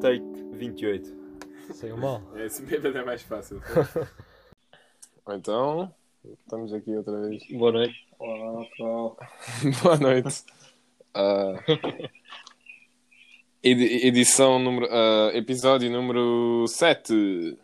Take 0.00 0.24
28. 0.54 1.14
Saiu 1.74 1.96
mal. 1.96 2.22
É, 2.34 2.44
assim 2.46 2.64
bêbado 2.64 2.98
é 2.98 3.04
mais 3.04 3.22
fácil. 3.22 3.62
então, 5.28 5.94
estamos 6.24 6.72
aqui 6.72 6.96
outra 6.96 7.20
vez. 7.28 7.46
Boa 7.52 7.70
noite. 7.72 7.94
Olá, 8.18 8.64
pessoal. 8.64 9.16
Boa 9.82 9.96
noite. 9.96 10.44
Edi- 13.62 14.06
edição 14.06 14.58
número. 14.58 14.88
ah, 14.90 15.30
episódio 15.34 15.90
número 15.90 16.66
7. 16.66 17.56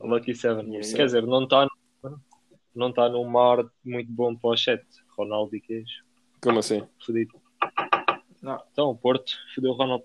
Lucky 0.00 0.34
Seven. 0.34 0.66
Yeah. 0.72 0.96
Quer 0.96 1.06
dizer, 1.06 1.22
não 1.26 1.44
está 1.44 1.68
não 2.74 2.92
tá 2.92 3.08
num 3.08 3.24
mar 3.24 3.64
muito 3.84 4.10
bom 4.10 4.34
para 4.34 4.50
o 4.50 4.56
chat. 4.56 4.82
Ronaldo 5.16 5.54
e 5.54 5.60
queijo. 5.60 6.02
Como 6.40 6.58
assim? 6.58 6.82
Fodido. 7.04 7.40
Não. 8.42 8.60
Então, 8.72 8.90
o 8.90 8.96
Porto 8.96 9.32
fodeu 9.54 9.70
o 9.70 9.74
Ronaldo. 9.74 10.04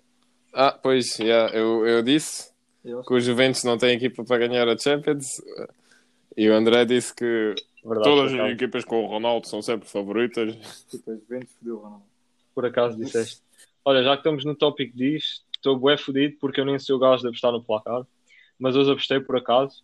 Ah, 0.53 0.71
pois, 0.71 1.17
yeah, 1.19 1.53
eu, 1.55 1.85
eu 1.85 2.01
disse 2.01 2.51
Eu 2.83 3.03
que 3.03 3.13
o 3.13 3.19
Juventus 3.19 3.63
não 3.63 3.77
tem 3.77 3.95
equipa 3.95 4.23
para 4.23 4.47
ganhar 4.47 4.67
a 4.67 4.77
Champions. 4.77 5.25
E 6.37 6.49
o 6.49 6.53
André 6.53 6.85
disse 6.85 7.13
que 7.13 7.55
Verdade, 7.83 8.03
todas 8.03 8.33
as 8.33 8.51
equipas 8.51 8.85
com 8.85 9.03
o 9.03 9.07
Ronaldo 9.07 9.47
são 9.47 9.61
sempre 9.61 9.87
favoritas. 9.87 10.55
as 10.55 11.19
Juventus 11.21 11.53
fodeu 11.59 11.75
o 11.75 11.79
Ronaldo. 11.79 12.05
por 12.55 12.65
acaso 12.65 12.97
disseste. 12.97 13.41
Olha, 13.83 14.03
já 14.03 14.11
que 14.11 14.19
estamos 14.19 14.45
no 14.45 14.55
tópico 14.55 14.95
disto, 14.95 15.43
estou 15.55 15.77
bué 15.77 15.97
fodido 15.97 16.37
porque 16.39 16.61
eu 16.61 16.65
nem 16.65 16.77
sou 16.79 16.97
o 16.97 16.99
gajo 16.99 17.21
de 17.21 17.27
apostar 17.27 17.51
no 17.51 17.63
placar. 17.63 18.05
Mas 18.59 18.75
hoje 18.75 18.91
apostei 18.91 19.19
por 19.19 19.37
acaso 19.37 19.83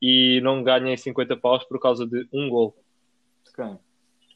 e 0.00 0.40
não 0.42 0.62
ganhei 0.62 0.96
50 0.96 1.36
paus 1.36 1.64
por 1.64 1.80
causa 1.80 2.06
de 2.06 2.26
um 2.32 2.48
gol. 2.48 2.74
De 3.44 3.52
quem? 3.52 3.78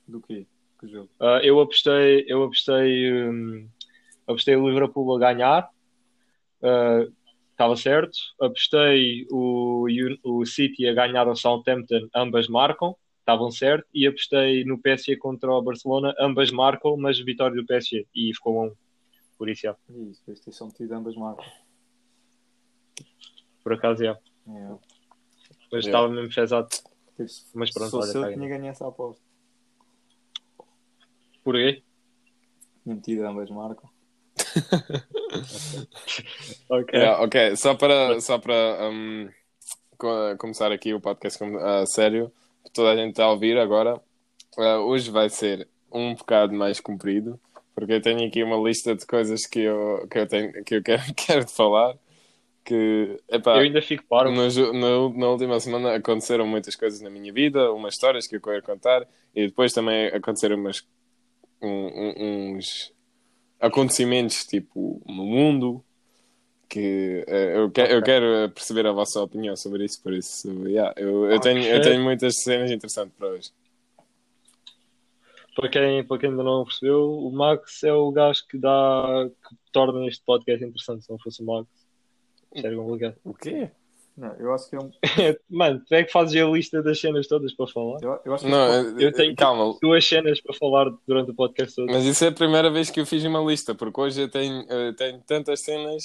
Do 0.07 0.21
quê? 0.21 0.47
Que 0.81 0.89
jogo? 0.89 1.09
Ah, 1.21 1.41
eu 1.43 1.61
apostei, 1.61 2.25
eu 2.29 2.43
apostei, 2.43 3.13
hum, 3.13 3.69
apostei 4.27 4.57
o 4.57 4.69
Liverpool 4.69 5.17
a 5.17 5.19
ganhar, 5.19 5.71
Ah, 6.63 7.07
estava 7.53 7.77
certo. 7.77 8.19
Apostei 8.41 9.27
o, 9.31 9.87
o 10.25 10.45
City 10.45 10.87
a 10.87 10.93
ganhar 10.93 11.27
ao 11.27 11.37
Southampton, 11.37 12.09
ambas 12.15 12.49
marcam, 12.49 12.95
estavam 13.21 13.51
certo. 13.51 13.87
E 13.95 14.07
apostei 14.07 14.65
no 14.65 14.79
PSG 14.79 15.17
contra 15.17 15.51
o 15.51 15.63
Barcelona, 15.63 16.15
ambas 16.21 16.51
marcam, 16.51 16.97
mas 16.97 17.19
vitória 17.19 17.57
do 17.57 17.67
PSG 17.67 18.07
e 18.15 18.35
ficou 18.35 18.61
a 18.61 18.65
um. 18.67 18.73
Por 19.39 19.49
isso, 19.49 19.63
já. 19.63 19.77
Isso, 19.89 20.21
depois 20.21 20.41
ter 20.41 20.53
só 20.53 20.67
metido 20.67 20.93
ambas 20.95 21.15
marcas. 21.15 21.47
Por 23.67 23.73
acaso, 23.73 24.05
já. 24.05 24.13
É. 24.13 24.17
Mas 25.73 25.85
Yeah. 25.85 25.89
estava 25.89 26.09
mesmo 26.09 26.33
pesado. 26.33 26.69
Mas 27.53 27.73
pronto, 27.73 27.87
se 27.87 27.91
fosse 27.91 28.11
olha, 28.11 28.17
eu, 28.19 28.23
caga. 28.23 28.35
tinha 28.37 28.49
ganho 28.49 28.67
essa 28.71 28.87
aposta. 28.87 29.21
Porquê? 31.43 31.83
Metido 32.85 33.27
ambas 33.27 33.51
marcas. 33.51 33.91
Ok. 36.69 36.95
Yeah, 36.99 37.23
ok, 37.23 37.57
só 37.57 37.75
para, 37.75 38.21
só 38.21 38.39
para 38.39 38.89
um, 38.91 39.29
co- 39.99 40.37
começar 40.39 40.71
aqui 40.73 40.95
o 40.95 41.01
podcast 41.01 41.39
com- 41.39 41.59
a 41.59 41.85
sério, 41.87 42.33
toda 42.73 42.93
a 42.93 42.97
gente 42.97 43.11
está 43.11 43.25
a 43.25 43.31
ouvir 43.33 43.59
agora. 43.59 44.01
Uh, 44.57 44.79
hoje 44.87 45.11
vai 45.11 45.29
ser 45.29 45.69
um 45.93 46.15
bocado 46.15 46.53
mais 46.55 46.81
comprido, 46.81 47.39
porque 47.75 47.95
eu 47.95 48.03
tenho 48.03 48.27
aqui 48.27 48.43
uma 48.43 48.57
lista 48.57 48.95
de 48.95 49.05
coisas 49.07 49.47
que 49.47 49.61
eu, 49.61 50.07
que 50.11 50.19
eu, 50.19 50.27
tenho, 50.27 50.65
que 50.65 50.77
eu 50.77 50.83
quero, 50.83 51.03
quero 51.15 51.45
te 51.45 51.53
falar. 51.53 51.97
Que, 52.67 53.21
epá, 53.29 53.53
Eu 53.55 53.61
ainda 53.61 53.81
fico 53.81 54.03
paro. 54.09 54.29
na, 54.33 54.49
na 55.15 55.29
última 55.29 55.61
semana 55.61 55.95
aconteceram 55.95 56.45
muitas 56.45 56.75
coisas 56.75 57.01
na 57.01 57.09
minha 57.09 57.33
vida, 57.33 57.73
umas 57.73 57.95
histórias 57.95 58.27
que 58.27 58.35
eu 58.35 58.41
quero 58.41 58.61
contar, 58.61 59.07
e 59.33 59.47
depois 59.47 59.73
também 59.73 60.09
aconteceram 60.09 60.57
umas, 60.57 60.85
um- 61.63 62.57
uns 62.57 62.93
acontecimentos 63.61 64.45
tipo 64.45 65.01
no 65.07 65.25
mundo 65.25 65.81
que 66.69 67.25
eh, 67.29 67.57
eu, 67.57 67.71
que, 67.71 67.81
eu 67.81 68.03
quero 68.03 68.51
perceber 68.51 68.85
a 68.89 68.93
vossa 68.93 69.21
opinião 69.23 69.55
sobre 69.57 69.85
isso, 69.85 70.03
por 70.03 70.13
isso 70.13 70.67
yeah, 70.67 70.93
eu, 70.97 71.31
eu, 71.31 71.39
tenho, 71.39 71.63
eu 71.63 71.81
tenho 71.81 72.03
muitas 72.03 72.43
cenas 72.43 72.73
interessantes 72.73 73.15
para 73.17 73.29
hoje. 73.29 73.51
Para 75.55 75.69
quem, 75.69 76.05
para 76.05 76.19
quem 76.19 76.31
ainda 76.31 76.43
não 76.43 76.65
percebeu, 76.65 77.13
o 77.13 77.31
Max 77.31 77.85
é 77.85 77.93
o 77.93 78.11
gajo 78.11 78.45
que 78.49 78.59
dá 78.59 79.31
que 79.49 79.57
torna 79.71 80.05
este 80.09 80.23
podcast 80.25 80.65
interessante. 80.65 81.05
Se 81.05 81.11
não 81.11 81.19
fosse 81.19 81.41
o 81.43 81.47
Max, 81.47 81.69
isto 82.55 82.67
era 82.67 82.77
complicado. 82.77 83.17
O 83.25 83.35
quê? 83.35 83.71
Não, 84.17 84.33
eu 84.39 84.55
acho 84.55 84.71
que 84.71 84.77
é 84.77 84.79
um. 84.79 84.91
Mano, 85.51 85.83
tu 85.87 85.95
é 85.95 86.03
que 86.03 86.11
fazes 86.11 86.41
a 86.41 86.47
lista 86.47 86.83
das 86.83 86.99
cenas 86.99 87.27
todas 87.29 87.53
para 87.55 87.67
falar? 87.67 87.99
Eu, 88.03 88.19
eu 88.25 88.35
acho 88.35 88.45
que 88.45 88.51
Não, 88.51 88.99
Eu 88.99 89.13
tenho- 89.13 89.37
calma, 89.37 89.77
Duas 89.83 90.07
cenas 90.07 90.41
para 90.41 90.55
falar 90.55 90.91
durante 91.07 91.31
o 91.31 91.35
podcast 91.35 91.77
todo. 91.77 91.93
mas 91.93 92.05
isso 92.05 92.25
é 92.25 92.29
a 92.29 92.33
primeira 92.33 92.71
vez 92.71 92.89
que 92.91 92.99
eu 92.99 93.05
fiz 93.07 93.23
uma 93.25 93.41
lista, 93.41 93.75
porque 93.75 94.01
hoje 94.01 94.23
eu 94.23 94.31
tenho, 94.31 94.65
eu 94.71 94.95
tenho 94.97 95.21
tantas 95.27 95.61
cenas. 95.61 96.03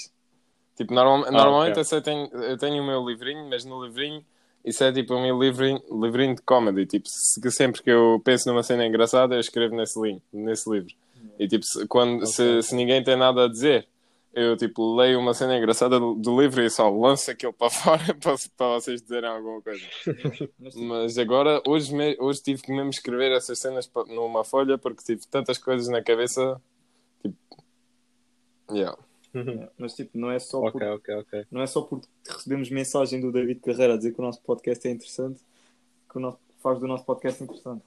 Tipo, 0.76 0.94
normal- 0.94 1.32
normalmente 1.32 1.72
ok. 1.72 1.82
eu, 1.82 1.86
só 1.86 2.02
tenho, 2.02 2.28
eu 2.34 2.58
tenho 2.58 2.82
o 2.84 2.86
meu 2.86 3.06
livrinho, 3.08 3.48
mas 3.50 3.64
no 3.64 3.84
livrinho 3.86 4.26
isso 4.64 4.84
é 4.84 4.92
tipo 4.92 5.14
o 5.16 5.22
meu 5.22 5.42
livrinho, 5.42 5.82
livrinho 5.92 6.36
de 6.36 6.42
comedy. 6.42 6.86
Tipo, 6.86 7.08
se, 7.08 7.40
sempre 7.52 7.82
que 7.82 7.90
eu 7.92 8.22
penso 8.26 8.50
numa 8.50 8.62
cena 8.64 8.86
engraçada, 8.86 9.36
eu 9.36 9.40
escrevo 9.40 9.76
nesse, 9.76 10.00
link, 10.02 10.22
nesse 10.34 10.70
livro. 10.70 10.94
E 11.40 11.48
tipo, 11.48 11.64
se, 11.66 11.88
quando, 11.88 12.26
se, 12.26 12.62
se 12.62 12.76
ninguém 12.76 13.02
tem 13.04 13.16
nada 13.16 13.46
a 13.46 13.48
dizer, 13.48 13.88
eu 14.34 14.56
tipo 14.56 14.96
leio 14.96 15.20
uma 15.20 15.34
cena 15.34 15.58
engraçada 15.58 16.00
do, 16.00 16.16
do 16.16 16.40
livro 16.42 16.62
e 16.62 16.70
só 16.70 16.90
lanço 16.90 17.30
aquilo 17.32 17.54
para 17.54 17.70
fora 17.72 18.16
para, 18.16 18.36
para 18.56 18.68
vocês 18.80 19.02
dizerem 19.02 19.30
alguma 19.30 19.62
coisa. 19.62 19.82
mas, 20.76 21.18
agora, 21.18 21.62
hoje, 21.68 21.94
me- 21.94 22.18
hoje 22.20 22.42
tive 22.42 22.62
que 22.62 22.72
mesmo 22.72 22.90
escrever 22.90 23.32
essas 23.32 23.60
cenas 23.60 23.90
numa 24.08 24.44
folha 24.44 24.78
porque 24.78 25.04
tive 25.04 25.26
tantas 25.28 25.58
coisas 25.58 25.88
na 25.88 26.02
cabeça. 26.02 26.62
Tipo, 27.22 27.64
yeah. 28.72 28.98
mas, 29.78 29.94
tipo, 29.94 30.18
não 30.18 30.32
é 30.32 30.40
só 30.40 30.60
ok, 30.60 30.72
por, 30.72 30.84
ok, 30.84 31.16
ok. 31.16 31.46
não 31.52 31.62
é 31.62 31.68
só 31.68 31.82
porque 31.82 32.08
recebemos 32.28 32.70
mensagem 32.70 33.22
do 33.22 33.32
David 33.32 33.60
Carreira 33.62 33.94
a 33.94 33.98
dizer 33.98 34.14
que 34.14 34.20
o 34.20 34.24
nosso 34.24 34.42
podcast 34.42 34.88
é 34.88 34.92
interessante 34.92 35.42
que 36.10 36.18
o 36.18 36.20
nosso, 36.22 36.40
faz 36.62 36.80
do 36.80 36.88
nosso 36.88 37.06
podcast 37.06 37.42
interessante. 37.44 37.84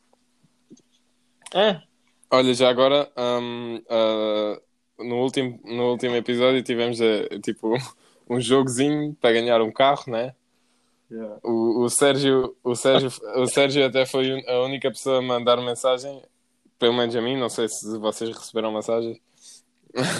É, 1.55 1.83
Olha, 2.31 2.53
já 2.53 2.69
agora, 2.69 3.13
hum, 3.17 3.81
ah, 3.89 4.61
no, 4.99 5.17
último, 5.23 5.61
no 5.65 5.91
último 5.91 6.15
episódio 6.17 6.63
tivemos 6.63 7.01
eh, 7.01 7.29
tipo 7.43 7.75
um 8.29 8.41
jogozinho 8.41 9.17
para 9.21 9.33
ganhar 9.33 9.61
um 9.63 9.73
carro, 9.73 10.05
né? 10.11 10.35
Yeah. 11.11 11.39
O, 11.43 11.83
o 11.85 11.91
Sérgio, 11.91 12.57
o 12.65 12.75
Sérgio, 12.75 13.11
o 13.37 13.47
Sérgio 13.47 13.85
até 13.85 14.07
foi 14.07 14.43
a 14.49 14.61
única 14.63 14.91
pessoa 14.91 15.19
a 15.19 15.23
mandar 15.23 15.57
mensagem, 15.59 16.23
pelo 16.79 16.95
menos 16.95 17.15
a 17.15 17.21
mim, 17.21 17.37
não 17.37 17.49
sei 17.49 17.69
se 17.69 17.99
vocês 17.99 18.31
receberam 18.37 18.73
mensagens. 18.73 19.19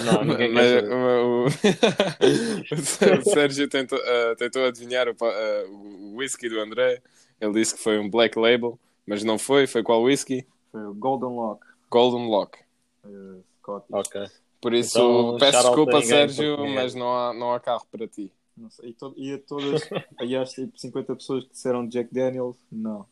não, 0.05 0.23
ninguém 0.23 0.53
Mas 0.53 0.83
o, 0.83 1.47
o- 3.19 3.29
Sérgio 3.33 3.67
tentou, 3.67 3.99
ah, 3.99 4.35
tentou 4.37 4.63
adivinhar 4.65 5.09
o, 5.09 5.15
ah, 5.21 5.65
o 5.69 6.15
whisky 6.17 6.47
do 6.47 6.59
André. 6.59 7.01
Ele 7.41 7.53
disse 7.53 7.75
que 7.75 7.81
foi 7.83 7.99
um 7.99 8.09
Black 8.09 8.39
Label, 8.39 8.79
mas 9.05 9.23
não 9.23 9.37
foi. 9.37 9.67
Foi 9.67 9.83
qual 9.83 10.01
whisky? 10.03 10.47
Foi 10.71 10.85
o 10.85 10.93
Golden 10.93 11.29
Lock. 11.35 11.65
Golden 11.89 12.29
Lock. 12.29 12.57
Uh, 13.03 13.43
Scottish. 13.59 13.89
Ok. 13.91 14.25
Por 14.65 14.73
isso, 14.73 14.97
Então, 14.97 15.37
peço 15.37 15.59
desculpa, 15.61 16.01
Sérgio, 16.01 16.57
porque- 16.57 16.73
mas 16.73 16.95
não 16.95 17.15
há, 17.15 17.31
não 17.35 17.53
há 17.53 17.59
carro 17.59 17.85
para 17.91 18.07
ti. 18.07 18.31
Não 18.57 18.67
sei. 18.71 18.89
E, 18.89 18.93
to 18.93 19.13
e 19.15 19.31
a 19.33 19.37
todas, 19.37 19.87
aí 20.19 20.35
às 20.35 20.53
tipo 20.53 20.75
50 20.75 21.15
pessoas 21.15 21.43
que 21.43 21.51
disseram 21.51 21.87
Jack 21.87 22.11
Daniels, 22.11 22.57
não. 22.71 23.05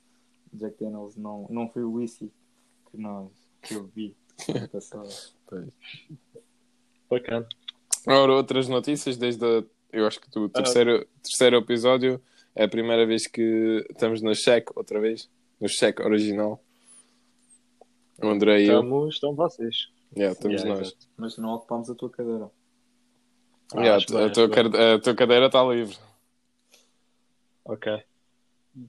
Jack 0.52 0.84
Daniels 0.84 1.16
não, 1.16 1.46
não 1.52 1.70
foi 1.70 1.84
o 1.84 1.92
whisky 1.94 2.32
que 2.90 2.98
nós 2.98 3.30
que 3.62 3.76
eu 3.76 3.86
vi 3.96 4.16
passado. 4.72 5.08
Bacana. 7.08 7.48
Ora, 8.08 8.34
outras 8.34 8.68
notícias, 8.68 9.16
desde 9.16 9.46
a, 9.46 9.64
eu 9.92 10.08
acho 10.08 10.20
que 10.20 10.40
o 10.40 10.50
terceiro, 10.50 11.06
terceiro 11.22 11.58
episódio 11.58 12.20
é 12.56 12.64
a 12.64 12.68
primeira 12.68 13.06
vez 13.06 13.28
que 13.28 13.86
estamos 13.92 14.24
no 14.24 14.34
cheque, 14.34 14.72
outra 14.76 15.00
vez, 15.00 15.30
no 15.62 15.70
cheque 15.70 16.02
original. 16.02 16.60
O 18.24 18.28
André 18.28 18.64
e 18.64 18.68
eu, 18.68 18.80
Estamos, 18.82 19.14
estão 19.14 19.36
vocês. 19.36 19.93
Yeah, 20.16 20.34
estamos 20.34 20.62
Yeah, 20.62 20.80
nós. 20.80 20.88
exato. 20.90 21.08
Mas 21.18 21.38
não 21.38 21.50
ocupámos 21.54 21.90
a 21.90 21.96
tua 21.96 22.10
cadeira. 22.10 22.50
Ah, 23.76 23.82
Yeah, 23.82 24.04
a, 24.04 24.06
tua, 24.06 24.26
acho 24.26 24.36
bem. 24.48 24.50
cade- 24.50 24.78
a 24.78 25.00
tua 25.00 25.16
cadeira 25.16 25.46
está 25.48 25.64
livre. 25.64 25.98
Ok. 27.66 28.04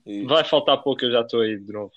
E, 0.06 0.24
Vai 0.26 0.44
faltar 0.44 0.82
pouco, 0.82 1.04
eu 1.04 1.12
já 1.12 1.20
estou 1.20 1.40
aí 1.40 1.58
de 1.58 1.72
novo. 1.72 1.92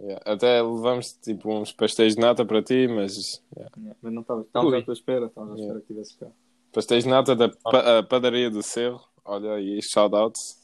yeah, 0.00 0.22
até 0.24 0.62
levamos 0.62 1.12
tipo 1.14 1.52
uns 1.52 1.72
pastéis 1.72 2.14
de 2.14 2.20
nata 2.20 2.44
para 2.44 2.62
ti, 2.62 2.86
mas 2.88 3.42
yeah, 3.56 3.70
Yeah, 3.78 3.96
Mas 4.02 4.12
não 4.12 4.22
estavas 4.22 4.46
Ui. 4.72 4.78
à 4.78 4.82
tua 4.84 4.94
espera, 4.94 5.26
estavas 5.26 5.50
à 5.50 5.54
Yeah. 5.54 5.62
espera 5.66 5.80
que 5.80 5.86
tivesse 5.86 6.16
cá. 6.18 6.26
pastéis 6.72 7.04
de 7.04 7.10
nata 7.10 7.36
da 7.36 7.48
pa- 7.48 7.98
a 7.98 8.02
padaria 8.02 8.50
do 8.50 8.62
Cerro. 8.62 9.00
Olha 9.24 9.54
aí, 9.54 9.80
shout 9.82 10.14
outs, 10.16 10.60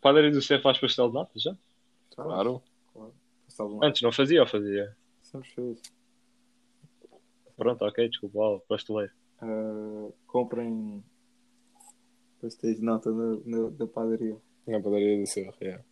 Padaria 0.00 0.32
do 0.32 0.42
Cé 0.42 0.58
faz 0.60 0.78
pastel 0.78 1.08
de 1.08 1.14
nata 1.14 1.30
já? 1.36 1.56
claro. 2.16 2.62
Lá. 2.96 3.08
Antes 3.82 4.02
não 4.02 4.10
fazia 4.10 4.40
ou 4.40 4.46
fazia? 4.48 4.96
Sempre 5.20 5.48
fez. 5.50 5.82
Pronto, 7.62 7.84
ok, 7.84 8.08
desculpa, 8.08 8.38
ó, 8.38 8.58
pasteleiro. 8.68 9.12
Uh, 9.40 10.12
comprem 10.26 11.02
pastéis 12.40 12.76
de 12.76 12.84
nata 12.84 13.10
na, 13.10 13.38
na, 13.44 13.70
da 13.70 13.86
padaria. 13.86 14.36
Na 14.66 14.80
padaria 14.80 15.18
do 15.18 15.26
Cerro, 15.26 15.54
yeah. 15.60 15.82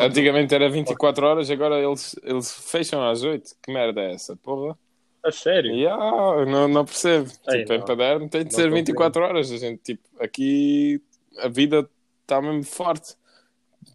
Antigamente 0.00 0.54
era 0.54 0.68
24 0.68 1.26
horas, 1.26 1.50
agora 1.50 1.80
eles, 1.80 2.14
eles 2.22 2.52
fecham 2.70 3.02
às 3.08 3.22
8. 3.22 3.56
Que 3.62 3.72
merda 3.72 4.00
é 4.02 4.14
essa, 4.14 4.36
porra? 4.36 4.76
A 5.24 5.32
sério? 5.32 5.72
Yeah, 5.72 6.44
não, 6.44 6.68
não 6.68 6.84
percebo. 6.84 7.30
Ei, 7.48 7.60
tipo, 7.60 7.72
em 7.72 7.78
não. 7.78 7.86
Paderno 7.86 8.28
tem 8.28 8.42
de 8.42 8.50
Não 8.50 8.56
ser 8.56 8.64
compreendo. 8.64 8.86
24 8.86 9.22
horas. 9.22 9.52
A 9.52 9.56
gente, 9.56 9.82
tipo, 9.82 10.08
aqui 10.20 11.02
a 11.38 11.48
vida 11.48 11.88
está 12.22 12.42
mesmo 12.42 12.64
forte. 12.64 13.14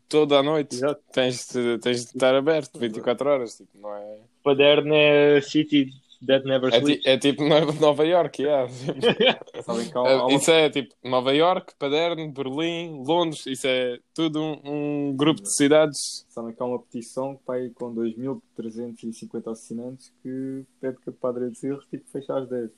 Toda 0.10 0.40
a 0.40 0.44
noite. 0.44 0.76
Exato. 0.76 1.02
Tens 1.12 1.48
de, 1.50 1.78
tens 1.80 2.06
de 2.06 2.12
estar 2.12 2.36
aberto 2.36 2.80
24 2.80 3.30
horas. 3.30 3.58
Tipo, 3.58 3.78
não 3.78 3.96
é... 3.96 4.20
Paderno 4.44 4.94
é 4.94 5.40
City 5.42 5.90
that 6.28 6.46
never 6.46 6.74
É, 6.74 6.78
sleeps. 6.80 7.06
é 7.06 7.18
tipo 7.18 7.44
Nova 7.80 8.06
York, 8.06 8.42
yeah. 8.42 8.68
Há 9.96 10.02
uma- 10.26 10.34
isso 10.34 10.52
é 10.52 10.70
tipo 10.70 10.94
Nova 11.04 11.34
York, 11.34 11.74
Paderno, 11.78 12.32
Berlim, 12.32 13.04
Londres. 13.06 13.46
Isso 13.46 13.68
é 13.68 14.00
tudo 14.14 14.40
um, 14.42 15.10
um 15.10 15.16
grupo 15.16 15.42
de 15.42 15.54
cidades. 15.56 16.26
sabem 16.30 16.54
que 16.54 16.62
há 16.62 16.66
uma 16.66 16.80
petição 16.80 17.40
pá, 17.46 17.56
aí 17.56 17.70
com 17.72 17.94
2.350 17.94 19.52
assinantes 19.52 20.12
que 20.22 20.66
pede 20.80 20.98
que 21.00 21.10
a 21.10 21.14
Padre 21.14 21.50
de 21.52 21.58
Cerros 21.58 21.86
tipo, 21.88 22.10
feche 22.12 22.32
às 22.32 22.48
10. 22.50 22.72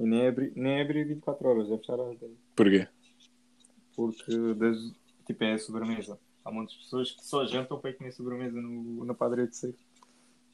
E 0.00 0.04
nem 0.04 0.22
é, 0.22 0.28
abrir, 0.28 0.52
nem 0.56 0.72
é 0.78 0.82
abrir 0.82 1.04
24 1.06 1.48
horas, 1.48 1.70
é 1.70 1.78
fechar 1.78 2.00
às 2.00 2.18
10. 2.18 2.32
Porquê? 2.56 2.88
Porque 3.96 4.54
das- 4.54 4.92
tipo, 5.26 5.44
é 5.44 5.52
a 5.52 5.58
sobremesa. 5.58 6.18
Há 6.44 6.50
muitas 6.50 6.74
pessoas 6.76 7.10
que 7.12 7.24
só 7.24 7.46
jantam 7.46 7.78
para 7.78 7.90
ir 7.90 7.94
comer 7.94 8.12
sobremesa 8.12 8.60
no, 8.60 9.04
na 9.04 9.14
Padre 9.14 9.46
de 9.46 9.56
Cerros. 9.56 9.76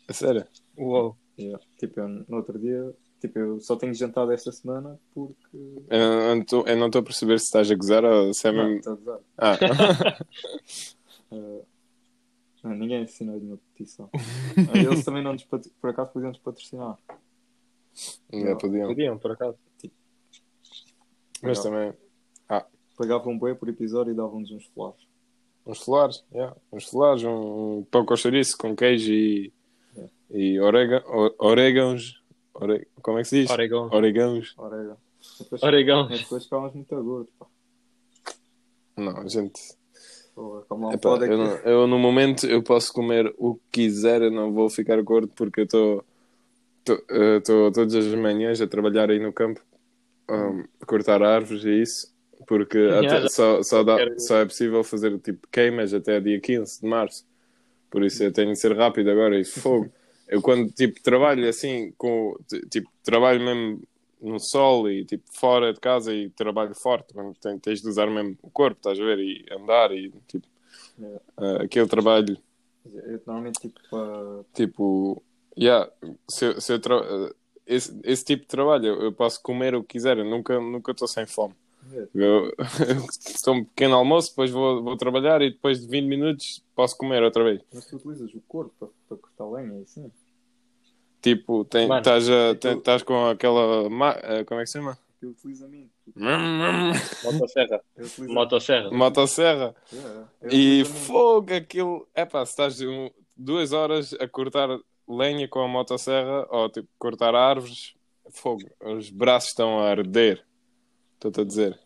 É 0.09 0.13
sério? 0.13 0.45
Uou. 0.77 1.17
Yeah. 1.41 1.65
Tipo, 1.79 2.01
eu, 2.01 2.09
no 2.09 2.37
outro 2.37 2.59
dia, 2.59 2.95
tipo, 3.21 3.39
eu 3.39 3.61
só 3.61 3.77
tenho 3.77 3.95
jantado 3.95 4.31
esta 4.33 4.53
semana 4.53 4.99
porque. 5.15 5.57
Eu 5.89 6.37
não 6.37 6.45
tô- 6.45 6.67
eu 6.67 6.77
não 6.77 6.87
estou 6.87 7.01
a 7.01 7.05
perceber 7.05 7.39
se 7.39 7.47
estás 7.47 7.71
a 7.71 7.75
gozar 7.75 8.05
ou 8.05 8.33
se 8.35 8.47
é 8.49 8.53
mesmo. 8.53 8.77
estou 8.77 8.93
a 8.93 8.97
gozar. 8.97 9.21
Ah, 9.39 9.59
Uh, 11.33 11.65
não, 12.65 12.75
ninguém 12.75 13.03
assinou 13.05 13.37
nenhuma 13.37 13.59
petição. 13.77 14.11
Uh, 14.15 14.77
Eles 14.77 15.05
também 15.05 15.23
não 15.23 15.33
nos 15.33 15.45
pat- 15.45 15.71
por 15.81 15.91
acaso 15.91 16.11
podiam 16.13 16.31
nos 16.31 16.41
patrocinar. 16.41 16.99
ainda 18.33 18.57
podiam. 18.57 18.89
Podiam, 18.89 19.19
por 19.19 19.31
acaso. 19.33 19.57
Mas 21.43 21.63
também. 21.63 21.93
Pagavam 22.97 23.33
um 23.33 23.39
bué 23.39 23.55
por 23.55 23.67
episódio 23.67 24.13
e 24.13 24.15
davam-nos 24.15 24.51
uns 24.51 24.67
flores. 24.67 25.01
Uns 25.65 25.79
flores, 25.79 26.23
yeah. 26.35 26.55
uns 26.71 26.85
flores, 26.85 27.25
um 27.25 27.83
pão 27.91 28.05
com 28.05 28.15
chouriço 28.15 28.59
com 28.59 28.77
queijo 28.77 29.11
e, 29.13 29.45
Yeah. 29.45 29.60
E 30.31 30.59
orega, 30.61 31.03
o- 31.07 31.35
orégãos. 31.39 32.21
Ore, 32.55 32.87
como 33.03 33.19
é 33.19 33.23
que 33.23 33.29
se 33.29 33.41
diz? 33.43 33.51
Oregon. 33.51 33.89
Oregãos. 33.93 34.55
Orega. 34.59 34.97
Depois, 35.39 35.63
Oregão. 35.63 36.09
depois 36.09 36.45
ficávamos 36.45 36.75
muito 36.75 37.03
gordos. 37.03 37.33
Pá. 37.39 37.47
Não, 38.97 39.29
gente. 39.29 39.61
Como 40.35 40.83
não 40.83 40.93
Epá, 40.93 40.99
pode 41.11 41.27
eu, 41.31 41.37
não- 41.39 41.57
eu, 41.59 41.87
no 41.87 41.99
momento 41.99 42.47
eu 42.47 42.63
posso 42.63 42.93
comer 42.93 43.33
o 43.39 43.55
que 43.57 43.63
quiser, 43.83 44.23
eu 44.23 44.31
não 44.31 44.53
vou 44.53 44.71
ficar 44.71 45.01
gordo 45.03 45.33
porque 45.37 45.61
eu 45.61 45.65
estou 45.65 46.05
estou 47.37 47.71
todas 47.73 47.95
as 47.95 48.07
manhãs 48.15 48.61
a 48.61 48.67
trabalhar 48.67 49.11
aí 49.11 49.19
no 49.19 49.33
campo, 49.33 49.61
um, 50.31 50.65
cortar 50.87 51.23
árvores 51.23 51.65
e 51.65 51.83
isso, 51.83 52.13
porque 52.47 52.79
Yeah, 52.79 53.09
até- 53.09 53.21
já- 53.23 53.29
só, 53.29 53.63
só, 53.63 53.83
dá, 53.85 53.97
só 54.19 54.39
é 54.39 54.45
possível 54.47 54.83
fazer 54.83 55.19
tipo 55.19 55.47
queimas 55.53 55.93
até 55.93 56.21
dia 56.21 56.41
15 56.41 56.81
de 56.81 56.87
março. 56.89 57.27
Por 57.91 58.03
isso 58.05 58.23
eu 58.23 58.33
tenho 58.33 58.53
de 58.53 58.59
ser 58.59 58.75
rápido 58.77 59.11
agora 59.11 59.39
e 59.39 59.45
fogo. 59.45 59.91
Eu 60.31 60.41
quando 60.41 60.71
tipo 60.73 61.03
trabalho 61.03 61.49
assim 61.49 61.93
com 61.99 62.37
tipo 62.71 62.89
trabalho 63.03 63.41
mesmo 63.41 63.83
no 64.23 64.39
sol 64.39 64.89
e 64.89 65.05
tipo 65.05 65.25
fora 65.33 65.73
de 65.75 65.81
casa 65.81 66.15
e 66.15 66.31
trabalho 66.31 66.75
forte, 66.75 67.13
quando 67.13 67.35
ten- 67.35 67.59
tens 67.59 67.83
de 67.83 67.89
usar 67.89 68.07
mesmo 68.07 68.37
o 68.43 68.51
corpo, 68.51 68.77
estás 68.79 68.99
a 69.01 69.05
ver? 69.05 69.19
E 69.19 69.45
andar 69.53 69.93
e 69.93 70.11
tipo 70.29 70.47
Yeah. 70.99 71.21
ah, 71.39 71.63
aquele 71.65 71.87
trabalho 71.89 72.37
Eu 72.85 73.21
normalmente 73.27 73.59
tipo 73.61 73.81
uh, 73.97 74.45
tipo 74.55 75.23
yeah, 75.59 75.91
se, 76.29 76.61
se 76.61 76.73
eu 76.75 76.81
tra- 76.81 77.01
ah, 77.01 77.35
esse, 77.67 77.99
esse 78.05 78.25
tipo 78.25 78.43
de 78.43 78.49
trabalho 78.49 78.87
eu, 78.87 79.03
eu 79.03 79.13
posso 79.13 79.43
comer 79.43 79.75
o 79.75 79.83
que 79.83 79.95
quiser, 79.95 80.19
eu 80.19 80.25
nunca 80.25 80.61
nunca 80.61 80.93
estou 80.93 81.09
sem 81.09 81.27
fome. 81.27 81.55
Eu, 82.15 82.53
estou 83.11 83.55
um 83.55 83.65
pequeno 83.65 83.95
almoço, 83.97 84.31
depois 84.31 84.51
vou, 84.51 84.83
vou 84.83 84.97
trabalhar 84.97 85.41
e 85.43 85.51
depois 85.51 85.81
de 85.81 85.87
20 85.89 86.07
minutos 86.07 86.63
posso 86.75 86.97
comer 86.97 87.23
outra 87.23 87.43
vez. 87.45 87.61
mas 87.73 87.87
tu 87.87 87.97
utilizas 87.97 88.33
o 88.35 88.41
corpo 88.49 88.73
para, 88.79 88.89
para 89.09 89.17
cortar 89.17 89.47
lenha 89.61 89.79
e 89.79 89.83
assim. 89.83 90.11
Tipo, 91.23 91.65
tem- 91.65 91.87
Mano, 91.89 92.01
estás 92.01 92.29
a- 92.31 92.51
aquilo- 92.51 92.59
tem- 92.61 92.79
estás 92.79 93.03
com 93.03 93.27
aquela. 93.27 93.91
ma- 93.91 94.11
ah, 94.23 94.45
Como 94.47 94.61
é 94.61 94.65
que 94.65 94.71
se 94.71 94.79
chama? 94.79 94.97
Eu 95.21 95.31
utilizo 95.31 95.67
a 95.67 95.69
mim. 95.69 95.91
Motosserra. 97.25 97.81
Motosserra. 98.29 98.91
Motosserra. 98.91 99.75
Yeah, 99.93 100.29
eu 100.43 100.51
E 100.51 100.85
fogo, 100.85 101.53
aquilo. 101.55 102.09
É 102.15 102.25
pá, 102.25 102.45
se 102.47 102.53
estás 102.53 102.81
um- 102.81 103.11
duas 103.37 103.73
horas 103.73 104.15
a 104.15 104.27
cortar 104.27 104.69
lenha 105.09 105.47
com 105.49 105.61
a 105.61 105.69
motosserra 105.69 106.47
ou 106.51 106.69
tipo 106.71 106.89
cortar 106.99 107.35
árvores, 107.35 107.93
fogo, 108.31 108.63
os 108.83 109.11
braços 109.11 109.51
estão 109.51 109.79
a 109.81 109.91
arder. 109.91 110.43
Estou-te 111.21 111.43
a 111.43 111.45
dizer. 111.45 111.79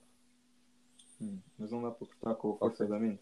Hum, 1.20 1.38
Mas 1.58 1.72
não 1.72 1.82
dá 1.82 1.90
para 1.90 2.06
cortar 2.06 2.34
com 2.36 2.52
a 2.54 2.58
força 2.58 2.86
da 2.86 3.00
mente. 3.00 3.20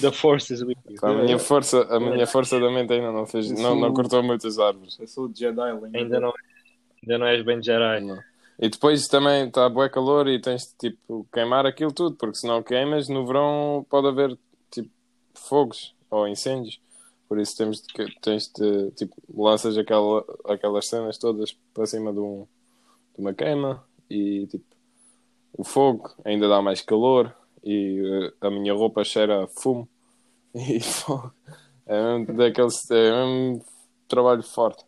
The 0.00 0.10
Force 0.10 0.50
is 0.50 0.62
with 0.62 0.78
you. 0.88 0.96
A 1.02 1.12
minha 1.12 1.38
força, 1.38 1.82
a 1.94 2.00
minha 2.00 2.26
força 2.26 2.58
da 2.58 2.70
mente 2.70 2.90
ainda 2.94 3.12
não 3.12 3.26
fez, 3.26 3.50
não, 3.50 3.78
não 3.78 3.92
cortou 3.92 4.22
muitas 4.22 4.58
árvores. 4.58 4.98
Eu 4.98 5.06
sou 5.06 5.26
o 5.26 5.34
Jedi. 5.34 5.60
Ainda 5.94 6.18
não, 6.18 6.32
ainda 7.02 7.18
não 7.18 7.26
és 7.26 7.44
bem 7.44 7.62
Jedi. 7.62 8.00
Não. 8.00 8.18
E 8.58 8.70
depois 8.70 9.06
também 9.08 9.46
está 9.48 9.68
bué 9.68 9.90
calor 9.90 10.26
e 10.26 10.40
tens 10.40 10.62
de 10.62 10.90
tipo 10.90 11.26
queimar 11.30 11.66
aquilo 11.66 11.92
tudo, 11.92 12.16
porque 12.16 12.36
se 12.38 12.46
não 12.46 12.62
queimas 12.62 13.10
no 13.10 13.26
verão 13.26 13.84
pode 13.90 14.06
haver 14.06 14.38
tipo 14.70 14.90
fogos 15.34 15.94
ou 16.10 16.26
incêndios. 16.26 16.80
Por 17.34 17.40
isso 17.40 17.56
temos 17.56 17.80
de, 17.80 18.20
tens 18.20 18.46
de 18.46 18.92
tipo 18.92 19.20
lanças 19.28 19.76
aquela, 19.76 20.24
aquelas 20.44 20.86
cenas 20.86 21.18
todas 21.18 21.52
para 21.74 21.84
cima 21.84 22.12
de, 22.12 22.20
um, 22.20 22.46
de 23.12 23.20
uma 23.20 23.34
queima 23.34 23.84
e 24.08 24.46
tipo 24.46 24.64
o 25.52 25.64
fogo 25.64 26.14
ainda 26.24 26.48
dá 26.48 26.62
mais 26.62 26.80
calor 26.80 27.36
e 27.64 28.00
eh, 28.40 28.46
a 28.46 28.50
minha 28.50 28.72
roupa 28.72 29.02
cheira 29.02 29.42
a 29.42 29.48
fumo 29.48 29.88
e 30.54 30.78
fogo. 30.78 31.34
É 31.86 32.18
mesmo 32.18 32.36
daqueles 32.36 32.88
é 32.92 33.10
mesmo 33.10 33.64
trabalho 34.06 34.44
forte. 34.44 34.84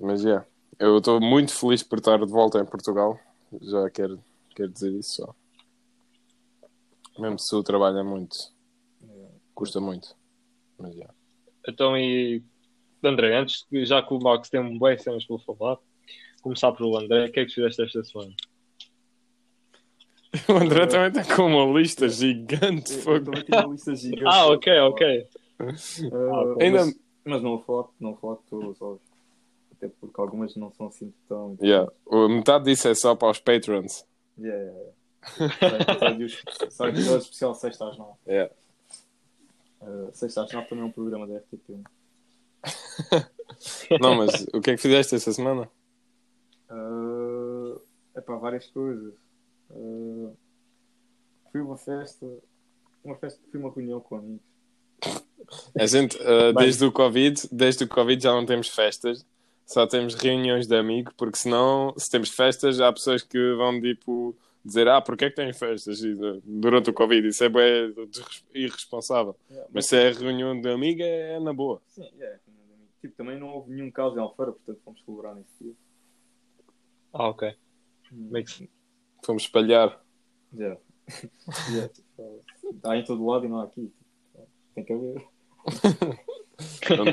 Mas 0.00 0.24
é. 0.24 0.42
Eu 0.78 0.96
estou 0.96 1.20
muito 1.20 1.52
feliz 1.52 1.82
por 1.82 1.98
estar 1.98 2.18
de 2.18 2.32
volta 2.32 2.58
em 2.58 2.64
Portugal. 2.64 3.20
Já 3.60 3.90
quero, 3.90 4.18
quero 4.56 4.72
dizer 4.72 4.92
isso 4.92 5.16
só. 5.16 5.34
Mesmo 7.18 7.38
se 7.38 7.54
o 7.54 7.62
trabalho 7.62 7.98
é 7.98 8.02
muito. 8.02 8.34
Custa 9.54 9.78
muito. 9.78 10.18
Mas 10.80 10.94
já. 10.94 11.08
Então, 11.68 11.96
e 11.96 12.42
André, 13.02 13.36
antes, 13.36 13.64
que- 13.68 13.84
já 13.84 14.02
que 14.02 14.12
o 14.14 14.18
Max 14.18 14.48
tem 14.48 14.60
um 14.60 14.78
bem 14.78 14.96
cenas 14.98 15.24
para 15.24 15.38
falar, 15.38 15.78
começar 16.42 16.72
pelo 16.72 16.96
André, 16.98 17.26
o 17.26 17.32
que 17.32 17.40
é 17.40 17.44
que 17.44 17.52
fizeste 17.54 17.82
esta 17.82 18.02
semana? 18.04 18.32
O 20.48 20.52
André 20.52 20.86
também 20.86 21.08
está 21.20 21.34
com 21.36 21.46
uma 21.46 21.78
lista 21.78 22.08
gigante. 22.08 22.92
Eu, 23.06 23.24
também 23.24 23.44
tenho 23.44 23.64
uma 23.64 23.72
lista 23.72 23.94
gigante. 23.96 24.24
Ah, 24.26 24.46
ok, 24.46 24.78
ok. 24.78 25.26
Uh, 25.60 26.62
Ainda- 26.62 26.84
mas, 26.86 26.98
mas 27.24 27.42
não 27.42 27.58
falar, 27.62 27.88
não 27.98 28.12
de 28.12 28.20
todas, 28.48 28.80
óbvio. 28.80 29.00
Até 29.72 29.88
porque 29.88 30.20
algumas 30.20 30.54
não 30.56 30.70
são 30.72 30.86
assim 30.86 31.12
tão. 31.28 31.56
Yeah. 31.60 31.90
O- 32.06 32.28
Metade 32.28 32.64
disso 32.66 32.86
é 32.88 32.94
só 32.94 33.14
para 33.16 33.30
os 33.30 33.40
patrons. 33.40 34.04
Yeah, 34.38 34.56
yeah, 34.62 34.78
yeah. 34.78 35.92
Episódios- 35.92 36.42
Só 36.70 36.88
episódio 36.88 37.18
especial 37.22 37.54
sexta 37.54 37.88
às 37.88 37.98
nove. 37.98 38.14
Yeah. 38.28 38.54
Uh, 39.80 40.10
sexta 40.12 40.44
às 40.44 40.52
nove 40.52 40.68
também 40.68 40.84
é 40.84 40.86
um 40.86 40.92
programa 40.92 41.26
da 41.26 41.38
RTP. 41.38 41.82
Não, 44.00 44.14
mas 44.14 44.46
o 44.52 44.60
que 44.60 44.72
é 44.72 44.76
que 44.76 44.82
fizeste 44.82 45.14
esta 45.14 45.32
semana? 45.32 45.68
Uh, 46.70 47.80
é 48.14 48.20
para 48.20 48.36
várias 48.36 48.66
coisas. 48.66 49.14
Uh, 49.70 50.36
fui 51.50 51.60
a 51.60 51.64
uma 51.64 51.76
festa. 51.76 52.26
Uma 53.02 53.16
festa, 53.16 53.40
fui 53.50 53.60
a 53.60 53.64
uma 53.64 53.74
reunião 53.74 54.00
com 54.00 54.16
amigos. 54.16 54.44
A 55.78 55.86
gente, 55.86 56.16
uh, 56.22 56.52
desde 56.54 56.84
o 56.84 56.92
Covid, 56.92 57.48
desde 57.50 57.84
o 57.84 57.88
Covid 57.88 58.22
já 58.22 58.32
não 58.32 58.44
temos 58.44 58.68
festas, 58.68 59.24
só 59.66 59.86
temos 59.86 60.14
reuniões 60.14 60.66
de 60.66 60.76
amigos, 60.76 61.14
porque 61.16 61.38
senão, 61.38 61.94
se 61.96 62.10
temos 62.10 62.30
festas, 62.30 62.80
há 62.80 62.92
pessoas 62.92 63.22
que 63.22 63.54
vão 63.54 63.80
tipo 63.80 64.36
dizer, 64.64 64.88
ah, 64.88 65.00
porque 65.00 65.24
é 65.26 65.30
que 65.30 65.36
têm 65.36 65.52
festas 65.52 66.00
durante 66.44 66.90
o 66.90 66.92
Covid? 66.94 67.26
Isso 67.28 67.42
é 67.44 67.48
bem 67.48 67.94
irresponsável. 68.54 69.36
Yeah, 69.50 69.68
Mas 69.72 69.86
se 69.86 69.96
é 69.96 70.10
reunião 70.12 70.58
de 70.60 70.68
amigo, 70.70 71.02
é, 71.02 71.32
é 71.34 71.40
na 71.40 71.52
boa. 71.52 71.80
Sim, 71.88 72.02
yeah, 72.16 72.38
reunião 72.46 72.66
de 72.66 72.72
amigos. 72.74 72.94
Tipo, 73.00 73.14
também 73.16 73.38
não 73.38 73.48
houve 73.48 73.72
nenhum 73.72 73.90
caso 73.90 74.16
em 74.16 74.20
Alfeira, 74.20 74.52
portanto 74.52 74.80
fomos 74.84 75.02
celebrar 75.04 75.34
nesse 75.34 75.52
dia. 75.64 75.74
Ah, 77.12 77.28
ok. 77.28 77.54
Makes- 78.12 78.68
Fomos 79.24 79.42
espalhar. 79.44 80.02
Yeah. 80.54 80.80
Yeah, 81.70 81.92
Há 82.84 82.96
em 82.96 83.04
todo 83.04 83.24
lado 83.26 83.44
e 83.44 83.48
não 83.48 83.60
há 83.60 83.64
aqui. 83.64 83.92
Tem 84.74 84.84
que 84.84 84.92
haver. 84.92 85.26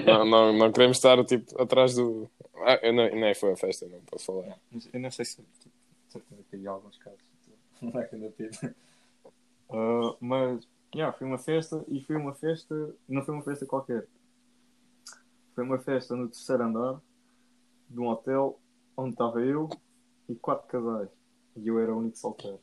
não, 0.05 0.25
não, 0.25 0.53
não, 0.53 0.71
queremos 0.71 0.97
estar 0.97 1.23
tipo 1.25 1.59
atrás 1.61 1.95
do. 1.95 2.29
Ah, 2.65 2.79
eu 2.83 2.93
não, 2.93 3.09
nem 3.09 3.33
foi 3.33 3.53
a 3.53 3.57
festa, 3.57 3.85
não 3.87 3.99
posso 4.01 4.25
falar. 4.25 4.57
Mas 4.71 4.89
Eu 4.93 4.99
não 4.99 5.09
sei 5.11 5.25
se. 5.25 5.37
Tipo, 5.59 5.73
certeza 6.09 6.43
que 6.49 6.67
há 6.67 6.71
alguns 6.71 6.97
casos. 6.97 7.19
É. 9.69 9.75
Ah, 9.75 10.15
mas, 10.21 10.65
yeah, 10.95 11.11
foi 11.17 11.27
uma 11.27 11.37
festa 11.37 11.83
e 11.89 11.99
foi 12.01 12.15
uma 12.15 12.33
festa, 12.33 12.95
não 13.07 13.21
foi 13.21 13.33
uma 13.33 13.43
festa 13.43 13.65
qualquer. 13.65 14.07
Foi 15.53 15.63
uma 15.65 15.77
festa 15.79 16.15
no 16.15 16.29
terceiro 16.29 16.63
andar 16.63 17.01
de 17.89 17.99
um 17.99 18.07
hotel 18.07 18.59
onde 18.95 19.11
estava 19.11 19.41
eu 19.41 19.69
e 20.29 20.35
quatro 20.35 20.67
casais. 20.67 21.09
E 21.55 21.67
eu 21.67 21.79
era 21.79 21.93
o 21.93 21.99
único 21.99 22.17
solteiro. 22.17 22.59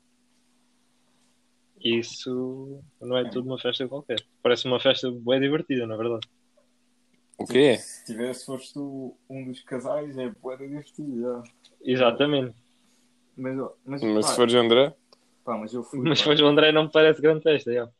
Isso 1.79 2.83
não 3.01 3.17
é 3.17 3.29
tudo 3.29 3.47
uma 3.47 3.59
festa 3.59 3.87
qualquer. 3.87 4.25
Parece 4.43 4.67
uma 4.67 4.81
festa 4.81 5.11
bem 5.11 5.41
divertida, 5.41 5.87
na 5.87 5.97
verdade. 5.97 6.27
O 7.37 7.45
quê? 7.45 7.77
Se 7.77 8.07
tivesse, 8.07 8.47
foste 8.47 8.73
tu 8.73 9.17
um 9.29 9.45
dos 9.45 9.61
casais, 9.63 10.17
é 10.17 10.31
bué 10.31 10.57
divertido, 10.57 11.21
já. 11.21 11.43
Exatamente. 11.83 12.57
Mas, 13.37 13.57
mas, 13.85 14.03
Mas 14.03 14.27
pá, 14.27 14.31
se 14.31 14.37
fores 14.37 14.55
André, 14.55 14.95
pá, 15.45 15.57
mas 15.59 15.73
eu 15.73 15.83
fui. 15.85 16.01
Mas 16.01 16.19
depois 16.19 16.41
o 16.41 16.47
André 16.47 16.73
não 16.73 16.85
me 16.85 16.91
parece 16.93 17.21
grande 17.23 17.43
festa. 17.43 17.73
já. 17.73 17.91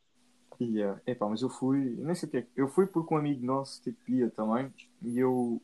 Yeah. 0.61 1.01
Epá, 1.07 1.29
mas 1.29 1.43
eu 1.43 1.51
fui, 1.51 1.97
nem 1.99 2.15
sei 2.15 2.29
o 2.29 2.31
que 2.31 2.37
é. 2.39 2.47
Eu 2.57 2.69
fui 2.69 2.87
porque 2.87 3.13
um 3.13 3.19
amigo 3.19 3.45
nosso 3.45 3.83
tipo, 3.83 3.99
ia 4.11 4.31
também 4.31 4.73
e 5.03 5.19
eu, 5.19 5.61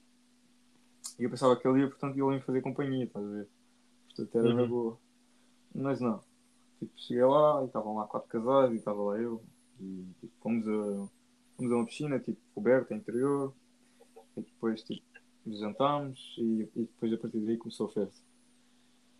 e 1.18 1.24
eu 1.24 1.30
pensava 1.30 1.56
que 1.56 1.66
ele 1.66 1.80
ia, 1.82 1.88
portanto 1.88 2.14
ele 2.16 2.22
ia 2.24 2.30
me 2.32 2.40
fazer 2.40 2.60
companhia, 2.60 3.04
estás 3.04 3.24
a 3.24 3.28
ver? 3.28 3.48
Portanto 4.08 4.38
era 4.38 4.54
na 4.54 4.62
Uhum. 4.62 4.68
boa. 4.68 4.98
Mas 5.74 6.00
não. 6.00 6.20
Tipo, 6.80 6.92
cheguei 6.96 7.24
lá 7.24 7.62
e 7.62 7.66
estavam 7.66 7.94
lá 7.96 8.06
quatro 8.06 8.28
casais 8.28 8.72
e 8.72 8.76
estava 8.76 9.00
lá 9.02 9.18
eu. 9.18 9.42
E 9.80 10.04
tipo, 10.20 10.32
fomos, 10.42 10.66
a, 10.66 11.08
fomos 11.56 11.72
a 11.72 11.76
uma 11.76 11.86
piscina, 11.86 12.18
tipo, 12.18 12.40
coberta, 12.54 12.94
interior. 12.94 13.54
E 14.36 14.42
depois 14.42 14.82
tipo, 14.82 15.04
jantámos 15.46 16.34
e, 16.38 16.68
e 16.74 16.80
depois 16.82 17.12
a 17.12 17.18
partir 17.18 17.40
daí 17.40 17.56
começou 17.58 17.86
a 17.86 17.90
festa. 17.92 18.22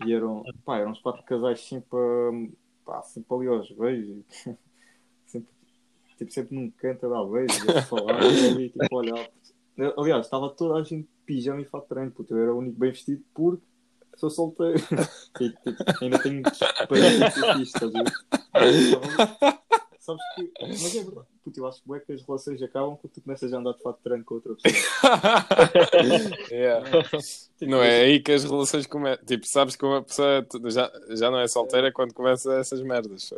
E 0.05 0.13
eram, 0.13 0.43
pá, 0.65 0.79
eram 0.79 0.93
uns 0.93 1.01
quatro 1.01 1.23
casais 1.25 1.61
sempre, 1.61 1.99
pá, 2.85 3.03
sempre 3.03 3.37
ali 3.37 3.47
aos 3.49 3.71
beijos. 3.71 4.25
sempre, 5.27 5.49
tipo, 6.17 6.33
sempre 6.33 6.55
num 6.55 6.71
canto 6.71 7.07
a 7.07 7.09
dar 7.09 7.25
beijos, 7.25 7.69
a 7.69 7.83
falar, 7.83 8.17
ali, 8.17 8.71
tipo, 8.71 8.97
olhar. 8.97 9.29
Aliás, 9.97 10.27
estava 10.27 10.51
toda 10.51 10.79
a 10.79 10.83
gente 10.83 11.03
de 11.03 11.25
pijama 11.25 11.61
e 11.61 11.65
fato 11.65 11.89
treino, 11.89 12.11
puto, 12.11 12.35
eu 12.35 12.43
era 12.43 12.55
o 12.55 12.59
único 12.59 12.79
bem 12.79 12.91
vestido 12.91 13.23
porque 13.35 13.65
sou 14.17 14.31
solteiro. 14.31 14.79
e, 15.41 15.51
tipo, 15.51 16.05
ainda 16.05 16.19
tenho 16.19 16.43
isto, 17.63 17.77
estás 17.77 17.95
a 17.95 18.03
ver? 18.03 19.60
Sabes 20.11 20.23
que, 20.35 20.53
mas 20.61 20.97
é 20.97 21.05
verdade, 21.05 21.27
puto, 21.45 21.61
eu 21.61 21.67
acho 21.67 21.83
que, 21.83 21.93
é 21.93 22.01
que 22.01 22.13
as 22.13 22.23
relações 22.23 22.63
acabam 22.63 22.97
quando 22.97 23.13
tu 23.13 23.21
começas 23.21 23.53
a 23.53 23.59
andar 23.59 23.73
de 23.73 23.83
fato 23.83 23.97
de 23.97 24.03
treino 24.03 24.25
com 24.25 24.35
outra 24.35 24.55
pessoa. 24.55 24.81
Yeah. 26.51 26.85
Tipo, 27.59 27.71
não 27.71 27.83
é 27.83 28.03
aí 28.03 28.21
que 28.21 28.33
as 28.33 28.45
relações 28.45 28.87
começam. 28.87 29.25
Tipo, 29.25 29.47
sabes 29.47 29.77
que 29.77 29.85
uma 29.85 30.03
pessoa 30.03 30.47
já, 30.67 30.91
já 31.11 31.31
não 31.31 31.39
é 31.39 31.47
solteira 31.47 31.93
quando 31.93 32.13
começa 32.15 32.53
essas 32.55 32.81
merdas. 32.83 33.33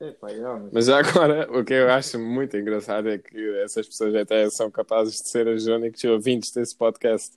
É, 0.00 0.06
é, 0.06 0.16
mas, 0.20 0.72
Mas 0.72 0.86
já 0.86 0.98
agora, 0.98 1.50
o 1.50 1.64
que 1.64 1.74
eu 1.74 1.90
acho 1.90 2.18
muito 2.18 2.56
engraçado 2.56 3.08
é 3.08 3.18
que 3.18 3.58
essas 3.58 3.86
pessoas 3.86 4.14
até 4.14 4.48
são 4.50 4.70
capazes 4.70 5.20
de 5.20 5.28
ser 5.28 5.46
os 5.48 5.66
únicos 5.66 6.02
ouvintes 6.04 6.50
desse 6.50 6.76
podcast. 6.76 7.36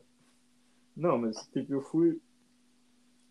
não, 0.95 1.17
mas 1.17 1.37
tipo, 1.51 1.73
eu 1.73 1.81
fui. 1.81 2.21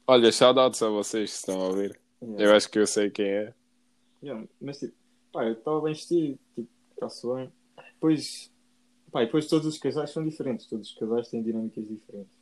Olha, 0.06 0.30
shoutouts 0.30 0.82
a 0.82 0.88
vocês 0.90 1.30
que 1.30 1.36
estão 1.36 1.60
a 1.60 1.68
ouvir. 1.68 1.98
Yeah, 2.22 2.44
Eu 2.44 2.54
acho 2.54 2.70
que 2.70 2.78
eu 2.78 2.86
sei 2.86 3.10
quem 3.10 3.26
é. 3.26 3.54
yeah, 4.22 4.46
mas 4.60 4.78
tipo, 4.78 4.94
pá, 5.32 5.44
eu 5.44 5.54
estava 5.54 5.80
bem 5.80 5.94
vestido, 5.94 6.38
tipo, 6.54 6.68
está-se 6.92 7.26
bem. 7.26 7.52
Depois, 7.94 8.52
pá, 9.10 9.22
e 9.22 9.26
depois 9.26 9.46
todos 9.46 9.66
os 9.66 9.78
casais 9.78 10.10
são 10.10 10.22
diferentes, 10.22 10.66
todos 10.66 10.90
os 10.90 10.94
casais 10.94 11.28
têm 11.28 11.42
dinâmicas 11.42 11.86
diferentes. 11.88 12.36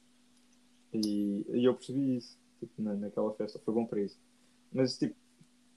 E, 0.92 1.46
e 1.52 1.64
eu 1.64 1.74
percebi 1.74 2.16
isso, 2.16 2.36
tipo, 2.58 2.82
na, 2.82 2.94
naquela 2.94 3.32
festa, 3.34 3.60
foi 3.64 3.74
bom 3.74 3.86
para 3.86 4.00
isso. 4.00 4.18
Mas 4.72 4.98
tipo, 4.98 5.14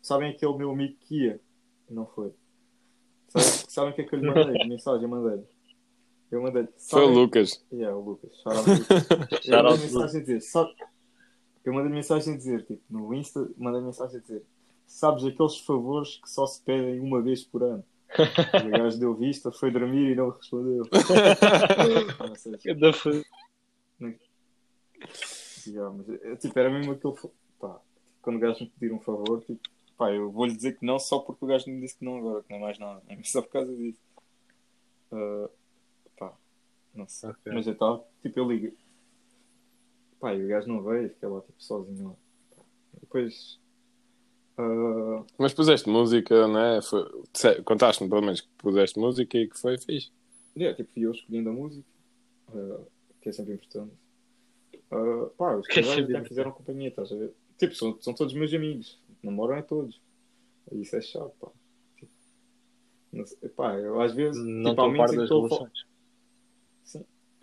sabem 0.02 0.32
aquele 0.32 0.58
meu 0.58 0.72
amigo 0.72 0.96
que 1.02 1.24
ia? 1.24 1.40
Não 1.90 2.08
foi. 2.08 2.34
Sabem, 3.30 3.48
sabem 3.70 3.92
o 3.92 3.96
que 3.96 4.02
é 4.02 4.04
que 4.06 4.16
eu 4.16 4.20
lhe 4.20 4.28
mandei? 4.28 4.58
De 4.58 4.70
mensagem, 4.70 5.04
eu 5.04 5.10
mandei-lhe. 5.10 5.46
Eu 6.32 6.42
mandei 6.42 6.68
Foi 6.78 7.04
o 7.04 7.10
Lucas. 7.10 7.64
Yeah, 7.72 7.96
o 7.96 8.02
Lucas. 8.02 8.36
Shout 8.38 8.58
out, 8.58 8.70
Lucas. 8.70 9.46
Eu 9.46 9.64
mandei 9.64 9.86
mensagem 9.86 10.22
a 10.22 10.24
dizer, 10.24 10.42
sabe... 10.42 10.74
Eu 11.66 11.74
mandei 11.74 11.92
mensagem 11.92 12.34
a 12.34 12.38
dizer, 12.38 12.64
tipo, 12.64 12.82
no 12.90 13.14
Insta, 13.14 13.50
mandei 13.58 13.82
mensagem 13.82 14.18
a 14.18 14.22
dizer, 14.22 14.44
sabes 14.86 15.26
aqueles 15.26 15.58
favores 15.60 16.18
que 16.18 16.30
só 16.30 16.46
se 16.46 16.62
pedem 16.62 17.00
uma 17.00 17.22
vez 17.22 17.44
por 17.44 17.64
ano. 17.64 17.84
O 18.66 18.70
gajo 18.70 19.00
deu 19.00 19.16
vista, 19.16 19.52
foi 19.52 19.72
dormir 19.72 20.12
e 20.12 20.16
não 20.16 20.30
respondeu. 20.30 20.84
Ou 22.30 22.36
seja, 22.36 22.58
yeah, 25.68 25.92
mas, 25.96 26.08
é, 26.10 26.36
tipo, 26.36 26.58
era 26.58 26.70
mesmo 26.70 26.94
aquele. 26.94 27.16
Pá, 27.60 27.80
quando 28.22 28.38
o 28.38 28.40
gajo 28.40 28.64
me 28.64 28.70
pedir 28.70 28.94
um 28.94 29.00
favor, 29.00 29.42
tipo, 29.44 29.60
pá, 29.98 30.12
eu 30.12 30.32
vou-lhe 30.32 30.56
dizer 30.56 30.78
que 30.78 30.86
não 30.86 31.00
só 31.00 31.20
porque 31.20 31.44
o 31.44 31.48
gajo 31.48 31.70
me 31.70 31.82
disse 31.82 31.98
que 31.98 32.06
não 32.06 32.18
agora, 32.18 32.44
que 32.44 32.50
não 32.52 32.58
é 32.58 32.62
mais 32.62 32.80
nada. 32.80 33.02
É 33.08 33.24
só 33.24 33.42
por 33.42 33.50
causa 33.50 33.76
disso. 33.76 34.00
Ah, 35.12 35.50
pá, 36.18 36.34
não 36.94 37.08
sei. 37.08 37.32
Ok. 37.32 37.54
Mas 37.54 37.68
eu 37.68 37.74
estava, 37.74 38.04
tipo, 38.22 38.40
eu 38.40 38.52
ligo. 38.52 38.76
Pá, 40.26 40.34
e 40.34 40.44
o 40.44 40.48
gajo 40.48 40.68
não 40.68 40.82
veio, 40.82 41.08
fiquei 41.12 41.30
lá, 41.30 41.40
tipo, 41.42 41.54
sozinho 41.64 42.08
lá. 42.08 42.16
Depois. 43.00 43.60
ah, 44.58 45.24
Mas 45.38 45.54
puseste 45.54 45.88
música, 45.88 46.48
né? 46.48 46.82
Foi... 46.82 47.04
disse- 47.32 47.62
Contaste-me 47.62 48.10
pelo 48.10 48.22
menos 48.24 48.42
que 48.42 48.48
puseste 48.58 48.98
música 48.98 49.38
e 49.38 49.48
que 49.48 49.56
foi 49.56 49.78
fixe. 49.78 50.12
yeah, 50.58 50.76
tipo, 50.76 50.92
fui 50.96 51.04
eu 51.06 51.12
escolhendo 51.12 51.52
a 51.52 51.54
música, 51.54 51.86
ah, 52.50 52.80
que 53.22 53.30
é 53.30 53.32
sempre 53.34 53.54
importante. 53.54 53.94
Ah, 54.90 55.30
pá, 55.38 55.58
os 55.58 55.68
Que 55.70 55.82
é 55.82 56.00
até 56.18 56.24
fizeram 56.28 56.52
companhia, 56.52 56.88
estás 56.88 57.12
a 57.12 57.16
ver? 57.16 57.32
Tipo, 57.60 57.76
são, 57.76 58.02
são 58.02 58.14
todos 58.16 58.34
meus 58.34 58.52
amigos, 58.52 59.00
namoram 59.22 59.58
é 59.58 59.62
todos. 59.62 60.02
Isso 60.72 60.96
é 60.96 61.02
chato, 61.02 61.34
pá. 61.40 61.52
Tipo, 62.00 62.12
não 63.14 63.28
sei, 63.28 63.50
pá, 63.50 63.76
eu 63.76 64.02
às 64.02 64.12
vezes, 64.16 64.44
não 64.44 64.72
tipo, 64.72 64.82
ao 64.82 64.90
estou 64.90 65.06
a 65.06 65.08
menos 65.08 65.24
estou 65.26 65.48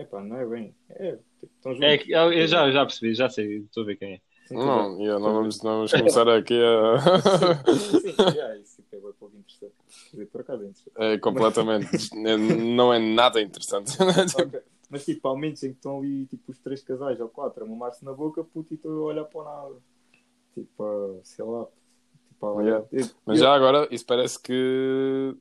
a 0.03 0.07
fa- 0.07 0.19
relações. 0.19 0.23
Sim, 0.23 0.23
é 0.23 0.23
pá, 0.23 0.23
não 0.23 0.37
é 0.37 0.47
bem. 0.47 0.75
É, 0.91 1.13
tipo, 1.41 1.53
estão 1.57 1.75
juntos. 1.75 1.89
É 1.89 2.03
eu 2.09 2.33
eu 2.33 2.47
já, 2.47 2.71
já 2.71 2.85
percebi, 2.85 3.15
já 3.15 3.29
sei, 3.29 3.59
estou 3.59 3.83
a 3.83 3.87
ver 3.87 3.97
quem 3.97 4.15
é. 4.15 4.21
Sim, 4.47 4.57
Não, 4.57 4.99
yeah, 5.01 5.19
não, 5.19 5.33
vamos, 5.33 5.63
não 5.63 5.77
vamos 5.77 5.93
começar 5.93 6.29
aqui 6.29 6.55
a. 6.63 6.99
Sim, 7.73 8.01
sim, 8.01 8.23
yeah, 8.35 8.57
isso 8.59 8.83
é 8.93 8.97
bem 8.97 9.13
pouco 9.19 9.37
interessante. 9.37 9.75
Dizer, 10.11 10.27
por 10.27 10.41
acaso 10.41 10.63
é 10.63 10.67
interessante. 10.67 10.95
É 10.99 11.19
completamente. 11.19 12.11
não 12.15 12.93
é 12.93 12.99
nada 12.99 13.41
interessante. 13.41 13.93
Ok. 14.37 14.61
Mas 14.91 15.07
tipo, 15.07 15.27
ao 15.27 15.39
menos 15.39 15.63
em 15.63 15.71
que 15.71 15.77
estão 15.77 16.01
ali 16.01 16.27
tipo, 16.27 16.53
os 16.53 16.59
três 16.59 16.83
casais 16.83 17.19
ou 17.19 17.27
quatro 17.27 17.65
a 17.65 17.67
mamar-se 17.67 18.05
na 18.05 18.13
boca, 18.13 18.45
puto, 18.45 18.75
e 18.75 18.77
estou 18.77 18.93
a 19.05 19.13
olhar 19.13 19.25
para 19.25 19.45
nada. 19.45 19.75
Tipo, 20.55 20.85
ah, 20.85 21.21
sei 21.23 21.45
lá. 21.47 21.67
Tipo, 22.29 22.47
a 22.47 22.53
olhar. 22.53 22.85
Yeah. 22.93 23.15
Mas 23.25 23.39
já 23.41 23.55
agora, 23.55 23.89
isso 23.91 24.05
parece 24.05 24.39
que. 24.39 25.35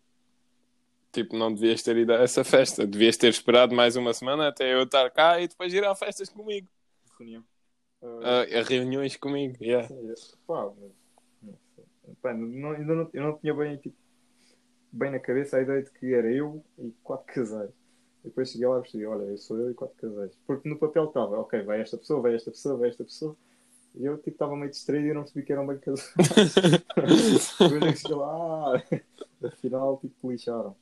Tipo, 1.12 1.38
não 1.38 1.53
devias 1.53 1.84
ter 1.84 1.98
ido 1.98 2.13
a 2.13 2.22
essa 2.22 2.44
festa. 2.44 2.88
Devias 2.88 3.18
ter 3.18 3.30
esperado 3.30 3.75
mais 3.75 3.96
uma 3.96 4.13
semana 4.13 4.48
até 4.48 4.74
eu 4.74 4.84
estar 4.84 5.10
cá 5.12 5.39
e 5.41 5.48
depois 5.48 5.74
ir 5.74 5.84
a 5.84 5.94
festas 5.94 6.30
comigo. 6.30 6.68
reunião. 7.18 7.44
A, 8.01 8.60
a 8.60 8.63
reuniões 8.63 9.15
comigo. 9.18 9.58
Yeah. 9.62 9.88
Pá, 10.48 10.72
mas. 10.80 10.91
Não. 11.41 12.15
Pá, 12.22 12.34
não, 12.34 12.72
ainda 12.72 12.96
não, 12.96 13.10
eu 13.13 13.24
não 13.24 13.38
tinha 13.38 13.53
bem, 13.53 13.77
tipo, 13.77 13.96
bem 14.91 15.12
na 15.12 15.20
cabeça 15.20 15.58
a 15.58 15.62
ideia 15.62 15.84
de 15.84 15.91
que 15.91 16.13
era 16.13 16.32
eu 16.32 16.63
e 16.80 16.91
quatro 17.03 17.25
casais. 17.34 17.72
E 18.24 18.27
depois 18.27 18.50
cheguei 18.50 18.68
lá 18.68 18.80
e 18.80 18.82
percebi, 18.82 19.06
olha, 19.06 19.24
eu 19.24 19.38
sou 19.38 19.58
eu 19.58 19.72
e 19.72 19.74
quatro 19.74 19.96
casais. 19.98 20.32
Porque 20.48 20.70
no 20.70 20.77
papel 20.77 21.06
estava, 21.06 21.39
ok, 21.39 21.62
vai 21.63 21.82
esta 21.82 21.98
pessoa, 21.98 22.22
vai 22.22 22.36
esta 22.36 22.51
pessoa, 22.51 22.77
vai 22.77 22.89
esta 22.89 23.03
pessoa. 23.03 23.36
E 23.96 24.06
eu 24.06 24.18
tipo 24.18 24.30
estava 24.30 24.56
meio 24.56 24.70
distraído 24.70 25.08
e 25.08 25.13
não 25.13 25.24
percebi 25.24 25.46
que 25.46 25.51
eram 25.51 25.68
bem 25.68 25.77
casais. 25.77 26.13
Depois 27.60 27.82
é 27.84 27.91
que 27.91 28.00
cheguei 28.00 28.15
lá, 28.15 28.84
afinal, 29.44 29.98
tipo, 29.98 30.32
lixaram. 30.32 30.75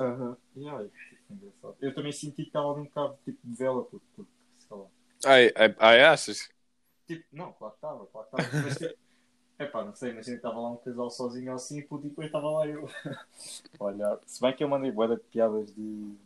Aham. 0.00 0.36
Aí, 0.56 0.88
tipo, 0.88 1.32
engraçado. 1.32 1.76
Eu 1.80 1.94
também 1.94 2.12
senti 2.12 2.36
que 2.36 2.42
estava 2.42 2.72
um 2.72 2.84
bocado 2.84 3.18
tipo 3.24 3.38
de 3.44 3.56
vela, 3.56 3.84
porque, 3.84 4.06
porque 4.16 4.32
sei 4.58 4.76
lá. 4.76 4.86
Ai, 5.24 5.52
ai, 5.56 5.74
ai, 5.78 6.02
achas? 6.04 6.48
Tipo, 7.06 7.24
não, 7.32 7.52
claro 7.52 7.72
que 7.72 7.78
estava, 7.78 8.06
claro 8.06 8.28
que 8.28 8.36
estava. 8.36 8.62
Mas 8.62 8.76
tipo, 8.78 8.94
epá, 9.58 9.84
não 9.84 9.94
sei, 9.94 10.10
imagina 10.10 10.36
que 10.36 10.46
estava 10.46 10.60
lá 10.60 10.70
um 10.70 10.76
casal 10.76 11.10
sozinho 11.10 11.52
assim 11.52 11.82
puto, 11.82 12.06
e 12.06 12.10
depois 12.10 12.26
estava 12.26 12.50
lá 12.50 12.66
eu. 12.66 12.88
Olha, 13.80 14.18
se 14.26 14.40
bem 14.40 14.54
que 14.54 14.62
eu 14.62 14.68
mandei 14.68 14.90
boa 14.90 15.08
de 15.16 15.22
piadas 15.24 15.74
de, 15.74 15.82
de 15.82 16.16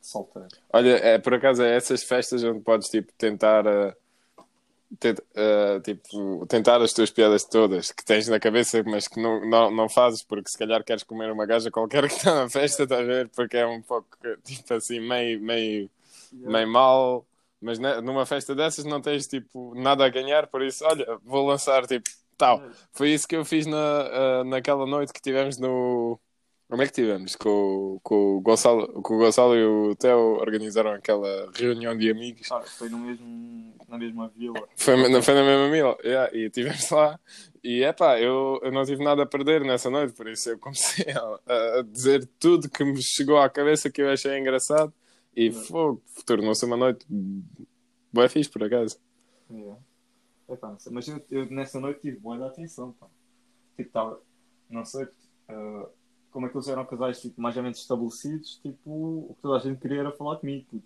solteiro. 0.00 0.48
Olha, 0.72 0.96
é, 0.98 1.18
por 1.18 1.34
acaso 1.34 1.62
é 1.62 1.76
essas 1.76 2.02
festas 2.04 2.42
onde 2.44 2.60
podes 2.60 2.88
tipo, 2.88 3.12
tentar. 3.14 3.66
ah, 3.66 3.96
ah, 5.36 5.80
tipo, 5.82 6.46
tentar 6.46 6.80
as 6.82 6.92
tuas 6.92 7.10
piadas 7.10 7.44
todas 7.44 7.92
que 7.92 8.04
tens 8.04 8.28
na 8.28 8.40
cabeça, 8.40 8.82
mas 8.84 9.08
que 9.08 9.20
não, 9.20 9.44
não, 9.48 9.70
não 9.70 9.88
fazes 9.88 10.22
porque 10.22 10.50
se 10.50 10.58
calhar 10.58 10.84
queres 10.84 11.02
comer 11.02 11.30
uma 11.32 11.46
gaja 11.46 11.70
qualquer 11.70 12.08
que 12.08 12.14
está 12.14 12.34
na 12.34 12.48
festa, 12.50 12.84
estás 12.84 13.00
a 13.00 13.04
ver? 13.04 13.28
Porque 13.30 13.56
é 13.56 13.66
um 13.66 13.82
pouco 13.82 14.16
tipo 14.44 14.74
assim, 14.74 15.00
meio, 15.00 15.40
meio, 15.40 15.90
meio 16.46 16.68
mal. 16.68 17.26
Mas 17.60 17.78
ne- 17.78 18.00
numa 18.02 18.26
festa 18.26 18.54
dessas 18.54 18.84
não 18.84 19.00
tens 19.00 19.26
tipo 19.26 19.74
nada 19.74 20.04
a 20.04 20.08
ganhar, 20.10 20.46
por 20.48 20.62
isso, 20.62 20.84
olha, 20.84 21.18
vou 21.24 21.46
lançar 21.46 21.86
tipo 21.86 22.08
tal. 22.36 22.64
Foi 22.92 23.10
isso 23.10 23.26
que 23.28 23.36
eu 23.36 23.44
fiz 23.44 23.66
na, 23.66 23.76
ah, 24.40 24.44
naquela 24.44 24.86
noite 24.86 25.12
que 25.12 25.20
tivemos 25.22 25.58
no, 25.58 26.20
Onde 26.70 26.82
é 26.82 26.86
que 26.86 26.92
tivemos? 26.92 27.36
Com, 27.36 27.48
o- 27.96 28.00
com, 28.02 28.36
o 28.36 28.40
Gonçalo, 28.40 28.88
com 29.02 29.14
o 29.14 29.18
Gonçalo 29.18 29.54
e 29.54 29.64
o 29.64 29.94
Theo 29.96 30.18
organizaram 30.40 30.92
aquela 30.92 31.50
reunião 31.54 31.96
de 31.96 32.10
amigos. 32.10 32.50
Ah, 32.50 32.62
foi 32.62 32.88
no 32.88 32.98
mesmo, 32.98 33.74
na 33.86 33.98
mesma 33.98 34.28
vila. 34.28 34.66
Foi, 34.76 34.96
na- 35.08 35.22
foi 35.22 35.34
na 35.34 35.42
mesma 35.44 35.68
mila. 35.68 35.96
Yeah, 36.02 36.34
e 36.36 36.46
estivemos 36.46 36.88
lá. 36.90 37.20
E 37.62 37.82
é 37.82 37.92
pá, 37.92 38.18
eu, 38.18 38.58
eu 38.62 38.72
não 38.72 38.84
tive 38.84 39.04
nada 39.04 39.22
a 39.22 39.26
perder 39.26 39.62
nessa 39.62 39.90
noite, 39.90 40.14
por 40.14 40.26
isso 40.28 40.50
eu 40.50 40.58
comecei 40.58 41.04
a, 41.46 41.78
a 41.78 41.82
dizer 41.82 42.26
tudo 42.38 42.68
que 42.68 42.82
me 42.84 43.00
chegou 43.02 43.38
à 43.38 43.48
cabeça 43.50 43.90
que 43.90 44.00
eu 44.02 44.10
achei 44.10 44.36
engraçado. 44.38 44.92
E 45.36 45.50
fogo, 45.52 46.02
tornou-se 46.24 46.64
uma 46.64 46.76
noite 46.76 47.04
boa 48.12 48.28
fixe, 48.28 48.48
por 48.48 48.62
acaso. 48.64 48.98
Yeah. 49.50 49.76
Epá, 50.48 50.74
sei, 50.78 50.92
mas 50.92 51.08
eu, 51.08 51.20
eu 51.30 51.46
nessa 51.50 51.78
noite 51.80 52.00
tive 52.00 52.18
boa 52.18 52.38
da 52.38 52.46
atenção, 52.46 52.92
pá. 52.92 53.06
Tipo, 53.76 53.90
tava, 53.90 54.20
não 54.70 54.84
sei 54.84 55.06
ah, 55.48 55.86
como 56.34 56.46
é 56.46 56.48
que 56.48 56.56
eles 56.56 56.66
eram 56.66 56.84
casais 56.84 57.20
tipo, 57.20 57.40
mais 57.40 57.56
ou 57.56 57.62
menos 57.62 57.78
estabelecidos, 57.78 58.58
tipo, 58.60 58.90
o 58.90 59.34
que 59.36 59.40
toda 59.40 59.56
a 59.56 59.60
gente 59.60 59.78
queria 59.78 60.00
era 60.00 60.10
falar 60.10 60.36
comigo, 60.38 60.66
puto. 60.68 60.84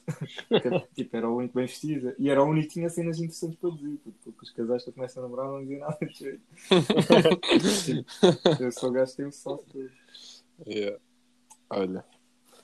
Tipo, 0.94 1.16
era 1.16 1.26
o 1.26 1.36
único 1.38 1.54
bem 1.54 1.64
vestido 1.64 2.14
e 2.18 2.28
era 2.28 2.44
o 2.44 2.46
único 2.46 2.68
que 2.68 2.74
tinha 2.74 2.90
cenas 2.90 3.16
interessantes 3.16 3.58
para 3.58 3.70
dizer, 3.70 3.96
puto, 4.04 4.18
porque 4.24 4.44
os 4.44 4.50
casais 4.50 4.84
que 4.84 4.92
começam 4.92 5.22
a 5.22 5.26
namorar 5.26 5.50
não 5.50 5.60
diziam 5.60 5.80
nada 5.80 5.96
de 6.04 6.12
jeito. 6.12 6.42
Eu 8.60 8.72
só 8.72 8.90
gastei 8.90 9.24
o 9.24 9.30
todo. 9.42 9.64
Yeah. 10.66 10.98
Olha. 11.70 12.04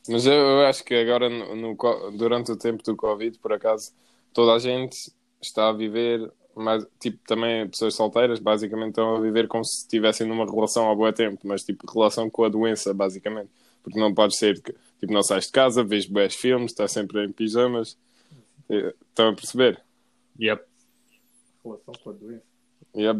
Mas 0.06 0.26
eu, 0.26 0.34
eu 0.34 0.66
acho 0.66 0.84
que 0.84 0.94
agora, 0.94 1.30
no, 1.30 1.56
no 1.56 2.10
durante 2.18 2.52
o 2.52 2.58
tempo 2.58 2.82
do 2.82 2.94
Covid, 2.94 3.38
por 3.38 3.54
acaso, 3.54 3.94
toda 4.34 4.52
a 4.52 4.58
gente 4.58 5.10
está 5.40 5.70
a 5.70 5.72
viver, 5.72 6.30
mais, 6.62 6.86
tipo, 7.00 7.18
também 7.26 7.68
pessoas 7.68 7.94
solteiras, 7.94 8.38
basicamente 8.38 8.90
estão 8.90 9.16
a 9.16 9.20
viver 9.20 9.48
como 9.48 9.64
se 9.64 9.82
estivessem 9.82 10.26
numa 10.26 10.44
relação 10.44 10.90
há 10.90 10.94
bom 10.94 11.10
tempo, 11.12 11.40
mas 11.44 11.62
tipo, 11.64 11.90
relação 11.90 12.28
com 12.30 12.44
a 12.44 12.48
doença, 12.48 12.92
basicamente. 12.94 13.50
Porque 13.82 13.98
não 13.98 14.14
pode 14.14 14.36
ser, 14.36 14.60
que, 14.62 14.72
tipo, 14.98 15.12
não 15.12 15.22
sais 15.22 15.46
de 15.46 15.52
casa, 15.52 15.84
vês 15.84 16.06
bons 16.06 16.34
filmes, 16.34 16.70
estás 16.72 16.92
sempre 16.92 17.24
em 17.24 17.32
pijamas. 17.32 17.96
Eh, 18.70 18.94
Estão 19.10 19.28
a 19.28 19.34
perceber? 19.34 19.82
Yep. 20.40 20.64
Relação 21.64 21.94
com 22.02 22.10
a 22.10 22.12
doença. 22.14 22.44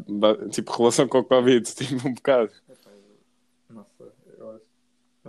Ba- 0.09 0.49
tipo, 0.49 0.73
relação 0.73 1.07
com 1.09 1.19
o 1.19 1.25
Covid, 1.25 1.62
tipo, 1.75 2.09
um 2.09 2.14
bocado. 2.14 2.50
Epá, 2.69 2.91
eu, 3.71 3.75
não 3.75 3.87
sei, 3.99 4.07
eu 4.38 4.50
acho, 4.53 4.64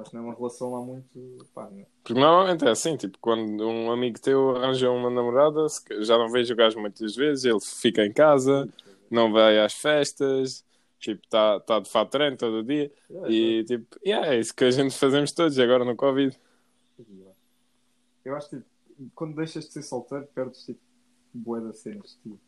que 0.03 0.13
não 0.13 0.21
é 0.21 0.25
uma 0.25 0.35
relação 0.35 0.71
lá 0.71 0.81
muito. 0.81 1.47
Pá, 1.53 1.69
não. 1.69 1.85
Porque 2.03 2.19
normalmente 2.19 2.65
é 2.65 2.69
assim, 2.69 2.97
tipo, 2.97 3.17
quando 3.19 3.67
um 3.67 3.91
amigo 3.91 4.19
teu 4.19 4.55
arranja 4.55 4.89
uma 4.91 5.09
namorada, 5.09 5.65
já 6.01 6.17
não 6.17 6.29
vejo 6.29 6.53
o 6.53 6.57
gajo 6.57 6.79
muitas 6.79 7.15
vezes, 7.15 7.45
ele 7.45 7.59
fica 7.61 8.05
em 8.05 8.11
casa, 8.11 8.67
não 9.09 9.31
vai 9.31 9.59
às 9.59 9.73
festas, 9.73 10.65
tipo, 10.99 11.21
está 11.23 11.59
tá 11.59 11.79
de 11.79 11.89
fato 11.89 12.11
treino 12.11 12.37
todo 12.37 12.63
dia, 12.63 12.91
Yeah, 13.09 13.29
e 13.29 13.63
tipo, 13.63 13.99
yeah, 14.05 14.33
é 14.33 14.39
isso 14.39 14.53
que 14.53 14.65
a 14.65 14.71
gente 14.71 14.93
fazemos 14.97 15.31
todos 15.31 15.57
agora 15.59 15.85
no 15.85 15.95
Covid. 15.95 16.37
Eu 18.23 18.35
acho 18.35 18.49
que 18.49 18.57
tipo, 18.57 18.69
quando 19.13 19.35
deixas 19.35 19.65
de 19.65 19.73
ser 19.73 19.83
solteiro, 19.83 20.27
perdes 20.33 20.65
tipo 20.65 20.79
bué 21.33 21.61
das 21.61 21.79
cenas, 21.79 22.17
tipo. 22.21 22.39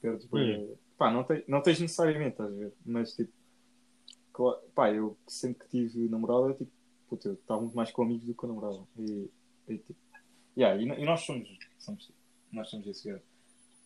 Perdes 0.00 0.26
bué. 0.26 0.66
Pá, 0.96 1.10
não, 1.10 1.24
te, 1.24 1.44
não 1.46 1.60
tens 1.60 1.78
necessariamente, 1.80 2.30
estás 2.30 2.50
a 2.50 2.56
ver? 2.56 2.72
Mas 2.84 3.14
tipo, 3.14 3.32
claro, 4.36 4.60
pá, 4.74 4.92
eu 4.92 5.16
sempre 5.26 5.64
que 5.64 5.70
tive 5.88 6.08
namorada, 6.10 6.52
tipo, 6.54 6.70
puta, 7.08 7.28
eu 7.28 7.34
estava 7.34 7.60
muito 7.62 7.74
mais 7.74 7.90
com 7.90 8.02
amigos 8.02 8.26
do 8.26 8.32
que 8.32 8.38
com 8.38 8.46
namorada. 8.48 8.78
E, 8.98 9.30
e 9.68 9.78
tipo, 9.78 9.96
yeah, 10.56 10.80
e, 10.80 10.84
e 10.86 11.04
nós 11.06 11.20
somos, 11.22 11.48
somos, 11.78 12.12
nós 12.52 12.68
somos 12.68 12.86
esse 12.86 13.08
gajo. 13.10 13.22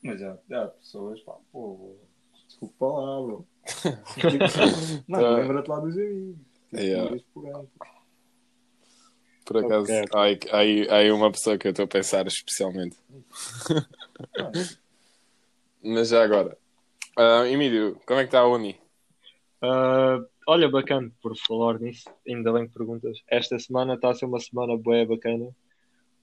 Mas 0.03 0.19
já, 0.21 0.37
já 0.49 0.65
há 0.65 0.69
pessoas, 0.69 1.21
pá, 1.23 1.37
pô, 1.53 1.95
desculpa 2.49 2.75
a 2.75 2.91
palavra. 2.91 3.45
Não, 5.07 5.21
Tá. 5.21 5.37
lembra-te 5.37 5.69
lá 5.69 5.79
dos 5.81 5.97
amigos. 5.97 6.37
Tipo, 6.71 6.77
Yeah. 6.83 7.17
por 7.35 7.47
ano. 7.49 7.71
Por 9.45 9.57
acaso, 9.59 9.93
Ok. 9.93 10.05
há, 10.15 10.23
aí- 10.23 10.39
há, 10.51 10.57
aí- 10.59 10.89
há 10.89 10.97
aí 10.97 11.11
uma 11.13 11.31
pessoa 11.33 11.59
que 11.59 11.67
eu 11.67 11.71
estou 11.71 11.85
a 11.85 11.89
pensar 11.89 12.27
especialmente. 12.27 12.97
Mas 15.83 16.09
já 16.11 16.23
agora, 16.23 16.57
ah, 17.17 17.47
Emílio, 17.49 18.01
como 18.07 18.21
é 18.21 18.23
que 18.25 18.29
está 18.29 18.41
a 18.41 18.47
Uni? 18.49 18.81
Ah, 19.63 20.19
olha, 20.51 20.69
bacana 20.69 21.13
por 21.23 21.37
falar 21.37 21.79
nisso, 21.79 22.11
ainda 22.27 22.53
bem 22.53 22.67
que 22.67 22.75
perguntas. 22.75 23.23
Esta 23.29 23.57
semana 23.57 23.95
está 23.95 24.11
a 24.11 24.15
ser 24.15 24.25
uma 24.25 24.41
semana 24.41 24.77
bem 24.77 25.07
bacana 25.07 25.55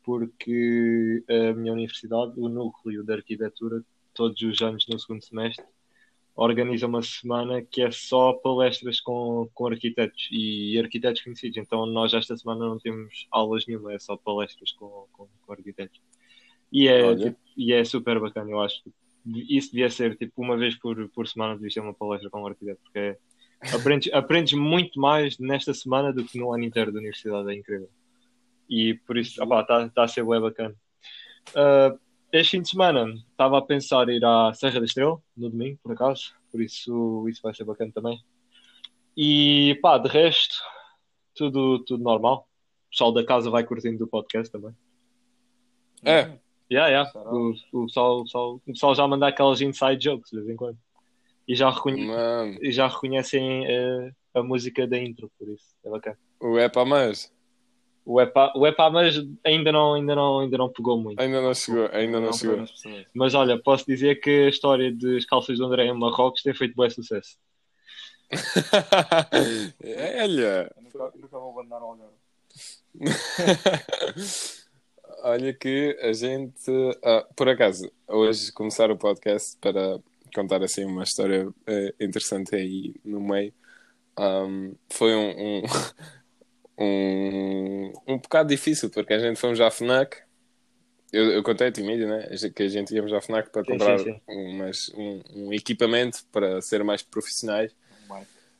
porque 0.04 1.24
a 1.30 1.54
minha 1.54 1.72
universidade, 1.72 2.34
o 2.36 2.50
núcleo 2.50 3.06
de 3.06 3.14
arquitetura, 3.14 3.82
todos 4.14 4.42
os 4.42 4.62
anos 4.62 4.86
no 4.90 5.00
segundo 5.00 5.24
semestre, 5.24 5.66
organiza 6.36 6.88
uma 6.88 7.02
semana 7.02 7.62
que 7.62 7.82
é 7.82 7.90
só 7.90 8.34
palestras 8.34 9.00
com, 9.00 9.50
com 9.54 9.68
arquitetos 9.68 10.28
e 10.30 10.78
arquitetos 10.78 11.22
conhecidos. 11.22 11.58
Então 11.58 11.86
nós 11.86 12.14
esta 12.14 12.36
semana 12.36 12.68
não 12.68 12.78
temos 12.78 13.28
aulas 13.32 13.66
nenhuma, 13.66 13.94
é 13.94 14.00
só 14.00 14.18
palestras 14.18 14.74
com, 14.74 15.08
com, 15.14 15.30
com 15.42 15.54
arquitetos. 15.54 16.02
E 16.70 16.90
é, 16.90 17.16
tipo, 17.16 17.40
e 17.56 17.72
é 17.72 17.82
super 17.86 18.20
bacana, 18.20 18.52
eu 18.52 18.60
acho. 18.60 18.84
Isso 19.26 19.72
devia 19.72 19.90
ser 19.90 20.18
tipo 20.18 20.42
uma 20.42 20.58
vez 20.58 20.76
por, 20.78 21.08
por 21.12 21.30
semana, 21.30 21.56
devia 21.56 21.72
ser 21.72 21.80
uma 21.80 21.94
palestra 21.94 22.30
com 22.30 22.42
um 22.42 22.48
arquiteto, 22.48 22.82
porque 22.84 23.00
é, 23.00 23.18
aprendes, 23.74 24.14
aprendes 24.14 24.54
muito 24.54 25.00
mais 25.00 25.38
nesta 25.40 25.74
semana 25.74 26.14
do 26.14 26.24
que 26.24 26.38
no 26.38 26.54
ano 26.54 26.64
inteiro 26.64 26.92
da 26.92 27.00
universidade, 27.00 27.52
é 27.52 27.56
incrível. 27.56 27.90
E 28.70 28.96
por 29.06 29.18
isso, 29.18 29.42
está 29.42 29.90
tá 29.90 30.04
a 30.04 30.08
ser 30.08 30.26
bem 30.26 30.42
bacana. 30.42 30.76
Ah, 31.56 31.96
este 32.32 32.58
fim 32.58 32.62
de 32.62 32.70
semana 32.70 33.14
estava 33.32 33.58
a 33.58 33.62
pensar 33.62 34.10
ir 34.10 34.24
à 34.24 34.54
Serra 34.54 34.80
da 34.80 34.86
Estrela, 34.86 35.22
no 35.36 35.50
domingo, 35.50 35.80
por 35.82 35.94
acaso, 35.94 36.34
por 36.52 36.62
isso 36.62 37.26
isso 37.30 37.42
vai 37.42 37.54
ser 37.54 37.64
bacana 37.64 37.92
também. 37.94 38.20
E 39.16 39.80
pá, 39.82 39.98
de 39.98 40.10
resto, 40.10 40.56
tudo, 41.36 41.84
tudo 41.86 42.04
normal. 42.04 42.48
O 42.88 42.90
pessoal 42.92 43.12
da 43.12 43.26
casa 43.26 43.50
vai 43.50 43.64
curtindo 43.64 43.98
do 43.98 44.08
podcast 44.08 44.52
também. 44.52 44.76
É. 46.04 46.38
Yeah, 46.70 46.90
yeah. 46.90 47.12
O, 47.16 47.56
o, 47.72 47.86
pessoal, 47.86 48.20
o, 48.20 48.24
pessoal, 48.24 48.56
o 48.56 48.60
pessoal 48.60 48.96
já 48.96 49.08
manda 49.08 49.28
aquelas 49.28 49.62
inside 49.62 50.04
jokes 50.04 50.30
de 50.30 50.38
vez 50.38 50.50
em 50.50 50.56
quando. 50.56 50.78
E 51.48 51.56
já, 51.56 51.70
reconhe 51.70 52.08
e 52.62 52.72
já 52.72 52.88
reconhecem 52.88 53.66
eh, 53.66 54.12
a 54.34 54.44
música 54.44 54.86
da 54.86 54.98
intro, 54.98 55.32
por 55.40 55.48
isso 55.50 55.66
é 55.86 55.90
bacana. 55.90 56.18
o 56.42 56.60
Epa 56.60 56.84
Mas 56.84 57.32
O 58.06 58.20
Epá, 58.22 58.52
o 58.56 58.68
Epá 58.68 58.90
mas 58.90 59.16
ainda 59.46 59.72
não, 59.72 59.94
ainda, 59.94 60.14
não, 60.16 60.40
ainda 60.40 60.58
não 60.58 60.70
pegou 60.70 61.00
muito. 61.00 61.20
ainda 61.20 61.42
não 61.42 61.54
chegou, 61.54 61.90
ainda 61.94 62.20
não 62.20 62.28
Não, 62.28 62.34
chegou. 62.34 62.66
Mas 63.14 63.34
olha, 63.34 63.58
posso 63.62 63.86
dizer 63.86 64.16
que 64.20 64.30
a 64.46 64.50
história 64.50 64.94
das 64.94 65.26
calças 65.26 65.58
do 65.58 65.66
André 65.66 65.86
em 65.86 65.94
Marrocos 65.94 66.42
tem 66.44 66.54
feito 66.54 66.76
bom 66.76 66.90
sucesso. 66.90 67.38
Olha, 70.22 70.70
nunca 71.16 71.40
vou 71.40 71.52
abandonar 71.52 71.82
o 71.82 71.86
Algarve. 71.86 72.14
olha 75.24 75.54
que 75.54 75.98
a 76.02 76.14
gente, 76.14 76.72
ah, 77.04 77.26
por 77.36 77.50
acaso, 77.50 77.92
hoje 78.08 78.52
começar 78.52 78.90
o 78.92 78.98
podcast 78.98 79.58
para 79.62 80.00
contar 80.38 80.64
assim 80.64 80.86
uma 80.86 81.04
história 81.04 81.48
eh, 81.66 81.94
interessante 82.00 82.56
aí 82.56 82.94
no 83.04 83.20
meio. 83.20 83.52
Ahm, 84.16 84.74
foi 84.92 85.16
um, 85.16 85.32
um, 85.60 85.64
um, 86.80 87.94
um 88.08 88.18
bocado 88.18 88.50
difícil 88.50 88.90
porque 88.92 89.14
a 89.14 89.20
gente 89.20 89.40
fomos 89.40 89.60
à 89.60 89.72
FNAC. 89.72 90.18
Eu, 91.12 91.32
eu 91.32 91.44
contei-te, 91.44 91.82
Emílio, 91.82 92.08
né? 92.08 92.28
Que 92.54 92.64
a 92.64 92.68
gente 92.68 92.94
íamos 92.94 93.12
à 93.14 93.18
FNAC 93.22 93.50
para 93.50 93.64
comprar 93.64 93.98
sim, 93.98 94.06
sim. 94.14 94.20
umas- 94.28 94.90
um, 94.96 95.22
um 95.36 95.54
equipamento 95.54 96.20
para 96.32 96.62
ser 96.62 96.84
mais 96.84 97.02
profissionais. 97.02 97.76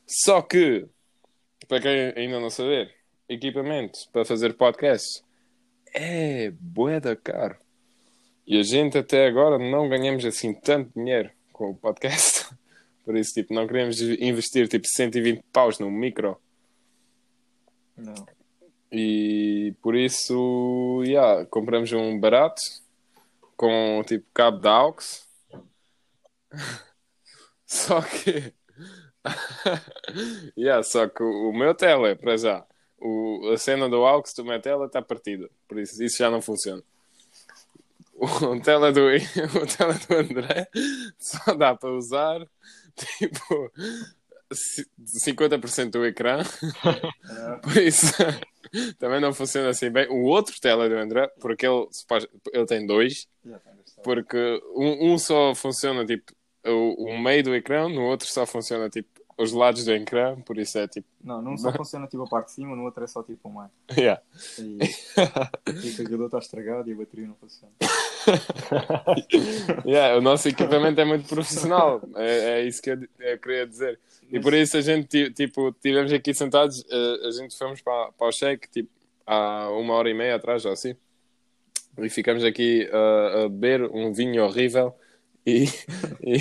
Só 0.06 0.42
que, 0.42 0.86
para 1.68 1.80
quem 1.80 2.12
ainda 2.16 2.40
não 2.40 2.50
saber, 2.50 2.92
equipamento 3.28 3.98
para 4.12 4.24
fazer 4.24 4.54
podcasts 4.54 5.22
é 5.94 6.50
bué 6.50 6.98
da 7.00 7.14
caro. 7.14 7.56
E 8.46 8.58
a 8.58 8.62
gente 8.62 8.96
até 8.96 9.26
agora 9.26 9.58
não 9.58 9.88
ganhamos 9.88 10.24
assim 10.24 10.54
tanto 10.54 10.90
dinheiro 10.98 11.30
com 11.58 11.70
o 11.70 11.74
podcast. 11.74 12.46
Por 13.04 13.16
isso, 13.16 13.32
tipo, 13.34 13.52
não 13.52 13.66
queremos 13.66 14.00
investir 14.00 14.68
tipo 14.68 14.86
120 14.86 15.42
paus 15.52 15.78
num 15.80 15.90
micro. 15.90 16.40
Não. 17.96 18.14
E 18.92 19.74
por 19.82 19.94
isso, 19.94 21.02
yeah, 21.04 21.44
compramos 21.46 21.92
um 21.92 22.18
barato 22.18 22.62
com 23.56 24.02
tipo 24.06 24.26
cabo 24.32 24.58
de 24.58 24.68
aux. 24.68 25.26
Só 27.66 28.00
que. 28.02 28.54
yeah, 30.56 30.82
só 30.82 31.08
que 31.08 31.22
o 31.22 31.52
meu 31.52 31.74
tele, 31.74 32.14
para 32.14 32.36
já, 32.36 32.64
o, 32.98 33.50
a 33.52 33.58
cena 33.58 33.88
do 33.88 34.06
aux 34.06 34.32
do 34.32 34.44
meu 34.44 34.60
tele 34.60 34.84
está 34.84 35.02
partida. 35.02 35.50
Por 35.66 35.78
isso, 35.78 36.02
isso 36.02 36.18
já 36.18 36.30
não 36.30 36.40
funciona. 36.40 36.82
O 38.20 38.60
tele 38.60 38.90
do, 38.90 39.06
o 39.06 39.66
tele 39.66 39.94
do 40.06 40.14
André 40.16 40.68
só 41.18 41.54
dá 41.54 41.74
para 41.74 41.90
usar 41.90 42.40
tipo 42.96 43.72
50% 44.52 45.90
do 45.90 46.04
ecrã. 46.04 46.42
Por 47.62 47.76
isso 47.76 48.12
também 48.98 49.20
não 49.20 49.32
funciona 49.32 49.68
assim 49.68 49.90
bem. 49.90 50.08
O 50.08 50.24
outro 50.24 50.60
tele 50.60 50.88
do 50.88 50.96
André, 50.96 51.28
porque 51.40 51.66
ele, 51.66 51.86
ele 52.52 52.66
tem 52.66 52.86
dois, 52.86 53.28
porque 54.02 54.60
um, 54.74 55.12
um 55.12 55.18
só 55.18 55.54
funciona 55.54 56.04
tipo 56.04 56.32
o, 56.66 57.10
o 57.10 57.18
meio 57.18 57.44
do 57.44 57.54
ecrã, 57.54 57.88
no 57.88 58.02
outro 58.02 58.26
só 58.28 58.44
funciona 58.46 58.88
tipo 58.90 59.17
os 59.38 59.52
lados 59.52 59.84
do 59.84 59.92
ecrã, 59.92 60.36
por 60.40 60.58
isso 60.58 60.78
é 60.78 60.88
tipo. 60.88 61.06
Não, 61.22 61.40
num 61.40 61.56
só 61.56 61.72
funciona 61.72 62.06
tipo 62.06 62.24
a 62.24 62.28
parte 62.28 62.46
de 62.46 62.52
cima, 62.54 62.74
no 62.74 62.82
outro 62.82 63.04
é 63.04 63.06
só 63.06 63.22
tipo 63.22 63.58
ar. 63.58 63.70
Yeah. 63.96 64.20
E, 64.58 64.78
e 65.86 65.90
o 65.90 65.96
carregador 65.96 66.26
está 66.26 66.38
estragado 66.38 66.90
e 66.90 66.92
a 66.92 66.96
bateria 66.96 67.26
não 67.28 67.34
funciona. 67.34 67.72
Yeah, 69.86 70.18
o 70.18 70.20
nosso 70.20 70.48
equipamento 70.48 71.00
é 71.00 71.04
muito 71.04 71.26
profissional, 71.26 72.02
é, 72.16 72.60
é 72.60 72.66
isso 72.66 72.82
que 72.82 72.90
eu, 72.90 72.98
eu 73.20 73.38
queria 73.38 73.66
dizer. 73.66 73.98
E 74.30 74.38
por 74.38 74.52
isso 74.52 74.76
a 74.76 74.82
gente, 74.82 75.06
ti- 75.06 75.30
tipo, 75.32 75.70
estivemos 75.70 76.12
aqui 76.12 76.34
sentados, 76.34 76.84
eh, 76.90 77.26
a 77.26 77.30
gente 77.30 77.56
fomos 77.56 77.80
para, 77.80 78.12
para 78.12 78.26
o 78.26 78.32
shake, 78.32 78.68
tipo, 78.68 78.90
há 79.26 79.70
uma 79.70 79.94
hora 79.94 80.10
e 80.10 80.14
meia 80.14 80.34
atrás, 80.34 80.66
ou 80.66 80.72
assim, 80.72 80.94
e 81.96 82.10
ficamos 82.10 82.44
aqui 82.44 82.88
uh, 82.92 83.44
a 83.44 83.48
beber 83.48 83.84
um 83.84 84.12
vinho 84.12 84.44
horrível 84.44 84.94
e, 85.48 85.64
e, 86.22 86.36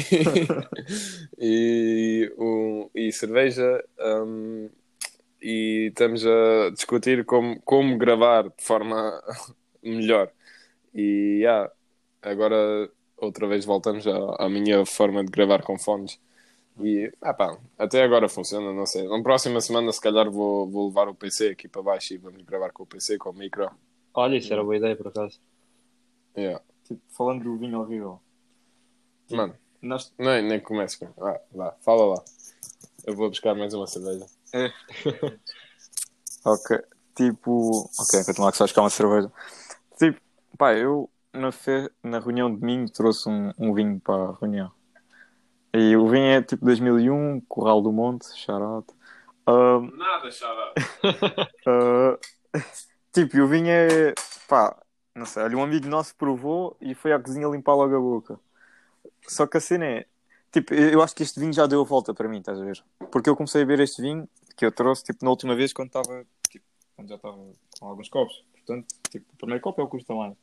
e, 1.40 2.34
um- 2.38 2.90
e 2.94 3.12
cerveja, 3.12 3.84
um, 4.00 4.70
e 5.42 5.88
estamos 5.90 6.26
a 6.26 6.70
discutir 6.72 7.26
como, 7.26 7.62
como 7.62 7.98
gravar 7.98 8.44
de 8.50 8.64
forma 8.64 9.22
melhor. 9.84 10.32
E, 10.94 11.40
yeah, 11.42 11.72
agora 12.22 12.90
outra 13.18 13.48
vez 13.48 13.66
voltamos 13.66 14.06
à, 14.08 14.46
à 14.46 14.50
minha 14.50 14.86
forma 14.86 15.24
de 15.24 15.32
gravar 15.32 15.64
com 15.64 15.78
fones. 15.78 16.20
E, 16.80 17.12
ah 17.22 17.34
pá, 17.34 17.58
até 17.78 18.04
agora 18.04 18.30
funciona, 18.30 18.72
não 18.74 18.86
sei. 18.86 19.08
Na 19.08 19.22
próxima 19.24 19.62
semana, 19.62 19.92
se 19.92 20.02
calhar, 20.02 20.30
vou, 20.30 20.68
vou 20.70 20.88
levar 20.88 21.08
o 21.10 21.16
PC 21.16 21.50
aqui 21.50 21.68
para 21.68 21.82
baixo 21.82 22.14
e 22.14 22.18
vamos 22.18 22.44
gravar 22.44 22.72
com 22.72 22.84
o 22.84 22.86
PC, 22.86 23.18
com 23.18 23.32
o 23.32 23.34
micro. 23.34 23.70
Olha, 24.14 24.38
isso 24.38 24.54
era 24.54 24.64
boa 24.64 24.78
ideia, 24.78 24.96
por 24.96 25.08
acaso. 25.08 25.40
Yeah. 26.38 26.62
Tipo, 26.84 27.02
falando 27.10 27.44
do 27.44 27.58
vinho 27.58 27.80
horrível. 27.80 28.22
Mano, 29.32 29.56
Nós, 29.82 30.14
nem, 30.18 30.42
nem 30.44 30.60
começo 30.60 31.00
com. 31.00 31.26
Ah, 31.26 31.40
vá, 31.52 31.76
fala 31.82 32.16
lá. 32.16 32.24
Eu 33.06 33.16
vou 33.16 33.30
buscar 33.30 33.56
mais 33.56 33.74
uma 33.74 33.88
cerveja. 33.88 34.26
Ok. 36.46 36.80
Tipo. 37.14 37.90
Ok, 38.00 38.34
tomar 38.34 38.52
que 38.52 38.58
só 38.58 38.64
buscar 38.64 38.82
uma 38.82 38.90
cerveja. 38.90 39.30
Tipo, 39.98 40.22
pá, 40.58 40.74
eu 40.74 41.10
na, 41.34 41.52
fe... 41.52 41.92
na 42.02 42.20
reunião 42.20 42.54
de 42.54 42.60
domingo 42.62 42.90
trouxe 42.90 43.28
um, 43.28 43.52
um 43.58 43.74
vinho 43.74 44.00
para 44.00 44.30
a 44.30 44.34
reunião. 44.34 44.72
E 45.74 45.96
o 45.98 46.08
vinho 46.08 46.26
é 46.26 46.42
tipo 46.42 46.64
2001, 46.64 47.42
Corral 47.42 47.82
do 47.82 47.92
Monte, 47.92 48.28
charote. 48.38 48.94
Ahm, 49.46 49.92
Nada, 49.98 50.32
xará. 50.32 50.74
ah, 51.68 52.18
tipo, 53.14 53.38
e 53.38 53.42
o 53.42 53.48
vinho 53.48 53.70
é. 53.70 54.14
pá, 54.48 54.78
não 55.16 55.26
sei. 55.26 55.44
Olha, 55.44 55.58
um 55.58 55.64
amigo 55.64 55.88
nosso 55.88 56.16
provou 56.16 56.78
e 56.82 56.96
foi 56.96 57.12
à 57.14 57.20
cozinha 57.20 57.48
limpar 57.48 57.76
logo 57.76 57.96
a 57.96 58.00
boca. 58.00 58.40
Só 59.28 59.46
que 59.48 59.58
a 59.58 59.62
cena 59.62 59.86
é. 59.86 60.06
Tipo, 60.52 60.74
eu 60.74 61.02
acho 61.02 61.16
que 61.16 61.24
este 61.24 61.40
vinho 61.40 61.54
já 61.54 61.68
deu 61.68 61.82
a 61.82 61.84
volta 61.84 62.14
para 62.14 62.28
mim, 62.28 62.40
estás 62.40 62.60
a 62.60 62.64
ver? 62.64 62.84
Porque 63.12 63.30
eu 63.30 63.36
comecei 63.36 63.62
a 63.62 63.66
beber 63.66 63.84
este 63.84 64.02
vinho 64.02 64.28
que 64.56 64.66
eu 64.66 64.72
trouxe, 64.72 65.04
tipo, 65.04 65.24
na 65.24 65.30
última 65.30 65.56
vez 65.56 65.74
quando 65.74 65.88
estava. 65.88 66.26
Tipo, 66.50 66.66
quando 66.96 67.10
já 67.10 67.16
estava 67.16 67.38
com 67.80 67.88
alguns 67.88 68.10
copos. 68.10 68.44
Portanto, 68.54 68.88
tipo, 69.10 69.26
o 69.34 69.38
primeiro 69.38 69.62
copo 69.62 69.82
é 69.82 69.84
o 69.84 69.88
custa 69.88 70.14
mais. 70.14 70.36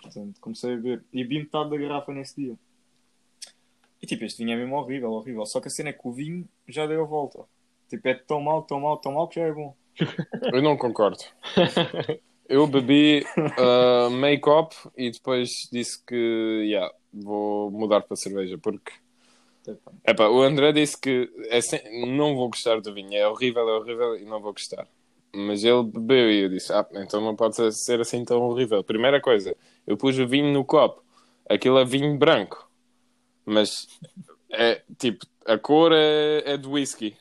Portanto, 0.00 0.40
comecei 0.40 0.72
a 0.72 0.76
beber. 0.76 1.04
E 1.12 1.22
bebi 1.22 1.40
metade 1.40 1.70
da 1.70 1.76
garrafa 1.76 2.12
nesse 2.12 2.36
dia. 2.36 2.56
E 4.00 4.06
tipo, 4.06 4.24
este 4.24 4.44
vinho 4.44 4.54
é 4.54 4.56
mesmo 4.56 4.76
horrível, 4.76 5.10
horrível. 5.12 5.46
Só 5.46 5.60
que 5.60 5.68
a 5.68 5.70
cena 5.70 5.90
é 5.90 5.92
que 5.92 6.06
o 6.06 6.12
vinho 6.12 6.48
já 6.68 6.86
deu 6.86 7.02
a 7.02 7.06
volta. 7.06 7.44
Tipo, 7.88 8.08
é 8.08 8.14
tão 8.14 8.40
mal, 8.40 8.62
tão 8.62 8.80
mal, 8.80 8.98
tão 8.98 9.12
mal 9.12 9.28
que 9.28 9.40
já 9.40 9.46
é 9.46 9.52
bom. 9.52 9.74
Eu 10.52 10.62
não 10.62 10.76
concordo. 10.76 11.22
Eu 12.46 12.66
bebi 12.66 13.24
uh, 13.58 14.10
meio 14.10 14.38
copo 14.40 14.74
e 14.96 15.10
depois 15.10 15.68
disse 15.72 16.04
que 16.04 16.14
yeah, 16.66 16.92
vou 17.14 17.70
mudar 17.70 18.02
para 18.02 18.16
cerveja 18.16 18.58
porque 18.58 18.92
Epá, 20.06 20.28
o 20.28 20.42
André 20.42 20.72
disse 20.72 20.98
que 21.00 21.30
é 21.48 21.60
sem- 21.60 22.06
não 22.14 22.34
vou 22.34 22.48
gostar 22.48 22.80
do 22.80 22.92
vinho, 22.92 23.14
é 23.14 23.26
horrível, 23.26 23.68
é 23.68 23.78
horrível 23.78 24.16
e 24.16 24.24
não 24.24 24.40
vou 24.40 24.52
gostar. 24.52 24.86
Mas 25.34 25.64
ele 25.64 25.82
bebeu 25.82 26.30
e 26.30 26.40
eu 26.42 26.48
disse: 26.48 26.72
Ah, 26.72 26.86
então 26.94 27.20
não 27.20 27.34
pode 27.34 27.56
ser- 27.74 28.00
assim 28.00 28.24
tão 28.24 28.40
horrível. 28.42 28.84
Primeira 28.84 29.20
coisa, 29.20 29.56
eu 29.86 29.96
pus 29.96 30.18
o 30.18 30.26
vinho 30.26 30.52
no 30.52 30.64
copo, 30.64 31.02
aquilo 31.48 31.78
é 31.78 31.84
vinho 31.84 32.16
branco, 32.18 32.68
mas 33.44 33.86
é 34.50 34.82
tipo, 34.98 35.26
a 35.46 35.58
cor 35.58 35.92
é, 35.92 36.54
é 36.54 36.56
de 36.56 36.68
whisky. 36.68 37.16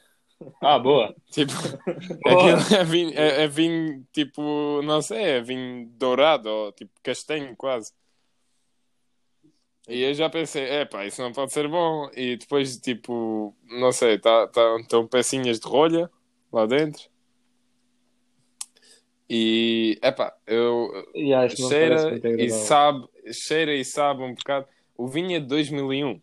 Ah, 0.62 0.80
boa. 0.80 1.16
Tipo, 1.32 1.54
aquilo 2.26 2.60
é 2.76 2.84
vinho, 2.84 3.12
é, 3.18 3.44
é 3.44 3.48
vinho 3.48 4.06
tipo, 4.14 4.82
não 4.84 5.02
sei, 5.02 5.24
é 5.24 5.42
vinho 5.42 5.88
dourado 5.98 6.50
ou 6.50 6.72
tipo 6.74 6.92
castanho 7.04 7.56
quase. 7.56 7.92
E 9.88 10.02
eu 10.02 10.14
já 10.14 10.30
pensei, 10.30 10.64
é 10.64 10.86
pá, 10.86 11.06
isso 11.06 11.22
não 11.22 11.34
pode 11.34 11.52
ser 11.52 11.68
bom. 11.68 12.10
E 12.16 12.38
depois, 12.38 12.78
tipo, 12.78 13.56
não 13.70 13.92
sei, 13.92 14.18
tá, 14.18 14.48
tá, 14.48 14.78
estão 14.80 15.06
pecinhas 15.08 15.60
de 15.60 15.68
rolha 15.68 16.10
lá 16.52 16.66
dentro. 16.66 17.10
E, 19.30 19.98
é 20.02 20.12
pá, 20.12 20.36
eu 20.46 20.90
Yeah, 21.16 21.50
cheira 21.50 22.22
e 22.38 22.50
sabe, 22.50 23.08
cheira 23.32 23.74
e 23.74 23.84
sabe 23.84 24.22
um 24.22 24.34
bocado. 24.36 24.68
O 24.96 25.08
vinho 25.08 25.36
é 25.36 25.40
de 25.40 25.48
2001, 25.48 26.22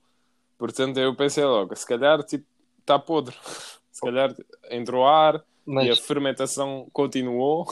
portanto 0.57 0.99
eu 0.99 1.15
pensei 1.17 1.45
logo, 1.45 1.75
se 1.75 1.87
calhar, 1.87 2.23
tipo, 2.23 2.47
está 2.79 2.99
podre. 2.99 3.37
Se 3.93 4.07
calhar 4.07 4.35
entrou 4.71 5.07
ar 5.07 5.35
e 5.35 5.41
a 5.41 5.43
Mas, 5.67 5.99
fermentação 5.99 6.89
continuou. 6.91 7.67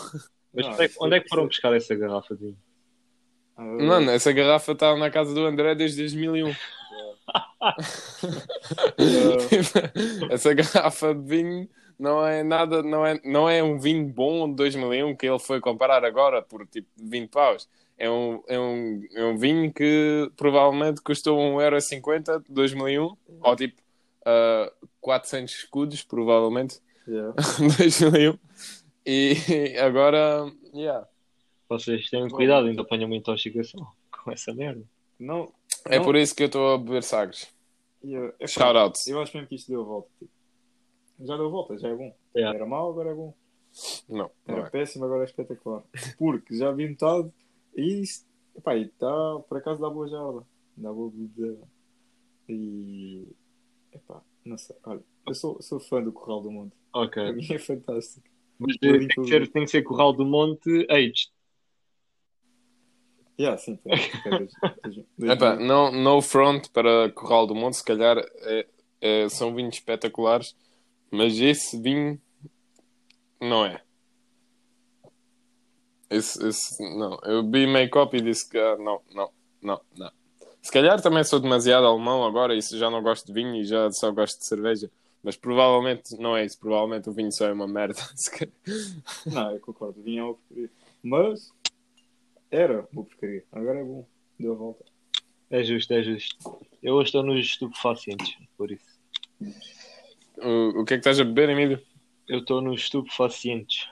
mas 0.52 0.66
Não, 0.66 0.74
onde, 0.74 0.84
é, 0.84 0.90
onde 1.00 1.16
é 1.16 1.20
que 1.20 1.28
foram 1.28 1.46
buscar 1.46 1.72
essa 1.74 1.94
garrafa 1.94 2.34
de 2.34 2.40
vinho? 2.42 2.58
Ah, 3.58 3.62
Mano, 3.62 4.10
essa 4.10 4.32
garrafa 4.32 4.72
está 4.72 4.96
na 4.96 5.10
casa 5.10 5.34
do 5.34 5.44
André 5.44 5.74
desde 5.74 5.98
2001. 5.98 6.48
essa 10.30 10.54
garrafa 10.54 11.14
de 11.14 11.22
vinho 11.22 11.68
não 11.98 12.26
é 12.26 12.42
nada, 12.42 12.82
não 12.82 13.04
é, 13.04 13.20
não 13.24 13.50
é 13.50 13.62
um 13.62 13.78
vinho 13.78 14.06
bom 14.06 14.48
de 14.48 14.56
2001 14.56 15.14
que 15.16 15.26
ele 15.26 15.38
foi 15.38 15.60
comprar 15.60 16.02
agora 16.04 16.40
por 16.40 16.66
tipo 16.66 16.88
20 16.96 17.28
paus. 17.28 17.68
É 17.98 18.08
um, 18.08 18.42
é 18.46 18.58
um, 18.58 19.02
é 19.12 19.24
um 19.24 19.36
vinho 19.36 19.70
que 19.72 20.30
provavelmente 20.36 21.02
custou 21.02 21.36
1,50€ 21.36 22.46
de 22.46 22.54
2001 22.54 23.16
ou 23.42 23.56
tipo 23.56 23.82
ah, 24.24 24.72
400 25.00 25.54
escudos, 25.54 26.02
provavelmente, 26.02 26.80
yeah. 27.06 27.34
de 27.58 27.76
2001. 27.76 28.38
E 29.06 29.76
agora, 29.78 30.50
yeah. 30.74 31.06
Vocês 31.68 32.08
têm 32.08 32.28
cuidado, 32.28 32.66
ainda 32.68 32.82
apanham 32.82 33.08
muita 33.08 33.30
intoxicação 33.32 33.86
com 34.24 34.30
essa 34.30 34.52
merda. 34.54 34.82
Não, 35.18 35.52
é 35.86 35.98
não- 35.98 36.04
por 36.04 36.16
isso 36.16 36.34
que 36.34 36.42
eu 36.44 36.46
estou 36.46 36.74
a 36.74 36.78
beber 36.78 37.02
sagres. 37.02 37.52
yeah. 38.04 38.28
Epá, 38.38 38.46
Shout 38.46 38.76
out. 38.78 38.98
Eu 39.10 39.20
acho 39.20 39.36
mesmo 39.36 39.48
que 39.48 39.54
isto 39.56 39.68
deu 39.70 39.80
a 39.82 39.84
volta. 39.84 40.08
Tipo. 40.18 40.30
Já 41.20 41.36
deu 41.36 41.46
a 41.46 41.50
volta, 41.50 41.76
já 41.78 41.88
é 41.88 41.94
bom. 41.94 42.14
Yeah. 42.36 42.56
Era 42.56 42.66
mau, 42.66 42.90
agora 42.90 43.10
é 43.10 43.14
bom. 43.14 43.34
Não, 44.08 44.30
não 44.46 44.56
Era 44.56 44.66
é. 44.66 44.70
péssimo, 44.70 45.04
agora 45.04 45.22
é 45.22 45.26
espetacular. 45.26 45.82
Porque 46.16 46.56
já 46.56 46.70
vi 46.72 46.88
metade 46.88 47.30
e 47.76 48.00
isto, 48.00 48.24
epá, 48.56 48.76
e 48.76 48.88
tá, 48.88 49.38
por 49.48 49.58
acaso 49.58 49.80
dá 49.80 49.90
boa 49.90 50.08
jarda. 50.08 50.46
Dá 50.76 50.92
boa 50.92 51.10
bebida. 51.10 51.58
E. 52.48 53.26
Epá, 53.92 54.22
não 54.44 54.56
sei. 54.56 54.76
Olha, 54.84 55.02
eu 55.26 55.34
sou, 55.34 55.60
sou 55.60 55.80
fã 55.80 56.02
do 56.02 56.12
Corral 56.12 56.40
do 56.42 56.50
Monte. 56.50 56.72
Para 56.92 57.02
Ok. 57.02 57.32
mim 57.32 57.46
é 57.50 57.58
fantástico. 57.58 58.26
Mas 58.58 58.76
tem 58.78 58.94
em 58.96 59.08
que, 59.08 59.24
ser, 59.26 59.48
tem 59.50 59.64
que 59.64 59.70
ser 59.70 59.82
Corral 59.82 60.12
do 60.12 60.24
Monte 60.24 60.86
aged. 60.90 61.30
Yeah, 63.40 63.56
sim, 63.56 63.78
Epá, 65.22 65.54
mil. 65.56 65.66
não, 65.66 65.92
no 65.92 66.20
front 66.20 66.68
para 66.70 67.08
Corral 67.12 67.46
do 67.46 67.54
Monte, 67.54 67.76
se 67.76 67.84
calhar 67.84 68.18
é- 68.18 68.66
é- 69.00 69.28
são 69.28 69.54
vinhos 69.54 69.76
espetaculares, 69.76 70.56
mas 71.10 71.38
esse 71.38 71.80
vinho 71.80 72.20
não 73.40 73.64
é. 73.64 73.80
Esse, 76.10 76.46
esse- 76.48 76.82
não, 76.96 77.18
eu 77.24 77.42
vi 77.48 77.66
meio 77.66 77.88
copo 77.90 78.16
e 78.16 78.20
disse 78.20 78.48
que 78.48 78.58
ah, 78.58 78.76
não, 78.76 79.00
não, 79.14 79.30
não, 79.62 79.80
não. 79.96 80.10
Se 80.62 80.72
calhar 80.72 81.00
também 81.00 81.22
sou 81.22 81.38
demasiado 81.38 81.86
alemão 81.86 82.24
agora 82.26 82.54
e 82.56 82.60
já 82.60 82.90
não 82.90 83.02
gosto 83.02 83.26
de 83.26 83.32
vinho 83.32 83.54
e 83.56 83.64
já 83.64 83.90
só 83.92 84.10
gosto 84.10 84.38
de 84.38 84.46
cerveja, 84.46 84.90
mas 85.22 85.36
provavelmente 85.36 86.16
não 86.18 86.36
é 86.36 86.44
isso. 86.44 86.58
Provavelmente 86.58 87.08
o 87.08 87.12
vinho 87.12 87.30
só 87.30 87.46
é 87.46 87.52
uma 87.52 87.68
merda. 87.68 88.00
Não, 89.26 89.52
eu 89.52 89.60
concordo. 89.60 90.00
Vinha 90.02 90.22
é 90.22 90.24
uma. 90.24 90.36
Mas 91.02 91.52
era 92.50 92.88
uma 92.92 93.04
porcaria. 93.04 93.44
Agora 93.52 93.80
é 93.80 93.84
bom. 93.84 94.06
Deu 94.38 94.52
a 94.52 94.56
volta. 94.56 94.84
É 95.50 95.62
justo, 95.62 95.92
é 95.92 96.02
justo. 96.02 96.66
Eu 96.82 96.94
hoje 96.94 97.08
estou 97.08 97.22
nos 97.22 97.44
estupefacientes, 97.44 98.36
por 98.56 98.70
isso. 98.70 98.98
O, 100.36 100.80
o 100.80 100.84
que 100.84 100.94
é 100.94 100.96
que 100.96 101.00
estás 101.00 101.18
a 101.18 101.24
beber, 101.24 101.48
Emílio? 101.48 101.82
Eu 102.26 102.40
estou 102.40 102.60
nos 102.60 102.82
estupefacientes. 102.82 103.88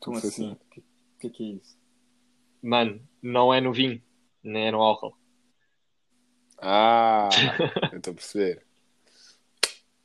Como 0.00 0.18
Sim, 0.18 0.28
assim? 0.28 0.52
O 0.52 0.56
que, 0.70 0.82
que 1.20 1.26
é 1.26 1.30
que 1.30 1.42
é 1.44 1.46
isso? 1.56 1.78
Mano, 2.62 3.00
não 3.22 3.52
é 3.52 3.60
no 3.60 3.72
vinho, 3.72 4.02
nem 4.42 4.68
é 4.68 4.70
no 4.70 4.82
álcool. 4.82 5.16
Ah, 6.58 7.28
eu 7.92 7.98
estou 7.98 8.12
a 8.12 8.14
perceber. 8.14 8.66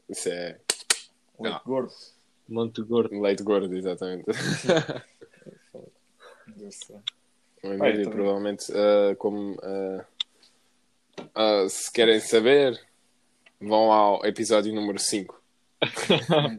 Isso 0.10 0.30
é 0.30 0.60
Leite 1.40 1.54
Não. 1.54 1.62
gordo. 1.66 1.94
Monte 2.48 2.82
gordo. 2.84 3.22
leite 3.22 3.44
gordo, 3.44 3.76
exatamente. 3.76 4.26
O 7.64 7.68
Emílio, 7.68 8.04
também. 8.04 8.10
provavelmente, 8.10 8.72
ah, 8.74 9.16
como 9.18 9.58
ah, 9.62 10.06
ah, 11.34 11.66
se 11.70 11.92
querem 11.92 12.20
saber, 12.20 12.80
vão 13.60 13.92
ao 13.92 14.26
episódio 14.26 14.74
número 14.74 15.00
5. 15.00 15.42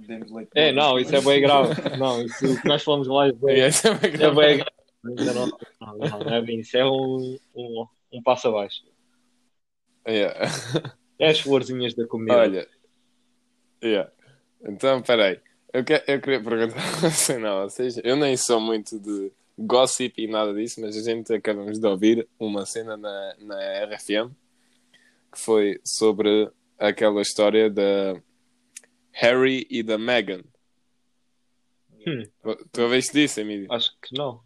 Demos 0.07 0.31
leite 0.31 0.51
É, 0.55 0.73
não, 0.73 0.99
isso 0.99 1.15
é 1.15 1.21
bem 1.21 1.41
grave. 1.41 1.97
Não, 1.97 2.23
isso 2.23 2.53
o 2.53 2.61
que 2.61 2.69
nós 2.69 2.83
falamos 2.83 3.09
lá 3.09 3.29
é 3.29 3.33
bem, 3.33 3.61
é 3.61 3.71
bem 3.71 3.71
é 4.03 4.09
grave. 4.11 4.37
bem 4.37 4.57
grave. 4.59 4.71
Não, 5.03 5.15
não, 5.81 5.99
não, 5.99 6.19
não 6.21 6.35
é 6.35 6.43
bem 6.43 6.61
isso. 6.61 6.77
É 6.77 6.85
um, 6.85 7.39
um, 7.55 7.87
um 8.13 8.23
passo 8.23 8.49
abaixo. 8.49 8.83
Yeah. 10.07 10.35
É 11.19 11.31
as 11.31 11.41
florzinhas 11.41 11.95
da 11.95 12.07
comida. 12.07 12.37
Olha. 12.37 12.69
Yeah. 13.83 14.13
Então, 14.63 15.01
peraí. 15.01 15.41
Eu, 15.73 15.83
que, 15.83 15.95
eu 15.95 16.21
queria 16.21 16.43
perguntar 16.43 16.77
assim, 17.07 17.39
não, 17.39 17.63
vocês, 17.63 17.99
eu 18.05 18.17
nem 18.17 18.37
sou 18.37 18.61
muito 18.61 19.01
de 19.01 19.33
gossip 19.59 20.21
e 20.21 20.27
nada 20.27 20.53
disso, 20.55 20.81
mas 20.81 20.97
a 20.97 21.03
gente 21.03 21.33
acabamos 21.33 21.79
de 21.79 21.87
ouvir 21.87 22.29
uma 22.39 22.67
cena 22.67 22.97
na, 22.97 23.37
na 23.39 23.85
RFM 23.87 24.31
que 25.33 25.39
foi 25.39 25.81
sobre 25.85 26.51
aquela 26.79 27.21
história 27.23 27.71
da 27.71 28.21
Harry 29.13 29.67
e 29.71 29.83
da 29.83 29.97
Meghan. 29.99 30.43
Hum. 32.07 32.23
Tu 32.71 32.83
ouviste 32.83 33.13
disso, 33.13 33.41
Emílio? 33.41 33.67
Acho 33.73 33.97
que 34.01 34.17
não. 34.17 34.41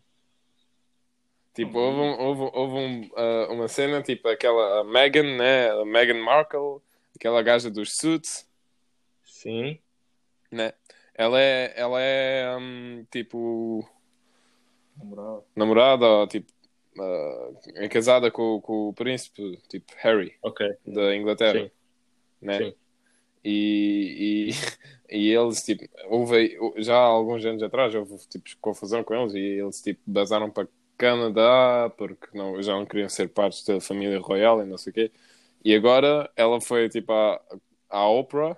Tipo, 1.52 1.78
houve, 1.78 1.98
um- 2.00 2.20
houve, 2.20 2.42
houve 2.56 2.74
um, 2.76 3.10
ah, 3.16 3.48
uma 3.50 3.68
cena, 3.68 4.02
tipo, 4.02 4.28
aquela 4.28 4.84
Meghan, 4.84 5.36
né? 5.36 5.70
A 5.70 5.84
Meghan 5.84 6.22
Markle, 6.22 6.80
aquela 7.14 7.42
gaja 7.42 7.68
dos 7.70 7.96
suits, 7.96 8.48
Sim. 9.24 9.78
né? 10.50 10.72
Ela 11.14 11.40
é, 11.40 11.72
ela 11.76 12.00
é 12.00 12.56
hum, 12.56 13.04
tipo, 13.10 13.86
Namorada, 15.56 16.06
ou, 16.06 16.26
tipo, 16.26 16.52
ah, 16.98 17.50
é 17.76 17.88
casada 17.88 18.30
com, 18.30 18.60
com 18.60 18.88
o 18.88 18.92
príncipe, 18.92 19.58
tipo, 19.68 19.92
Harry, 19.98 20.34
Ok. 20.42 20.66
da 20.86 21.14
Inglaterra, 21.16 21.64
Sim. 21.64 21.70
né? 22.40 22.58
Sim. 22.58 22.74
E, 23.44 24.50
e, 24.50 24.50
e 25.18 25.28
eles, 25.30 25.62
tipo, 25.62 25.84
houve, 26.08 26.58
já 26.78 26.96
há 26.96 27.04
alguns 27.04 27.44
anos 27.44 27.62
atrás, 27.62 27.94
houve, 27.94 28.16
tipo, 28.28 28.44
confusão 28.60 29.02
com 29.02 29.14
eles 29.14 29.34
e 29.34 29.38
eles, 29.38 29.80
tipo, 29.80 30.00
basaram 30.06 30.50
para 30.50 30.68
Canadá 30.98 31.90
porque 31.96 32.26
não, 32.36 32.62
já 32.62 32.74
não 32.74 32.84
queriam 32.84 33.08
ser 33.08 33.28
partes 33.30 33.64
da 33.64 33.80
família 33.80 34.20
royal 34.20 34.62
e 34.62 34.66
não 34.66 34.76
sei 34.76 34.90
o 34.90 34.94
quê. 34.94 35.12
E 35.64 35.74
agora 35.74 36.30
ela 36.36 36.60
foi, 36.60 36.88
tipo, 36.88 37.12
à, 37.12 37.40
à 37.88 38.08
Oprah 38.08 38.56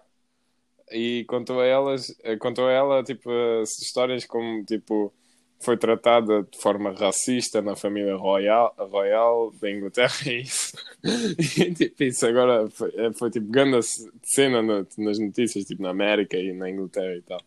e 0.90 1.24
contou 1.28 1.60
a 1.60 1.66
elas, 1.66 2.14
contou 2.40 2.66
a 2.66 2.72
ela, 2.72 3.02
tipo, 3.02 3.30
as 3.62 3.78
histórias 3.80 4.24
como, 4.26 4.64
tipo, 4.64 5.12
foi 5.62 5.76
tratada 5.76 6.42
de 6.42 6.58
forma 6.58 6.92
racista 6.92 7.62
na 7.62 7.74
família 7.76 8.16
royal, 8.16 8.74
royal 8.78 9.52
da 9.60 9.70
Inglaterra 9.70 10.14
e 10.26 10.42
isso. 10.42 10.72
E, 11.60 11.74
tipo, 11.74 12.02
isso 12.04 12.26
agora 12.26 12.68
foi, 12.70 12.92
eh, 12.96 13.12
foi 13.12 13.30
tipo, 13.30 13.46
grande 13.50 13.78
cena 14.24 14.62
no- 14.62 14.86
nas 14.98 15.18
notícias, 15.18 15.64
tipo, 15.64 15.82
na 15.82 15.90
América 15.90 16.36
e 16.36 16.52
na 16.52 16.68
Inglaterra 16.70 17.14
e 17.16 17.22
tal. 17.22 17.40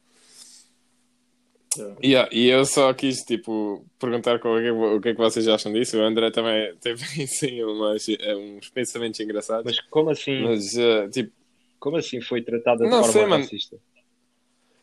Yeah. 1.77 1.95
Yeah, 2.01 2.29
e 2.31 2.47
eu 2.47 2.65
só 2.65 2.93
quis, 2.93 3.21
tipo, 3.23 3.85
perguntar 3.99 4.39
qual 4.39 4.57
é 4.59 4.71
o 4.71 5.01
que 5.01 5.09
é 5.09 5.13
que 5.13 5.19
vocês 5.19 5.45
acham 5.47 5.73
disso. 5.73 5.97
O 5.97 6.01
André 6.01 6.31
também 6.31 6.73
teve, 6.79 7.03
sim, 7.27 7.61
umas, 7.63 8.05
uns 8.37 8.69
pensamentos 8.69 9.19
engraçados. 9.19 9.65
Mas 9.65 9.79
como 9.89 10.09
assim, 10.09 10.41
Mas, 10.41 10.77
eh, 10.77 11.09
tipo, 11.09 11.31
como 11.77 11.97
assim 11.97 12.21
foi 12.21 12.41
tratada 12.41 12.85
de 12.85 12.89
Não 12.89 12.99
forma 13.03 13.11
sei, 13.11 13.25
mano. 13.25 13.47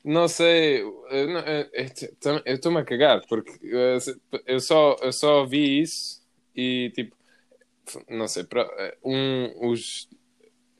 Não 0.05 0.27
sei, 0.27 0.83
eu 0.83 2.55
estou-me 2.55 2.81
a 2.81 2.85
cagar, 2.85 3.25
porque 3.29 3.53
eh, 3.65 3.99
eu 4.47 4.59
só, 4.61 4.97
eu 5.01 5.13
só 5.13 5.45
vi 5.47 5.81
isso 5.81 6.21
e 6.57 6.91
tipo, 6.95 7.17
não 8.09 8.29
sei, 8.29 8.45
eh, 8.79 8.99
um, 9.05 9.71
os, 9.71 10.09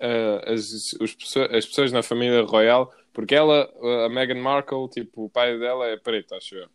eh, 0.01 0.53
as, 0.53 0.93
os 0.95 1.15
pessoas, 1.15 1.53
as 1.53 1.67
pessoas 1.67 1.93
na 1.93 2.03
família 2.03 2.43
royal, 2.43 2.93
porque 3.13 3.35
ela, 3.35 3.71
a 4.07 4.09
Meghan 4.09 4.41
Markle, 4.41 4.89
tipo, 4.91 5.25
o 5.27 5.31
pai 5.31 5.59
dela 5.59 5.87
é 5.89 5.97
preto, 5.97 6.35
acho 6.35 6.57
eu, 6.57 6.69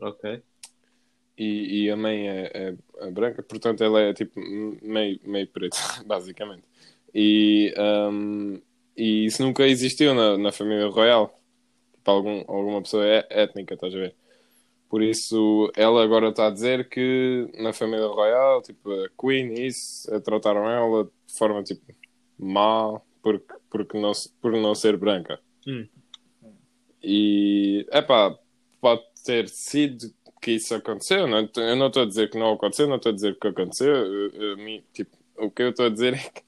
Ok. 0.00 0.42
e, 1.36 1.84
e 1.84 1.90
a 1.90 1.96
mãe 1.96 2.28
é, 2.28 2.50
é- 2.54 2.76
é 3.06 3.10
branca, 3.10 3.42
portanto 3.42 3.82
ela 3.84 4.00
é 4.00 4.14
tipo 4.14 4.40
meio, 4.82 5.20
meio 5.24 5.46
preta, 5.48 5.76
basicamente. 6.06 6.64
E, 7.14 7.74
ahm, 7.76 8.58
e 8.96 9.26
isso 9.26 9.42
nunca 9.42 9.66
existiu 9.66 10.14
na, 10.14 10.38
na 10.38 10.52
família 10.52 10.86
royal. 10.88 11.38
Tipo, 12.06 12.10
algum, 12.12 12.44
alguma 12.46 12.82
pessoa 12.82 13.04
é, 13.04 13.26
étnica, 13.30 13.74
estás 13.74 13.92
a 13.92 13.98
ver? 13.98 14.14
Por 14.88 15.02
isso, 15.02 15.72
ela 15.76 16.04
agora 16.04 16.28
está 16.28 16.46
a 16.46 16.50
dizer 16.50 16.88
que 16.88 17.50
na 17.58 17.72
família 17.72 18.06
royal, 18.06 18.62
tipo, 18.62 18.88
a 18.92 19.08
Queen 19.20 19.54
e 19.54 19.66
isso, 19.66 20.08
trataram 20.20 20.70
ela 20.70 21.04
de 21.04 21.36
forma, 21.36 21.64
tipo, 21.64 21.82
má, 22.38 23.00
porque, 23.20 23.52
porque 23.68 23.98
não, 23.98 24.12
por 24.40 24.52
não 24.52 24.74
ser 24.76 24.96
branca. 24.96 25.40
Hum. 25.66 25.88
E, 27.02 27.84
epá, 27.90 28.38
pode 28.80 29.02
ter 29.24 29.48
sido 29.48 30.06
que 30.40 30.52
isso 30.52 30.72
aconteceu. 30.76 31.26
Não, 31.26 31.48
eu 31.56 31.76
não 31.76 31.88
estou 31.88 32.04
a 32.04 32.06
dizer 32.06 32.30
que 32.30 32.38
não 32.38 32.52
aconteceu, 32.52 32.86
não 32.86 32.96
estou 32.96 33.10
a 33.10 33.14
dizer 33.14 33.36
que 33.36 33.48
aconteceu. 33.48 33.92
Eu- 33.92 34.30
eu- 34.30 34.56
mim, 34.58 34.84
tipo, 34.92 35.16
o 35.36 35.50
que 35.50 35.62
eu 35.62 35.70
estou 35.70 35.86
a 35.86 35.90
dizer 35.90 36.14
é 36.14 36.18
que 36.18 36.42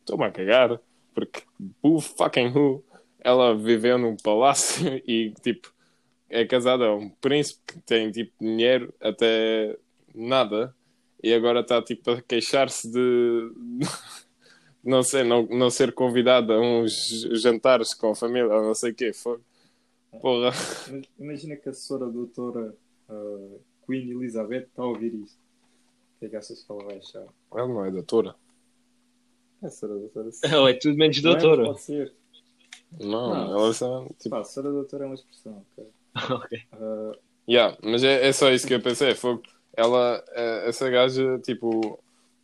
estou-me 0.00 0.24
a 0.24 0.32
cagar, 0.32 0.80
porque 1.14 1.42
who 1.84 2.00
fucking 2.00 2.48
who, 2.48 2.82
ela 3.24 3.56
viveu 3.56 3.98
num 3.98 4.16
palácio 4.16 5.00
e, 5.08 5.32
tipo, 5.42 5.72
é 6.28 6.44
casada 6.44 6.84
a 6.86 6.94
um 6.94 7.08
príncipe 7.08 7.60
que 7.66 7.80
tem, 7.80 8.10
tipo, 8.10 8.32
dinheiro 8.38 8.92
até 9.00 9.76
nada 10.14 10.74
e 11.22 11.32
agora 11.32 11.60
está, 11.60 11.82
tipo, 11.82 12.10
a 12.10 12.22
queixar-se 12.22 12.90
de. 12.90 13.50
Não 14.86 15.02
sei, 15.02 15.24
não, 15.24 15.46
não 15.46 15.70
ser 15.70 15.94
convidada 15.94 16.52
a 16.52 16.60
uns 16.60 17.22
jantares 17.40 17.94
com 17.94 18.10
a 18.10 18.14
família, 18.14 18.54
ou 18.54 18.62
não 18.64 18.74
sei 18.74 18.90
o 18.90 18.94
quê. 18.94 19.14
Foi. 19.14 19.40
Porra. 20.20 20.50
Imagina 21.18 21.56
que 21.56 21.70
a 21.70 21.72
assessora 21.72 22.06
doutora 22.06 22.76
ah, 23.08 23.56
Queen 23.86 24.10
Elizabeth 24.10 24.64
está 24.64 24.82
a 24.82 24.86
ouvir 24.86 25.14
isto. 25.14 25.38
O 26.16 26.18
que 26.18 26.26
é 26.26 26.28
que 26.28 26.36
achas 26.36 26.62
que 26.62 26.70
ela 26.70 26.84
vai 26.84 26.98
achar? 26.98 27.24
Ela 27.54 27.66
não 27.66 27.82
é 27.82 27.90
doutora. 27.90 28.36
É 29.62 29.86
doutora. 29.86 30.30
sim. 30.30 30.46
Ela 30.46 30.68
é 30.68 30.74
tudo 30.74 30.98
menos 30.98 31.22
Não 31.22 31.30
é, 31.30 31.34
doutora. 31.34 31.64
Pode 31.64 31.80
ser. 31.80 32.14
Não, 33.00 33.34
Não. 33.34 33.58
ela 33.58 33.72
só, 33.72 34.06
tipo, 34.18 34.30
Pá, 34.30 34.40
assessora 34.40 34.70
doutora 34.70 35.04
é 35.04 35.06
uma 35.06 35.14
expressão. 35.14 35.64
ok? 35.76 35.90
ok. 36.36 36.62
Ah, 36.72 37.12
Yeah, 37.46 37.76
mas 37.82 38.02
é, 38.02 38.26
é 38.26 38.32
só 38.32 38.50
isso 38.50 38.66
que 38.66 38.72
eu 38.74 38.80
pensei. 38.80 39.14
Foi, 39.14 39.38
ela, 39.76 40.24
eh, 40.32 40.64
essa 40.68 40.88
gaja, 40.88 41.38
tipo, 41.40 42.02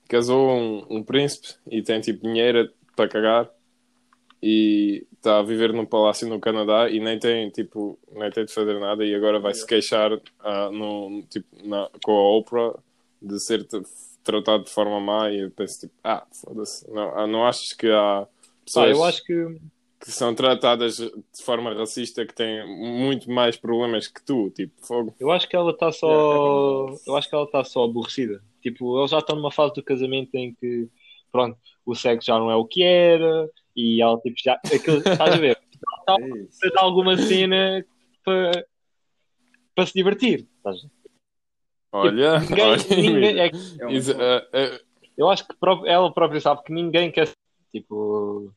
casou 0.09 0.51
um, 0.51 0.87
um 0.99 1.03
príncipe 1.03 1.49
e 1.71 1.83
tem, 1.83 2.01
tipo, 2.03 2.23
dinheiro 2.27 2.71
para 2.95 3.09
cagar 3.09 3.51
e 4.43 5.07
está 5.15 5.39
a 5.39 5.43
viver 5.43 5.73
num 5.73 5.87
palácio 5.87 6.29
no 6.29 6.41
Canadá 6.41 6.91
e 6.91 7.01
nem 7.01 7.19
tem, 7.19 7.51
tipo, 7.51 7.99
nem 8.13 8.31
tem 8.31 8.45
de 8.45 8.53
fazer 8.53 8.79
nada 8.79 9.05
e 9.05 9.15
agora 9.15 9.39
vai 9.41 9.55
se 9.55 9.67
queixar 9.67 10.13
ah, 10.41 10.71
no, 10.71 11.23
tipo, 11.31 11.47
na, 11.67 11.89
com 12.03 12.13
a 12.13 12.37
Oprah 12.39 12.75
de 13.23 13.39
ser 13.41 13.67
tratado 14.23 14.65
de 14.65 14.71
forma 14.71 15.01
má 15.01 15.31
e 15.31 15.41
eu 15.41 15.51
penso, 15.51 15.81
tipo, 15.81 15.95
ah, 16.05 16.27
foda-se. 16.33 16.91
Não, 16.91 17.19
ah, 17.19 17.27
não 17.27 17.47
achas 17.47 17.73
que 17.73 17.91
há 17.91 18.27
pessoas 18.65 18.91
eu 18.91 19.05
acho 19.05 19.25
que 19.25 19.61
que 20.01 20.11
são 20.11 20.35
tratadas 20.35 20.97
de 20.97 21.43
forma 21.45 21.75
racista 21.75 22.25
que 22.25 22.35
têm 22.35 22.67
muito 22.67 23.31
mais 23.31 23.57
problemas 23.57 24.09
que 24.09 24.25
tu, 24.25 24.51
tipo, 24.51 24.73
fogo. 24.85 25.15
eu 25.21 25.31
acho 25.31 25.47
que 25.47 25.55
ela 25.55 25.71
está 25.73 25.93
só 25.93 26.11
é 26.11 27.11
eu 27.11 27.17
acho 27.17 27.29
que 27.29 27.35
ela 27.35 27.45
está 27.45 27.63
só 27.63 27.85
aborrecida. 27.85 28.43
Tipo, 28.63 28.99
eles 28.99 29.11
já 29.11 29.19
estão 29.19 29.37
numa 29.37 29.51
fase 29.53 29.75
do 29.75 29.83
casamento 29.83 30.35
em 30.35 30.55
que 30.55 30.89
pronto, 31.31 31.59
o 31.85 31.95
sexo 31.95 32.27
já 32.27 32.39
não 32.39 32.51
é 32.51 32.57
o 32.57 32.65
que 32.65 32.83
era 32.83 33.49
e 33.77 34.01
ela 34.01 34.19
tipo 34.21 34.37
já 34.43 34.55
aquilo, 34.65 34.99
estás 35.07 35.35
a 35.35 35.39
ver? 35.39 35.59
é 36.09 36.15
isso. 36.29 36.59
Precisa 36.59 36.71
de 36.73 36.79
alguma 36.79 37.17
cena 37.19 37.85
para 38.25 38.67
para 39.75 39.87
se 39.87 39.93
divertir. 39.95 40.47
estás 40.57 40.77
a 40.79 40.81
ver? 40.81 40.91
Olha, 41.93 42.39
Ninguém, 42.41 42.65
olha, 42.65 42.83
ninguém- 42.89 43.41
é 43.41 43.51
É 43.81 43.87
um 43.87 43.91
eh, 43.91 44.49
eh, 44.53 44.81
Eu 45.19 45.29
acho 45.29 45.47
que 45.47 45.55
ela 45.87 46.13
própria 46.13 46.41
sabe 46.41 46.63
que 46.63 46.73
ninguém 46.73 47.11
quer. 47.11 47.29
Tipo. 47.73 48.53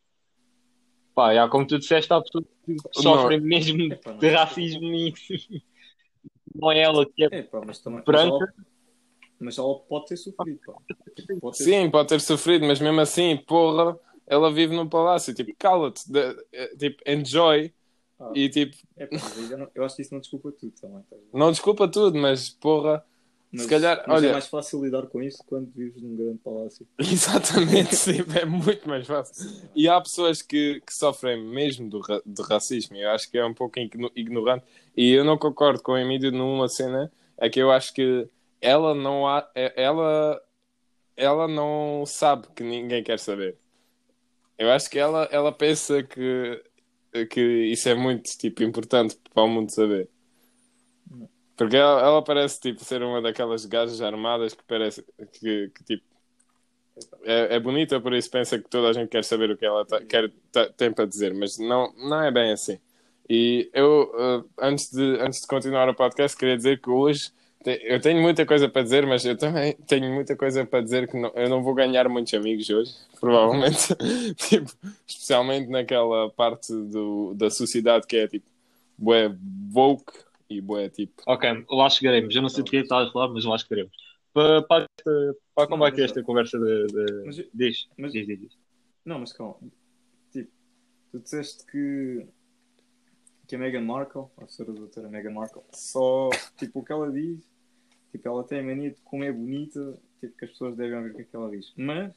Pá, 1.14 1.34
já 1.34 1.48
como 1.48 1.66
tu 1.68 1.78
disseste, 1.78 2.12
há 2.12 2.22
pessoas 2.22 2.46
que 2.66 2.76
sofrem 2.94 3.40
mesmo 3.40 3.84
Epá, 3.94 4.12
não. 4.12 4.18
de 4.20 4.30
racismo 4.30 4.84
e. 4.86 5.14
Não 6.56 6.72
é 6.72 6.82
ela 6.82 7.04
que 7.06 7.24
é. 7.24 7.28
É, 7.40 7.50
mas 7.66 7.80
também. 7.80 8.04
Branca. 8.04 8.38
Mas 8.38 8.42
ela, 8.42 8.54
mas 9.40 9.58
ela 9.58 9.80
pode 9.80 10.06
ter 10.08 10.18
sofrido, 10.18 10.60
pá. 10.66 10.74
Tipo, 11.16 11.40
Pode 11.40 11.58
ter 11.58 11.64
sim, 11.64 11.90
pode 11.90 12.10
ter 12.10 12.22
sofrido, 12.22 12.66
mas 12.68 12.80
mesmo 12.80 13.02
assim, 13.02 13.38
porra, 13.38 13.98
ela 14.28 14.52
vive 14.54 14.76
num 14.76 14.88
palácio. 14.88 15.34
Tipo, 15.34 15.52
cala-te, 15.58 16.04
eh, 16.52 16.76
tipo, 16.78 17.02
enjoy. 17.10 17.74
Ah. 18.20 18.32
E 18.36 18.50
tipo, 18.50 18.76
É, 18.96 19.08
pá, 19.08 19.18
já 19.50 19.58
não- 19.58 19.68
eu 19.74 19.84
acho 19.84 19.96
que 19.96 20.04
isso 20.04 20.14
não 20.14 20.22
desculpa 20.22 20.52
tudo 20.52 20.72
também. 20.80 21.02
Tá? 21.10 21.18
não 21.34 21.52
desculpa 21.52 21.88
tudo, 21.88 22.18
mas 22.20 22.50
porra, 22.50 23.04
Mas, 23.54 23.64
se 23.64 23.70
calhar, 23.70 24.04
mas 24.08 24.18
olha, 24.18 24.30
é 24.30 24.32
mais 24.32 24.48
fácil 24.48 24.84
lidar 24.84 25.06
com 25.06 25.22
isso 25.22 25.44
quando 25.46 25.72
vives 25.72 26.02
num 26.02 26.16
grande 26.16 26.40
palácio. 26.40 26.88
exatamente, 26.98 27.96
tipo, 27.96 28.38
é 28.38 28.46
muito 28.46 28.90
mais 28.90 29.06
fácil. 29.06 29.48
E 29.76 29.88
há 29.88 30.02
pessoas 30.02 30.42
que, 30.42 30.82
que 30.86 30.92
sofrem 30.94 31.40
mesmo 31.44 31.88
do, 31.88 32.00
ra- 32.00 32.22
de 32.26 32.42
racismo. 32.42 32.96
e 32.96 33.04
Eu 33.04 33.12
acho 33.12 33.30
que 33.30 33.38
é 33.38 33.46
um 33.46 33.54
pouco 33.54 33.80
igno- 33.80 34.12
ignorante. 34.16 34.66
E 34.98 35.12
eu 35.12 35.24
não 35.24 35.38
concordo 35.38 35.84
com 35.84 35.94
a 35.94 36.02
Emílio 36.02 36.32
numa 36.32 36.68
cena. 36.68 37.12
É 37.38 37.48
que 37.48 37.60
eu 37.60 37.72
acho 37.72 37.94
que 37.94 38.28
ela 38.60 38.96
não 38.96 39.28
há, 39.28 39.48
é- 39.54 39.74
ela, 39.84 40.42
ela 41.16 41.48
não 41.48 42.06
sabe 42.08 42.48
que 42.56 42.64
ninguém 42.64 43.04
quer 43.04 43.20
saber. 43.20 43.56
Eu 44.58 44.72
acho 44.72 44.90
que 44.90 44.98
ela, 44.98 45.28
ela 45.32 45.52
pensa 45.52 46.02
que, 46.02 46.64
que 47.30 47.42
isso 47.72 47.88
é 47.88 47.94
muito 47.94 48.36
tipo, 48.38 48.64
importante 48.64 49.16
para 49.32 49.44
o 49.44 49.48
mundo 49.48 49.70
saber. 49.72 50.10
Porque 51.56 51.78
ela, 51.78 52.02
ela 52.02 52.22
parece 52.24 52.60
tipo, 52.60 52.84
ser 52.84 53.04
uma 53.04 53.22
daquelas 53.22 53.66
gajas 53.66 54.02
armadas 54.02 54.54
que 54.54 54.64
parece 54.64 55.04
que, 55.34 55.70
que, 55.70 55.84
tipo 55.84 56.04
é, 57.24 57.56
é 57.56 57.60
bonita, 57.60 58.00
por 58.00 58.14
isso 58.14 58.30
pensa 58.30 58.58
que 58.60 58.70
toda 58.70 58.90
a 58.90 58.94
gente 58.94 59.10
quer 59.10 59.24
saber 59.24 59.50
o 59.52 59.58
que 59.58 59.66
ela 59.66 59.86
tá- 59.86 60.02
quer, 60.02 60.32
tá- 60.52 60.70
tem 60.78 60.92
para 60.92 61.06
dizer, 61.06 61.34
mas 61.34 61.58
não, 61.58 61.92
não 61.98 62.22
é 62.22 62.32
bem 62.32 62.52
assim. 62.52 62.78
E 63.30 63.70
eu, 63.74 64.12
uh, 64.14 64.50
antes, 64.60 64.92
de, 64.92 65.18
antes 65.20 65.42
de 65.42 65.48
continuar 65.48 65.88
o 65.90 65.96
podcast, 65.96 66.38
queria 66.38 66.58
dizer 66.58 66.80
que 66.82 66.90
hoje 66.90 67.32
te- 67.64 67.82
eu 67.84 68.00
tenho 68.02 68.22
muita 68.22 68.46
coisa 68.46 68.68
para 68.70 68.84
dizer, 68.84 69.06
mas 69.08 69.26
eu 69.26 69.38
também 69.38 69.74
tenho 69.88 70.14
muita 70.14 70.36
coisa 70.36 70.66
para 70.66 70.82
dizer 70.82 71.08
que 71.08 71.18
não- 71.18 71.32
eu 71.36 71.50
não 71.50 71.64
vou 71.64 71.74
ganhar 71.74 72.08
muitos 72.10 72.34
amigos 72.34 72.70
hoje, 72.70 72.94
provavelmente. 73.20 73.96
tipo, 74.36 74.70
especialmente 75.08 75.70
naquela 75.70 76.30
parte 76.32 76.74
do, 76.74 77.34
da 77.36 77.50
sociedade 77.50 78.06
que 78.06 78.18
é 78.18 78.28
tipo, 78.28 78.46
bué 78.98 79.34
woke 79.74 80.12
e 80.58 80.62
bué 80.62 80.90
tipo. 80.90 81.22
Ok, 81.28 81.66
lá 81.70 81.90
chegaremos. 81.90 82.36
Eu 82.36 82.42
não 82.42 82.50
sei 82.50 82.64
de 82.64 82.70
que 82.72 82.78
estás 82.78 83.08
a 83.08 83.12
falar, 83.12 83.30
mas 83.30 83.46
lá 83.46 83.58
chegaremos. 83.58 83.92
Para, 84.34 84.62
para, 84.64 84.86
esta- 84.98 85.36
para 85.54 85.68
combater 85.68 86.02
mas- 86.02 86.12
esta 86.12 86.24
conversa 86.24 86.58
de. 86.60 86.88
de... 86.88 87.24
Mas 87.26 87.36
Diz, 87.54 87.88
mas- 87.98 88.12
diz, 88.14 88.26
diz, 88.28 88.40
diz. 88.40 88.58
Não, 89.06 89.20
mas 89.20 89.32
calma. 89.34 89.58
Tipo, 90.32 90.50
tu 91.12 91.20
disseste 91.20 91.66
que, 91.68 92.26
que 93.48 93.56
a 93.56 93.60
Meghan 93.60 93.82
Markle, 93.82 94.26
a 94.38 94.48
senhora 94.48 94.74
doutora 94.74 95.10
Meghan 95.10 95.32
Markle, 95.34 95.62
só, 95.74 96.30
tipo, 96.58 96.80
o 96.80 96.84
que 96.86 96.92
ela 96.92 97.12
diz, 97.12 97.40
tipo, 98.12 98.28
ela 98.28 98.44
tem 98.44 98.60
a 98.60 98.64
mania 98.64 98.92
de 98.92 99.02
como 99.02 99.24
é 99.24 99.32
bonita, 99.32 100.00
tipo, 100.20 100.36
que 100.38 100.46
as 100.46 100.52
pessoas 100.52 100.76
devem 100.76 100.98
ouvir 100.98 101.12
o 101.12 101.16
que 101.16 101.22
é 101.22 101.26
que 101.26 101.36
ela 101.36 101.52
diz. 101.52 101.72
Mas, 101.78 102.14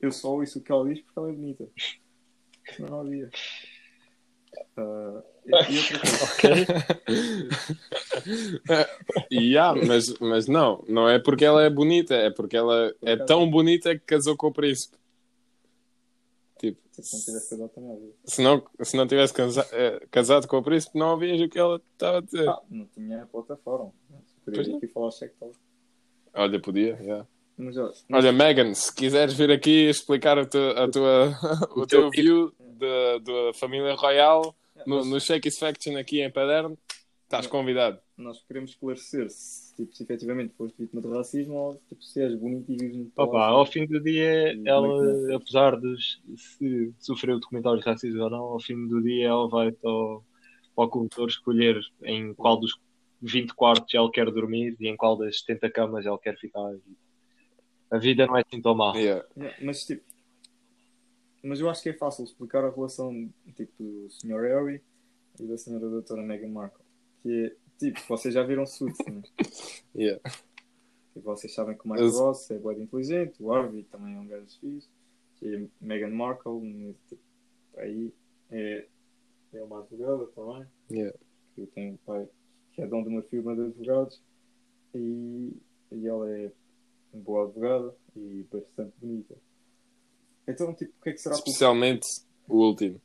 eu 0.00 0.12
só 0.12 0.32
ouço 0.34 0.58
o 0.58 0.62
que 0.62 0.70
ela 0.72 0.86
diz 0.88 1.00
porque 1.00 1.18
ela 1.18 1.30
é 1.30 1.32
bonita. 1.32 1.68
Não 2.80 3.00
havia. 3.00 3.30
Ah, 4.76 5.22
coisa, 5.50 6.84
E 9.30 9.56
há, 9.58 9.74
mas, 9.74 10.18
mas 10.18 10.46
não, 10.46 10.84
não 10.88 11.08
é 11.08 11.18
porque 11.18 11.44
ela 11.44 11.62
é 11.62 11.70
bonita, 11.70 12.14
é 12.14 12.30
porque 12.30 12.56
ela 12.56 12.92
é 13.02 13.16
tão 13.16 13.48
bonita 13.50 13.94
que 13.94 14.04
casou 14.04 14.36
com 14.36 14.48
o 14.48 14.52
príncipe. 14.52 14.96
Tipo, 16.58 16.80
se 16.90 17.14
não 17.16 17.24
tivesse 17.24 17.50
casado 17.50 17.68
também 17.70 17.92
havia. 17.92 18.12
se 18.24 18.42
não, 18.42 18.62
se 18.82 18.96
não 18.96 19.06
tivesse 19.06 19.32
casa- 19.32 19.68
eh, 19.72 20.06
casado 20.10 20.48
com 20.48 20.58
o 20.58 20.62
príncipe, 20.62 20.98
não 20.98 21.10
ouvias 21.12 21.40
o 21.40 21.48
que 21.48 21.58
ela 21.58 21.80
estava 21.92 22.18
a 22.18 22.20
dizer. 22.20 22.48
Ah, 22.48 22.60
não 22.68 22.86
tinha 22.86 23.26
plataforma. 23.26 23.92
Ir 24.48 24.76
aqui 24.76 24.86
falar 24.88 25.10
tal. 25.38 25.52
Olha, 26.34 26.60
podia, 26.60 26.98
yeah. 27.00 27.26
Mas, 27.56 27.76
ó, 27.76 27.92
Olha, 28.12 28.32
Megan, 28.32 28.72
se 28.72 28.94
quiseres 28.94 29.34
vir 29.34 29.50
aqui 29.50 29.88
explicar 29.88 30.38
a 30.38 30.46
tua, 30.46 30.70
a 30.84 30.88
tua, 30.90 31.38
o 31.76 31.86
teu 31.86 32.08
view 32.10 32.52
da, 32.60 33.18
da 33.18 33.54
família 33.54 33.94
royal 33.94 34.54
no, 34.86 35.04
no 35.04 35.20
Shakey's 35.20 35.58
Faction 35.58 35.96
aqui 35.96 36.20
em 36.20 36.30
Paderno, 36.30 36.78
estás 37.24 37.46
convidado. 37.46 38.00
nós 38.16 38.42
queremos 38.42 38.70
esclarecer 38.70 39.28
se, 39.30 39.74
tipo, 39.76 39.94
se 39.94 40.02
efetivamente 40.02 40.54
foste 40.56 40.76
vítima 40.78 41.02
de 41.02 41.08
racismo 41.08 41.54
ou 41.54 41.82
tipo, 41.88 42.02
se 42.02 42.22
és 42.22 42.34
bonito 42.34 42.72
e 42.72 42.76
vives 42.76 42.96
no 42.96 43.12
Opa, 43.16 43.46
ao 43.46 43.66
fim 43.66 43.86
do 43.86 44.00
dia, 44.00 44.54
Como 44.54 44.68
é 44.68 44.70
ela, 44.70 44.88
não? 45.12 45.36
apesar 45.36 45.78
de 45.78 45.96
se 46.36 46.92
sofreu 46.98 47.38
documentários 47.38 47.84
racistas 47.84 48.20
ou 48.20 48.30
não, 48.30 48.40
ao 48.40 48.60
fim 48.60 48.86
do 48.86 49.02
dia 49.02 49.28
ela 49.28 49.48
vai 49.48 49.76
ao, 49.84 50.24
ao 50.76 50.88
corretor 50.88 51.28
escolher 51.28 51.78
em 52.04 52.32
qual 52.34 52.58
dos 52.58 52.78
20 53.20 53.54
quartos 53.54 53.92
ela 53.94 54.10
quer 54.10 54.30
dormir 54.30 54.76
e 54.80 54.88
em 54.88 54.96
qual 54.96 55.16
das 55.16 55.40
70 55.40 55.70
camas 55.70 56.06
ela 56.06 56.18
quer 56.18 56.36
ficar. 56.38 56.72
A 57.90 57.98
vida 57.98 58.26
não 58.26 58.36
é 58.36 58.42
assim 58.46 58.60
tão 58.60 58.74
má. 58.74 58.94
Yeah. 58.96 59.24
Yeah, 59.36 59.56
mas 59.62 59.84
tipo, 59.84 60.02
mas 61.42 61.60
eu 61.60 61.68
acho 61.70 61.82
que 61.82 61.88
é 61.90 61.92
fácil 61.94 62.24
explicar 62.24 62.64
a 62.64 62.70
relação 62.70 63.28
tipo, 63.54 63.72
do 63.82 64.10
Sr. 64.10 64.40
Harry 64.42 64.82
e 65.40 65.46
da 65.46 65.54
Sra. 65.54 65.78
Doutora 65.78 66.22
Meghan 66.22 66.48
Markle. 66.48 66.84
Que 67.22 67.46
é, 67.46 67.56
tipo, 67.78 68.00
vocês 68.08 68.34
já 68.34 68.42
viram 68.42 68.66
Suits, 68.66 68.98
né? 69.06 69.22
Yeah. 69.94 70.20
Tipo, 71.14 71.24
vocês 71.34 71.52
sabem 71.52 71.76
que 71.76 71.88
o 71.88 71.96
Eu- 71.96 72.10
Ross 72.10 72.50
é 72.50 72.58
bem 72.58 72.82
inteligente, 72.82 73.42
o 73.42 73.52
Harvey 73.52 73.82
também 73.84 74.14
é 74.14 74.20
um 74.20 74.26
gajo 74.28 74.46
fixe, 74.60 74.88
é 75.42 75.66
Meghan 75.80 76.10
Markle, 76.10 76.94
tipo, 77.08 77.22
aí 77.76 78.12
é, 78.50 78.86
é 79.54 79.62
uma 79.62 79.80
advogada 79.80 80.26
também. 80.28 80.66
Yeah. 80.90 81.18
que 81.54 81.62
eu 81.62 81.66
tenho 81.68 81.94
um 81.94 81.96
pai 81.98 82.28
que 82.72 82.82
é 82.82 82.86
dono 82.86 83.04
de 83.04 83.08
uma 83.08 83.22
firma 83.22 83.54
de 83.56 83.62
advogados 83.62 84.22
e, 84.94 85.52
e 85.90 86.06
ela 86.06 86.30
é 86.30 86.52
uma 87.12 87.22
boa 87.22 87.44
advogada 87.46 87.94
e 88.14 88.46
bastante 88.52 88.92
bonita. 89.00 89.34
Então, 90.48 90.74
tipo, 90.74 90.92
o 90.98 91.02
que 91.02 91.10
é 91.10 91.12
que 91.12 91.18
será 91.18 91.34
que 91.34 91.40
o- 91.40 91.44
Especialmente 91.44 92.06
o 92.48 92.56
último. 92.56 93.00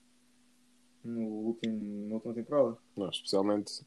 no 1.03 1.21
último, 1.27 2.07
na 2.07 2.15
última 2.15 2.33
temporada? 2.33 2.77
Não, 2.95 3.09
especialmente 3.09 3.81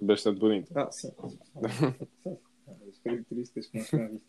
bastante 0.00 0.40
bonito. 0.40 0.70
Ah, 0.76 0.90
sim. 0.90 1.10
sim. 1.10 2.38
As 2.88 2.98
características 3.04 3.66
que 3.66 3.78
nós 3.78 3.90
temos 3.90 4.10
visto. 4.12 4.26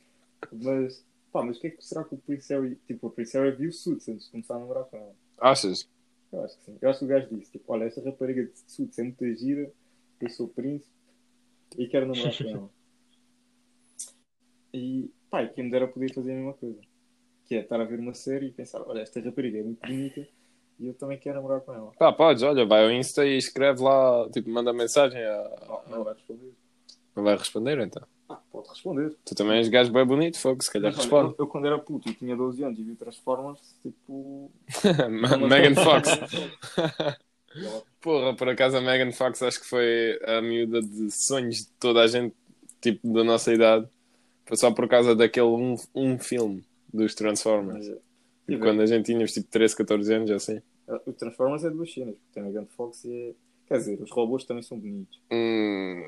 Mas, 0.52 1.06
pá, 1.32 1.44
mas 1.44 1.58
o 1.58 1.62
que 1.62 1.68
é 1.68 1.70
que 1.72 1.84
será 1.84 2.04
que 2.04 2.16
o 2.16 2.18
Prince 2.18 2.54
Harry, 2.54 2.76
tipo, 2.88 3.08
o 3.08 3.10
Prince 3.12 3.38
Harry 3.38 3.56
viu 3.56 3.72
Suits 3.72 4.08
antes 4.10 4.26
de 4.26 4.32
começar 4.32 4.56
a 4.56 4.60
namorar 4.60 4.84
com 4.86 4.98
ela? 4.98 5.16
Achas? 5.40 5.90
Eu 6.32 6.44
acho 6.44 6.58
que 6.60 6.66
sim. 6.66 6.78
Eu 6.82 6.90
acho 6.90 7.00
que 7.00 7.06
o 7.06 7.08
gajo 7.08 7.36
disse, 7.36 7.52
tipo, 7.52 7.72
olha, 7.72 7.86
esta 7.86 8.02
rapariga 8.04 8.44
de 8.44 8.52
Suits 8.68 9.00
é 9.00 9.04
muito 9.04 9.26
gira, 9.36 9.72
eu 10.20 10.30
sou 10.30 10.48
príncipe 10.50 10.92
e 11.78 11.88
quero 11.88 12.06
namorar 12.08 12.38
com 12.38 12.50
ela. 12.50 12.70
E, 14.74 15.10
pá, 15.30 15.42
e 15.44 15.50
quem 15.54 15.64
me 15.64 15.72
dera 15.72 15.88
poder 15.88 16.14
fazer 16.14 16.34
a 16.34 16.36
mesma 16.36 16.54
coisa. 16.54 16.80
Que 17.48 17.56
é 17.56 17.60
estar 17.62 17.80
a 17.80 17.86
ver 17.86 18.00
uma 18.00 18.14
série 18.14 18.48
e 18.48 18.52
pensar, 18.52 18.82
olha, 18.86 19.02
esta 19.02 19.22
rapariga 19.22 19.60
é 19.60 19.64
muito 19.64 19.80
bonita 19.80 20.28
e 20.80 20.88
eu 20.88 20.94
também 20.94 21.18
quero 21.18 21.38
namorar 21.38 21.62
com 21.62 21.74
ela. 21.74 21.92
Pá, 21.98 22.12
podes, 22.14 22.44
olha, 22.44 22.66
vai 22.66 22.84
ao 22.84 22.92
Insta 22.92 23.26
e 23.26 23.38
escreve 23.38 23.82
lá, 23.82 24.30
tipo, 24.30 24.50
manda 24.50 24.72
mensagem. 24.72 25.22
A... 25.24 25.56
Ah, 25.70 25.82
não 25.90 26.04
vai 26.04 26.14
responder. 26.14 26.54
Não 27.16 27.24
vai 27.24 27.38
responder 27.38 27.80
então. 27.80 28.04
Ah, 28.30 28.40
pode 28.52 28.70
responder. 28.70 29.16
Tu 29.26 29.34
também 29.34 29.58
és 29.58 29.70
gajo 29.70 29.92
bem 29.92 30.06
bonito, 30.06 30.38
fogo, 30.38 30.62
se 30.64 30.72
calhar 30.72 30.92
Mas, 30.92 30.98
responde. 30.98 31.30
eu, 31.30 31.46
eu 31.46 31.48
quando 31.48 31.66
era 31.66 31.80
puto 31.80 32.10
e 32.10 32.14
tinha 32.14 32.36
12 32.36 32.64
anos 32.64 32.78
e 32.78 32.84
vi 32.84 32.96
Transformers, 32.96 33.76
tipo... 33.82 34.52
Megan 35.50 35.82
Fox. 35.82 36.10
Porra, 38.02 38.36
por 38.36 38.50
acaso 38.50 38.78
a 38.78 38.82
Megan 38.82 39.12
Fox 39.12 39.42
acho 39.42 39.62
que 39.62 39.66
foi 39.66 40.20
a 40.26 40.42
miúda 40.42 40.82
de 40.82 41.10
sonhos 41.10 41.60
de 41.60 41.68
toda 41.80 42.02
a 42.02 42.08
gente, 42.08 42.36
tipo, 42.82 43.12
da 43.14 43.24
nossa 43.24 43.52
idade. 43.54 43.88
Foi 44.46 44.58
só 44.58 44.70
por 44.70 44.88
causa 44.88 45.16
daquele 45.16 45.48
um, 45.48 45.76
um 45.96 46.20
filme 46.20 46.67
dos 46.94 47.14
Transformers. 47.16 47.88
Mas, 47.88 47.98
E 48.48 48.54
e 48.54 48.58
quando 48.58 48.82
a 48.82 48.86
gente 48.86 49.06
tínhamos 49.06 49.34
tipo 49.34 49.48
13, 49.50 49.76
14 49.76 50.14
anos, 50.14 50.32
assim. 50.32 50.62
O 51.06 51.12
Transformers 51.14 51.64
é 51.66 51.70
duas 51.70 51.94
cenas, 51.94 52.16
porque 52.16 52.34
tem 52.34 52.44
a 52.44 52.46
Megan 52.46 52.66
Fox 52.76 53.04
e 53.06 53.12
é... 53.32 53.34
Quer 53.68 53.80
dizer, 53.80 54.02
os 54.02 54.10
robôs 54.12 54.46
também 54.46 54.64
são 54.64 54.80
bonitos. 54.80 55.20
Hum, 55.30 56.02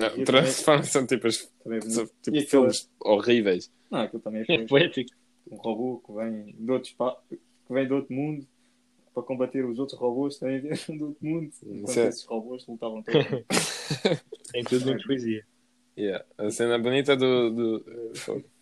não, 0.00 0.24
Transformers 0.24 0.88
são 0.88 1.06
tipo, 1.06 1.28
as- 1.28 1.48
é 1.66 1.80
são, 1.82 2.06
tipo 2.06 2.36
aquela- 2.36 2.44
filmes 2.46 2.90
horríveis. 3.00 3.70
Não, 3.88 4.00
aquilo 4.00 4.20
também 4.20 4.44
é 4.48 4.52
É 4.54 4.66
poético. 4.66 5.10
um 5.48 5.54
robô 5.56 6.02
que 6.04 6.12
vem 6.12 6.56
de 6.58 6.72
outro 6.72 6.88
espaço, 6.90 7.18
que 7.30 7.38
vem 7.72 7.86
de 7.86 7.92
outro 7.92 8.12
mundo 8.12 8.44
para 9.14 9.22
combater 9.22 9.64
os 9.64 9.78
outros 9.78 9.96
robôs 9.96 10.38
também 10.40 10.58
vieram 10.60 10.76
de 10.98 11.04
outro 11.04 11.16
mundo. 11.24 11.50
Enquanto 11.64 11.98
é- 12.00 12.08
esses 12.08 12.24
robôs 12.24 12.66
lutavam 12.66 13.00
todos. 13.04 13.22
Tem 14.50 14.64
tudo 14.64 14.86
muito 14.86 15.06
poesia. 15.06 15.46
Yeah. 15.96 16.24
A 16.36 16.50
cena 16.50 16.76
bonita 16.80 17.16
do. 17.16 17.50
do... 17.50 18.44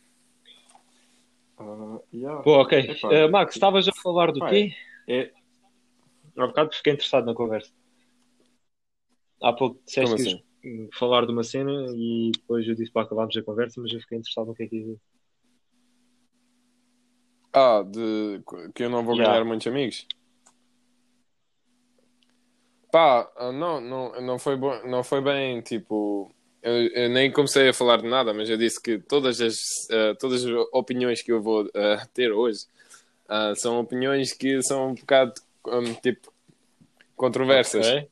Ah, 1.62 2.00
yeah. 2.12 2.42
Pô, 2.42 2.60
ok. 2.60 2.78
Epá, 2.78 3.12
Eh, 3.12 3.28
Max, 3.28 3.54
estavas 3.54 3.86
a 3.88 3.92
falar 4.02 4.32
do 4.32 4.40
quê? 4.46 4.74
é- 5.08 5.30
Há 6.36 6.46
bocado 6.46 6.72
fiquei 6.74 6.92
interessado 6.94 7.26
na 7.26 7.34
conversa. 7.34 7.70
Há 9.42 9.52
pouco 9.52 9.80
disseste 9.84 10.14
Como 10.14 10.16
que 10.16 10.30
ias 10.30 10.42
hum, 10.64 10.88
falar 10.98 11.26
de 11.26 11.32
uma 11.32 11.42
cena 11.44 11.72
e 11.94 12.30
depois 12.32 12.66
eu 12.66 12.74
disse 12.74 12.92
para 12.92 13.02
acabarmos 13.02 13.36
a 13.36 13.42
conversa, 13.42 13.80
mas 13.80 13.92
eu 13.92 14.00
fiquei 14.00 14.18
interessado 14.18 14.46
no 14.46 14.54
que 14.54 14.62
é 14.64 14.66
que 14.68 14.76
ia 14.76 14.82
dizer. 14.82 15.00
Ah, 17.52 17.82
de 17.82 18.42
que 18.74 18.84
eu 18.84 18.90
não 18.90 19.04
vou 19.04 19.16
Yeah. 19.16 19.32
ganhar 19.32 19.44
muitos 19.44 19.66
amigos. 19.66 20.06
Pá, 22.90 23.30
ah, 23.36 23.52
não, 23.52 23.80
não, 23.80 24.20
não, 24.20 24.38
foi 24.38 24.56
bom, 24.56 24.86
não 24.86 25.02
foi 25.02 25.20
bem 25.20 25.60
tipo. 25.62 26.30
Eu, 26.62 26.86
eu 26.88 27.08
nem 27.10 27.30
comecei 27.32 27.68
a 27.68 27.74
falar 27.74 27.96
de 27.96 28.08
nada, 28.08 28.32
mas 28.32 28.48
eu 28.48 28.56
disse 28.56 28.80
que 28.80 28.98
todas 28.98 29.40
as, 29.40 29.56
ah, 29.90 30.14
todas 30.18 30.44
as 30.44 30.52
opiniões 30.72 31.20
que 31.20 31.32
eu 31.32 31.42
vou 31.42 31.68
ah, 31.74 32.06
ter 32.14 32.32
hoje 32.32 32.66
ah, 33.28 33.52
são 33.56 33.80
opiniões 33.80 34.32
que 34.32 34.62
são 34.62 34.90
um 34.90 34.94
bocado 34.94 35.34
hum, 35.66 35.94
tipo 35.94 36.32
controversas. 37.16 37.86
Ok? 37.86 38.08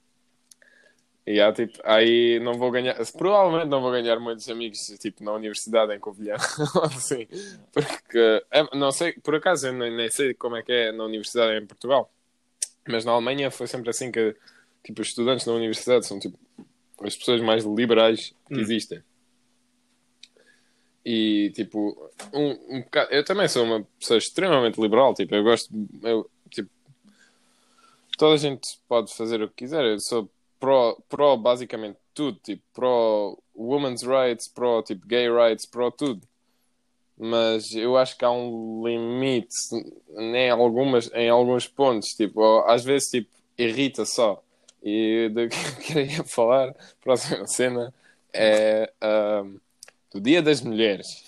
E 1.26 1.40
há, 1.40 1.52
tipo, 1.52 1.78
aí 1.84 2.40
não 2.40 2.54
vou 2.54 2.72
ganhar, 2.72 2.96
provavelmente 3.16 3.68
não 3.68 3.80
vou 3.80 3.92
ganhar 3.92 4.18
muitos 4.18 4.48
amigos, 4.48 4.78
tipo, 4.98 5.22
na 5.22 5.32
universidade 5.32 5.94
em 5.94 6.00
Covilhã, 6.00 6.34
assim, 6.82 7.28
porque, 7.72 8.42
não 8.72 8.90
sei, 8.90 9.12
por 9.12 9.36
acaso 9.36 9.68
eu 9.68 9.72
nem, 9.74 9.94
nem 9.94 10.10
sei 10.10 10.34
como 10.34 10.56
é 10.56 10.62
que 10.62 10.72
é 10.72 10.90
na 10.90 11.04
universidade 11.04 11.62
em 11.62 11.66
Portugal, 11.66 12.10
mas 12.88 13.04
na 13.04 13.12
Alemanha 13.12 13.48
foi 13.50 13.68
sempre 13.68 13.90
assim 13.90 14.10
que, 14.10 14.34
tipo, 14.82 15.02
os 15.02 15.08
estudantes 15.08 15.46
na 15.46 15.52
universidade 15.52 16.04
são, 16.04 16.18
tipo, 16.18 16.36
as 17.02 17.16
pessoas 17.16 17.40
mais 17.40 17.64
liberais 17.64 18.34
que 18.48 18.54
Hum. 18.54 18.60
existem. 18.60 19.02
E, 21.04 21.50
tipo, 21.54 22.10
um, 22.32 22.76
um 22.76 22.80
bocado, 22.82 23.10
eu 23.12 23.24
também 23.24 23.48
sou 23.48 23.64
uma 23.64 23.86
pessoa 23.98 24.18
extremamente 24.18 24.80
liberal, 24.80 25.14
tipo, 25.14 25.34
eu 25.34 25.42
gosto, 25.42 25.68
eu, 26.02 26.30
tipo, 26.50 26.68
toda 28.18 28.34
a 28.34 28.38
gente 28.38 28.78
pode 28.86 29.14
fazer 29.14 29.42
o 29.42 29.48
que 29.48 29.54
quiser. 29.64 29.82
Eu 29.84 29.98
sou 29.98 30.30
pró, 30.58 30.96
pró 31.08 31.36
basicamente 31.38 31.96
tudo, 32.12 32.38
tipo, 32.44 32.62
pró 32.74 33.34
women's 33.56 34.02
rights, 34.02 34.46
pró 34.46 34.82
tipo 34.82 35.06
gay 35.06 35.28
rights, 35.30 35.64
pró 35.64 35.90
tudo. 35.90 36.20
Mas 37.16 37.74
eu 37.74 37.96
acho 37.96 38.16
que 38.16 38.24
há 38.24 38.30
um 38.30 38.86
limite 38.86 39.54
em, 40.16 40.50
algumas, 40.50 41.10
em 41.14 41.28
alguns 41.30 41.66
pontos, 41.66 42.10
tipo, 42.10 42.60
às 42.66 42.84
vezes 42.84 43.10
tipo, 43.10 43.30
irrita 43.56 44.04
só. 44.04 44.42
E 44.82 45.28
do 45.28 45.48
que 45.48 45.56
eu 45.56 45.76
queria 45.76 46.24
falar, 46.24 46.74
próxima 47.00 47.46
cena, 47.46 47.92
é 48.32 48.90
um, 49.02 49.58
do 50.12 50.20
Dia 50.20 50.42
das 50.42 50.60
Mulheres. 50.60 51.24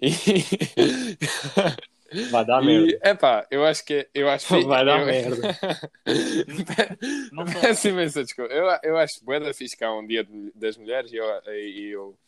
E... 0.00 0.10
Vai 2.30 2.44
dar 2.44 2.60
E, 2.62 2.66
merda. 2.66 3.08
epá, 3.08 3.46
eu 3.50 3.64
acho 3.64 3.84
que 3.84 4.08
eu 4.12 4.28
acho 4.28 4.48
que 4.48 4.64
Vai 4.64 4.84
dar 4.84 5.00
eu... 5.00 5.06
merda. 5.06 5.58
Peço 7.60 7.88
imensa 7.88 8.24
desculpa. 8.24 8.52
Eu, 8.52 8.66
eu 8.82 8.96
acho 8.96 9.24
bué 9.24 9.38
da 9.38 9.54
fixe 9.54 9.76
um 9.86 10.06
dia 10.06 10.26
das 10.54 10.76
mulheres 10.76 11.12
e 11.12 11.16
eu, 11.16 11.26
e 11.46 11.90
eu 11.90 12.18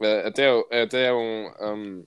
eh, 0.00 0.26
até, 0.26 0.82
até 0.82 1.12
um, 1.14 1.46
um, 1.60 2.04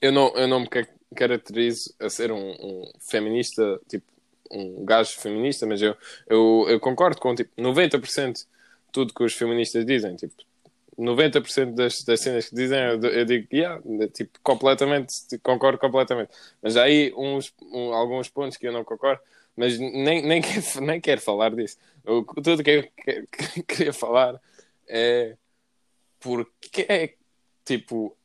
eu 0.00 0.10
não 0.10 0.34
eu 0.36 0.48
não 0.48 0.60
me 0.60 0.68
ca- 0.68 0.88
caracterizo 1.14 1.94
a 2.00 2.10
ser 2.10 2.32
um, 2.32 2.50
um 2.60 2.90
feminista 3.08 3.80
tipo 3.88 4.10
um 4.50 4.84
gajo 4.84 5.18
feminista 5.18 5.66
mas 5.66 5.80
eu, 5.82 5.96
eu, 6.28 6.66
eu 6.68 6.80
concordo 6.80 7.20
com 7.20 7.34
tipo 7.34 7.50
90% 7.60 8.46
tudo 8.92 9.12
que 9.14 9.22
os 9.24 9.34
feministas 9.34 9.84
dizem 9.84 10.16
tipo 10.16 10.34
90% 10.98 11.74
das, 11.74 12.02
das 12.04 12.20
cenas 12.20 12.48
que 12.48 12.54
dizem 12.54 12.78
eu, 12.80 13.00
eu 13.00 13.24
digo 13.24 13.46
yeah, 13.52 13.80
tipo 14.12 14.38
completamente 14.42 15.12
concordo 15.42 15.78
completamente 15.78 16.30
mas 16.62 16.76
há 16.76 16.84
aí 16.84 17.12
uns 17.16 17.52
um- 17.72 17.92
alguns 17.92 18.28
pontos 18.28 18.56
que 18.56 18.66
eu 18.66 18.72
não 18.72 18.84
concordo 18.84 19.20
mas 19.56 19.78
nem, 19.78 20.22
nem, 20.22 20.42
quero, 20.42 20.80
nem 20.82 21.00
quero 21.00 21.20
falar 21.20 21.54
disso. 21.54 21.78
O, 22.04 22.22
tudo 22.42 22.62
que 22.62 22.70
eu 22.70 22.82
que- 22.82 23.26
que 23.26 23.62
queria 23.64 23.92
falar 23.92 24.38
é 24.86 25.34
porque 26.20 26.86
é 26.88 27.14
tipo 27.64 28.16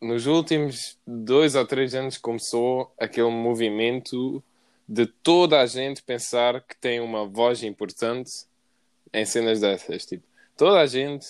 nos 0.00 0.26
últimos 0.26 0.98
dois 1.06 1.54
ou 1.54 1.66
três 1.66 1.94
anos 1.94 2.18
começou 2.18 2.92
aquele 2.98 3.30
movimento 3.30 4.42
de 4.88 5.06
toda 5.06 5.60
a 5.60 5.66
gente 5.66 6.02
pensar 6.02 6.62
que 6.62 6.76
tem 6.76 6.98
uma 7.00 7.26
voz 7.26 7.62
importante 7.62 8.30
em 9.12 9.24
cenas 9.26 9.60
dessas. 9.60 10.06
Tipo, 10.06 10.24
toda 10.56 10.80
a 10.80 10.86
gente, 10.86 11.26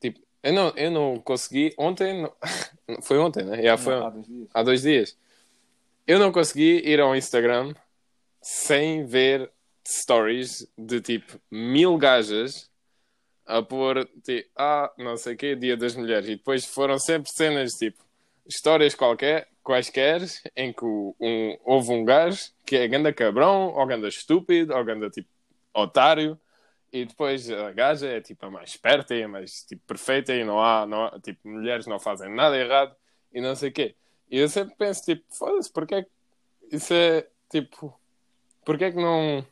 tipo, 0.00 0.20
eu 0.42 0.52
não, 0.52 0.68
eu 0.76 0.90
não 0.90 1.20
consegui 1.20 1.72
ontem, 1.78 2.22
não- 2.22 2.34
foi 3.02 3.18
ontem, 3.18 3.44
né? 3.44 3.62
Já 3.62 3.76
foi, 3.76 3.94
Não, 3.94 4.06
há 4.06 4.10
dois 4.10 4.26
dias. 4.26 4.48
há 4.54 4.62
dois 4.62 4.82
dias. 4.82 5.16
Eu 6.06 6.18
não 6.18 6.32
consegui 6.32 6.82
ir 6.84 7.00
ao 7.00 7.14
Instagram 7.14 7.74
sem 8.42 9.04
ver 9.06 9.50
stories 9.86 10.66
de 10.76 11.00
tipo 11.00 11.40
mil 11.50 11.96
gajas 11.96 12.68
a 13.46 13.62
pôr 13.62 14.08
tipo, 14.24 14.48
ah, 14.56 14.92
não 14.98 15.16
sei 15.16 15.34
o 15.34 15.36
quê, 15.36 15.54
Dia 15.54 15.76
das 15.76 15.94
Mulheres. 15.94 16.28
E 16.28 16.36
depois 16.36 16.64
foram 16.64 16.98
sempre 16.98 17.30
cenas 17.30 17.72
tipo 17.74 18.02
histórias 18.46 18.94
qualquer, 18.96 19.48
quaisquer, 19.70 20.20
em 20.56 20.72
que 20.72 20.84
um, 20.84 21.56
houve 21.64 21.92
um 21.92 22.04
gajo 22.04 22.50
que 22.66 22.74
é 22.74 22.88
ganda 22.88 23.12
cabrão, 23.12 23.68
ou 23.68 23.86
ganda 23.86 24.08
estúpido, 24.08 24.74
ou 24.74 24.84
ganda 24.84 25.08
tipo 25.08 25.28
otário. 25.72 26.36
E 26.92 27.04
depois 27.04 27.48
a 27.48 27.70
gaja 27.70 28.08
é 28.08 28.20
tipo 28.20 28.44
a 28.46 28.50
mais 28.50 28.70
esperta 28.70 29.14
e 29.14 29.22
a 29.22 29.28
mais 29.28 29.62
tipo, 29.62 29.80
perfeita 29.86 30.34
e 30.34 30.42
não 30.42 30.60
há, 30.60 30.84
não 30.86 31.04
há- 31.04 31.20
tipo, 31.20 31.48
mulheres 31.48 31.86
não 31.86 32.00
fazem 32.00 32.28
nada 32.34 32.58
errado 32.58 32.96
e 33.32 33.40
não 33.40 33.54
sei 33.54 33.68
o 33.68 33.72
quê. 33.72 33.94
E 34.28 34.38
eu 34.40 34.48
sempre 34.48 34.74
penso, 34.76 35.04
tipo, 35.04 35.22
foda-se, 35.30 35.72
porque 35.72 35.94
é 35.94 36.02
que 36.02 36.10
isso 36.72 36.92
é, 36.92 37.28
tipo, 37.48 37.96
porque 38.64 38.86
é 38.86 38.90
que 38.90 38.96
não 38.96 39.46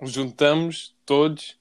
juntamos 0.00 0.96
todos 1.04 1.58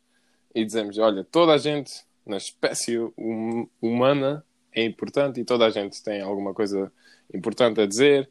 e 0.55 0.63
dizemos, 0.63 0.97
olha, 0.97 1.25
toda 1.25 1.53
a 1.53 1.57
gente 1.57 2.05
na 2.25 2.37
espécie 2.37 2.97
hum- 3.17 3.67
humana 3.81 4.45
é 4.71 4.85
importante 4.85 5.41
e 5.41 5.45
toda 5.45 5.65
a 5.65 5.69
gente 5.69 6.01
tem 6.01 6.21
alguma 6.21 6.53
coisa 6.53 6.89
importante 7.33 7.81
a 7.81 7.85
dizer 7.85 8.29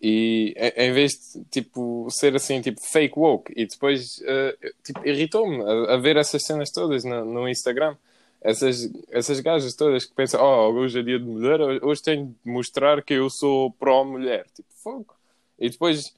e 0.00 0.54
em 0.76 0.92
vez 0.92 1.12
de 1.12 1.44
tipo 1.44 2.06
ser 2.10 2.36
assim 2.36 2.60
tipo 2.60 2.80
fake 2.80 3.18
woke 3.18 3.52
e 3.56 3.66
depois 3.66 4.20
eh, 4.24 4.56
tipo, 4.84 5.06
irritou-me 5.08 5.62
a, 5.62 5.94
a 5.94 5.96
ver 5.96 6.16
essas 6.16 6.42
cenas 6.44 6.70
todas 6.70 7.02
no, 7.04 7.24
no 7.24 7.48
Instagram 7.48 7.96
essas, 8.40 8.90
essas 9.10 9.40
gajas 9.40 9.74
todas 9.74 10.04
que 10.04 10.14
pensam 10.14 10.40
oh, 10.40 10.70
hoje 10.72 11.00
é 11.00 11.02
dia 11.02 11.18
de 11.18 11.24
mulher, 11.24 11.60
hoje 11.82 12.02
tenho 12.02 12.26
de 12.26 12.50
mostrar 12.50 13.02
que 13.02 13.14
eu 13.14 13.28
sou 13.30 13.72
pró-mulher 13.72 14.46
tipo, 14.54 14.68
fogo. 14.74 15.14
E 15.58 15.70
depois 15.70 16.14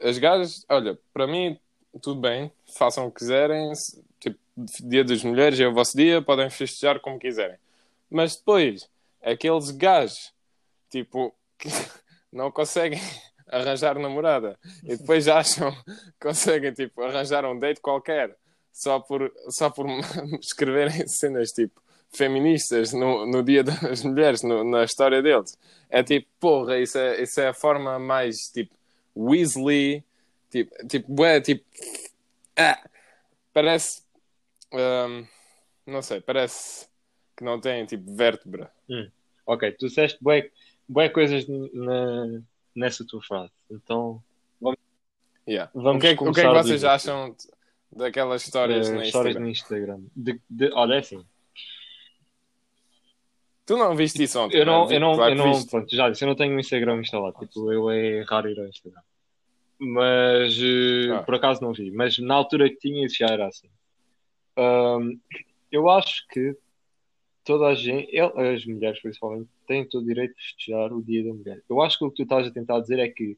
as 0.00 0.16
gajas, 0.16 0.64
olha, 0.68 0.98
para 1.12 1.26
mim 1.26 1.58
tudo 2.00 2.20
bem, 2.20 2.50
façam 2.78 3.06
o 3.06 3.10
que 3.10 3.18
quiserem 3.18 3.74
se- 3.74 4.00
tipo, 4.20 4.38
dia 4.84 5.04
das 5.04 5.24
mulheres 5.24 5.58
é 5.58 5.66
o 5.66 5.74
vosso 5.74 5.96
dia, 5.96 6.22
podem 6.22 6.48
festejar 6.48 7.00
como 7.00 7.18
quiserem 7.18 7.56
mas 8.10 8.36
depois, 8.36 8.88
aqueles 9.22 9.70
gajos, 9.70 10.32
tipo, 10.90 11.34
que 11.58 11.68
não 12.32 12.50
conseguem 12.50 13.00
arranjar 13.48 13.98
namorada 13.98 14.58
e 14.84 14.96
depois 14.96 15.26
acham 15.28 15.74
conseguem, 16.20 16.72
tipo, 16.72 17.02
arranjar 17.02 17.44
um 17.44 17.58
date 17.58 17.80
qualquer 17.80 18.36
só 18.72 19.00
por, 19.00 19.32
só 19.48 19.70
por 19.70 19.86
escreverem 20.40 21.06
cenas, 21.08 21.50
tipo, 21.50 21.80
feministas 22.12 22.92
no, 22.92 23.26
no 23.26 23.42
Dia 23.42 23.62
das 23.64 24.02
Mulheres, 24.04 24.42
no- 24.42 24.64
na 24.64 24.84
história 24.84 25.22
deles. 25.22 25.56
É 25.88 26.02
tipo, 26.02 26.28
porra, 26.38 26.78
isso 26.78 26.98
é, 26.98 27.22
isso 27.22 27.40
é 27.40 27.48
a 27.48 27.54
forma 27.54 27.98
mais, 27.98 28.36
tipo, 28.52 28.74
Weasley, 29.16 30.04
tipo, 30.50 30.86
tipo, 30.86 31.24
é, 31.24 31.40
tipo, 31.40 31.64
ah, 32.56 32.80
parece, 33.52 34.02
hum, 34.72 35.26
não 35.86 36.02
sei, 36.02 36.20
parece 36.20 36.86
que 37.36 37.42
não 37.44 37.60
tem, 37.60 37.84
tipo, 37.86 38.14
vértebra. 38.14 38.70
Ok, 39.46 39.72
tu 39.72 39.88
disseste 39.88 40.18
bué, 40.22 40.50
bué 40.92 41.08
coisas 41.08 41.46
na, 41.72 42.40
nessa 42.74 43.06
tua 43.06 43.22
frase. 43.22 43.52
Então, 43.70 44.22
Yeah. 45.48 45.68
Vamos 45.74 45.96
o, 45.96 46.00
que 46.00 46.06
é, 46.06 46.12
o 46.12 46.32
que 46.32 46.40
é 46.40 46.44
que 46.44 46.62
vocês 46.62 46.84
acham 46.84 47.30
de- 47.30 47.98
daquelas 47.98 48.44
histórias 48.44 48.88
eh, 48.88 48.92
na 48.94 49.04
histórias 49.04 49.34
Instagram? 49.34 49.40
no 49.44 49.50
Instagram. 49.50 50.00
De, 50.14 50.40
de, 50.48 50.72
olha, 50.74 50.94
é 50.94 50.98
assim. 50.98 51.24
Tu 53.66 53.76
não 53.76 53.96
viste 53.96 54.22
isso 54.22 54.38
ontem? 54.38 54.58
Eu 54.58 54.66
não, 54.66 54.86
né? 54.86 54.96
eu 54.96 55.00
não, 55.00 55.14
Claro 55.14 55.32
eu 55.32 55.36
que 55.36 55.42
não, 55.42 55.52
viste. 55.54 55.70
pronto, 55.70 55.94
já 55.96 56.08
disse, 56.10 56.22
eu 56.24 56.28
não 56.28 56.36
tenho 56.36 56.54
um 56.54 56.58
Instagram 56.60 57.00
instalado. 57.00 57.36
Tipo, 57.38 57.72
eu 57.72 57.90
é 57.90 58.22
raro 58.28 58.48
ir 58.48 58.60
ao 58.60 58.66
Instagram. 58.66 59.00
Mas 59.78 60.56
eh, 60.60 61.10
Ah. 61.14 61.22
por 61.22 61.34
acaso 61.34 61.62
não 61.62 61.72
vi. 61.72 61.90
Mas 61.90 62.18
na 62.18 62.34
altura 62.34 62.68
que 62.68 62.76
tinha, 62.76 63.06
isso 63.06 63.16
já 63.18 63.26
era 63.26 63.48
assim. 63.48 63.68
Ahm, 64.56 65.18
eu 65.72 65.88
acho 65.88 66.28
que 66.28 66.56
toda 67.44 67.66
a 67.68 67.74
gente, 67.74 68.16
as 68.20 68.64
mulheres 68.66 69.00
principalmente, 69.00 69.48
têm 69.70 69.84
todo 69.88 70.02
o 70.02 70.06
direito 70.06 70.34
de 70.34 70.42
festejar 70.42 70.92
o 70.92 71.00
Dia 71.02 71.22
da 71.22 71.32
Mulher. 71.32 71.62
Eu 71.70 71.80
acho 71.80 71.96
que 71.96 72.04
o 72.04 72.10
que 72.10 72.16
tu 72.16 72.22
estás 72.24 72.44
a 72.46 72.50
tentar 72.50 72.80
dizer 72.80 72.98
é 72.98 73.08
que 73.08 73.36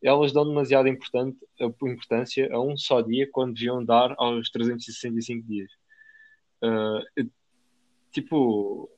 elas 0.00 0.32
dão 0.32 0.46
demasiada 0.46 0.88
importante, 0.88 1.36
a- 1.60 1.64
importância 1.64 2.48
a 2.52 2.60
um 2.60 2.76
só 2.76 3.00
dia 3.00 3.28
quando 3.32 3.54
deviam 3.54 3.84
dar 3.84 4.14
aos 4.16 4.48
365 4.50 5.44
dias. 5.46 5.70
Eu- 7.16 7.26
tipo, 8.12 8.88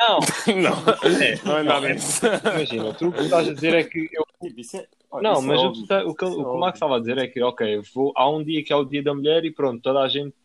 não, 0.00 0.18
não, 0.62 1.20
É, 1.20 1.44
não 1.44 1.58
é 1.58 1.62
nada 1.64 1.94
disso. 1.94 2.20
imagina, 2.26 2.94
tu 2.94 3.08
o 3.08 3.12
que 3.12 3.22
estás 3.22 3.48
a 3.48 3.54
dizer 3.54 3.74
é 3.74 3.82
que 3.84 4.08
eu 4.12 4.24
Tipo, 4.40 4.60
isso 4.60 4.76
é- 4.76 4.86
não, 5.20 5.38
é 5.38 5.42
mas 5.42 5.60
o 5.64 5.72
que, 5.72 5.78
o 5.78 5.82
que, 5.82 5.82
isso 5.82 5.92
é 5.94 6.04
o 6.04 6.14
que 6.14 6.24
o. 6.24 6.60
Max 6.60 6.76
estava 6.76 6.96
a 6.96 7.00
dizer 7.00 7.18
é 7.18 7.26
que, 7.26 7.42
ok, 7.42 7.82
vou, 7.92 8.12
há 8.14 8.30
um 8.30 8.44
dia 8.44 8.62
que 8.62 8.72
é 8.72 8.76
o 8.76 8.84
dia 8.84 9.02
da 9.02 9.12
mulher 9.12 9.44
e 9.44 9.50
pronto, 9.52 9.82
toda 9.82 10.00
a 10.00 10.08
gente 10.08 10.36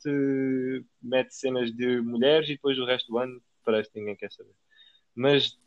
mete 0.99 1.35
cenas 1.35 1.71
de 1.71 2.01
mulheres 2.01 2.49
e 2.49 2.53
depois 2.53 2.79
o 2.79 2.85
resto 2.85 3.11
do 3.11 3.19
ano 3.19 3.39
parece 3.63 3.91
que 3.91 3.99
ninguém 3.99 4.15
quer 4.15 4.31
saber. 4.31 4.49
Mas, 5.15 5.57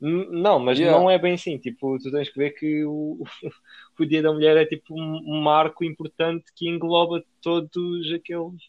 não, 0.00 0.58
mas 0.58 0.78
Yeah. 0.78 0.98
não 0.98 1.10
é 1.10 1.18
bem 1.18 1.34
assim. 1.34 1.58
Tipo, 1.58 1.98
tu 1.98 2.10
tens 2.10 2.28
que 2.28 2.38
ver 2.38 2.50
que 2.50 2.84
o, 2.84 3.22
o 3.98 4.04
dia 4.04 4.22
da 4.22 4.32
mulher 4.32 4.56
é 4.56 4.66
tipo 4.66 4.94
um, 4.94 5.40
marco 5.42 5.84
importante 5.84 6.44
que 6.54 6.68
engloba 6.68 7.24
todos 7.40 8.12
aqueles 8.12 8.62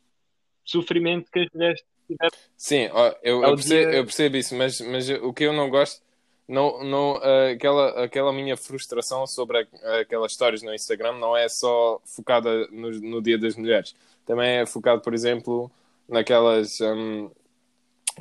sofrimento 0.63 1.31
que 1.31 1.39
as 1.39 1.47
mulheres 1.53 1.81
tiveram. 2.07 2.37
Sim, 2.55 2.89
eu, 3.23 3.43
eu, 3.43 3.55
percebo, 3.55 3.91
eu 3.91 4.03
percebo 4.03 4.37
isso, 4.37 4.55
mas, 4.55 4.81
mas 4.81 5.09
o 5.09 5.33
que 5.33 5.45
eu 5.45 5.53
não 5.53 5.69
gosto, 5.69 6.01
não, 6.47 6.83
não, 6.83 7.15
aquela, 7.51 8.03
aquela 8.03 8.33
minha 8.33 8.57
frustração 8.57 9.25
sobre 9.27 9.67
aquelas 9.99 10.31
histórias 10.31 10.61
no 10.61 10.73
Instagram 10.73 11.13
não 11.13 11.35
é 11.35 11.47
só 11.47 12.01
focada 12.05 12.67
no, 12.67 12.91
no 12.91 13.21
Dia 13.21 13.37
das 13.37 13.55
Mulheres. 13.55 13.95
Também 14.25 14.57
é 14.57 14.65
focado, 14.65 15.01
por 15.01 15.13
exemplo, 15.13 15.71
naquelas. 16.07 16.79
hum, 16.81 17.29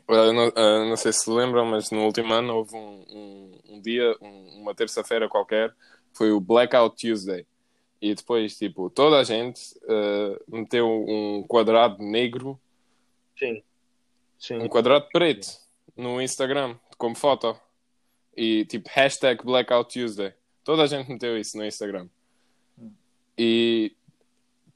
eh, 0.09 0.32
não, 0.32 0.44
eh, 0.55 0.88
não 0.88 0.97
sei 0.97 1.12
se 1.12 1.20
se 1.24 1.30
lembram, 1.30 1.64
mas 1.66 1.90
no 1.90 2.05
último 2.05 2.32
ano 2.32 2.57
houve 2.57 2.74
um, 2.76 3.05
um, 3.11 3.61
um 3.76 3.80
dia, 3.80 4.16
um- 4.20 4.61
uma 4.62 4.74
terça-feira 4.74 5.28
qualquer, 5.28 5.74
foi 6.12 6.30
o 6.32 6.40
Blackout 6.40 6.97
Tuesday. 6.97 7.47
E 8.01 8.14
depois, 8.14 8.57
tipo, 8.57 8.90
toda 8.90 9.18
a 9.18 9.24
gente 9.24 9.61
eh, 9.88 10.42
meteu 10.49 10.86
um 11.09 11.42
quadrado 11.49 12.03
negro 12.03 12.59
Sim. 13.38 13.62
Sim. 14.38 14.59
um 14.59 14.68
quadrado 14.68 15.09
preto 15.12 15.47
no 15.97 16.20
Instagram 16.20 16.76
como 16.99 17.14
foto 17.16 17.59
e 18.36 18.64
tipo 18.66 18.88
hashtag 18.92 19.42
Blackout 19.44 19.90
Tuesday. 19.92 20.32
Toda 20.62 20.82
a 20.82 20.86
gente 20.86 21.09
meteu 21.11 21.38
isso 21.38 21.57
no 21.57 21.64
Instagram. 21.64 22.09
e 23.38 23.92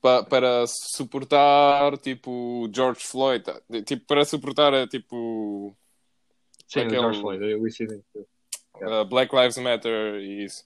pa, 0.01 0.23
para 0.23 0.67
suportar 0.67 1.97
tipo 1.99 2.69
George 2.75 3.01
Floyd, 3.05 3.45
tipo 3.85 4.05
para 4.07 4.25
suportar 4.25 4.87
tipo 4.89 5.75
Sim, 6.67 6.81
Aquele- 6.81 7.01
George 7.01 7.21
Floyd, 7.21 7.55
o 7.55 7.67
incidente. 7.67 8.05
uh, 8.17 9.05
Black 9.09 9.35
Lives 9.35 9.59
Matter 9.59 10.17
e 10.21 10.45
isso. 10.45 10.65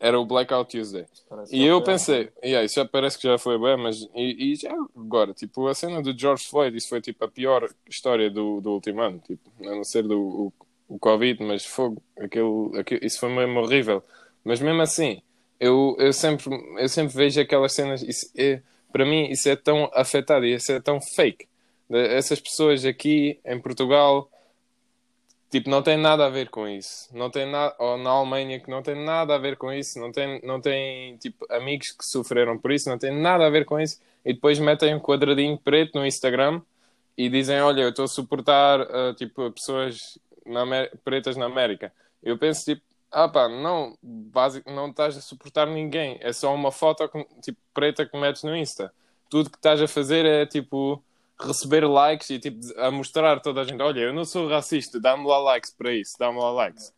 Era 0.00 0.20
o 0.20 0.24
Blackout 0.24 0.70
Tuesday. 0.70 1.06
Parece 1.28 1.56
E 1.56 1.64
eu 1.64 1.82
pensei, 1.82 2.30
yeah, 2.44 2.64
isso 2.64 2.76
já 2.76 2.84
parece 2.84 3.18
que 3.18 3.26
já 3.26 3.36
foi 3.36 3.58
bem, 3.58 3.76
mas 3.76 4.08
e, 4.14 4.52
e 4.52 4.54
já 4.54 4.72
agora, 4.96 5.34
tipo, 5.34 5.66
a 5.66 5.74
cena 5.74 6.00
do 6.00 6.16
George 6.16 6.46
Floyd, 6.46 6.76
isso 6.76 6.88
foi 6.88 7.00
tipo 7.00 7.24
a 7.24 7.28
pior 7.28 7.68
história 7.88 8.30
do, 8.30 8.60
do 8.60 8.70
último 8.74 9.00
ano, 9.00 9.18
tipo, 9.26 9.50
a 9.60 9.74
não 9.74 9.82
ser 9.82 10.04
do 10.04 10.20
o, 10.20 10.52
o 10.94 10.98
Covid, 11.00 11.42
mas 11.42 11.64
fogo, 11.66 12.00
aquele, 12.16 12.78
aquele, 12.78 13.04
isso 13.04 13.18
foi 13.18 13.28
mesmo 13.30 13.58
horrível. 13.58 14.04
Mas 14.44 14.60
mesmo 14.60 14.80
assim, 14.82 15.20
eu, 15.60 15.96
eu, 15.98 16.12
sempre, 16.12 16.44
eu 16.78 16.88
sempre 16.88 17.14
vejo 17.14 17.40
aquelas 17.40 17.74
cenas, 17.74 18.02
isso 18.02 18.30
é, 18.36 18.60
para 18.92 19.04
mim, 19.04 19.30
isso 19.30 19.48
é 19.48 19.56
tão 19.56 19.90
afetado 19.94 20.46
e 20.46 20.54
isso 20.54 20.72
é 20.72 20.80
tão 20.80 21.00
fake. 21.00 21.46
Essas 21.90 22.40
pessoas 22.40 22.84
aqui 22.84 23.40
em 23.44 23.58
Portugal 23.60 24.30
tipo, 25.50 25.70
não 25.70 25.82
tem 25.82 25.96
nada 25.96 26.26
a 26.26 26.28
ver 26.28 26.48
com 26.50 26.68
isso. 26.68 27.08
Não 27.12 27.30
tem 27.30 27.46
ou 27.78 27.98
na 27.98 28.10
Alemanha 28.10 28.60
que 28.60 28.70
não 28.70 28.82
tem 28.82 28.94
nada 28.94 29.34
a 29.34 29.38
ver 29.38 29.56
com 29.56 29.72
isso, 29.72 29.98
não 29.98 30.12
tem, 30.12 30.40
não 30.42 30.60
tem 30.60 31.16
tipo 31.18 31.46
amigos 31.50 31.90
que 31.90 32.04
sofreram 32.04 32.58
por 32.58 32.72
isso, 32.72 32.88
não 32.88 32.98
tem 32.98 33.12
nada 33.12 33.46
a 33.46 33.50
ver 33.50 33.64
com 33.64 33.80
isso. 33.80 34.00
E 34.24 34.32
depois 34.34 34.58
metem 34.58 34.94
um 34.94 35.00
quadradinho 35.00 35.58
preto 35.58 35.98
no 35.98 36.06
Instagram 36.06 36.60
e 37.16 37.28
dizem, 37.28 37.60
olha, 37.60 37.82
eu 37.82 37.90
estou 37.90 38.04
a 38.04 38.08
suportar 38.08 38.80
ah, 38.80 39.14
tipo 39.16 39.50
pessoas 39.52 40.18
na 40.46 40.64
pretas 41.04 41.36
na 41.36 41.46
América. 41.46 41.92
Eu 42.22 42.38
penso 42.38 42.64
tipo, 42.64 42.82
ah 43.10 43.28
pá, 43.28 43.48
não, 43.48 43.96
basic, 44.02 44.70
não 44.70 44.90
estás 44.90 45.16
a 45.16 45.20
suportar 45.20 45.66
ninguém, 45.66 46.18
é 46.20 46.32
só 46.32 46.54
uma 46.54 46.70
foto 46.72 47.08
tipo 47.42 47.58
preta 47.72 48.06
que 48.06 48.18
metes 48.18 48.42
no 48.42 48.56
Insta. 48.56 48.92
Tudo 49.30 49.50
que 49.50 49.56
estás 49.56 49.80
a 49.80 49.88
fazer 49.88 50.24
é 50.24 50.46
tipo 50.46 51.02
receber 51.40 51.86
likes 51.86 52.30
e 52.30 52.38
tipo 52.38 52.58
a 52.78 52.90
mostrar 52.90 53.36
a 53.36 53.40
toda 53.40 53.60
a 53.60 53.64
gente, 53.64 53.82
olha, 53.82 54.00
eu 54.00 54.12
não 54.12 54.24
sou 54.24 54.48
racista, 54.48 55.00
dá-me 55.00 55.26
lá 55.26 55.38
likes 55.38 55.72
para 55.72 55.92
isso, 55.92 56.16
dá-me 56.18 56.38
lá 56.38 56.50
likes. 56.50 56.92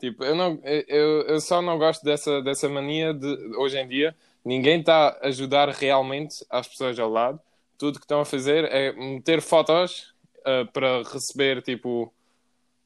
Tipo, 0.00 0.24
eu, 0.24 0.34
não, 0.34 0.58
eu, 0.64 1.22
eu 1.22 1.40
só 1.40 1.60
não 1.60 1.78
gosto 1.78 2.02
dessa, 2.04 2.40
dessa 2.42 2.68
mania 2.68 3.12
de 3.12 3.26
hoje 3.56 3.78
em 3.78 3.86
dia 3.86 4.16
ninguém 4.44 4.80
está 4.80 5.08
a 5.08 5.28
ajudar 5.28 5.68
realmente 5.70 6.44
as 6.50 6.68
pessoas 6.68 6.98
ao 6.98 7.08
lado. 7.08 7.40
Tudo 7.78 7.98
que 7.98 8.04
estão 8.04 8.20
a 8.20 8.24
fazer 8.24 8.64
é 8.64 8.92
meter 8.92 9.40
fotos 9.40 10.14
ah, 10.44 10.68
para 10.72 11.02
receber 11.02 11.62
tipo 11.62 12.12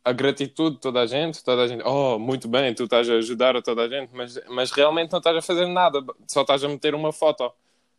a 0.05 0.13
gratitude 0.13 0.77
de 0.77 0.81
toda 0.81 1.01
a 1.01 1.07
gente, 1.07 1.43
toda 1.45 1.63
a 1.63 1.67
gente, 1.69 1.83
oh, 1.85 2.19
muito 2.19 2.49
bem, 2.49 2.75
tu 2.75 2.85
estás 2.85 3.09
a 3.11 3.15
ajudar 3.15 3.57
a 3.57 3.63
toda 3.63 3.83
a 3.83 3.89
gente, 3.89 4.11
mas, 4.13 4.41
mas 4.49 4.71
realmente 4.71 5.13
não 5.13 5.19
estás 5.19 5.37
a 5.37 5.43
fazer 5.43 5.67
nada, 5.67 6.03
só 6.27 6.43
estás 6.43 6.65
a 6.65 6.69
meter 6.69 6.95
uma 6.95 7.13
foto. 7.13 7.53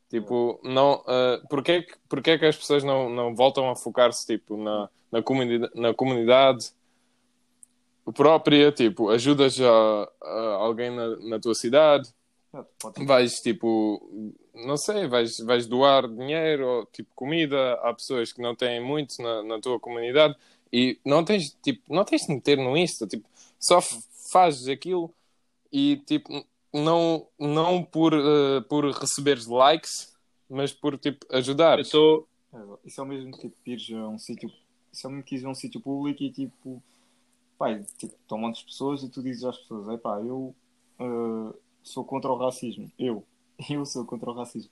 Tipo, 0.10 0.60
não, 0.64 1.02
uh, 1.02 1.48
porquê, 1.48 1.84
que- 1.84 1.96
porquê 2.10 2.38
que 2.40 2.46
as 2.46 2.58
pessoas 2.58 2.84
não, 2.84 3.10
não 3.10 3.36
voltam 3.36 3.70
a 3.70 3.76
focar-se 3.76 4.26
tipo, 4.26 4.58
na, 4.58 4.90
na, 5.12 5.22
comunidade, 5.22 5.72
na 5.76 5.94
comunidade 5.94 6.72
própria? 8.16 8.72
Tipo, 8.72 9.10
ajudas 9.10 9.60
a, 9.62 10.10
a 10.24 10.54
alguém 10.56 10.90
na, 10.90 11.16
na 11.18 11.40
tua 11.40 11.54
cidade, 11.54 12.10
vais 13.06 13.40
tipo, 13.40 14.02
não 14.56 14.78
sei, 14.78 15.08
vais, 15.08 15.40
vais 15.40 15.68
doar 15.68 16.08
dinheiro 16.08 16.66
ou 16.66 16.86
tipo 16.88 17.10
comida 17.14 17.74
a 17.84 17.94
pessoas 17.94 18.34
que 18.34 18.42
não 18.42 18.56
têm 18.56 18.80
muito 18.80 19.22
na, 19.22 19.44
na 19.44 19.60
tua 19.60 19.80
comunidade 19.80 20.36
e 20.72 21.00
não 21.06 21.24
tens, 21.24 21.52
tipo, 21.64 21.82
não 21.94 22.04
tens 22.04 22.26
de 22.26 22.34
meter 22.34 22.58
no 22.58 22.78
Insta, 22.78 23.08
tipo, 23.08 23.28
só 23.60 23.80
fazes 24.32 24.68
aquilo 24.68 25.14
e 25.72 25.98
tipo, 26.06 26.46
não, 26.74 27.28
não 27.40 27.84
por, 27.84 28.14
eh, 28.14 28.62
por 28.70 28.86
receberes 28.92 29.48
likes, 29.48 30.16
mas 30.50 30.72
por 30.72 30.98
tipo 30.98 31.26
Eu 31.30 31.40
ajudar. 31.40 31.80
estou. 31.80 32.28
É, 32.54 32.58
Isso 32.86 33.00
é 33.00 33.04
o 33.04 33.08
mesmo 33.08 33.32
tipo 33.32 33.56
ires 33.66 33.90
a 33.92 34.08
um 34.08 34.18
sítio. 34.18 34.52
Isso 34.92 35.06
é 35.06 35.10
o 35.10 35.12
mesmo 35.12 35.26
que 35.26 35.36
ires 35.36 35.46
a 35.46 35.50
um 35.50 35.56
sítio 35.56 35.80
público 35.82 36.24
e 36.24 36.32
tipo. 36.32 36.82
E, 37.62 37.84
tipo, 37.98 38.16
estão 38.22 38.38
um 38.38 38.42
monte 38.42 38.60
de 38.60 38.66
pessoas 38.66 39.04
e 39.04 39.10
tu 39.10 39.22
dizes 39.22 39.44
às 39.44 39.58
pessoas: 39.58 39.90
é 39.90 39.98
pá, 39.98 40.20
eu 40.22 40.56
ah, 41.00 41.54
sou 41.84 42.04
contra 42.04 42.32
o 42.32 42.38
racismo. 42.38 42.92
Eu. 42.98 43.26
Eu 43.70 43.86
sou 43.86 44.06
contra 44.06 44.30
o 44.30 44.34
racismo. 44.34 44.72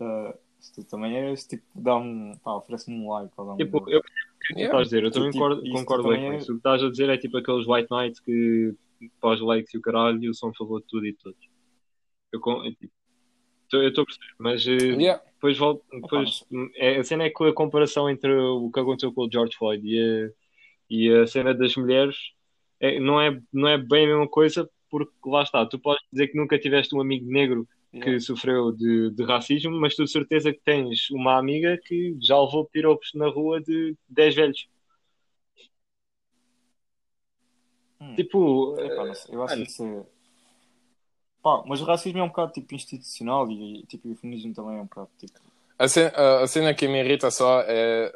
Ah, 0.00 0.32
se 0.60 0.72
tu 0.72 0.84
também 0.84 1.16
és, 1.16 1.44
tipo, 1.44 1.64
dá-me. 1.74 2.36
Pá, 2.38 2.54
oferece-me 2.54 2.96
um 2.96 3.10
like. 3.10 3.32
Ou 3.36 3.46
dá 3.46 3.56
Tipo, 3.56 3.90
eu 3.90 4.00
estás 4.56 4.74
a 4.74 4.82
dizer, 4.82 5.04
eu 5.04 5.10
também 5.10 5.30
Tipo, 5.30 5.44
concordo, 5.44 5.70
concordo 5.70 6.02
também 6.04 6.20
com 6.26 6.32
é- 6.32 6.36
isso. 6.36 6.52
O 6.52 6.54
que 6.54 6.58
estás 6.60 6.82
a 6.82 6.90
dizer 6.90 7.08
é 7.10 7.16
tipo 7.16 7.36
aqueles 7.36 7.66
white 7.66 7.88
knights 7.90 8.20
que 8.20 8.74
pós 9.20 9.40
likes 9.40 9.72
e 9.74 9.78
o 9.78 9.80
caralho 9.80 10.34
são 10.34 10.50
a 10.50 10.54
favor 10.54 10.80
de 10.80 10.86
tudo 10.86 11.06
e 11.06 11.12
de 11.12 11.18
todos. 11.18 11.48
Eu 12.32 12.40
eu, 12.40 12.72
tipo, 12.74 12.92
estou 13.70 14.02
a 14.02 14.06
perceber, 14.06 14.34
mas 14.38 14.66
eh, 14.66 14.96
Yeah. 14.96 15.22
depois 15.34 15.56
volto. 15.58 15.84
Depois, 15.92 16.44
é, 16.76 16.96
a 16.98 17.04
cena 17.04 17.24
é 17.24 17.30
que 17.30 17.44
a 17.44 17.52
comparação 17.52 18.08
entre 18.08 18.32
o 18.34 18.70
que 18.70 18.80
aconteceu 18.80 19.12
com 19.12 19.22
o 19.26 19.30
George 19.30 19.56
Floyd 19.56 19.86
e 19.86 20.00
a, 20.00 20.30
e 20.90 21.10
a 21.12 21.26
cena 21.26 21.54
das 21.54 21.76
mulheres 21.76 22.16
é- 22.80 22.98
não, 22.98 23.20
é, 23.20 23.38
não 23.52 23.68
é 23.68 23.76
bem 23.78 24.04
a 24.04 24.08
mesma 24.08 24.28
coisa, 24.28 24.68
porque 24.90 25.12
lá 25.26 25.42
está, 25.42 25.66
tu 25.66 25.78
podes 25.78 26.02
dizer 26.12 26.28
que 26.28 26.36
nunca 26.38 26.58
tiveste 26.58 26.94
um 26.94 27.00
amigo 27.00 27.30
negro 27.30 27.68
que 27.90 27.98
Yeah. 27.98 28.20
sofreu 28.20 28.70
de, 28.70 29.10
de 29.10 29.24
racismo, 29.24 29.72
mas 29.80 29.94
tu 29.94 30.04
de 30.04 30.10
certeza 30.10 30.52
que 30.52 30.60
tens 30.60 31.10
uma 31.10 31.38
amiga 31.38 31.78
que 31.82 32.16
já 32.20 32.38
levou 32.38 32.66
piropos 32.66 33.12
na 33.14 33.28
rua 33.28 33.60
de 33.60 33.96
10 34.08 34.34
velhos. 34.34 34.68
Hum. 38.00 38.14
Tipo, 38.14 38.78
Epá, 38.78 39.04
não 39.06 39.14
sei, 39.14 39.34
eu 39.34 39.42
acho 39.42 39.54
mano. 39.54 39.64
que 39.66 39.70
isso 39.72 39.84
é. 39.84 40.06
Pá, 41.42 41.64
mas 41.66 41.80
o 41.80 41.84
racismo 41.84 42.18
é 42.18 42.22
um 42.22 42.28
bocado 42.28 42.52
tipo 42.52 42.74
institucional 42.74 43.50
e 43.50 43.84
tipo, 43.86 44.10
o 44.10 44.16
feminismo 44.16 44.54
também 44.54 44.76
é 44.76 44.80
um 44.80 44.86
bocado 44.86 45.08
tipo. 45.18 45.40
A 45.78 45.88
cena, 45.88 46.12
a 46.42 46.46
cena 46.46 46.74
que 46.74 46.88
me 46.88 47.00
irrita 47.00 47.30
só 47.30 47.60
é. 47.62 48.12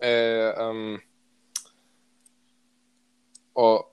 é 0.00 0.54
um, 0.72 0.98
oh, 3.54 3.84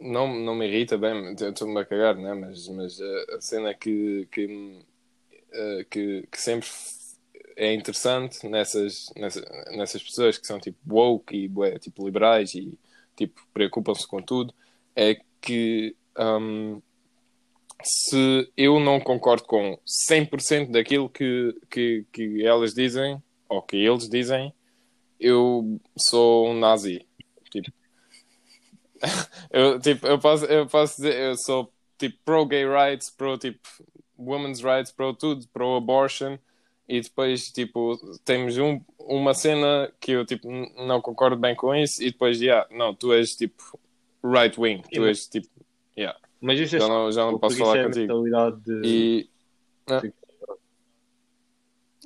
não, 0.00 0.28
não 0.34 0.54
me 0.54 0.66
irrita 0.68 0.96
bem, 0.98 1.34
eu 1.40 1.50
estou-me 1.50 1.80
a 1.80 1.84
cagar, 1.84 2.16
né? 2.16 2.34
mas, 2.34 2.68
mas 2.68 3.00
eh, 3.00 3.26
a 3.36 3.40
cena 3.40 3.74
que, 3.74 4.26
que, 4.32 4.46
me- 4.46 4.84
eh, 5.52 5.86
que, 5.90 6.28
que 6.30 6.40
sempre 6.40 6.68
é 7.56 7.74
interessante 7.74 8.48
nessas, 8.48 9.06
nessas, 9.16 9.44
nessas 9.76 10.02
pessoas 10.02 10.38
que 10.38 10.46
são 10.46 10.60
tipo 10.60 10.78
woke 10.88 11.36
e 11.36 11.48
bué, 11.48 11.78
tipo 11.78 12.04
liberais 12.06 12.54
e 12.54 12.78
tipo 13.16 13.42
preocupam-se 13.54 14.06
com 14.08 14.22
tudo 14.22 14.54
é 14.96 15.16
que 15.40 15.96
um, 16.18 16.80
se 17.82 18.50
eu 18.56 18.78
não 18.80 19.00
concordo 19.00 19.44
com 19.44 19.78
100% 19.86 20.70
daquilo 20.72 21.08
que, 21.08 21.54
que, 21.70 22.04
que 22.12 22.44
elas 22.44 22.74
dizem, 22.74 23.22
ou 23.48 23.62
que 23.62 23.76
eles 23.76 24.08
dizem, 24.08 24.52
eu 25.20 25.80
sou 25.98 26.48
um 26.50 26.58
nazi. 26.58 27.06
Eu, 29.50 29.80
tipo, 29.80 30.06
eu, 30.06 30.18
posso, 30.18 30.44
eu 30.44 30.66
posso 30.66 30.96
dizer, 30.96 31.14
eu 31.18 31.36
sou 31.36 31.72
tipo 31.98 32.16
pro-gay 32.24 32.64
rights, 32.66 33.10
pro 33.10 33.36
tipo 33.36 33.60
women's 34.16 34.60
rights, 34.60 34.92
pro 34.92 35.12
tudo, 35.12 35.46
pro-abortion, 35.48 36.38
e 36.88 37.00
depois, 37.00 37.50
tipo, 37.50 37.96
temos 38.24 38.58
um, 38.58 38.80
uma 38.98 39.32
cena 39.32 39.92
que 40.00 40.12
eu, 40.12 40.26
tipo, 40.26 40.48
não 40.76 41.00
concordo 41.00 41.36
bem 41.36 41.54
com 41.54 41.74
isso, 41.74 42.02
e 42.02 42.10
depois, 42.10 42.40
yeah, 42.40 42.66
não, 42.70 42.94
tu 42.94 43.12
és, 43.12 43.34
tipo, 43.36 43.78
right-wing, 44.22 44.82
tu 44.82 45.00
Sim, 45.02 45.06
és, 45.06 45.26
tipo, 45.26 45.48
yeah, 45.96 46.18
mas 46.40 46.58
isso 46.58 46.76
é 46.76 46.80
já 46.80 46.88
não, 46.88 47.12
já 47.12 47.24
não 47.24 47.38
posso 47.38 47.56
falar 47.56 47.78
é 47.78 47.84
contigo. 47.84 48.24
de. 48.64 48.80
E 48.84 49.30
Sim. 50.00 50.12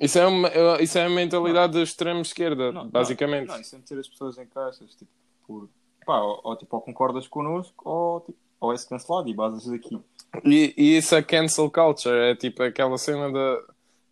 isso 0.01 0.19
é, 0.19 0.27
uma, 0.27 0.51
isso 0.81 0.97
é 0.97 1.05
a 1.05 1.09
mentalidade 1.09 1.73
da 1.73 1.81
extrema 1.81 2.21
esquerda, 2.21 2.71
Não, 2.71 2.87
basicamente. 2.87 3.47
Não, 3.47 3.59
isso 3.59 3.75
é 3.75 3.79
meter 3.79 3.99
as 3.99 4.07
pessoas 4.07 4.37
em 4.37 4.45
caixas, 4.45 4.93
tipo, 4.95 5.11
por. 5.47 5.69
Pá, 6.05 6.19
ou, 6.21 6.39
ou, 6.43 6.55
tipo, 6.55 6.75
ou 6.75 6.81
concordas 6.81 7.27
connosco 7.27 7.89
ou, 7.89 8.21
tipo, 8.21 8.37
ou 8.59 8.71
és 8.71 8.85
cancelado 8.85 9.27
e 9.29 9.33
basas 9.33 9.65
daqui. 9.65 9.99
E, 10.43 10.73
e 10.77 10.97
isso 10.97 11.15
é 11.15 11.23
cancel 11.23 11.69
culture, 11.71 12.15
é 12.15 12.35
tipo 12.35 12.61
aquela 12.61 12.97
cena 12.97 13.31
da, 13.31 13.63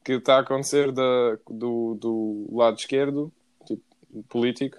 que 0.04 0.14
está 0.14 0.38
a 0.38 0.40
acontecer 0.40 0.92
da, 0.92 1.38
do, 1.50 1.96
do 1.96 2.48
lado 2.52 2.78
esquerdo, 2.78 3.32
tipo, 3.66 3.84
político, 4.30 4.78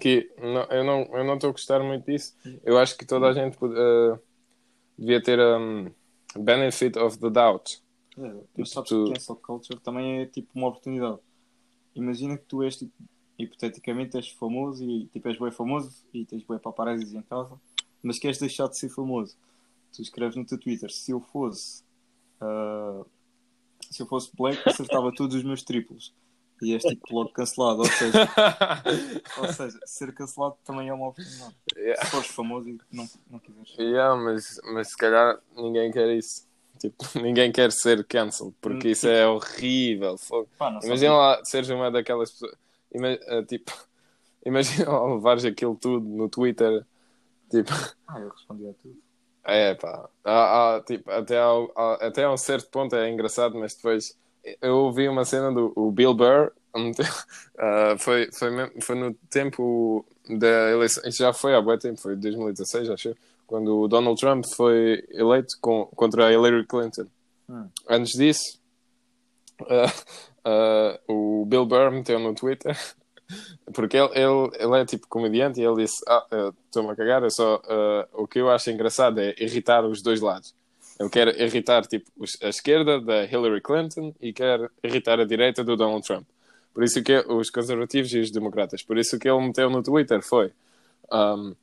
que 0.00 0.30
não, 0.38 0.62
eu 0.70 0.84
não 0.84 1.00
eu 1.16 1.24
não 1.24 1.34
estou 1.34 1.50
a 1.50 1.52
gostar 1.52 1.80
muito 1.82 2.06
disso. 2.06 2.36
Eu 2.64 2.78
acho 2.78 2.96
que 2.96 3.04
toda 3.04 3.26
a 3.28 3.32
gente 3.32 3.56
eh, 3.56 4.18
devia 4.96 5.22
ter 5.22 5.40
um, 5.40 5.90
benefit 6.36 6.98
of 6.98 7.18
the 7.18 7.30
doubt. 7.30 7.82
É, 8.18 8.32
mas 8.56 8.70
sabes 8.70 8.88
tu- 8.88 9.04
que 9.06 9.12
cancel 9.14 9.36
culture 9.36 9.80
também 9.80 10.20
é 10.20 10.26
tipo 10.26 10.48
uma 10.54 10.68
oportunidade. 10.68 11.18
Imagina 11.94 12.36
que 12.36 12.44
tu 12.44 12.62
és 12.62 12.76
tipo, 12.76 12.92
hipoteticamente 13.44 14.16
és 14.16 14.28
famoso 14.30 14.84
e 14.84 15.06
tipo 15.06 15.28
és 15.28 15.38
bem 15.38 15.50
famoso 15.50 16.04
e 16.12 16.24
tens 16.24 16.42
bem 16.42 16.58
paparazzis 16.58 17.14
em 17.14 17.22
casa, 17.22 17.60
mas 18.02 18.18
queres 18.18 18.38
deixar 18.38 18.68
de 18.68 18.78
ser 18.78 18.88
famoso. 18.88 19.36
Tu 19.94 20.02
escreves 20.02 20.36
no 20.36 20.44
teu 20.44 20.58
Twitter, 20.58 20.90
se 20.90 21.10
eu 21.10 21.20
fosse 21.20 21.82
ah, 22.40 23.04
se 23.90 24.02
eu 24.02 24.06
fosse 24.06 24.30
black, 24.36 24.60
acertava 24.66 25.12
todos 25.14 25.36
os 25.36 25.42
meus 25.42 25.62
triplos. 25.62 26.14
E 26.62 26.74
és 26.74 26.82
tipo 26.82 27.14
logo 27.14 27.30
cancelado, 27.30 27.78
ou 27.78 27.86
seja, 27.86 28.28
ou 29.38 29.50
seja, 29.50 29.78
ser 29.86 30.12
cancelado 30.12 30.56
também 30.62 30.90
é 30.90 30.92
uma 30.92 31.08
oportunidade. 31.08 31.56
Yeah. 31.74 32.04
Se 32.04 32.10
fores 32.10 32.26
famoso 32.28 32.68
e 32.68 32.78
não, 32.92 33.08
não 33.30 33.38
quiseres. 33.38 33.74
Yeah, 33.78 34.14
mas, 34.14 34.60
mas 34.64 34.88
se 34.88 34.96
calhar 34.96 35.40
ninguém 35.56 35.90
quer 35.90 36.14
isso. 36.14 36.46
Tipo, 36.78 36.96
ninguém 37.18 37.50
quer 37.50 37.72
ser 37.72 38.04
cancel, 38.04 38.54
porque 38.60 38.90
isso 38.90 39.08
é 39.08 39.26
horrível. 39.26 40.16
Pá. 40.58 40.78
Imagina 40.82 41.14
lá 41.14 41.44
seres 41.44 41.70
uma 41.70 41.90
daquelas 41.90 42.30
pessoas. 42.30 42.54
Ima- 42.92 43.08
eh, 43.08 43.42
tipo, 43.44 43.72
imagina 44.44 45.06
levares 45.14 45.44
aquilo 45.44 45.76
tudo 45.76 46.06
no 46.08 46.28
Twitter. 46.28 46.84
Tipo, 47.50 47.72
Ah, 48.08 48.20
eu 48.20 48.28
respondi 48.28 48.68
a 48.68 48.72
tudo. 48.74 48.96
é 49.44 49.74
pá. 49.74 50.08
Há- 50.24 50.76
há, 50.76 50.80
tipo, 50.82 51.10
até, 51.10 51.38
ao- 51.38 51.72
há- 51.76 52.06
até 52.06 52.24
a 52.24 52.32
um 52.32 52.36
certo 52.36 52.68
ponto 52.70 52.94
é 52.96 53.10
engraçado, 53.10 53.58
mas 53.58 53.74
depois 53.74 54.16
eu 54.62 54.76
ouvi 54.76 55.08
uma 55.08 55.24
cena 55.24 55.52
do 55.52 55.72
o 55.76 55.90
Bill 55.90 56.14
Burr. 56.14 56.52
ah, 57.58 57.96
foi, 57.98 58.30
foi, 58.32 58.50
foi 58.80 58.94
no 58.96 59.12
tempo 59.28 60.04
da 60.28 60.70
eleição. 60.70 61.02
Isso 61.04 61.18
já 61.18 61.32
foi 61.32 61.54
há 61.54 61.60
bom 61.60 61.76
tempo, 61.76 62.00
foi 62.00 62.14
2016, 62.16 62.90
acho 62.90 63.14
quando 63.46 63.80
o 63.80 63.88
Donald 63.88 64.18
Trump 64.20 64.44
foi 64.54 65.04
eleito 65.10 65.56
com, 65.60 65.86
contra 65.96 66.26
a 66.28 66.32
Hillary 66.32 66.64
Clinton. 66.64 67.06
Hum. 67.48 67.68
Antes 67.88 68.12
disso, 68.16 68.60
ah, 69.68 69.92
ah, 70.44 70.98
o 71.08 71.44
Bill 71.46 71.66
Burr 71.66 71.90
meteu 71.90 72.18
no 72.18 72.34
Twitter 72.34 72.76
porque 73.72 73.96
ele, 73.96 74.10
ele, 74.14 74.50
ele 74.58 74.80
é 74.80 74.84
tipo 74.84 75.06
comediante 75.08 75.60
e 75.60 75.64
ele 75.64 75.82
disse: 75.82 76.02
Ah, 76.08 76.52
estou-me 76.66 76.90
a 76.90 76.96
cagar, 76.96 77.28
só, 77.30 77.60
eh, 77.68 78.08
o 78.14 78.26
que 78.26 78.40
eu 78.40 78.50
acho 78.50 78.70
engraçado 78.70 79.20
é 79.20 79.34
irritar 79.38 79.84
os 79.84 80.02
dois 80.02 80.20
lados. 80.20 80.54
Ele 80.98 81.08
quer 81.08 81.40
irritar 81.40 81.86
tipo, 81.86 82.10
a 82.42 82.48
esquerda 82.48 83.00
da 83.00 83.24
Hillary 83.24 83.60
Clinton 83.60 84.14
e 84.20 84.32
quer 84.32 84.68
irritar 84.82 85.18
a 85.18 85.24
direita 85.24 85.64
do 85.64 85.76
Donald 85.76 86.06
Trump. 86.06 86.26
Por 86.74 86.84
isso 86.84 87.02
que 87.02 87.24
os 87.26 87.50
conservativos 87.50 88.12
e 88.12 88.18
os 88.18 88.30
democratas. 88.30 88.82
Por 88.82 88.98
isso 88.98 89.18
que 89.18 89.28
ele 89.28 89.40
meteu 89.40 89.70
no 89.70 89.82
Twitter 89.82 90.22
foi: 90.22 90.52
um, 91.10 91.54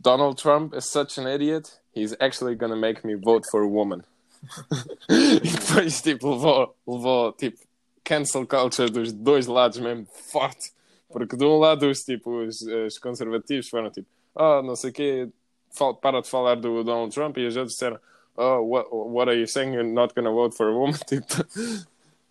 Donald 0.00 0.40
Trump 0.40 0.74
is 0.74 0.86
such 0.86 1.18
an 1.20 1.28
idiot, 1.28 1.68
he's 1.94 2.14
actually 2.20 2.54
gonna 2.54 2.76
make 2.76 3.06
me 3.06 3.14
vote 3.14 3.46
for 3.50 3.62
a 3.62 3.68
woman. 3.68 4.02
e 5.10 5.40
depois 5.40 6.00
tipo, 6.00 6.30
levou, 6.30 6.74
levou 6.86 7.32
tipo, 7.32 7.58
cancel 8.04 8.46
culture 8.46 8.90
dos 8.90 9.12
dois 9.12 9.46
lados 9.46 9.78
mesmo 9.78 10.06
forte. 10.06 10.72
Porque 11.10 11.36
de 11.36 11.44
um 11.44 11.58
lado 11.58 11.88
os, 11.88 12.04
tipo, 12.04 12.30
os, 12.44 12.60
os 12.62 12.98
conservativos 12.98 13.68
foram 13.68 13.90
tipo, 13.90 14.06
oh, 14.34 14.62
não 14.62 14.76
sei 14.76 14.90
o 14.90 14.92
quê, 14.92 15.28
fal- 15.70 15.94
para 15.94 16.20
de 16.20 16.28
falar 16.28 16.56
do 16.56 16.84
Donald 16.84 17.14
Trump 17.14 17.38
e 17.38 17.46
os 17.46 17.56
outros 17.56 17.74
disseram, 17.74 17.98
oh, 18.36 18.60
what, 18.60 18.88
what 18.90 19.30
are 19.30 19.38
you 19.38 19.46
saying? 19.46 19.72
You're 19.72 19.88
not 19.88 20.14
gonna 20.14 20.30
vote 20.30 20.56
for 20.56 20.68
a 20.68 20.72
woman? 20.72 20.98
Tipo, 21.08 21.26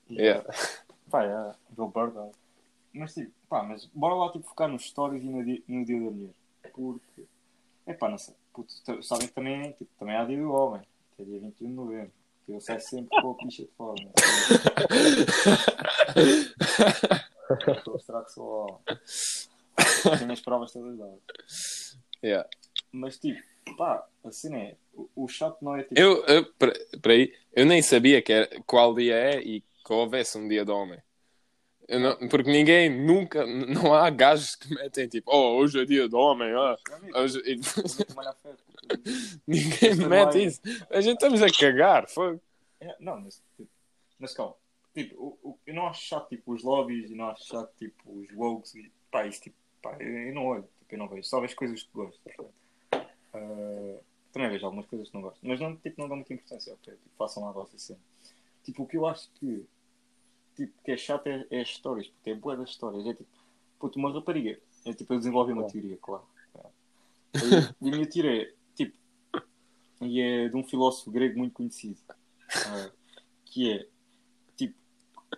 yeah. 0.10 0.44
Pá, 1.10 1.24
é, 1.24 1.54
Bill 1.76 1.88
Burr. 1.88 2.32
Mas 2.94 3.14
tipo, 3.14 3.32
pá, 3.50 3.64
mas 3.64 3.86
bora 3.94 4.16
lá 4.16 4.32
tipo 4.32 4.48
focar 4.48 4.68
nos 4.68 4.86
stories 4.86 5.24
e 5.24 5.28
no 5.28 5.44
dia, 5.44 5.62
no 5.68 5.86
dia 5.86 6.00
da 6.00 6.12
mulher. 6.12 6.34
Porque, 6.74 7.24
é 7.86 7.94
pá, 7.94 8.10
não 8.10 8.18
sei, 8.18 8.34
puto, 8.54 8.72
sabem 9.04 9.28
que 9.28 9.34
também, 9.34 9.72
tipo, 9.74 9.90
também 10.00 10.16
há 10.16 10.26
dia 10.26 10.38
do 10.38 10.52
homem, 10.52 10.82
que 11.16 11.22
é 11.22 11.26
dia 11.26 11.40
21 11.40 11.68
de 11.68 11.74
novembro. 11.74 12.12
Eu 12.48 12.62
saio 12.62 12.80
sempre 12.80 13.22
com 13.22 13.32
a 13.32 13.36
picha 13.36 13.64
de 13.64 13.70
fora. 13.78 14.02
né? 14.04 14.12
Estou 17.50 17.94
a 17.94 17.98
mostrar 17.98 18.24
que 18.24 18.32
sou 18.32 18.46
homem. 18.46 18.78
Tenho 20.20 20.32
as 20.32 20.42
provas 20.42 20.72
todas 20.72 20.98
dadas. 20.98 21.98
Yeah. 22.24 22.50
Mas 22.92 23.20
tipo, 23.20 23.42
pá, 23.78 24.08
a 24.24 24.32
cena 24.32 24.58
é, 24.58 24.76
o, 24.94 25.10
o 25.16 25.28
chato 25.28 25.58
não 25.62 25.76
é 25.76 25.84
tipo. 25.84 26.00
Eu, 26.00 26.24
eu, 26.26 26.46
peraí, 27.02 27.34
eu 27.54 27.66
nem 27.66 27.82
sabia 27.82 28.22
que 28.22 28.32
era, 28.32 28.50
qual 28.66 28.96
dia 28.96 29.16
é 29.16 29.42
e 29.42 29.62
que 29.62 29.94
houvesse 29.94 30.38
um 30.38 30.48
dia 30.48 30.64
do 30.64 30.74
homem. 30.74 31.00
Não- 31.90 32.28
porque 32.28 32.52
ninguém 32.52 32.90
nunca, 32.90 33.46
não 33.46 33.94
há 33.94 34.10
gajos 34.10 34.56
que 34.56 34.74
metem 34.74 35.08
tipo, 35.08 35.32
oh, 35.34 35.58
hoje 35.58 35.82
é 35.82 35.86
dia 35.86 36.10
do 36.10 36.18
homem, 36.18 36.52
ah, 36.54 36.78
hoje... 37.16 37.42
Vou 38.14 38.24
ninguém 39.48 39.92
Isto 39.92 40.10
mete 40.10 40.46
isso. 40.46 40.62
A 40.90 41.02
gente 41.02 41.16
estamos 41.16 41.42
a 41.42 41.48
cagar, 41.52 42.08
foi. 42.10 42.40
É, 42.80 42.96
não, 43.00 43.20
mas, 43.20 43.42
tipo, 43.56 43.70
mas 44.20 44.34
calma. 44.34 44.56
Tipo, 44.94 45.16
o, 45.22 45.50
o, 45.50 45.60
eu 45.66 45.74
não 45.76 45.88
acho 45.88 46.02
chato 46.06 46.30
tipo, 46.30 46.54
os 46.54 46.64
lobbies 46.64 47.12
e 47.12 47.16
não 47.16 47.30
acho 47.30 47.46
chato 47.46 47.72
tipo, 47.78 48.12
os 48.12 48.32
wogs 48.34 48.74
e 48.76 48.92
pá, 49.12 49.28
isso 49.28 49.42
tipo, 49.42 49.56
pá, 49.82 49.96
eu, 50.00 50.08
eu 50.08 50.34
não 50.34 50.46
olho, 50.46 50.68
tipo, 50.80 50.96
eu 50.96 50.98
não 50.98 51.08
vejo, 51.08 51.28
só 51.28 51.40
vejo 51.40 51.56
coisas 51.56 51.84
que 51.84 51.90
gosto. 51.94 52.20
Ah, 53.34 54.00
também 54.32 54.50
vejo 54.50 54.66
algumas 54.66 54.86
coisas 54.86 55.10
que 55.10 55.16
não 55.16 55.22
gosto, 55.22 55.40
mas 55.44 55.60
não, 55.60 55.76
tipo, 55.76 56.02
não 56.02 56.08
dou 56.08 56.18
muita 56.18 56.34
importância, 56.34 56.74
ok? 56.74 56.94
Tipo, 56.94 57.16
façam 57.18 57.44
lá 57.44 57.50
a 57.50 57.54
vossa 57.54 57.78
cena. 57.78 58.00
Tipo, 58.64 58.84
o 58.84 58.88
que 58.88 58.98
eu 58.98 59.06
acho 59.06 59.30
que, 59.36 59.66
tipo, 60.56 60.74
que 60.84 60.92
é 60.92 60.98
chato 60.98 61.28
é, 61.28 61.46
é 61.50 61.62
as 61.62 61.70
histórias, 61.70 62.08
porque 62.08 62.32
é 62.32 62.36
boa 62.36 62.58
das 62.58 62.70
histórias. 62.70 63.06
É 63.06 63.14
tipo, 63.14 63.30
puto, 63.80 64.00
uma 64.00 64.12
rapariga. 64.12 64.60
É 64.86 64.94
tipo, 64.94 65.14
eu 65.14 65.18
desenvolvi 65.18 65.54
uma 65.54 65.68
teoria, 65.68 65.98
claro. 65.98 66.24
E, 67.36 67.86
e 67.86 67.90
a 67.90 67.92
minha 67.92 68.10
teoria 68.10 68.44
é, 68.44 68.54
e 70.02 70.22
é 70.22 70.50
de 70.50 70.56
um 70.56 70.64
filósofo 70.64 71.12
grego 71.12 71.38
muito 71.38 71.54
conhecido, 71.54 72.00
ah, 72.10 72.92
que 73.46 73.72
é, 73.72 73.88
tipo, 74.56 74.76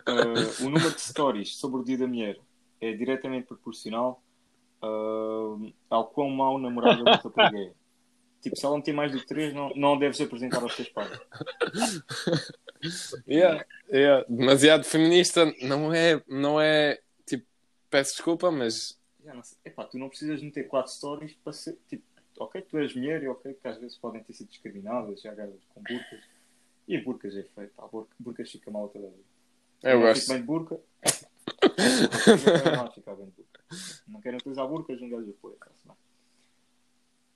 ah, 0.05 0.61
o 0.61 0.63
número 0.65 0.93
de 0.93 1.01
stories 1.01 1.55
sobre 1.55 1.81
o 1.81 1.83
dia 1.83 1.97
da 1.97 2.07
mulher 2.07 2.39
é 2.81 2.93
diretamente 2.93 3.47
proporcional 3.47 4.23
ah, 4.81 5.55
ao 5.89 6.07
quão 6.07 6.29
mau 6.29 6.57
namorado 6.59 7.07
a 7.07 7.15
rapariga 7.15 7.59
é. 7.59 7.73
Tipo, 8.41 8.55
se 8.55 8.65
ela 8.65 8.75
não 8.75 8.81
tem 8.81 8.93
mais 8.93 9.11
do 9.11 9.19
que 9.19 9.27
3, 9.27 9.53
não, 9.53 9.69
não 9.75 9.99
deves 9.99 10.21
apresentar 10.21 10.61
aos 10.63 10.75
teus 10.75 10.89
pais. 10.89 11.11
Yeah, 13.27 13.65
yeah. 13.91 14.25
Demasiado 14.29 14.85
feminista 14.85 15.53
não 15.61 15.93
é, 15.93 16.23
não 16.29 16.61
é, 16.61 16.97
tipo, 17.25 17.45
peço 17.89 18.13
desculpa, 18.13 18.49
mas. 18.49 18.97
Epá, 19.65 19.83
tu 19.83 19.97
não 19.99 20.07
precisas 20.07 20.41
meter 20.41 20.65
4 20.69 20.89
stories 20.89 21.33
para 21.43 21.51
ser, 21.51 21.77
tipo, 21.89 22.05
ok, 22.39 22.61
tu 22.61 22.77
és 22.77 22.95
mulher 22.95 23.21
e 23.21 23.27
ok, 23.27 23.53
que 23.53 23.67
às 23.67 23.77
vezes 23.77 23.97
podem 23.97 24.23
ter 24.23 24.33
sido 24.33 24.49
discriminadas, 24.49 25.21
já 25.21 25.33
gajas 25.33 25.63
com 25.73 25.81
burcas. 25.83 26.23
E 26.87 26.97
burcas 26.97 27.35
é 27.35 27.43
feio, 27.43 27.69
pá, 27.75 27.85
burca, 27.87 28.15
burcas 28.19 28.51
fica 28.51 28.71
mal 28.71 28.89
toda 28.89 29.07
a 29.07 29.09
vida. 29.09 29.23
eu 29.83 29.99
não 29.99 30.01
gosto. 30.07 30.21
fico 30.21 30.33
bem 30.33 30.41
de 30.41 30.47
burca. 30.47 30.79
Não 32.77 32.91
ficar 32.91 33.15
bem 33.15 33.25
de 33.25 33.31
burca. 33.31 33.63
Não 34.07 34.21
querem 34.21 34.37
utilizar 34.37 34.67
burcas, 34.67 35.01
um 35.01 35.09
gajo 35.09 35.29
apoia. 35.29 35.57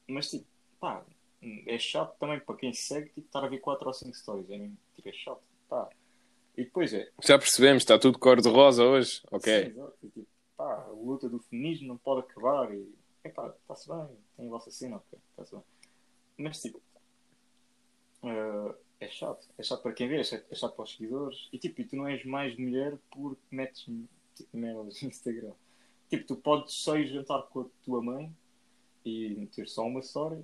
Mas 0.07 0.29
tipo, 0.29 0.45
pá, 0.79 1.03
é 1.67 1.77
chato 1.77 2.17
também 2.17 2.39
para 2.39 2.55
quem 2.55 2.73
segue 2.73 3.09
tipo, 3.09 3.27
estar 3.27 3.43
a 3.43 3.47
ver 3.47 3.59
4 3.59 3.87
ou 3.87 3.93
5 3.93 4.15
stories. 4.15 4.49
É, 4.49 4.57
mesmo, 4.57 4.77
tipo, 4.95 5.09
é 5.09 5.13
chato, 5.13 5.41
pá. 5.67 5.89
E 6.55 6.63
depois 6.63 6.93
é, 6.93 7.09
Já 7.23 7.37
percebemos, 7.37 7.83
está 7.83 7.97
tudo 7.97 8.19
cor-de-rosa 8.19 8.83
hoje, 8.83 9.21
ok. 9.31 9.63
Sim, 9.63 9.69
exato. 9.71 9.97
E, 10.03 10.07
tipo, 10.09 10.27
pá, 10.55 10.85
a 10.87 10.91
luta 10.91 11.27
do 11.27 11.39
feminismo 11.39 11.87
não 11.87 11.97
pode 11.97 12.21
acabar 12.21 12.73
e, 12.73 12.87
epá, 13.23 13.47
está-se 13.61 13.87
bem, 13.89 14.07
tem 14.37 14.47
a 14.47 14.49
vossa 14.49 14.71
cena, 14.71 14.97
ok, 14.97 15.19
está-se 15.31 15.51
bem. 15.55 15.63
Mas, 16.37 16.61
tipo, 16.61 16.81
eh, 18.23 18.75
é 19.01 19.07
chato. 19.09 19.47
É 19.57 19.63
chato 19.63 19.81
para 19.81 19.93
quem 19.93 20.07
vê, 20.07 20.19
é 20.19 20.23
chato, 20.23 20.45
é 20.49 20.55
chato 20.55 20.75
para 20.75 20.83
os 20.83 20.91
seguidores. 20.93 21.47
E, 21.51 21.57
tipo, 21.57 21.81
e 21.81 21.85
tu 21.85 21.95
não 21.95 22.07
és 22.07 22.23
mais 22.25 22.55
mulher 22.57 22.97
porque 23.11 23.41
metes, 23.51 23.85
tipo, 24.35 24.57
merdas 24.57 25.01
no 25.01 25.07
Instagram. 25.09 25.51
Tipo, 26.09 26.25
tu 26.27 26.35
podes 26.37 26.73
só 26.73 26.97
ir 26.97 27.07
jantar 27.07 27.43
com 27.43 27.61
a 27.61 27.65
tua 27.83 28.01
mãe 28.01 28.31
e 29.05 29.29
meter 29.35 29.67
só 29.67 29.83
uma 29.85 29.99
história. 29.99 30.41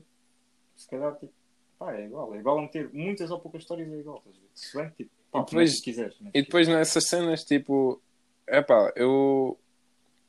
Se 0.76 0.88
calhar, 0.90 1.16
tipo, 1.18 1.34
pá, 1.78 1.94
é 1.96 2.06
igual. 2.06 2.34
É 2.36 2.40
igual 2.40 2.60
a 2.60 2.62
meter 2.64 2.92
muitas 2.94 3.30
ou 3.32 3.40
poucas 3.40 3.62
histórias, 3.62 3.92
é 3.92 3.98
igual. 3.98 4.24
Se 4.54 4.76
bem 4.78 4.90
que, 4.90 4.96
tipo, 5.04 5.12
pá, 5.32 5.40
E 5.42 5.46
depois- 5.46 5.76
se 5.78 5.82
quiseres. 5.84 6.20
metes 6.20 6.40
E 6.40 6.44
depois 6.44 6.68
nessas 6.68 7.06
cenas, 7.08 7.44
tipo, 7.44 8.02
epá, 8.48 8.92
eu, 8.96 9.58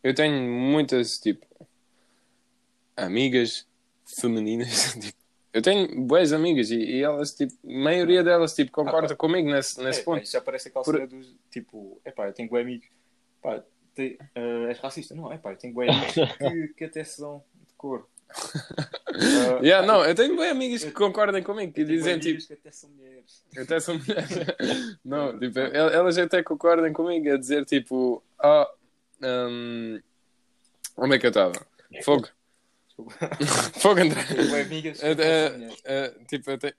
eu 0.03 0.15
tenho 0.15 0.41
muitas, 0.51 1.19
tipo, 1.19 1.47
amigas 3.05 3.67
femininas, 4.05 4.95
tipo, 5.01 5.19
eu 5.53 5.63
tenho 5.63 6.03
boas 6.03 6.33
amigas 6.33 6.71
e, 6.71 6.77
e 6.77 7.03
elas, 7.03 7.35
tipo, 7.35 7.53
a 7.65 7.73
maioria 7.73 8.23
delas, 8.23 8.55
tipo, 8.55 8.71
concorda 8.71 9.15
comigo 9.17 9.51
nesse, 9.51 9.83
nesse 9.83 10.01
É, 10.01 10.05
ponto. 10.05 10.25
já 10.31 10.41
parece 10.41 10.69
aquela 10.69 10.85
Por- 10.85 10.95
cena 10.95 11.07
dos 11.07 11.35
tipo, 11.51 12.01
é 12.05 12.11
pá, 12.11 12.27
eu 12.29 12.33
tenho 12.33 12.49
boi 12.49 12.63
amigos, 12.63 12.87
pá, 13.43 13.63
te, 13.95 14.17
eh, 14.35 14.67
és 14.69 14.79
racista? 14.79 15.15
Não, 15.15 15.33
é 15.33 15.39
pá, 15.39 15.53
eu 15.53 15.57
tenho 15.57 15.75
boi 15.75 15.89
amigos 15.89 16.15
que, 16.39 16.69
que 16.77 16.85
até 16.85 17.03
são 17.05 17.43
de 17.69 17.75
cor. 17.75 18.07
Ah, 18.31 19.59
Yeah, 19.63 19.85
não, 19.85 20.05
eu 20.05 20.15
tenho 20.15 20.37
boas 20.37 20.49
amigas 20.51 20.85
que 20.85 20.93
concordam 20.93 21.43
comigo, 21.43 21.73
que 21.73 21.85
dizem, 21.85 22.19
tipo, 22.21 22.29
amigas 22.29 22.47
que 22.47 22.53
até 22.55 22.71
são 22.71 22.91
mulheres. 22.91 23.45
até 23.57 23.81
são 23.81 23.99
mulheres. 23.99 24.99
não, 25.05 25.37
tipo, 25.39 25.59
el- 25.59 25.91
elas 25.91 26.17
até 26.17 26.41
concordam 26.45 26.93
comigo 26.93 27.29
a 27.33 27.37
dizer, 27.37 27.65
tipo, 27.65 28.23
ah, 28.39 28.71
hum, 29.21 30.01
onde 30.97 31.17
é 31.17 31.19
que 31.19 31.27
eu 31.27 31.31
estava? 31.31 31.67
Fogo. 32.05 32.29
Desculpa. 33.09 33.13
Fogo, 33.81 34.01
André. 34.01 34.21
Amigas 34.63 35.03
mulheres. 35.03 35.81
é, 35.85 36.09
tipo, 36.29 36.51
eu 36.51 36.59
tenho, 36.59 36.75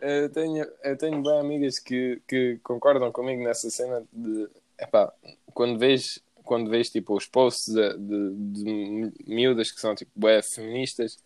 eu 0.00 0.30
tenho, 0.30 0.66
eu 0.84 0.98
tenho 0.98 1.22
bem 1.22 1.40
amigas 1.40 1.78
que, 1.78 2.20
que 2.26 2.58
concordam 2.62 3.12
comigo 3.12 3.42
nessa 3.42 3.70
cena 3.70 4.04
de 4.12 4.48
epá, 4.78 5.12
quando 5.52 5.78
vês, 5.78 6.22
quando 6.44 6.70
vês 6.70 6.90
tipo, 6.90 7.16
os 7.16 7.26
posts 7.26 7.74
de, 7.74 7.98
de, 7.98 9.10
de 9.10 9.24
miúdas 9.26 9.70
que 9.70 9.80
são 9.80 9.94
tipo 9.94 10.10
bué 10.14 10.40
feministas, 10.42 11.18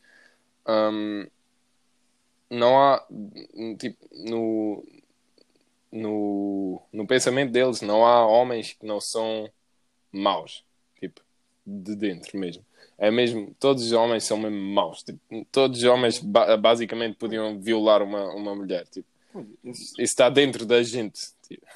hum, 0.66 1.26
não 2.50 2.80
há 2.80 3.06
tipo, 3.78 4.08
no, 4.12 4.84
no, 5.90 6.82
no 6.92 7.06
pensamento 7.06 7.52
deles 7.52 7.80
não 7.80 8.04
há 8.04 8.26
homens 8.26 8.72
que 8.74 8.86
não 8.86 9.00
são 9.00 9.50
maus, 10.10 10.64
tipo, 10.98 11.22
de 11.66 11.94
dentro 11.96 12.38
mesmo. 12.38 12.64
É 12.98 13.10
mesmo, 13.10 13.54
todos 13.58 13.84
os 13.84 13.92
homens 13.92 14.24
são 14.24 14.36
mesmo 14.36 14.58
maus. 14.58 15.02
Tipo, 15.02 15.20
todos 15.50 15.78
os 15.78 15.84
homens 15.84 16.18
ba- 16.18 16.56
basicamente 16.56 17.16
podiam 17.16 17.58
violar 17.60 18.02
uma, 18.02 18.32
uma 18.34 18.54
mulher. 18.54 18.86
Tipo, 18.86 19.08
isso 19.64 19.94
está 19.98 20.28
dentro 20.28 20.64
da 20.64 20.82
gente. 20.82 21.20
tipo. 21.46 21.66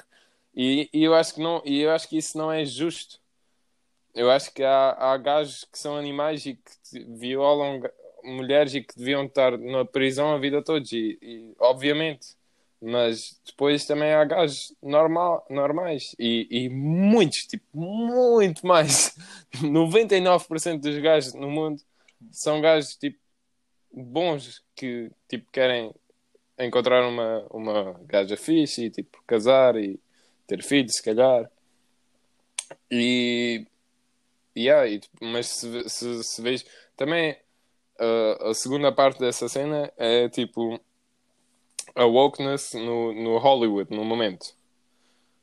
E, 0.55 0.89
e 0.93 1.03
eu 1.03 1.13
acho 1.13 1.35
que 1.35 1.41
não, 1.41 1.61
e 1.65 1.81
eu 1.81 1.91
acho 1.91 2.07
que 2.07 2.17
isso 2.17 2.37
não 2.37 2.51
é 2.51 2.65
justo. 2.65 3.19
Eu 4.15 4.31
acho 4.31 4.51
que 4.53 4.63
há, 4.63 4.91
há 4.91 5.17
gajos 5.17 5.65
que 5.71 5.77
são 5.77 5.95
animais 5.95 6.45
e 6.45 6.55
que 6.55 6.99
violam 7.03 7.81
mulheres 8.23 8.73
e 8.73 8.81
que 8.81 8.97
deviam 8.97 9.25
estar 9.25 9.57
na 9.57 9.85
prisão 9.85 10.33
a 10.33 10.37
vida 10.39 10.63
toda. 10.63 10.83
E, 10.91 11.17
e, 11.21 11.53
obviamente. 11.59 12.35
Mas 12.81 13.39
depois 13.45 13.85
também 13.85 14.13
há 14.13 14.23
gajos 14.23 14.75
normal, 14.83 15.45
normais 15.49 16.15
e, 16.19 16.47
e 16.49 16.69
muitos, 16.69 17.39
tipo, 17.47 17.65
muito 17.73 18.65
mais. 18.65 19.15
99% 19.61 20.79
dos 20.79 20.97
gajos 20.99 21.33
no 21.33 21.49
mundo 21.49 21.81
são 22.31 22.61
gajos 22.61 22.95
tipo 22.95 23.17
bons 23.91 24.63
que 24.75 25.11
tipo 25.27 25.49
querem 25.51 25.93
encontrar 26.59 27.07
uma, 27.07 27.45
uma 27.51 27.99
gaja 28.05 28.37
fixe 28.37 28.85
e 28.85 28.89
tipo 28.91 29.21
casar 29.25 29.75
e 29.75 29.99
ter 30.45 30.63
filhos, 30.63 30.95
se 30.95 31.03
calhar. 31.03 31.49
E, 32.91 33.65
yeah, 34.55 34.87
e, 34.87 34.99
tipo, 34.99 35.17
mas 35.21 35.47
se, 35.47 35.89
se, 35.89 36.23
se 36.23 36.65
também 36.95 37.37
uh, 37.99 38.49
a 38.49 38.53
segunda 38.53 38.91
parte 38.91 39.19
dessa 39.19 39.47
cena 39.47 39.91
é 39.97 40.29
tipo 40.29 40.79
a 41.97 42.05
wokeness 42.05 42.73
no, 42.73 43.11
no 43.11 43.37
Hollywood 43.39 43.93
no 43.93 44.05
momento, 44.05 44.55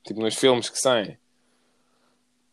tipo 0.05 0.21
nos 0.21 0.37
filmes 0.37 0.71
que 0.71 0.79
saem. 0.79 1.19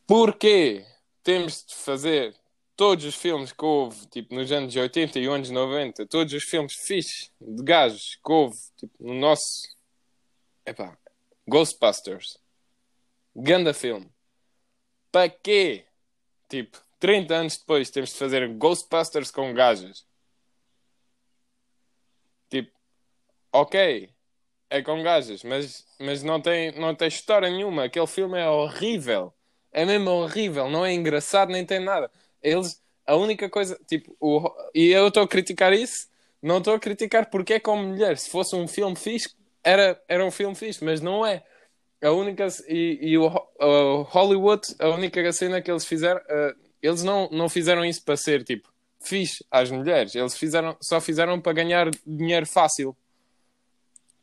Porquê 0.08 0.84
temos 1.24 1.64
de 1.64 1.76
fazer 1.76 2.36
todos 2.76 3.06
os 3.06 3.16
filmes 3.16 3.52
que 3.54 3.64
houve, 3.64 4.08
tipo, 4.08 4.34
nos 4.34 4.52
anos 4.52 4.76
80 4.76 5.20
e 5.20 5.28
anos 5.28 5.52
90, 5.52 6.08
todos 6.08 6.34
os 6.34 6.44
filmes 6.44 6.74
fixes 6.74 7.32
de 7.40 7.64
gajos 7.64 8.16
que 8.16 8.32
houve, 8.32 8.58
tipo, 8.76 8.94
no 9.00 9.14
nosso. 9.14 9.70
Epá, 10.66 10.98
Ghostbusters. 11.48 12.40
Ganda 13.36 13.72
filme. 13.72 14.12
Para 15.12 15.30
quê? 15.30 15.86
Tipo, 16.50 16.78
30 17.00 17.34
anos 17.36 17.58
depois 17.58 17.92
temos 17.92 18.10
de 18.10 18.18
fazer 18.18 18.48
Ghostbusters 18.56 19.30
com 19.30 19.54
gajas. 19.54 20.06
Tipo, 22.50 22.81
ok, 23.52 24.10
é 24.70 24.82
com 24.82 25.04
gajas, 25.04 25.44
mas, 25.44 25.86
mas 26.00 26.24
não, 26.24 26.42
tem, 26.42 26.72
não 26.80 26.96
tem 26.96 27.08
história 27.08 27.50
nenhuma. 27.50 27.86
Aquele 27.86 28.08
filme 28.08 28.40
é 28.40 28.50
horrível. 28.50 29.34
É 29.72 29.86
mesmo 29.86 30.10
horrível, 30.10 30.70
não 30.70 30.86
é 30.86 30.94
engraçado, 30.94 31.52
nem 31.52 31.66
tem 31.66 31.80
nada. 31.80 32.12
Eles, 32.42 32.82
a 33.06 33.16
única 33.16 33.50
coisa, 33.50 33.80
tipo, 33.88 34.16
o, 34.20 34.50
e 34.74 34.88
eu 34.92 35.08
estou 35.08 35.24
a 35.24 35.28
criticar 35.28 35.74
isso, 35.74 36.08
não 36.42 36.58
estou 36.58 36.74
a 36.74 36.80
criticar 36.80 37.30
porque 37.30 37.54
é 37.54 37.60
com 37.60 37.78
mulher. 37.78 38.18
Se 38.18 38.30
fosse 38.30 38.56
um 38.56 38.68
filme 38.68 38.96
fixe, 38.96 39.30
era, 39.64 40.02
era 40.08 40.26
um 40.26 40.32
filme 40.32 40.56
fixe, 40.56 40.84
mas 40.84 41.02
não 41.02 41.26
é. 41.26 41.44
A 42.04 42.12
única, 42.12 42.48
e, 42.68 43.00
e 43.02 43.18
o, 43.18 43.28
o 43.28 44.02
Hollywood, 44.04 44.62
a 44.80 44.90
única 44.90 45.32
cena 45.32 45.62
que 45.62 45.70
eles 45.70 45.86
fizeram, 45.86 46.20
eh, 46.28 46.56
eles 46.82 47.04
não, 47.04 47.30
não 47.32 47.48
fizeram 47.48 47.86
isso 47.86 48.04
para 48.04 48.18
ser, 48.18 48.44
tipo, 48.44 48.70
fixe 49.00 49.46
às 49.52 49.70
mulheres. 49.70 50.16
Eles 50.16 50.36
fizeram, 50.38 50.76
só 50.82 51.00
fizeram 51.00 51.40
para 51.40 51.54
ganhar 51.54 51.90
dinheiro 52.06 52.48
fácil. 52.48 52.96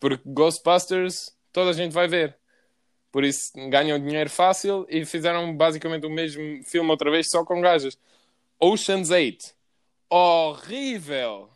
Porque 0.00 0.22
Ghostbusters, 0.26 1.36
toda 1.52 1.70
a 1.70 1.74
gente 1.74 1.92
vai 1.92 2.06
ver. 2.06 2.36
Por 3.10 3.24
isso 3.24 3.52
ganham 3.68 3.98
dinheiro 3.98 4.28
fácil 4.30 4.86
e 4.88 5.04
fizeram 5.04 5.56
basicamente 5.56 6.06
o 6.06 6.10
mesmo 6.10 6.62
filme 6.64 6.90
outra 6.90 7.10
vez, 7.10 7.28
só 7.30 7.44
com 7.44 7.60
gajas. 7.60 7.98
Ocean's 8.60 9.10
8. 9.10 9.54
Horrível! 10.10 11.50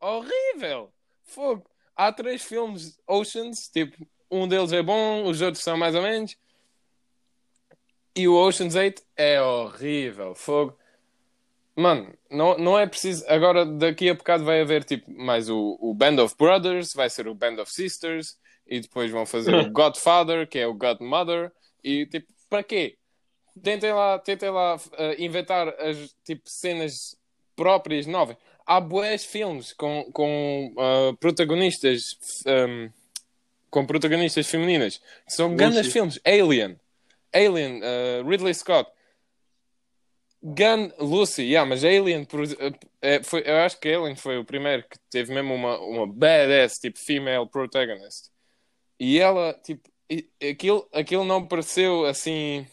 Horrível! 0.00 0.92
Fogo! 1.22 1.64
Há 1.96 2.12
três 2.12 2.42
filmes 2.42 2.98
Oceans, 3.06 3.68
tipo, 3.68 4.06
um 4.30 4.48
deles 4.48 4.72
é 4.72 4.82
bom, 4.82 5.24
os 5.24 5.40
outros 5.40 5.62
são 5.62 5.76
mais 5.76 5.94
ou 5.94 6.02
menos. 6.02 6.36
E 8.14 8.28
o 8.28 8.34
Ocean's 8.34 8.74
8 8.74 9.02
é 9.16 9.40
horrível. 9.42 10.34
Fogo! 10.34 10.78
Mano, 11.76 12.12
não, 12.30 12.56
não 12.56 12.78
é 12.78 12.86
preciso. 12.86 13.24
Agora, 13.28 13.66
daqui 13.66 14.08
a 14.08 14.14
bocado 14.14 14.44
vai 14.44 14.60
haver 14.60 14.84
tipo 14.84 15.10
mais 15.10 15.48
o, 15.48 15.76
o 15.80 15.92
Band 15.92 16.22
of 16.22 16.34
Brothers, 16.38 16.92
vai 16.94 17.10
ser 17.10 17.26
o 17.26 17.34
Band 17.34 17.60
of 17.60 17.72
Sisters, 17.72 18.36
e 18.66 18.80
depois 18.80 19.10
vão 19.10 19.26
fazer 19.26 19.54
o 19.54 19.68
Godfather, 19.72 20.48
que 20.48 20.58
é 20.58 20.66
o 20.66 20.74
Godmother, 20.74 21.50
e 21.82 22.06
tipo, 22.06 22.32
para 22.48 22.62
quê? 22.62 22.96
Tentem 23.62 23.92
lá, 23.92 24.18
tentem 24.18 24.50
lá 24.50 24.76
uh, 24.76 24.80
inventar 25.18 25.68
as 25.80 26.14
tipo, 26.24 26.42
cenas 26.48 27.16
próprias 27.54 28.06
novas. 28.06 28.36
Há 28.66 28.80
bués 28.80 29.24
filmes 29.24 29.72
com, 29.72 30.10
com 30.12 30.74
uh, 30.76 31.16
protagonistas 31.18 32.16
um, 32.46 32.90
com 33.74 33.84
protagonistas 33.84 34.48
femininas 34.48 35.00
são 35.26 35.56
grandes 35.56 35.92
filmes. 35.92 36.20
Alien, 36.24 36.78
Alien, 37.32 37.80
uh, 37.82 38.28
Ridley 38.28 38.54
Scott. 38.54 38.88
Gun 40.46 40.92
Lucy, 40.98 41.42
yeah, 41.42 41.66
mas 41.66 41.82
Alien 41.82 42.26
por, 42.26 42.42
é, 43.00 43.22
foi, 43.22 43.42
eu 43.46 43.56
acho 43.56 43.80
que 43.80 43.88
Alien 43.88 44.14
foi 44.14 44.36
o 44.36 44.44
primeiro 44.44 44.82
que 44.82 44.98
teve 45.10 45.32
mesmo 45.32 45.54
uma, 45.54 45.78
uma 45.78 46.06
badass 46.06 46.74
tipo 46.74 46.98
female 46.98 47.48
protagonist. 47.48 48.30
E 49.00 49.18
ela 49.18 49.54
tipo 49.54 49.88
aquilo, 50.50 50.86
aquilo 50.92 51.24
não 51.24 51.48
pareceu 51.48 52.04
assim 52.04 52.66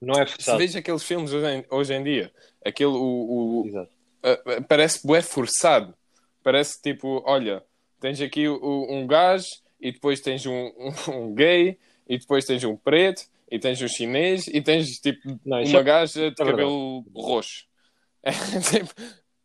não 0.00 0.14
é 0.14 0.24
se 0.24 0.32
forçado. 0.32 0.58
veja 0.58 0.78
aqueles 0.78 1.02
filmes 1.02 1.30
hoje 1.34 1.46
em, 1.46 1.66
hoje 1.68 1.92
em 1.92 2.02
dia 2.02 2.32
aquilo 2.64 2.98
o, 2.98 3.60
o 3.60 3.82
uh, 3.82 4.64
parece 4.66 5.06
bué 5.06 5.20
forçado. 5.20 5.94
Parece 6.42 6.80
tipo 6.80 7.22
olha 7.26 7.62
tens 8.00 8.18
aqui 8.22 8.48
um 8.48 9.06
gajo 9.06 9.48
e 9.78 9.92
depois 9.92 10.20
tens 10.20 10.46
um, 10.46 10.52
um, 10.54 10.94
um 11.12 11.34
gay 11.34 11.78
e 12.08 12.18
depois 12.18 12.46
tens 12.46 12.64
um 12.64 12.76
preto 12.76 13.26
e 13.50 13.58
tens 13.58 13.80
um 13.82 13.88
chinês 13.88 14.46
e 14.48 14.60
tens 14.60 14.98
tipo 15.00 15.20
Não, 15.44 15.62
uma 15.62 15.78
é- 15.80 15.82
gaja 15.82 16.30
de 16.30 16.42
é 16.42 16.44
cabelo 16.44 17.04
roxo. 17.14 17.64
É, 18.22 18.30
tipo, 18.70 18.92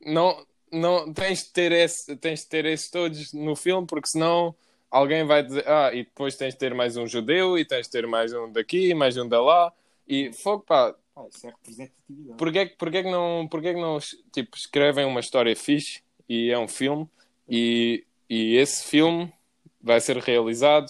não, 0.06 0.46
não 0.72 1.14
tens 1.14 1.44
de 1.44 1.52
ter 1.52 1.72
esse, 1.72 2.16
tens 2.18 2.42
de 2.42 2.48
ter 2.48 2.66
esses 2.66 2.90
todos 2.90 3.34
no 3.34 3.56
filme 3.56 3.86
porque 3.86 4.08
senão 4.08 4.56
alguém 4.90 5.24
vai 5.26 5.44
dizer 5.44 5.68
ah 5.68 5.92
e 5.94 6.04
depois 6.04 6.36
tens 6.36 6.54
de 6.54 6.60
ter 6.60 6.74
mais 6.74 6.96
um 6.98 7.06
judeu 7.06 7.58
e 7.58 7.66
tens 7.66 7.86
de 7.88 7.92
ter 7.92 8.08
mais 8.08 8.34
um 8.34 8.52
daqui 8.52 8.94
mais 8.94 9.18
um 9.18 9.28
da 9.28 9.42
lá 9.42 9.72
e 10.08 10.32
fogo 10.34 10.64
pá 10.64 10.96
isso 11.34 11.46
é 11.46 11.50
representatividade. 11.50 12.38
Porquê, 12.38 12.66
que- 12.68 12.78
porquê, 12.78 13.04
que 13.04 13.12
não, 13.12 13.46
porquê 13.52 13.74
que 13.74 13.80
não 13.82 14.00
tipo, 14.32 14.56
escrevem 14.56 15.04
uma 15.06 15.20
história 15.20 15.54
fixe 15.56 16.02
e 16.30 16.50
é 16.50 16.58
um 16.58 16.68
filme 16.68 17.06
e, 17.48 18.06
e 18.30 18.56
esse 18.56 18.86
filme 18.90 19.32
vai 19.82 20.00
ser 20.00 20.16
realizado 20.18 20.90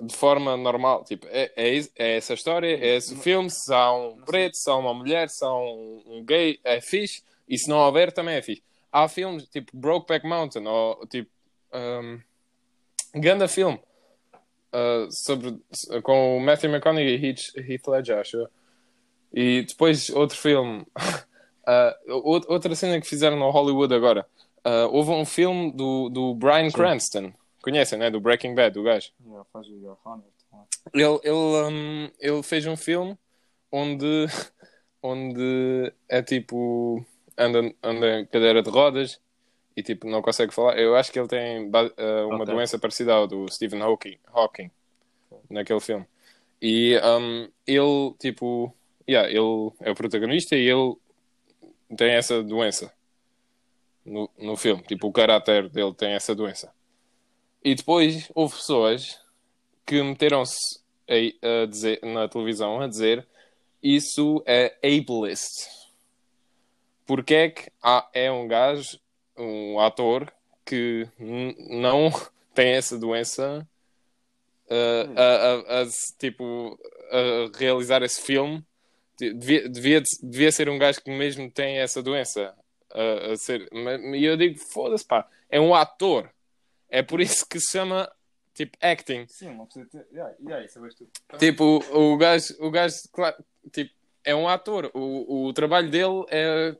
de 0.00 0.14
forma 0.16 0.56
normal? 0.56 1.04
Tipo, 1.04 1.26
é, 1.30 1.50
é, 1.56 1.76
é 1.96 2.16
essa 2.16 2.34
história, 2.34 2.68
é 2.68 2.96
esse 2.96 3.16
filme. 3.16 3.50
Se 3.50 3.72
há 3.72 3.92
um 3.92 4.20
preto, 4.22 4.56
se 4.56 4.68
há 4.70 4.76
uma 4.76 4.94
mulher, 4.94 5.28
se 5.28 5.44
há 5.44 5.52
um, 5.52 6.02
um 6.06 6.24
gay, 6.24 6.58
é 6.64 6.80
fixe. 6.80 7.22
E 7.48 7.58
se 7.58 7.68
não 7.68 7.78
houver, 7.78 8.12
também 8.12 8.36
é 8.36 8.42
fixe. 8.42 8.62
Há 8.92 9.08
filmes 9.08 9.46
tipo 9.48 9.70
Brokeback 9.76 10.26
Mountain 10.26 10.66
ou 10.66 11.06
tipo. 11.06 11.30
Um, 11.72 12.20
Ganda 13.14 13.48
filme 13.48 13.80
uh, 14.72 15.10
sobre, 15.10 15.58
com 16.02 16.36
o 16.36 16.40
Matthew 16.40 16.70
McConaughey 16.70 17.16
e 17.16 17.26
Heath, 17.26 17.56
Heath 17.56 17.86
Ledger, 17.88 18.18
acho. 18.18 18.48
E 19.32 19.62
depois 19.62 20.10
outro 20.10 20.36
filme, 20.36 20.86
uh, 21.66 22.12
out- 22.12 22.46
outra 22.48 22.74
cena 22.74 23.00
que 23.00 23.06
fizeram 23.06 23.38
no 23.38 23.50
Hollywood 23.50 23.94
agora. 23.94 24.26
Uh, 24.58 24.88
houve 24.92 25.10
um 25.10 25.24
filme 25.24 25.72
do, 25.72 26.08
do 26.10 26.34
Brian 26.34 26.70
Cranston, 26.70 27.32
conhecem, 27.62 27.98
né? 27.98 28.10
Do 28.10 28.20
Breaking 28.20 28.54
Bad, 28.54 28.74
do 28.74 28.82
gajo. 28.82 29.10
Yeah, 29.38 29.48
faz 29.52 29.66
o 29.68 29.76
Your 29.76 29.98
Honor. 30.04 30.24
tá. 30.50 30.64
Ele, 30.92 31.20
ele, 31.22 31.32
um, 31.32 32.10
ele 32.18 32.42
fez 32.42 32.66
um 32.66 32.76
filme 32.76 33.16
onde, 33.70 34.26
onde 35.02 35.92
é 36.08 36.22
tipo 36.22 37.04
anda, 37.36 37.74
anda 37.82 38.20
em 38.20 38.26
cadeira 38.26 38.62
de 38.62 38.70
rodas 38.70 39.20
e 39.76 39.82
tipo 39.82 40.08
não 40.08 40.20
consegue 40.22 40.52
falar. 40.52 40.78
Eu 40.78 40.96
acho 40.96 41.12
que 41.12 41.18
ele 41.18 41.28
tem 41.28 41.68
uh, 41.68 42.28
uma 42.28 42.42
Ok. 42.42 42.54
doença 42.54 42.78
parecida 42.78 43.14
ao 43.14 43.26
do 43.26 43.48
Stephen 43.50 43.80
Hawking, 43.82 44.18
Hawking 44.26 44.70
naquele 45.48 45.80
filme. 45.80 46.06
E 46.60 46.98
um, 46.98 47.48
ele 47.66 48.14
tipo, 48.18 48.74
yeah, 49.08 49.28
ele 49.28 49.72
é 49.80 49.90
o 49.90 49.94
protagonista 49.94 50.56
e 50.56 50.68
ele 50.68 50.96
tem 51.96 52.10
essa 52.12 52.42
doença 52.42 52.92
no, 54.04 54.28
no 54.36 54.56
filme. 54.56 54.82
Tipo, 54.82 55.06
o 55.08 55.12
caráter 55.12 55.68
dele 55.68 55.94
tem 55.94 56.12
essa 56.12 56.34
doença. 56.34 56.72
E 57.62 57.74
depois 57.74 58.30
houve 58.34 58.56
pessoas 58.56 59.20
que 59.88 60.02
meteram-se 60.02 60.80
a, 61.08 61.62
a 61.64 61.66
dizer, 61.66 62.00
na 62.04 62.28
televisão 62.28 62.80
a 62.82 62.86
dizer 62.86 63.26
isso 63.82 64.42
é 64.46 64.76
ableist. 64.84 65.66
Porque 67.06 67.34
é 67.34 67.50
que 67.50 67.70
há, 67.82 68.06
é 68.12 68.30
um 68.30 68.46
gajo, 68.46 69.00
um 69.36 69.80
ator, 69.80 70.30
que 70.64 71.08
não 71.18 72.10
tem 72.54 72.72
essa 72.74 72.98
doença 72.98 73.66
uh, 74.70 75.18
a, 75.18 75.78
a- 75.78 75.82
a- 75.82 75.88
tipo, 76.18 76.78
a 77.10 77.58
realizar 77.58 78.02
esse 78.02 78.20
filme 78.22 78.64
Devia, 79.20 79.68
devia, 79.68 80.02
devia 80.22 80.52
ser 80.52 80.68
um 80.70 80.78
gajo 80.78 81.02
que 81.02 81.10
mesmo 81.10 81.50
tem 81.50 81.78
essa 81.78 82.02
doença. 82.02 82.54
A, 82.90 83.32
a 83.32 83.36
ser, 83.36 83.68
e 84.16 84.24
eu 84.24 84.36
digo, 84.36 84.58
foda-se, 84.72 85.06
pá, 85.06 85.28
é 85.50 85.60
um 85.60 85.74
ator. 85.74 86.30
É 86.90 87.02
por 87.02 87.20
isso 87.20 87.46
que 87.48 87.60
se 87.60 87.72
chama, 87.72 88.10
tipo, 88.58 88.76
acting. 88.80 89.26
Sim, 89.28 89.48
uma 89.50 89.66
pessoa 89.66 89.86
ter. 89.86 90.06
Yeah, 90.12 90.34
yeah, 90.40 90.64
isso 90.64 90.78
é 90.78 90.80
bem 90.82 90.90
estúpido. 90.90 91.38
Tipo, 91.38 91.64
o, 91.92 92.12
o 92.14 92.16
gajo, 92.16 92.54
o 92.58 92.70
gajo 92.70 92.96
claro, 93.12 93.36
tipo, 93.72 93.94
é 94.24 94.34
um 94.34 94.48
ator. 94.48 94.90
O, 94.92 95.46
o 95.46 95.52
trabalho 95.52 95.88
dele 95.90 96.24
é 96.28 96.76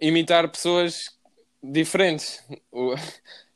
imitar 0.00 0.50
pessoas 0.50 1.16
diferentes. 1.62 2.42
O- 2.72 2.94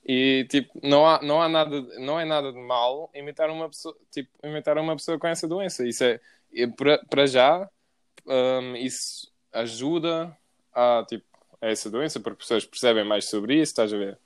e 0.05 0.47
tipo, 0.51 0.79
não 0.83 1.07
há, 1.07 1.23
não 1.23 1.41
há 1.43 1.49
nada, 1.49 1.81
não 1.99 2.19
é 2.19 2.25
nada 2.25 2.53
de 2.53 2.59
mal 2.59 3.11
imitar 3.15 3.49
uma 3.51 3.69
pessoa, 3.69 3.97
tipo, 4.11 4.31
imitar 4.45 4.77
uma 4.79 4.97
pessoa 4.97 5.19
com 5.19 5.27
essa 5.29 5.47
doença. 5.47 5.87
Isso 5.87 6.03
é, 6.05 6.21
é 6.55 6.67
para 7.09 7.27
já, 7.27 7.69
hum, 8.27 8.77
isso 8.77 9.31
ajuda 9.53 10.37
a 10.75 11.05
tipo 11.09 11.25
a 11.61 11.69
essa 11.69 11.91
doença 11.91 12.19
porque 12.21 12.39
as 12.43 12.47
pessoas 12.47 12.65
percebem 12.65 13.05
mais 13.05 13.27
sobre 13.29 13.55
isso, 13.55 13.73
estás 13.73 13.93
a 13.93 13.97
ver? 13.99 14.19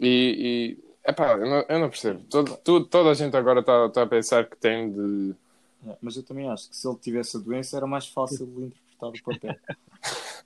E 0.00 0.78
epá, 1.06 1.32
eu 1.32 1.46
não, 1.46 1.64
eu 1.68 1.78
não 1.78 1.88
percebo. 1.90 2.22
Todo, 2.30 2.56
tu- 2.58 2.84
toda 2.84 3.10
a 3.10 3.14
gente 3.14 3.36
agora 3.36 3.60
está 3.60 3.88
tá 3.90 4.02
a 4.02 4.06
pensar 4.06 4.44
que 4.48 4.56
tem 4.56 4.90
de 4.92 5.34
Yeah, 5.82 5.98
mas 6.02 6.16
eu 6.16 6.22
também 6.24 6.48
acho 6.50 6.68
que 6.70 6.76
se 6.76 6.88
ele 6.88 6.96
tivesse 6.96 7.36
a 7.36 7.40
doença 7.40 7.76
era 7.76 7.86
mais 7.86 8.08
fácil 8.08 8.44
de 8.46 8.64
interpretar 8.64 9.08
o 9.10 9.22
papel. 9.22 9.56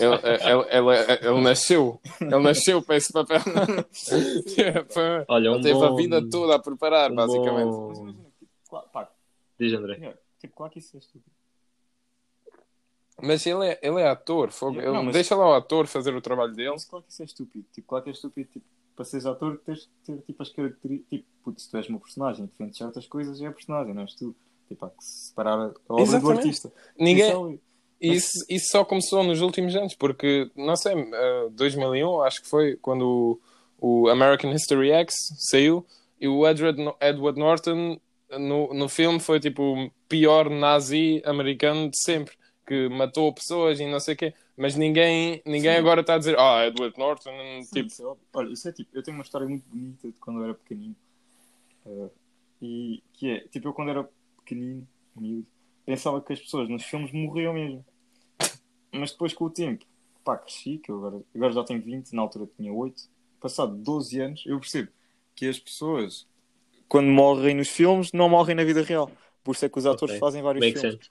Ele, 0.00 0.14
ele, 0.16 0.90
ele, 0.90 1.18
ele 1.28 1.40
nasceu, 1.40 2.00
ele 2.20 2.36
nasceu 2.40 2.82
para 2.82 2.96
esse 2.96 3.12
papel. 3.12 3.38
Foi- 4.90 5.24
Olha, 5.28 5.52
um 5.52 5.54
ele 5.54 5.62
teve 5.62 5.74
bom... 5.78 5.84
a 5.84 5.94
vida 5.96 6.28
toda 6.28 6.56
a 6.56 6.58
preparar, 6.58 7.12
um 7.12 7.14
basicamente. 7.14 7.70
bom- 7.70 7.88
Mas 7.90 7.98
imagina, 8.00 8.24
tipo, 8.40 8.50
claro, 8.68 8.88
pá, 8.92 9.08
Diz, 9.60 9.72
André. 9.72 10.16
tipo, 10.40 10.56
claro 10.56 10.72
que 10.72 10.80
isso 10.80 10.96
é 10.96 10.98
estúpido. 10.98 11.30
Mas 13.22 13.46
ele 13.46 13.66
é, 13.68 13.78
ele 13.82 14.00
é 14.00 14.08
ator, 14.08 14.50
fogo. 14.50 14.82
Não, 14.82 14.94
Ele- 14.96 15.02
mas- 15.04 15.12
deixa 15.14 15.36
lá 15.36 15.48
o 15.48 15.54
ator 15.54 15.86
fazer 15.86 16.12
o 16.12 16.20
trabalho 16.20 16.52
dele. 16.54 16.70
Mas 16.72 16.84
claro 16.84 17.04
que 17.04 17.12
isso 17.12 17.22
é 17.22 17.24
estúpido. 17.24 17.64
Tipo, 17.72 17.86
claro 17.86 18.02
que 18.04 18.10
é 18.10 18.12
estúpido. 18.14 18.48
Tipo, 18.52 18.66
para 18.94 19.04
seres 19.04 19.26
ator, 19.26 19.60
tens 19.64 19.80
de 19.80 19.88
ter 20.04 20.22
tipo, 20.22 20.42
as 20.42 20.50
características. 20.50 21.10
Tipo, 21.10 21.26
putz, 21.44 21.66
tu 21.66 21.76
és 21.76 21.88
uma 21.88 21.98
personagem, 21.98 22.46
defendes 22.46 22.76
certas 22.76 23.06
coisas 23.06 23.40
e 23.40 23.44
é 23.44 23.48
a 23.48 23.52
personagem, 23.52 23.94
não 23.94 24.02
és 24.02 24.14
tu. 24.14 24.34
Tipo, 24.68 24.86
há 24.86 24.90
que 24.90 25.04
separar 25.04 25.58
a 25.58 25.64
obra 25.64 25.74
do 25.88 26.00
Exatamente. 26.00 26.38
artista. 26.38 26.72
Ninguém, 26.98 27.60
Isso 28.00 28.44
é 28.50 28.54
isso, 28.54 28.70
só 28.70 28.84
começou 28.84 29.22
nos 29.22 29.40
últimos 29.40 29.76
anos, 29.76 29.94
porque, 29.94 30.50
não 30.56 30.74
sei, 30.74 30.92
eh, 30.94 31.48
2001, 31.52 32.22
acho 32.22 32.42
que 32.42 32.48
foi 32.48 32.76
quando 32.76 33.38
o, 33.78 34.04
o 34.04 34.08
American 34.08 34.52
History 34.52 34.90
X 34.90 35.14
saiu 35.50 35.86
e 36.20 36.26
o 36.26 36.46
Edward, 36.46 36.80
Edward 37.00 37.38
Norton 37.38 38.00
no, 38.38 38.72
no 38.74 38.88
filme 38.88 39.20
foi 39.20 39.38
tipo 39.38 39.62
o 39.62 39.90
pior 40.08 40.50
nazi 40.50 41.22
americano 41.24 41.88
de 41.90 41.98
sempre, 42.02 42.34
que 42.66 42.88
matou 42.88 43.32
pessoas 43.32 43.78
e 43.78 43.86
não 43.86 44.00
sei 44.00 44.14
o 44.14 44.16
quê. 44.16 44.34
Mas 44.56 44.76
ninguém, 44.76 45.42
ninguém 45.46 45.72
Sim. 45.72 45.78
agora 45.78 46.02
está 46.02 46.14
a 46.14 46.18
dizer, 46.18 46.38
ah, 46.38 46.66
Edward 46.66 46.98
Norton, 46.98 47.30
Sim, 47.62 47.70
tipo, 47.72 47.86
isso 47.86 48.06
é. 48.06 48.16
Olha, 48.38 48.52
isso 48.52 48.68
é 48.68 48.72
tipo, 48.72 48.90
eu 48.96 49.02
tenho 49.02 49.16
uma 49.16 49.22
história 49.24 49.48
muito 49.48 49.64
bonita 49.68 50.08
de 50.08 50.14
quando 50.14 50.40
eu 50.40 50.44
era 50.44 50.54
pequenino. 50.54 50.96
Eh, 51.86 52.10
e 52.60 53.02
que 53.14 53.30
é, 53.30 53.40
tipo, 53.48 53.68
eu 53.68 53.72
quando 53.72 53.90
era 53.90 54.08
pequenino, 54.38 54.86
miúdo, 55.16 55.46
pensava 55.84 56.20
que 56.20 56.32
as 56.32 56.40
pessoas 56.40 56.68
nos 56.68 56.84
filmes 56.84 57.12
morriam 57.12 57.54
mesmo. 57.54 57.84
Mas 58.92 59.12
depois 59.12 59.32
com 59.32 59.46
o 59.46 59.50
tempo, 59.50 59.84
pá, 60.22 60.36
cresci, 60.36 60.78
que 60.78 60.90
eu 60.90 60.98
agora, 60.98 61.22
agora 61.34 61.52
já 61.52 61.64
tenho 61.64 61.82
20, 61.82 62.12
na 62.12 62.22
altura 62.22 62.48
tinha 62.56 62.72
8. 62.72 63.10
Passado 63.40 63.74
12 63.74 64.20
anos, 64.20 64.44
eu 64.46 64.60
percebo 64.60 64.90
que 65.34 65.48
as 65.48 65.58
pessoas, 65.58 66.28
quando 66.88 67.08
morrem 67.08 67.56
nos 67.56 67.68
filmes, 67.68 68.12
não 68.12 68.28
morrem 68.28 68.54
na 68.54 68.64
vida 68.64 68.82
real. 68.82 69.10
Por 69.42 69.54
isso 69.54 69.64
é 69.64 69.68
que 69.68 69.78
os 69.78 69.86
atores 69.86 70.14
Ok. 70.14 70.20
fazem 70.20 70.42
vários 70.42 70.64
Make 70.64 70.78
filmes. 70.78 70.94
sense. 70.94 71.10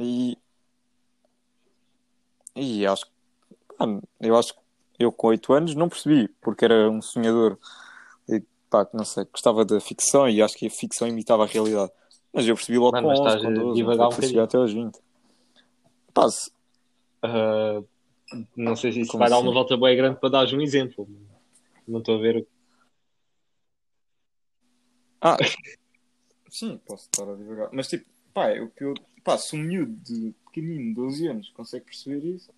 E, 0.00 0.36
e 2.56 2.86
acho 2.86 3.04
que 3.06 3.12
pá, 3.76 3.86
eu 4.20 4.36
acho 4.36 4.54
que 4.54 4.60
eu 4.98 5.10
com 5.12 5.28
8 5.28 5.52
anos 5.52 5.74
não 5.74 5.88
percebi, 5.88 6.28
porque 6.40 6.64
era 6.64 6.90
um 6.90 7.02
sonhador 7.02 7.58
e 8.28 8.42
pá, 8.70 8.86
não 8.92 9.04
sei, 9.04 9.24
gostava 9.26 9.64
da 9.64 9.80
ficção 9.80 10.28
e 10.28 10.40
acho 10.42 10.56
que 10.56 10.66
a 10.66 10.70
ficção 10.70 11.06
imitava 11.08 11.44
a 11.44 11.46
realidade. 11.46 11.90
Mas 12.32 12.46
eu 12.46 12.54
percebi 12.54 12.78
logo 12.78 12.92
Mano, 12.92 13.06
com 13.08 13.12
mas 13.12 13.20
11, 13.20 13.28
estás 13.36 13.42
com 13.44 13.48
a 13.50 13.64
12, 13.64 13.76
divagar 13.80 14.08
um 14.08 14.10
não 14.10 14.22
chegar 14.22 14.44
até 14.44 14.56
aos 14.56 14.72
20. 14.72 14.98
Pá, 16.12 16.28
se- 16.30 16.50
Ah, 17.22 17.80
não 18.56 18.76
sei 18.76 18.92
se 18.92 19.00
isso 19.00 19.10
Como 19.12 19.22
vai 19.22 19.30
dar 19.30 19.36
assim? 19.36 19.46
uma 19.46 19.52
volta 19.54 19.76
bem 19.76 19.96
grande 19.96 20.18
para 20.20 20.28
dar 20.28 20.46
um 20.54 20.60
exemplo. 20.60 21.08
Não 21.86 21.98
estou 22.00 22.16
a 22.16 22.20
ver. 22.20 22.46
Ah, 25.20 25.36
sim, 26.50 26.78
posso 26.86 27.04
estar 27.04 27.28
a 27.30 27.34
divagar. 27.36 27.68
Mas 27.72 27.88
tipo, 27.88 28.04
pá, 28.32 28.50
o 28.60 28.68
que 28.70 28.84
eu, 28.84 28.94
pá, 29.22 29.38
se 29.38 29.56
um 29.56 29.60
miúdo 29.60 29.92
de 30.02 30.34
pequenino, 30.54 30.94
12 30.94 31.26
anos, 31.26 31.50
consegue 31.50 31.84
perceber 31.86 32.24
isso, 32.24 32.52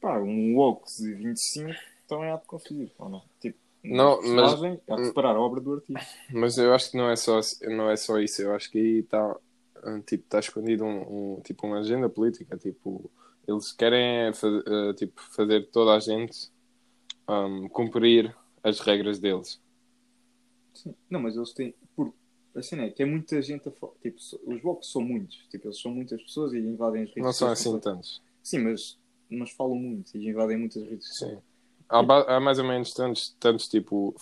pá, 0.00 0.18
um 0.18 0.54
woke 0.56 0.86
de 0.98 1.14
25 1.14 1.74
também 2.06 2.30
há 2.30 2.36
de 2.36 2.46
conseguir, 2.46 2.92
ou 2.98 3.08
não? 3.08 3.22
Tipo, 3.40 3.58
Não, 3.82 4.20
mas- 4.22 4.62
há 4.88 4.96
de 4.96 5.06
separar 5.06 5.36
a 5.36 5.40
obra 5.40 5.60
do 5.60 5.74
artista. 5.74 6.06
Mas 6.32 6.58
eu 6.58 6.74
acho 6.74 6.90
que 6.90 6.96
não 6.96 7.08
é 7.10 7.16
só, 7.16 7.40
não 7.62 7.90
é 7.90 7.96
só 7.96 8.18
isso. 8.18 8.42
Eu 8.42 8.54
acho 8.54 8.70
que 8.70 8.78
aí 8.78 8.98
está 8.98 9.36
tipo, 10.04 10.24
tá 10.28 10.40
escondido 10.40 10.84
um, 10.84 11.36
um- 11.36 11.40
tipo, 11.40 11.66
uma 11.66 11.78
agenda 11.78 12.08
política. 12.08 12.56
Tipo, 12.56 13.10
eles 13.46 13.72
querem 13.72 14.28
eh, 14.28 14.92
tipo, 14.94 15.20
fazer 15.30 15.68
toda 15.70 15.94
a 15.94 16.00
gente 16.00 16.50
um, 17.28 17.68
cumprir 17.68 18.34
as 18.62 18.80
regras 18.80 19.18
deles. 19.18 19.60
Sim. 20.74 20.94
Não, 21.08 21.20
mas 21.20 21.36
eles 21.36 21.52
têm. 21.52 21.74
Por... 22.58 22.60
A 22.60 22.62
cena 22.62 22.84
é 22.84 22.90
que 22.90 23.02
é 23.02 23.06
muita 23.06 23.40
gente 23.40 23.68
a 23.68 23.72
falar. 23.72 23.92
Tipo, 24.02 24.18
os 24.46 24.60
blocos 24.60 24.90
são 24.90 25.02
muitos. 25.02 25.36
Tipo, 25.50 25.68
eles 25.68 25.80
são 25.80 25.92
muitas 25.92 26.22
pessoas 26.22 26.52
e 26.52 26.58
invadem 26.58 27.02
as 27.02 27.08
redes 27.08 27.24
Não 27.24 27.32
são 27.32 27.50
assim 27.50 27.78
tantos. 27.78 28.22
Sim, 28.42 28.58
mas, 28.58 28.98
mas 29.30 29.50
falam 29.52 29.76
muito 29.76 30.16
e 30.16 30.28
invadem 30.28 30.56
muitas 30.56 30.82
redes 30.82 31.06
sociais. 31.08 31.38
Sim. 31.38 31.42
Há, 31.88 32.36
há 32.36 32.40
mais 32.40 32.58
ou 32.58 32.66
menos 32.66 32.92
tantos, 32.92 33.34
tantos 33.40 33.66
tipo 33.66 34.14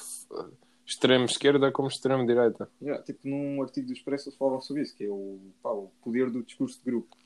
extremo 0.87 1.25
esquerda 1.25 1.73
como 1.73 1.89
extremo 1.89 2.25
direita. 2.25 2.71
Yeah, 2.81 3.03
tipo, 3.03 3.27
num 3.29 3.61
artigo 3.61 3.89
do 3.89 3.93
Expresso 3.93 4.29
eles 4.29 4.39
falavam 4.39 4.61
sobre 4.61 4.83
isso, 4.83 4.95
que 4.97 5.05
é 5.05 5.09
o, 5.11 5.39
pá, 5.61 5.71
o 5.71 5.91
poder 6.03 6.31
do 6.31 6.45
discurso 6.45 6.79
de 6.79 6.85
grupo. 6.85 7.17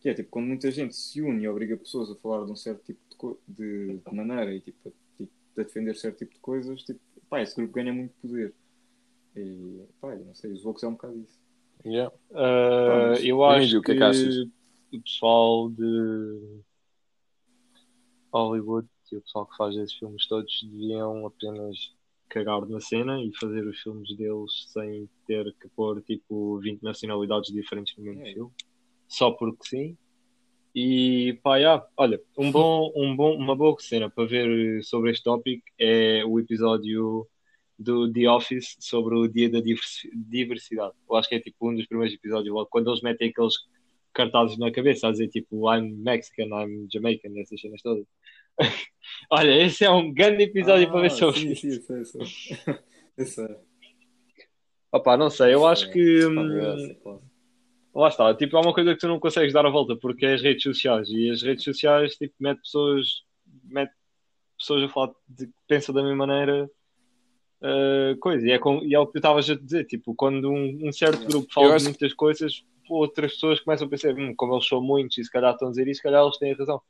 Que 0.00 0.10
é 0.10 0.14
tipo, 0.14 0.28
quando 0.28 0.46
muita 0.46 0.70
gente 0.70 0.94
se 0.94 1.22
une 1.22 1.42
e 1.42 1.48
obriga 1.48 1.76
pessoas 1.76 2.10
a 2.10 2.14
falar 2.16 2.44
de 2.44 2.52
um 2.52 2.56
certo 2.56 2.84
tipo 2.84 3.38
de, 3.48 3.96
de 3.96 4.14
maneira 4.14 4.54
e 4.54 4.60
tipo, 4.60 4.88
a, 4.88 4.92
tipo, 5.16 5.32
a 5.56 5.62
defender 5.62 5.96
certo 5.96 6.18
tipo 6.18 6.34
de 6.34 6.40
coisas, 6.40 6.82
tipo, 6.82 7.00
pá, 7.28 7.40
esse 7.40 7.56
grupo 7.56 7.72
ganha 7.72 7.92
muito 7.92 8.12
poder. 8.20 8.54
E 9.40 9.86
pá, 10.00 10.14
não 10.16 10.34
sei, 10.34 10.52
os 10.52 10.62
Vox 10.62 10.82
é 10.82 10.88
um 10.88 10.92
bocado 10.92 11.18
isso. 11.20 11.38
Yeah. 11.84 12.14
Ah, 12.34 12.86
Vamos. 13.12 13.24
eu 13.24 13.44
acho 13.44 13.80
que 13.82 13.92
é 13.92 13.96
que 13.96 14.02
achas? 14.02 14.36
o 14.92 15.00
pessoal 15.02 15.70
de 15.70 16.60
Hollywood 18.32 18.88
e 19.12 19.16
o 19.16 19.22
pessoal 19.22 19.46
que 19.46 19.56
faz 19.56 19.76
esses 19.76 19.94
filmes 19.94 20.26
todos 20.26 20.62
deviam 20.70 21.26
apenas 21.26 21.76
cagar 22.28 22.66
na 22.66 22.80
cena 22.80 23.22
e 23.22 23.32
fazer 23.38 23.66
os 23.66 23.80
filmes 23.80 24.14
deles 24.16 24.66
sem 24.72 25.08
ter 25.26 25.54
que 25.60 25.68
pôr 25.68 26.02
tipo 26.02 26.58
20 26.58 26.82
nacionalidades 26.82 27.50
diferentes 27.52 27.96
no 27.96 28.04
mesmo 28.04 28.26
É. 28.26 28.32
filme, 28.34 28.50
só 29.08 29.30
porque 29.30 29.66
sim. 29.66 29.96
E 30.74 31.38
pá, 31.42 31.56
yeah, 31.56 31.86
olha, 31.96 32.20
um 32.36 32.52
bom, 32.52 32.92
um 32.94 33.16
bom, 33.16 33.34
uma 33.34 33.56
boa 33.56 33.74
cena 33.78 34.10
para 34.10 34.26
ver 34.26 34.82
sobre 34.84 35.10
este 35.10 35.24
tópico 35.24 35.64
é 35.78 36.22
o 36.24 36.38
episódio 36.38 37.26
do 37.78 38.12
The 38.12 38.28
Office 38.28 38.76
sobre 38.80 39.14
o 39.14 39.28
dia 39.28 39.48
da 39.48 39.60
diversi- 39.60 40.10
diversidade. 40.14 40.94
Eu 41.08 41.16
acho 41.16 41.28
que 41.28 41.36
é 41.36 41.40
tipo 41.40 41.70
um 41.70 41.74
dos 41.74 41.86
primeiros 41.86 42.14
episódios, 42.14 42.52
logo 42.52 42.68
quando 42.70 42.90
eles 42.90 43.00
metem 43.02 43.30
aqueles 43.30 43.54
cartazes 44.12 44.58
na 44.58 44.70
cabeça 44.72 45.06
a 45.06 45.12
dizer 45.12 45.28
tipo 45.28 45.72
I'm 45.72 45.92
Mexican, 45.96 46.46
I'm 46.46 46.88
Jamaican, 46.92 47.38
essas 47.38 47.60
cenas 47.60 47.80
todas. 47.82 48.04
Olha, 49.30 49.64
esse 49.64 49.84
é 49.84 49.90
um 49.90 50.12
grande 50.12 50.42
episódio 50.44 50.90
para 50.90 51.02
ver 51.02 51.10
sobre 51.10 51.36
Ah, 51.36 51.40
sim, 51.40 51.52
isso. 51.52 51.82
sim, 51.82 51.94
eu 51.94 52.04
sei. 52.04 52.20
Eu 53.16 53.26
sei. 53.26 53.56
Opa, 54.92 55.16
não 55.16 55.28
sei, 55.28 55.52
eu 55.52 55.66
acho 55.66 55.90
que 55.90 56.20
Pá, 56.34 56.40
hum, 56.40 56.60
é, 56.60 57.20
lá 57.92 58.08
está, 58.08 58.32
tipo, 58.34 58.56
é 58.56 58.60
uma 58.60 58.72
coisa 58.72 58.94
que 58.94 59.00
tu 59.00 59.08
não 59.08 59.18
consegues 59.18 59.52
dar 59.52 59.66
a 59.66 59.70
volta 59.70 59.96
porque 59.96 60.24
é 60.24 60.34
as 60.34 60.42
redes 60.42 60.62
sociais 60.62 61.08
e 61.10 61.28
as 61.28 61.42
redes 61.42 61.64
sociais 61.64 62.14
tipo, 62.14 62.32
mete 62.38 62.60
pessoas, 62.60 63.24
mete 63.64 63.92
pessoas 64.56 64.84
a 64.84 64.88
falar 64.88 65.12
de 65.28 65.46
que 65.48 65.52
pensam 65.66 65.92
da 65.94 66.02
mesma 66.02 66.26
maneira 66.26 66.70
uh, 67.62 68.18
coisa, 68.20 68.46
e 68.46 68.50
é, 68.52 68.58
com, 68.58 68.84
e 68.84 68.94
é 68.94 68.98
o 68.98 69.06
que 69.06 69.12
tu 69.12 69.18
estavas 69.18 69.48
a 69.50 69.54
dizer, 69.56 69.84
tipo, 69.86 70.14
quando 70.14 70.50
um, 70.50 70.88
um 70.88 70.92
certo 70.92 71.26
grupo 71.26 71.52
Eu 71.56 71.70
fala 71.70 71.72
acho- 71.72 71.78
de 71.78 71.84
muitas 71.84 72.14
coisas, 72.14 72.62
outras 72.88 73.32
pessoas 73.34 73.60
começam 73.60 73.86
a 73.86 73.90
pensar, 73.90 74.14
hum, 74.14 74.34
como 74.36 74.54
eles 74.54 74.66
são 74.68 74.80
muitos 74.82 75.18
e 75.18 75.24
se 75.24 75.30
calhar 75.30 75.52
estão 75.52 75.68
a 75.68 75.70
dizer 75.70 75.88
isso, 75.88 75.98
se 75.98 76.02
calhar 76.02 76.22
eles 76.24 76.38
têm 76.38 76.54
razão. 76.54 76.80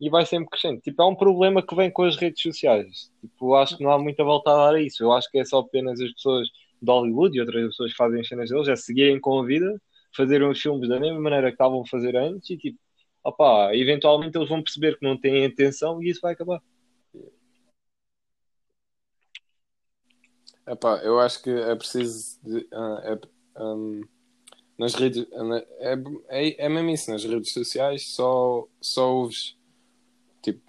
E 0.00 0.10
vai 0.10 0.26
sempre 0.26 0.50
crescendo. 0.50 0.80
Tipo, 0.80 1.02
é 1.02 1.06
um 1.06 1.14
problema 1.16 1.62
que 1.66 1.74
vem 1.74 1.90
com 1.90 2.04
as 2.04 2.16
redes 2.16 2.42
sociais. 2.42 3.10
Tipo, 3.20 3.54
acho 3.54 3.76
que 3.76 3.84
não 3.84 3.92
há 3.92 3.98
muita 3.98 4.24
volta 4.24 4.50
a 4.50 4.56
dar 4.70 4.74
a 4.76 4.82
isso. 4.82 5.02
Eu 5.04 5.12
acho 5.12 5.30
que 5.30 5.38
é 5.38 5.44
só 5.44 5.60
apenas 5.60 6.00
as 6.00 6.12
pessoas 6.12 6.48
de 6.82 6.90
Hollywood 6.90 7.36
e 7.36 7.40
outras 7.40 7.66
pessoas 7.68 7.90
que 7.92 7.96
fazem 7.98 8.20
as 8.20 8.28
cenas 8.28 8.50
deles, 8.50 8.68
é 8.68 8.76
seguirem 8.76 9.20
com 9.20 9.38
a 9.40 9.44
vida, 9.46 9.80
fazerem 10.16 10.48
os 10.48 10.60
filmes 10.60 10.88
da 10.88 10.98
mesma 11.00 11.20
maneira 11.20 11.48
que 11.48 11.54
estavam 11.54 11.82
a 11.82 11.86
fazer 11.86 12.16
antes 12.16 12.50
e 12.50 12.56
tipo, 12.58 12.78
opá, 13.24 13.74
eventualmente 13.76 14.36
eles 14.38 14.48
vão 14.48 14.62
perceber 14.62 14.98
que 14.98 15.04
não 15.06 15.18
têm 15.20 15.44
intenção 15.44 16.02
e 16.02 16.08
isso 16.10 16.20
vai 16.22 16.32
acabar. 16.32 16.60
Epá, 20.70 20.98
eu 21.02 21.18
acho 21.18 21.42
que 21.42 21.50
é 21.50 21.74
preciso 21.74 22.38
de, 22.44 22.66
ah, 22.72 23.00
é- 23.04 23.62
hum, 23.62 24.02
nas 24.78 24.94
redes. 24.94 25.26
É, 25.80 25.92
é, 26.44 26.66
é 26.66 26.68
mesmo 26.68 26.90
isso, 26.90 27.10
nas 27.10 27.24
redes 27.24 27.52
sociais 27.52 28.06
só, 28.08 28.66
só 28.80 29.10
ouves. 29.12 29.56
Tipo, 30.42 30.60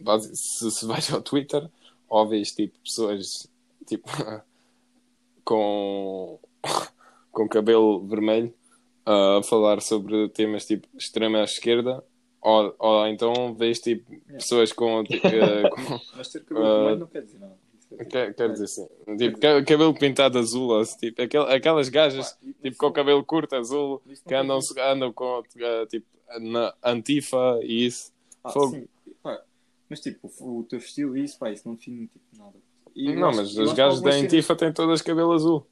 base- 0.00 0.34
se, 0.36 0.70
se 0.70 0.86
vais 0.86 1.12
ao 1.12 1.20
Twitter, 1.20 1.68
ouves 2.08 2.52
tipo 2.52 2.78
pessoas 2.78 3.48
tipo 3.86 4.08
com, 5.44 6.38
com 7.32 7.48
cabelo 7.48 8.06
vermelho 8.06 8.54
a 9.04 9.42
falar 9.42 9.80
sobre 9.80 10.28
temas 10.28 10.64
tipo 10.66 10.86
extrema 10.96 11.42
esquerda. 11.42 12.04
Ou, 12.40 12.72
ou 12.78 13.06
então 13.08 13.52
vês 13.54 13.80
tipo 13.80 14.16
pessoas 14.28 14.72
com, 14.72 15.02
tipo, 15.04 15.26
eh, 15.26 15.68
com 15.70 16.00
Mas 16.16 16.28
ter 16.28 16.44
cabelo 16.44 16.66
vermelho 16.66 16.98
não 17.00 17.06
quer 17.08 17.22
dizer 17.22 17.40
nada. 17.40 17.67
É- 17.96 18.04
Quer, 18.04 18.34
quer 18.34 18.52
dizer 18.52 18.64
assim, 18.64 18.86
tipo, 19.16 19.38
ca- 19.40 19.64
cabelo 19.64 19.94
pintado 19.94 20.38
azul, 20.38 20.82
tipo, 20.98 21.22
aquel- 21.22 21.44
aquelas 21.50 21.88
gajas 21.88 22.36
tipo, 22.62 22.76
com 22.76 22.86
o 22.88 22.92
cabelo 22.92 23.24
curto 23.24 23.56
azul 23.56 24.02
que 24.26 24.34
andam, 24.34 24.58
andam 24.78 25.12
com 25.12 25.42
eh, 25.58 25.86
tipo, 25.86 26.06
na 26.40 26.74
antifa 26.84 27.58
e 27.62 27.86
isso. 27.86 28.12
Ah, 28.44 28.50
fogo. 28.50 28.86
Pá, 29.22 29.40
Mas 29.88 30.00
tipo, 30.00 30.30
o, 30.40 30.64
teu 30.64 30.78
estilo 30.78 31.16
e 31.16 31.24
isso, 31.24 31.38
pá, 31.38 31.50
isso 31.50 31.66
não 31.66 31.74
define 31.76 32.08
tipo, 32.08 32.24
nada. 32.36 32.56
E 32.94 33.14
não, 33.14 33.32
mas 33.32 33.54
que 33.54 33.74
gajos 33.74 34.02
da 34.02 34.10
antifa 34.10 34.54
têm 34.56 34.72
todas 34.72 35.00
cabelo 35.00 35.32
azul 35.32 35.66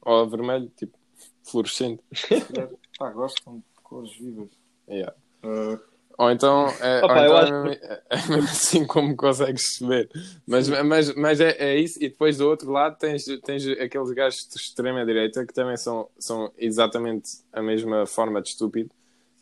ou 0.00 0.26
vermelho, 0.28 0.70
tipo, 0.76 0.98
fluorescente. 1.44 2.02
Pá, 2.98 3.10
gostam 3.10 3.56
de 3.58 3.82
cores 3.82 4.16
vivas. 4.16 4.48
Yeah. 4.88 5.14
Ah, 5.44 5.78
Ou 6.18 6.30
então, 6.30 6.66
é, 6.80 7.04
Opa, 7.04 7.14
ou 7.14 7.24
então 7.24 7.36
acho 7.36 7.52
é, 7.52 7.62
mesmo, 7.62 7.84
é 8.10 8.28
mesmo 8.28 8.48
assim 8.50 8.86
como 8.86 9.16
consegues 9.16 9.78
ver. 9.80 10.08
Mas, 10.46 10.68
mas, 10.68 11.14
mas 11.14 11.40
é, 11.40 11.56
é 11.58 11.78
isso, 11.78 11.98
e 11.98 12.08
depois 12.08 12.38
do 12.38 12.48
outro 12.48 12.70
lado 12.70 12.96
tens, 12.98 13.24
tens 13.44 13.66
aqueles 13.66 14.10
gajos 14.10 14.40
de 14.48 14.60
extrema-direita 14.60 15.46
que 15.46 15.54
também 15.54 15.76
são, 15.76 16.08
são 16.18 16.50
exatamente 16.58 17.28
a 17.52 17.62
mesma 17.62 18.06
forma 18.06 18.40
de 18.40 18.50
estúpido. 18.50 18.90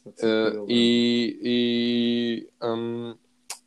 Uh, 0.06 0.64
e, 0.68 1.38
e, 1.42 2.66
um, 2.66 3.14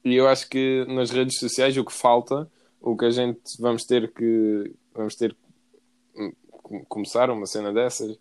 e 0.03 0.15
eu 0.15 0.27
acho 0.27 0.49
que 0.49 0.83
nas 0.87 1.11
redes 1.11 1.37
sociais 1.37 1.77
o 1.77 1.85
que 1.85 1.93
falta, 1.93 2.49
o 2.81 2.97
que 2.97 3.05
a 3.05 3.11
gente 3.11 3.39
vamos 3.59 3.83
ter 3.85 4.11
que 4.11 4.73
vamos 4.93 5.15
ter 5.15 5.33
que 5.33 6.35
com- 6.63 6.83
começar 6.85 7.29
uma 7.29 7.45
cena 7.45 7.71
dessas, 7.71 8.17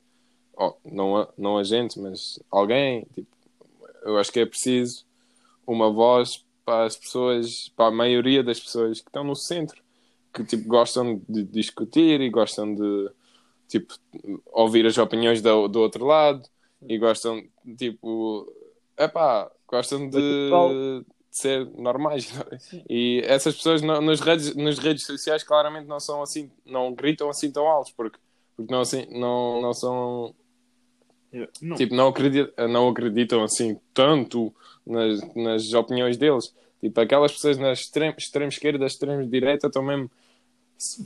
oh, 0.56 0.74
não, 0.84 1.16
a, 1.16 1.28
não 1.38 1.58
a 1.58 1.64
gente, 1.64 1.98
mas 1.98 2.38
alguém, 2.50 3.06
tipo, 3.14 3.28
eu 4.04 4.18
acho 4.18 4.32
que 4.32 4.40
é 4.40 4.46
preciso 4.46 5.04
uma 5.66 5.90
voz 5.92 6.44
para 6.64 6.84
as 6.86 6.96
pessoas, 6.96 7.70
para 7.76 7.86
a 7.86 7.90
maioria 7.90 8.42
das 8.42 8.60
pessoas 8.60 9.00
que 9.00 9.08
estão 9.08 9.24
no 9.24 9.36
centro, 9.36 9.82
que 10.34 10.44
tipo, 10.44 10.68
gostam 10.68 11.20
de 11.28 11.44
discutir 11.44 12.20
e 12.20 12.30
gostam 12.30 12.74
de 12.74 13.10
tipo, 13.68 13.94
ouvir 14.52 14.86
as 14.86 14.98
opiniões 14.98 15.42
do, 15.42 15.68
do 15.68 15.80
outro 15.80 16.04
lado 16.06 16.42
e 16.88 16.98
gostam, 16.98 17.42
tipo, 17.76 18.52
epá, 18.98 19.50
gostam 19.68 20.08
de, 20.10 20.18
de 21.00 21.06
ser 21.30 21.66
normais. 21.76 22.28
E 22.88 23.22
essas 23.24 23.56
pessoas 23.56 23.82
no- 23.82 24.00
nas, 24.00 24.20
redes, 24.20 24.54
nas 24.54 24.78
redes 24.78 25.04
sociais 25.06 25.42
claramente 25.42 25.86
não 25.86 26.00
são 26.00 26.22
assim, 26.22 26.50
não 26.64 26.92
gritam 26.94 27.30
assim 27.30 27.50
tão 27.50 27.66
altos, 27.66 27.92
porque, 27.92 28.18
porque 28.56 28.72
não, 28.72 28.80
assim, 28.82 29.06
não, 29.10 29.60
não 29.62 29.72
são, 29.72 30.34
Não, 31.60 31.76
tipo, 31.76 31.94
não 31.94 32.08
acreditam, 32.08 32.68
não 32.68 32.88
acreditam 32.88 33.42
assim 33.42 33.78
tanto 33.94 34.54
nas, 34.86 35.34
nas 35.34 35.72
opiniões 35.72 36.16
deles. 36.16 36.54
Tipo, 36.80 37.00
aquelas 37.00 37.32
pessoas 37.32 37.58
na 37.58 37.72
extrema, 37.72 38.14
extrema 38.18 38.48
esquerda, 38.48 38.86
extrema 38.86 39.24
direita 39.24 39.68
estão 39.68 39.82
mesmo 39.82 40.10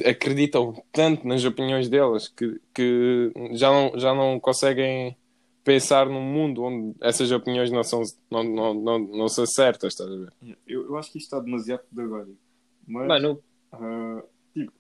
acreditam 0.05 0.83
tanto 0.93 1.27
nas 1.27 1.45
opiniões 1.45 1.89
delas 1.89 2.29
que, 2.29 2.61
que 2.75 3.31
já, 3.53 3.71
não, 3.71 3.99
já 3.99 4.15
não 4.15 4.41
conseguem 4.41 5.17
pensar 5.63 6.07
num 6.07 6.23
mundo 6.23 6.63
onde 6.63 6.97
essas 7.01 7.31
opiniões 7.33 7.71
não 7.71 7.83
são, 7.83 8.03
não, 8.31 8.43
não, 8.45 8.75
não, 8.75 8.99
não 8.99 9.29
são 9.29 9.45
certas, 9.45 9.93
estás 9.93 10.11
a 10.11 10.17
ver? 10.17 10.33
eu, 10.67 10.87
eu 10.87 10.97
acho 10.97 11.11
que 11.11 11.19
isto 11.19 11.27
está 11.27 11.41
demasiado 11.41 11.83
pedagógico. 11.91 12.39
Mas, 12.87 13.09
Mano, 13.09 13.43
ah, 13.73 14.23
tipo, 14.55 14.73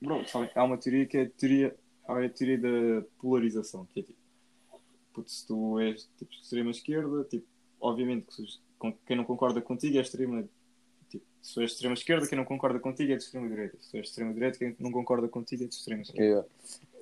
bro, 0.00 0.26
sabem, 0.26 0.50
há 0.54 0.64
uma 0.64 0.78
teoria 0.78 1.06
que 1.06 1.18
é 1.18 1.22
a 1.22 1.28
teoria, 1.28 1.76
a 2.08 2.28
teoria 2.28 2.58
da 2.58 3.06
polarização, 3.20 3.86
que 3.92 4.00
é 4.00 4.02
tipo, 4.02 4.18
puto, 5.20 5.30
se 5.30 5.46
tu 5.46 5.78
és 5.78 6.08
tipo, 6.18 6.30
de 6.30 6.40
extrema 6.40 6.70
esquerda, 6.70 7.24
tipo, 7.24 7.46
obviamente 7.80 8.26
que 8.34 8.92
quem 9.06 9.16
não 9.16 9.24
concorda 9.24 9.60
contigo 9.60 9.98
é 9.98 10.00
extrema. 10.00 10.48
Tipo, 11.08 11.24
se 11.42 11.54
tu 11.54 11.60
és 11.60 11.70
de 11.70 11.74
extrema 11.74 11.94
esquerda, 11.94 12.26
quem 12.26 12.38
não 12.38 12.44
concorda 12.44 12.80
contigo 12.80 13.12
é 13.12 13.16
de 13.16 13.22
extrema 13.22 13.48
direita. 13.48 13.76
Se 13.80 13.90
tu 13.90 13.96
és 13.96 14.04
de 14.04 14.08
extrema 14.08 14.32
direita, 14.32 14.58
quem 14.58 14.76
não 14.78 14.90
concorda 14.90 15.28
contigo 15.28 15.64
é 15.64 15.66
de 15.66 15.74
extrema 15.74 16.02
esquerda. 16.02 16.46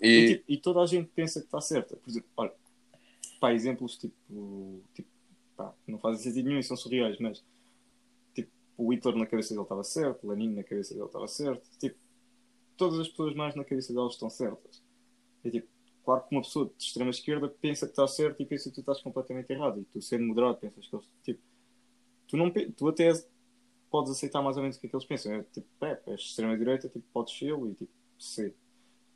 E, 0.03 0.07
E, 0.07 0.29
tipo, 0.35 0.45
e 0.49 0.57
toda 0.57 0.81
a 0.81 0.87
gente 0.87 1.09
pensa 1.15 1.41
que 1.41 1.47
está 1.47 1.61
certa. 1.61 1.97
Por 1.97 2.11
exemplo, 2.11 2.29
olha, 2.37 2.53
pá, 3.41 3.53
exemplos 3.55 3.97
tipo, 3.97 4.83
tipo 4.95 5.09
pá, 5.57 5.73
não 5.87 5.99
fazem 5.99 6.23
sentido 6.23 6.47
nenhum 6.47 6.61
e 6.61 6.65
são 6.65 6.77
surreais, 6.77 7.19
mas 7.19 7.43
tipo, 8.35 8.51
o 8.77 8.93
Hitler 8.93 9.17
na 9.17 9.27
cabeça 9.27 9.51
dele 9.51 9.63
estava 9.63 9.85
certo, 9.85 10.29
Lenin 10.29 10.55
na 10.55 10.65
cabeça 10.65 10.95
dele 10.95 11.07
estava 11.07 11.29
certo, 11.29 11.69
tipo, 11.79 11.97
todas 12.77 12.99
as 13.01 13.09
pessoas 13.09 13.35
mais 13.35 13.55
na 13.55 13.65
cabeça 13.65 13.93
delas 13.93 14.15
estão 14.15 14.31
certas. 14.31 14.83
E, 15.45 15.51
tipo, 15.51 15.69
claro 16.09 16.25
que 16.27 16.35
uma 16.35 16.41
pessoa 16.41 16.65
de 16.65 16.83
extrema 16.83 17.11
esquerda 17.11 17.55
pensa 17.61 17.85
que 17.85 17.93
está 17.93 18.09
certo 18.09 18.43
e 18.43 18.47
pensa 18.47 18.71
que 18.71 18.77
tu 18.77 18.81
estás 18.81 19.03
completamente 19.03 19.53
errado. 19.53 19.79
E 19.79 19.85
tu, 19.85 20.01
sendo 20.01 20.25
moderado, 20.25 20.57
pensas 20.57 20.87
que 20.87 20.97
eles, 20.97 21.07
tipo, 21.23 21.41
tu, 22.27 22.37
não, 22.39 22.51
tu 22.51 22.89
até 22.89 23.13
podes 23.91 24.13
aceitar 24.13 24.41
mais 24.41 24.57
ou 24.57 24.63
menos 24.63 24.79
o 24.79 24.81
que 24.81 24.87
é 24.87 24.89
que 24.89 24.97
eles 24.97 25.05
pensam. 25.05 25.35
É, 25.35 25.43
tipo, 25.43 25.67
é, 25.85 26.01
és 26.07 26.21
de 26.21 26.27
extrema 26.29 26.57
direita, 26.57 26.89
tipo, 26.89 27.05
podes 27.13 27.37
ser 27.37 27.53
e 27.53 27.75
tipo, 27.75 27.93
ser. 28.19 28.55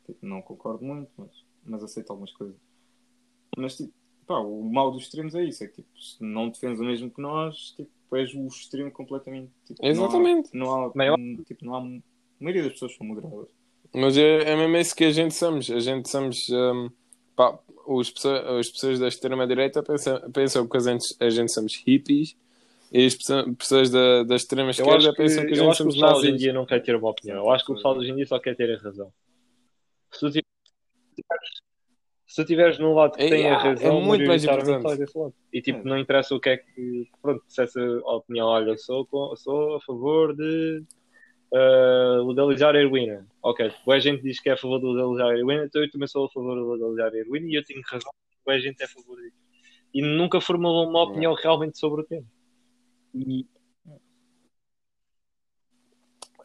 Tipo, 0.05 0.23
não 0.23 0.39
concordo 0.43 0.85
muito, 0.85 1.09
mas, 1.17 1.31
mas 1.65 1.83
aceito 1.83 2.11
algumas 2.11 2.31
coisas. 2.31 2.55
Mas, 3.57 3.75
tipo, 3.75 3.91
pá, 4.27 4.37
o 4.37 4.61
mal 4.61 4.91
dos 4.91 5.01
extremos 5.01 5.33
é 5.33 5.43
isso: 5.43 5.63
é 5.63 5.67
que, 5.67 5.81
tipo, 5.81 5.99
se 5.99 6.23
não 6.23 6.49
defendes 6.49 6.79
o 6.79 6.83
mesmo 6.83 7.09
que 7.09 7.19
nós, 7.19 7.71
tipo, 7.71 8.15
és 8.15 8.35
o 8.35 8.45
extremo 8.45 8.91
completamente. 8.91 9.51
Tipo, 9.65 9.83
Exatamente. 9.83 10.55
Não 10.55 10.71
há, 10.71 10.91
não 10.93 11.13
há, 11.15 11.43
tipo, 11.43 11.65
não 11.65 11.75
há. 11.75 11.79
A 11.79 12.43
maioria 12.43 12.63
das 12.63 12.73
pessoas 12.73 12.95
são 12.95 13.07
moderadas. 13.07 13.49
Mas 13.93 14.17
é, 14.17 14.51
é 14.51 14.55
mesmo 14.55 14.75
isso 14.77 14.95
que 14.95 15.03
a 15.05 15.11
gente 15.11 15.33
somos. 15.35 15.69
A 15.69 15.79
gente 15.79 16.09
somos. 16.09 16.49
hum, 16.49 16.89
pá, 17.35 17.57
os 17.85 18.09
pessoas, 18.09 18.45
as 18.59 18.69
pessoas 18.69 18.99
da 18.99 19.07
extrema-direita 19.07 19.83
pensam, 19.83 20.31
pensam 20.31 20.67
que 20.67 20.77
a 20.77 20.79
gente, 20.79 21.15
a 21.19 21.29
gente 21.29 21.51
somos 21.53 21.75
hippies 21.85 22.35
e 22.91 23.05
as 23.05 23.13
pessoa- 23.15 23.53
pessoas 23.55 23.89
da, 23.89 24.23
da 24.23 24.33
eu 24.33 24.37
extrema-esquerda 24.37 25.09
que, 25.11 25.17
pensam 25.17 25.45
que 25.45 25.47
a 25.47 25.51
eu 25.51 25.55
gente 25.55 25.69
acho 25.69 25.77
que 25.83 25.89
o 25.89 25.91
somos 25.91 25.93
pessoal 25.95 26.11
hoje 26.17 26.27
em 26.27 26.31
nazis. 26.31 26.41
dia 26.41 26.53
não 26.53 26.65
quer 26.65 26.79
ter 26.81 26.95
uma 26.95 27.09
opinião. 27.09 27.37
Eu 27.37 27.49
acho 27.49 27.65
que 27.65 27.71
o 27.71 27.75
pessoal 27.75 27.97
hoje 27.97 28.11
em 28.11 28.15
dia 28.15 28.25
só 28.25 28.39
quer 28.39 28.55
ter 28.55 28.73
a 28.73 28.81
razão. 28.81 29.11
Se 30.11 30.19
tu 30.19 30.27
tiveres, 30.27 30.45
se 32.27 32.35
tu 32.41 32.45
tiveres 32.45 32.79
num 32.79 32.93
lado 32.93 33.17
que 33.17 33.23
É, 33.23 33.29
tem 33.29 33.45
a 33.45 33.49
é 33.49 33.53
razão, 33.53 34.01
muito 34.01 34.25
mais 34.25 34.43
importante. 34.43 34.87
é 34.87 34.95
desse 34.97 35.17
lado. 35.17 35.33
E 35.51 35.61
tipo, 35.61 35.79
É. 35.79 35.83
não 35.83 35.97
interessa 35.99 36.33
o 36.35 36.39
que 36.39 36.49
é 36.49 36.57
que. 36.57 37.07
Pronto, 37.21 37.43
se 37.47 37.61
essa 37.61 37.81
opinião, 38.05 38.47
olha, 38.47 38.77
sou, 38.77 39.07
sou 39.35 39.75
a 39.75 39.81
favor 39.81 40.35
de 40.35 40.83
ah, 41.53 42.21
legalizar 42.25 42.75
a 42.75 42.79
heroína. 42.79 43.27
Ok, 43.41 43.71
boa 43.85 43.99
gente 43.99 44.23
diz 44.23 44.39
que 44.39 44.49
é 44.49 44.53
a 44.53 44.57
favor 44.57 44.79
de 44.79 44.85
legalizar 44.85 45.27
a 45.27 45.37
heroína, 45.37 45.65
então 45.65 45.81
eu 45.81 45.91
também 45.91 46.07
sou 46.07 46.25
a 46.25 46.29
favor 46.29 46.55
de 46.55 46.71
legalizar 46.71 47.13
a 47.13 47.17
heroína 47.17 47.47
e 47.47 47.55
eu 47.55 47.63
tenho 47.63 47.81
razão, 47.85 48.11
boa 48.45 48.59
gente 48.59 48.81
é 48.81 48.85
a 48.85 48.89
favor 48.89 49.21
disso. 49.21 49.37
E 49.93 50.01
nunca 50.01 50.41
formulou 50.41 50.87
uma 50.87 51.03
opinião 51.03 51.33
realmente 51.33 51.77
sobre 51.77 52.01
o 52.01 52.05
tema. 52.05 52.25
E 53.13 53.45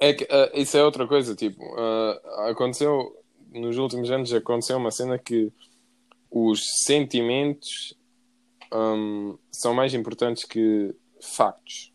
É 0.00 0.12
que 0.12 0.26
ah, 0.30 0.50
isso 0.54 0.76
é 0.76 0.84
outra 0.84 1.06
coisa, 1.06 1.34
tipo, 1.34 1.62
ah, 1.78 2.50
aconteceu 2.50 3.16
nos 3.52 3.78
últimos 3.78 4.10
anos 4.10 4.32
aconteceu 4.32 4.76
uma 4.76 4.90
cena 4.90 5.18
que 5.18 5.52
os 6.30 6.60
sentimentos 6.84 7.94
hum, 8.72 9.38
são 9.50 9.74
mais 9.74 9.94
importantes 9.94 10.44
que 10.44 10.94
factos. 11.20 11.92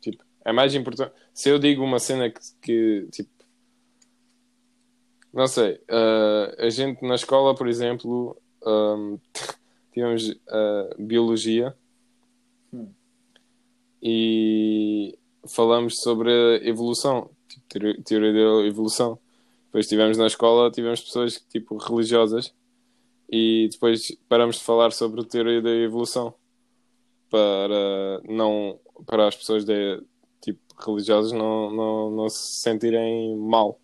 Tipo, 0.00 0.24
é 0.46 0.52
mais 0.52 0.74
importante. 0.76 1.12
Se 1.34 1.48
eu 1.48 1.58
digo 1.58 1.82
uma 1.82 1.98
cena 1.98 2.30
que, 2.30 2.40
que, 2.62 3.08
tipo, 3.10 3.30
não 5.34 5.48
sei, 5.48 5.80
ah, 5.90 6.54
a 6.58 6.70
gente 6.70 7.04
na 7.04 7.16
escola, 7.16 7.52
por 7.54 7.68
exemplo, 7.68 8.40
hum, 8.64 9.18
tivemos 9.92 10.34
ah, 10.48 10.94
biologia 10.98 11.76
e 14.00 15.18
falamos 15.48 15.94
sobre 16.00 16.30
a 16.30 16.68
evolução, 16.68 17.28
tipo, 17.48 17.66
teoria, 17.68 18.02
teoria 18.04 18.32
da 18.32 18.66
evolução. 18.66 19.18
Depois 19.66 19.88
tivemos 19.88 20.16
na 20.16 20.28
escola, 20.28 20.70
tivemos 20.70 21.00
pessoas 21.00 21.44
tipo 21.50 21.76
religiosas 21.76 22.54
e 23.28 23.68
depois 23.72 24.16
paramos 24.28 24.56
de 24.56 24.62
falar 24.62 24.92
sobre 24.92 25.22
a 25.22 25.24
teoria 25.24 25.60
da 25.60 25.70
evolução 25.70 26.32
para 27.28 28.20
não 28.24 28.78
para 29.04 29.28
as 29.28 29.36
pessoas 29.36 29.64
de, 29.64 30.00
tipo 30.40 30.60
religiosas 30.80 31.32
não, 31.32 31.70
não, 31.70 32.10
não 32.10 32.28
se 32.28 32.56
sentirem 32.60 33.36
mal. 33.36 33.80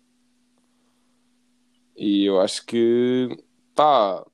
E 1.95 2.25
eu 2.25 2.39
acho 2.39 2.65
que 2.65 3.29
pá 3.75 4.25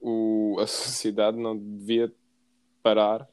o, 0.00 0.56
a 0.60 0.66
sociedade 0.66 1.36
não 1.38 1.56
devia 1.56 2.12
parar 2.82 3.28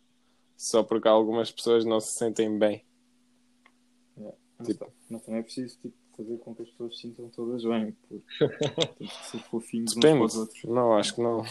só 0.57 0.83
porque 0.83 1.07
algumas 1.07 1.51
pessoas 1.51 1.86
não 1.86 1.99
se 1.99 2.13
sentem 2.17 2.57
bem. 2.57 2.86
Mas, 4.57 4.67
Tipo- 4.67 4.86
tá- 4.86 4.91
mas 5.09 5.21
também 5.23 5.39
é 5.41 5.43
preciso 5.43 5.77
tipo, 5.81 5.95
fazer 6.15 6.38
com 6.38 6.55
que 6.55 6.61
as 6.61 6.69
pessoas 6.69 6.95
se 6.95 7.01
sintam 7.01 7.29
todas 7.29 7.63
bem, 7.63 7.91
porque 8.07 8.23
temos 8.97 9.17
que 9.17 9.25
ser 9.25 9.39
fofinhos 9.43 9.91
uns 9.91 9.95
Depende. 9.99 10.17
para 10.19 10.25
os 10.27 10.36
outros. 10.38 10.63
Não, 10.63 10.93
acho 10.97 11.15
que 11.15 11.21
não. 11.21 11.43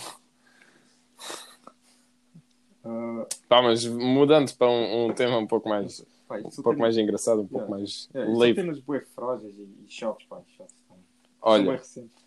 Pá, 3.49 3.63
mas 3.63 3.87
mudando 3.87 4.55
para 4.57 4.69
um, 4.69 5.07
um 5.07 5.15
tema 5.15 5.39
um 5.39 5.47
pouco 5.47 5.69
mais, 5.69 6.05
pá, 6.29 6.39
um 6.39 6.43
pouco 6.43 6.71
tem- 6.71 6.79
mais 6.79 6.97
engraçado, 6.99 7.41
um 7.41 7.47
pouco 7.47 7.65
Yeah. 7.65 7.77
mais 7.77 8.09
é, 8.15 8.21
isto 8.21 8.33
só 8.33 8.39
leve. 8.41 8.55
temos 8.55 8.81
bué 8.81 9.03
e, 9.43 9.85
e 9.87 9.91
choques, 9.91 10.27
pá, 10.27 10.41
choques. 10.57 10.75
Olha, 11.41 11.73
recentes. 11.73 12.25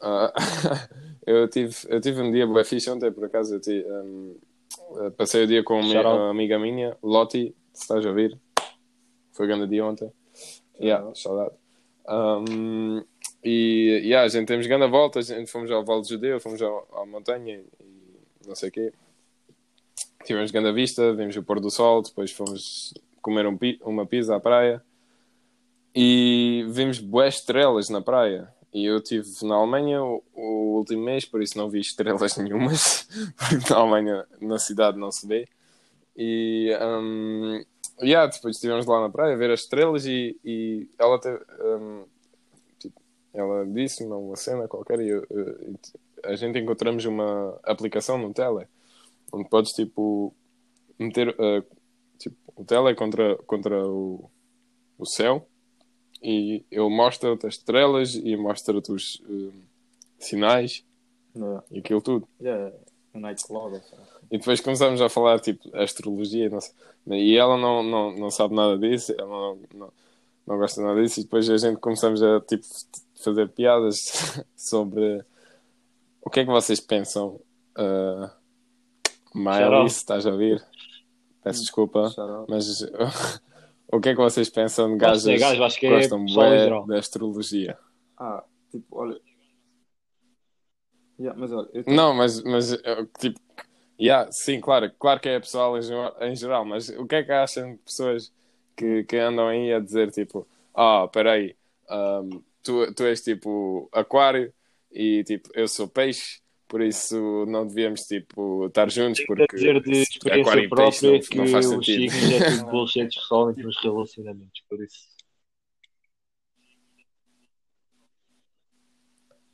ah, 0.00 0.32
eu, 1.26 1.48
tive, 1.48 1.76
eu 1.88 2.00
tive 2.00 2.22
um 2.22 2.30
dia 2.30 2.46
bué 2.46 2.64
fixe 2.64 2.90
ontem, 2.90 3.12
por 3.12 3.24
acaso. 3.24 3.54
Eu 3.54 3.60
tive, 3.60 3.86
um, 3.90 4.36
eh, 4.96 5.10
passei 5.10 5.44
o 5.44 5.46
dia 5.46 5.62
com 5.62 5.78
uma, 5.80 6.30
amiga 6.30 6.58
minha, 6.58 6.96
Lottie, 7.02 7.54
se 7.72 7.82
estás 7.82 8.04
a 8.04 8.08
ouvir. 8.08 8.38
Foi 9.32 9.46
grande 9.46 9.66
dia 9.66 9.84
ontem. 9.84 10.10
Yeah, 10.80 11.14
saudade. 11.14 11.54
Um, 12.08 13.04
e 13.44 14.00
yeah, 14.04 14.24
a 14.24 14.28
gente 14.28 14.46
temos 14.48 14.66
grande 14.66 14.86
volta, 14.88 15.18
a 15.18 15.22
gente 15.22 15.50
fomos 15.50 15.70
ao 15.70 15.84
Vale 15.84 16.02
de 16.02 16.08
Judeu, 16.08 16.40
fomos 16.40 16.60
ao, 16.60 16.88
à 16.94 17.06
montanha 17.06 17.62
e 17.80 18.46
não 18.46 18.54
sei 18.54 18.70
o 18.70 18.72
quê. 18.72 18.92
Tivemos 20.24 20.50
grande 20.50 20.72
vista, 20.72 21.12
vimos 21.14 21.36
o 21.36 21.42
pôr 21.42 21.60
do 21.60 21.70
sol, 21.70 22.02
depois 22.02 22.30
fomos 22.30 22.92
comer 23.22 23.46
um 23.46 23.58
uma 23.82 24.06
pizza 24.06 24.36
à 24.36 24.40
praia 24.40 24.82
e 25.94 26.64
vimos 26.68 26.98
boas 26.98 27.36
estrelas 27.36 27.88
na 27.88 28.00
praia. 28.00 28.48
E 28.72 28.84
eu 28.84 28.98
estive 28.98 29.28
na 29.42 29.56
Alemanha 29.56 30.02
o, 30.02 30.22
o 30.34 30.76
último 30.76 31.02
mês, 31.02 31.24
por 31.24 31.42
isso 31.42 31.58
não 31.58 31.68
vi 31.68 31.80
estrelas 31.80 32.36
nenhumas, 32.38 33.08
porque 33.36 33.72
na 33.72 33.80
Alemanha, 33.80 34.26
na 34.40 34.58
cidade, 34.58 34.98
não 34.98 35.10
se 35.10 35.26
vê. 35.26 35.48
E 36.16 36.70
um, 36.80 37.64
yeah, 38.02 38.30
depois 38.30 38.56
estivemos 38.56 38.86
lá 38.86 39.00
na 39.00 39.10
praia 39.10 39.34
a 39.34 39.36
ver 39.36 39.50
as 39.50 39.60
estrelas 39.60 40.06
e, 40.06 40.38
e 40.44 40.88
ela, 40.98 41.18
teve, 41.20 41.40
um, 41.60 42.04
tipo, 42.78 43.00
ela 43.34 43.66
disse-me 43.66 44.12
uma 44.12 44.36
cena 44.36 44.68
qualquer 44.68 45.00
e 45.00 45.08
eu- 45.08 45.26
eu- 45.30 45.74
a 46.24 46.36
gente 46.36 46.58
encontramos 46.58 47.04
uma 47.06 47.58
aplicação 47.64 48.18
no 48.18 48.32
tele 48.32 48.66
onde 49.32 49.48
podes 49.48 49.72
tipo 49.72 50.34
meter 50.98 51.28
uh, 51.30 51.64
tipo, 52.18 52.36
o 52.54 52.64
tele 52.64 52.94
contra, 52.94 53.36
contra 53.38 53.86
o, 53.86 54.30
o 54.98 55.06
céu 55.06 55.48
e 56.22 56.64
ele 56.70 56.88
mostra-te 56.88 57.46
as 57.46 57.54
estrelas 57.54 58.14
e 58.14 58.36
mostra-te 58.36 58.92
os 58.92 59.22
um, 59.28 59.52
sinais 60.18 60.84
Yeah. 61.36 61.62
e 61.70 61.78
aquilo 61.78 62.00
tudo. 62.00 62.28
Yeah, 62.40 62.74
o 63.14 63.20
Nightcloud, 63.20 63.76
assim. 63.76 63.96
E 64.30 64.38
depois 64.38 64.60
começámos 64.60 65.00
a 65.00 65.08
falar, 65.08 65.40
tipo, 65.40 65.76
astrologia, 65.76 66.46
e 66.46 66.48
não 66.48 66.60
sei. 66.60 66.72
E 67.08 67.36
ela 67.36 67.56
não, 67.56 67.82
não, 67.82 68.12
não 68.16 68.30
sabe 68.30 68.54
nada 68.54 68.78
disso, 68.78 69.14
ela 69.18 69.28
não, 69.28 69.58
não, 69.74 69.92
não 70.46 70.58
gosta 70.58 70.82
nada 70.82 71.00
disso, 71.02 71.20
e 71.20 71.24
depois 71.24 71.48
a 71.48 71.56
gente 71.56 71.78
começamos 71.78 72.22
a, 72.22 72.40
tipo, 72.40 72.64
fazer 73.22 73.48
piadas 73.50 73.96
sobre 74.56 75.24
o 76.22 76.30
que 76.30 76.40
é 76.40 76.44
que 76.44 76.50
vocês 76.50 76.80
pensam. 76.80 77.40
Uh, 77.78 78.30
Se 79.88 79.98
estás 79.98 80.26
a 80.26 80.30
ouvir, 80.32 80.64
peço 81.42 81.60
desculpa, 81.60 82.12
mas 82.48 82.82
o 83.92 84.00
que 84.00 84.10
é 84.10 84.14
que 84.14 84.20
vocês 84.20 84.48
pensam 84.50 84.96
de 84.96 85.04
Gosto 85.04 85.24
de 85.28 85.38
gajas 85.38 85.40
gajo, 85.40 85.64
acho 85.64 85.80
que 85.80 85.86
é 85.86 85.90
gostam 85.90 86.24
pessoal 86.24 86.46
em 86.46 86.50
bué 86.50 86.64
geral. 86.64 86.86
da 86.86 86.98
astrologia? 86.98 87.78
Ah, 88.18 88.44
tipo, 88.70 88.86
olha. 88.90 89.20
Yeah, 91.18 91.38
mas 91.38 91.52
olha, 91.52 91.68
tenho- 91.68 91.96
Não, 91.96 92.14
mas, 92.14 92.42
mas 92.42 92.72
uh, 92.72 93.06
tipo, 93.18 93.38
yeah, 94.00 94.30
sim, 94.32 94.58
claro, 94.60 94.90
claro 94.98 95.20
que 95.20 95.28
é 95.28 95.38
pessoal 95.38 95.76
em, 95.76 95.82
geral- 96.34 96.64
mas 96.64 96.88
o 96.88 97.06
que 97.06 97.16
é 97.16 97.22
que 97.22 97.32
acham 97.32 97.72
de 97.72 97.78
pessoas 97.78 98.32
que, 98.74 99.04
que 99.04 99.16
andam 99.16 99.46
aí 99.48 99.72
a 99.72 99.80
dizer 99.80 100.10
tipo, 100.10 100.48
ah, 100.74 101.06
peraí, 101.08 101.54
um, 101.90 102.42
tu, 102.62 102.92
tu 102.94 103.04
és 103.04 103.20
tipo 103.22 103.88
aquário 103.92 104.52
e 104.90 105.22
tipo, 105.24 105.50
eu 105.54 105.68
sou 105.68 105.86
peixe, 105.86 106.39
por 106.70 106.80
isso 106.80 107.44
não 107.46 107.66
devíamos 107.66 108.02
tipo 108.02 108.66
estar 108.66 108.88
juntos 108.90 109.18
Tenho 109.18 109.26
que 109.36 109.46
porque 109.46 109.56
dizer 109.56 109.82
de 109.82 109.90
experiência 110.02 110.68
própria 110.68 111.12
não, 111.12 111.20
que 111.20 111.36
não 111.36 111.46
faz 111.48 111.66
os 111.74 111.84
sentido. 111.86 112.12
signos 112.12 112.30
é 112.32 112.50
tudo 112.58 112.70
bullshit, 112.70 113.08
especialmente 113.08 113.62
nos 113.62 113.76
relacionamentos, 113.82 114.62
por 114.68 114.82
isso. 114.82 115.08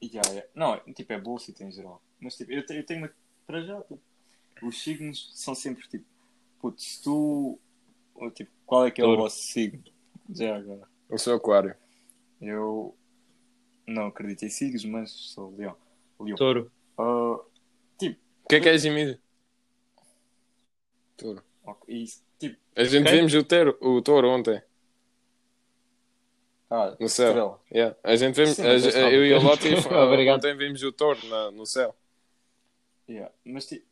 Yeah, 0.03 0.29
yeah. 0.31 0.49
Não, 0.55 0.79
tipo, 0.93 1.13
é 1.13 1.21
bullshit 1.21 1.59
em 1.63 1.73
geral. 1.73 2.03
Mas 2.21 2.37
tipo, 2.37 2.53
eu, 2.53 2.65
te- 2.65 2.75
eu 2.77 2.85
tenho 2.85 3.01
uma. 3.01 3.11
Para 3.47 3.63
já, 3.63 3.81
tipo, 3.83 4.01
os 4.63 4.83
signos 4.83 5.31
são 5.35 5.55
sempre 5.55 5.89
tipo. 5.89 6.05
Putz, 6.61 6.83
se 6.85 7.03
tu. 7.03 7.59
ou, 8.15 8.31
Tipo, 8.31 8.51
qual 8.67 8.87
é 8.87 8.91
que 8.91 9.01
é 9.01 9.05
o 9.05 9.17
vosso 9.17 9.39
signo? 9.39 9.83
Já 10.31 10.57
agora. 10.57 10.87
Eu 11.09 11.19
sou 11.19 11.35
aquário. 11.35 11.75
Eu. 12.41 12.95
Não 13.87 14.07
acredito 14.09 14.45
em 14.45 14.51
signos, 14.51 14.85
mas 14.85 15.11
sou 15.11 15.55
leão. 15.57 15.77
Leão. 16.21 16.37
Touro. 16.37 16.71
Ah, 16.99 17.03
O 17.05 18.49
que 18.49 18.55
é 18.57 18.61
que 18.61 18.69
é 18.69 18.79
Jimmy? 18.79 19.19
Touro. 21.17 21.43
ok, 21.65 21.95
e, 21.95 22.05
tipo, 22.39 22.57
A 22.77 22.85
gente 22.85 23.07
Ok. 23.09 23.17
vimos 23.17 23.35
o 23.35 23.43
touro, 23.43 23.79
o 23.81 24.03
touro 24.03 24.29
ontem, 24.29 24.63
ah, 26.71 26.97
no 27.01 27.09
céu. 27.09 27.29
estrela. 27.29 27.61
Yeah. 27.73 27.97
A 28.05 28.17
gente 28.17 28.35
vimos, 28.37 28.51
Sim, 28.57 28.63
a- 28.67 28.73
é 28.75 28.79
só 28.79 28.99
eu 28.99 29.25
e 29.27 29.35
o 29.35 29.41
porque- 29.41 29.69
Lotti 29.71 30.31
ontem 30.31 30.57
vimos 30.57 30.83
o 30.83 30.93
touro 30.93 31.27
na- 31.29 31.51
no 31.51 31.65
céu. 31.67 31.97
Yeah. 33.09 33.33
Mas 33.45 33.67
tipo. 33.67 33.87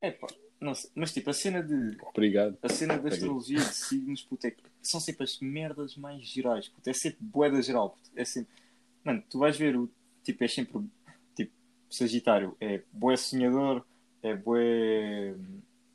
É 0.00 0.10
pá, 0.10 0.26
não 0.60 0.74
sei. 0.74 0.90
Mas 0.94 1.12
tipo, 1.12 1.30
a 1.30 1.32
cena 1.32 1.62
de. 1.62 1.96
Obrigado. 2.02 2.56
A 2.62 2.68
cena 2.68 2.98
da 2.98 3.08
astrologia 3.08 3.58
de 3.58 3.74
signos, 3.74 4.22
puto, 4.22 4.46
é 4.46 4.54
são 4.82 5.00
sempre 5.00 5.24
as 5.24 5.38
merdas 5.40 5.96
mais 5.96 6.22
gerais, 6.26 6.68
puto. 6.68 6.88
É 6.88 6.92
sempre 6.92 7.18
boeda 7.20 7.60
geral, 7.62 7.90
puto. 7.90 8.10
É 8.14 8.24
sempre... 8.24 8.52
Mano, 9.02 9.22
tu 9.30 9.38
vais 9.38 9.56
ver 9.56 9.76
o... 9.76 9.90
Tipo, 10.22 10.44
é 10.44 10.48
sempre... 10.48 10.78
Sagitário 11.94 12.56
é 12.60 12.82
boé 12.92 13.16
sonhador, 13.16 13.84
é 14.22 14.34
boé... 14.34 15.34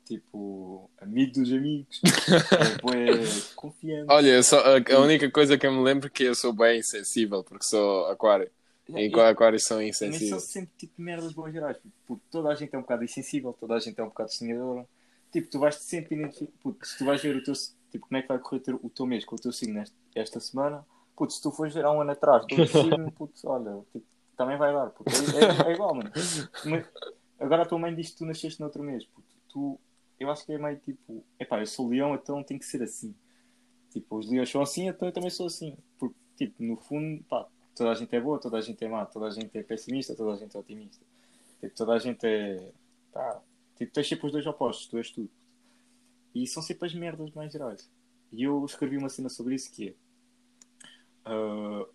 Tipo, 0.04 0.90
amigo 1.00 1.34
dos 1.34 1.52
amigos, 1.52 2.00
é 2.50 2.82
boé 2.82 3.06
confiante. 3.54 4.06
Olha, 4.10 4.42
só, 4.42 4.58
a, 4.58 4.78
a 4.78 4.98
única 4.98 5.30
coisa 5.30 5.56
que 5.56 5.64
eu 5.64 5.70
me 5.72 5.80
lembro 5.84 6.08
é 6.08 6.10
que 6.10 6.24
eu 6.24 6.34
sou 6.34 6.52
bem 6.52 6.80
insensível, 6.80 7.44
porque 7.44 7.64
sou 7.64 8.06
aquário. 8.06 8.50
E 8.88 9.06
aquários 9.20 9.62
são 9.62 9.76
Mas 9.78 9.98
são 9.98 10.08
insensíveis. 10.08 10.42
sempre 10.42 10.70
tipo 10.76 11.00
merdas 11.00 11.32
boas 11.32 11.52
gerais. 11.52 11.76
Porque 12.08 12.24
toda 12.28 12.48
a 12.48 12.56
gente 12.56 12.74
é 12.74 12.78
um 12.78 12.80
bocado 12.82 13.04
insensível, 13.04 13.52
toda 13.52 13.74
a 13.74 13.78
gente 13.78 14.00
é 14.00 14.02
um 14.02 14.08
bocado 14.08 14.32
sonhadora. 14.32 14.84
Tipo, 15.30 15.48
tu 15.48 15.60
vais-te 15.60 15.84
sempre 15.84 16.16
identificar. 16.16 16.50
Puto, 16.60 16.84
se 16.84 16.98
tu 16.98 17.04
vais 17.04 17.22
ver 17.22 17.36
o 17.36 17.42
teu. 17.44 17.54
Tipo, 17.92 18.08
como 18.08 18.18
é 18.18 18.22
que 18.22 18.28
vai 18.28 18.38
correr 18.40 18.62
o 18.82 18.90
teu- 18.90 19.06
mês 19.06 19.24
com 19.24 19.36
o 19.36 19.38
teu 19.38 19.52
signo 19.52 19.84
esta 20.12 20.40
semana, 20.40 20.84
puto, 21.16 21.32
se 21.32 21.40
tu 21.40 21.52
fores 21.52 21.72
ver 21.72 21.84
há 21.84 21.92
um 21.92 22.00
ano 22.00 22.10
atrás 22.10 22.44
do 22.46 22.66
signo, 22.66 23.10
puto, 23.16 23.32
olha, 23.44 23.80
tipo, 23.92 24.04
também 24.40 24.56
vai 24.56 24.72
dar, 24.72 24.88
puto. 24.88 25.10
É, 25.10 25.68
é- 25.68 25.70
é 25.70 25.74
igual, 25.74 25.94
mano. 25.94 26.10
Mas 26.64 26.88
agora 27.38 27.62
a 27.62 27.66
tua 27.66 27.78
mãe 27.78 27.94
diz 27.94 28.10
que 28.10 28.16
tu 28.16 28.24
nasceste 28.24 28.58
no 28.58 28.66
outro 28.66 28.82
mês, 28.82 29.04
puto. 29.04 29.28
Tu, 29.50 29.78
eu 30.18 30.30
acho 30.30 30.46
que 30.46 30.52
é 30.52 30.58
meio 30.58 30.78
tipo, 30.78 31.22
epá, 31.38 31.60
eu 31.60 31.66
sou 31.66 31.88
leão, 31.88 32.14
então 32.14 32.42
tem 32.42 32.58
que 32.58 32.64
ser 32.64 32.82
assim. 32.82 33.14
Tipo, 33.90 34.16
os 34.16 34.30
leões 34.30 34.48
são 34.50 34.62
assim, 34.62 34.88
então 34.88 35.08
eu 35.08 35.12
também 35.12 35.28
sou 35.28 35.46
assim. 35.46 35.76
Porque, 35.98 36.16
tipo, 36.38 36.62
no 36.62 36.78
fundo, 36.78 37.22
pá, 37.24 37.46
toda 37.76 37.90
a 37.90 37.94
gente 37.94 38.16
é 38.16 38.20
boa, 38.20 38.40
toda 38.40 38.56
a 38.56 38.60
gente 38.62 38.82
é 38.82 38.88
má, 38.88 39.04
toda 39.04 39.26
a 39.26 39.30
gente 39.30 39.56
é 39.58 39.62
pessimista, 39.62 40.14
toda 40.16 40.32
a 40.32 40.36
gente 40.36 40.56
é 40.56 40.60
otimista. 40.60 41.04
Tipo, 41.60 41.74
toda 41.74 41.92
a 41.92 41.98
gente 41.98 42.24
é. 42.24 42.72
Pá, 43.12 43.42
tipo, 43.76 43.92
tens 43.92 44.08
sempre 44.08 44.24
os 44.24 44.32
dois 44.32 44.46
opostos, 44.46 44.86
tu 44.86 44.96
és 44.96 45.10
tudo. 45.10 45.28
E 46.34 46.46
são 46.46 46.62
sempre 46.62 46.86
as 46.86 46.94
merdas 46.94 47.30
mais 47.32 47.52
gerais. 47.52 47.90
E 48.32 48.42
eu 48.44 48.64
escrevi 48.64 48.96
uma 48.96 49.10
cena 49.10 49.28
sobre 49.28 49.54
isso 49.54 49.70
que 49.70 49.88
é. 49.90 49.94
ah, 51.26 51.86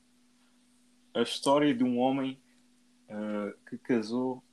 a 1.16 1.22
história 1.22 1.74
de 1.74 1.84
um 1.84 1.98
homem 1.98 2.38
ah, 3.10 3.54
que 3.70 3.78
casou 3.78 4.44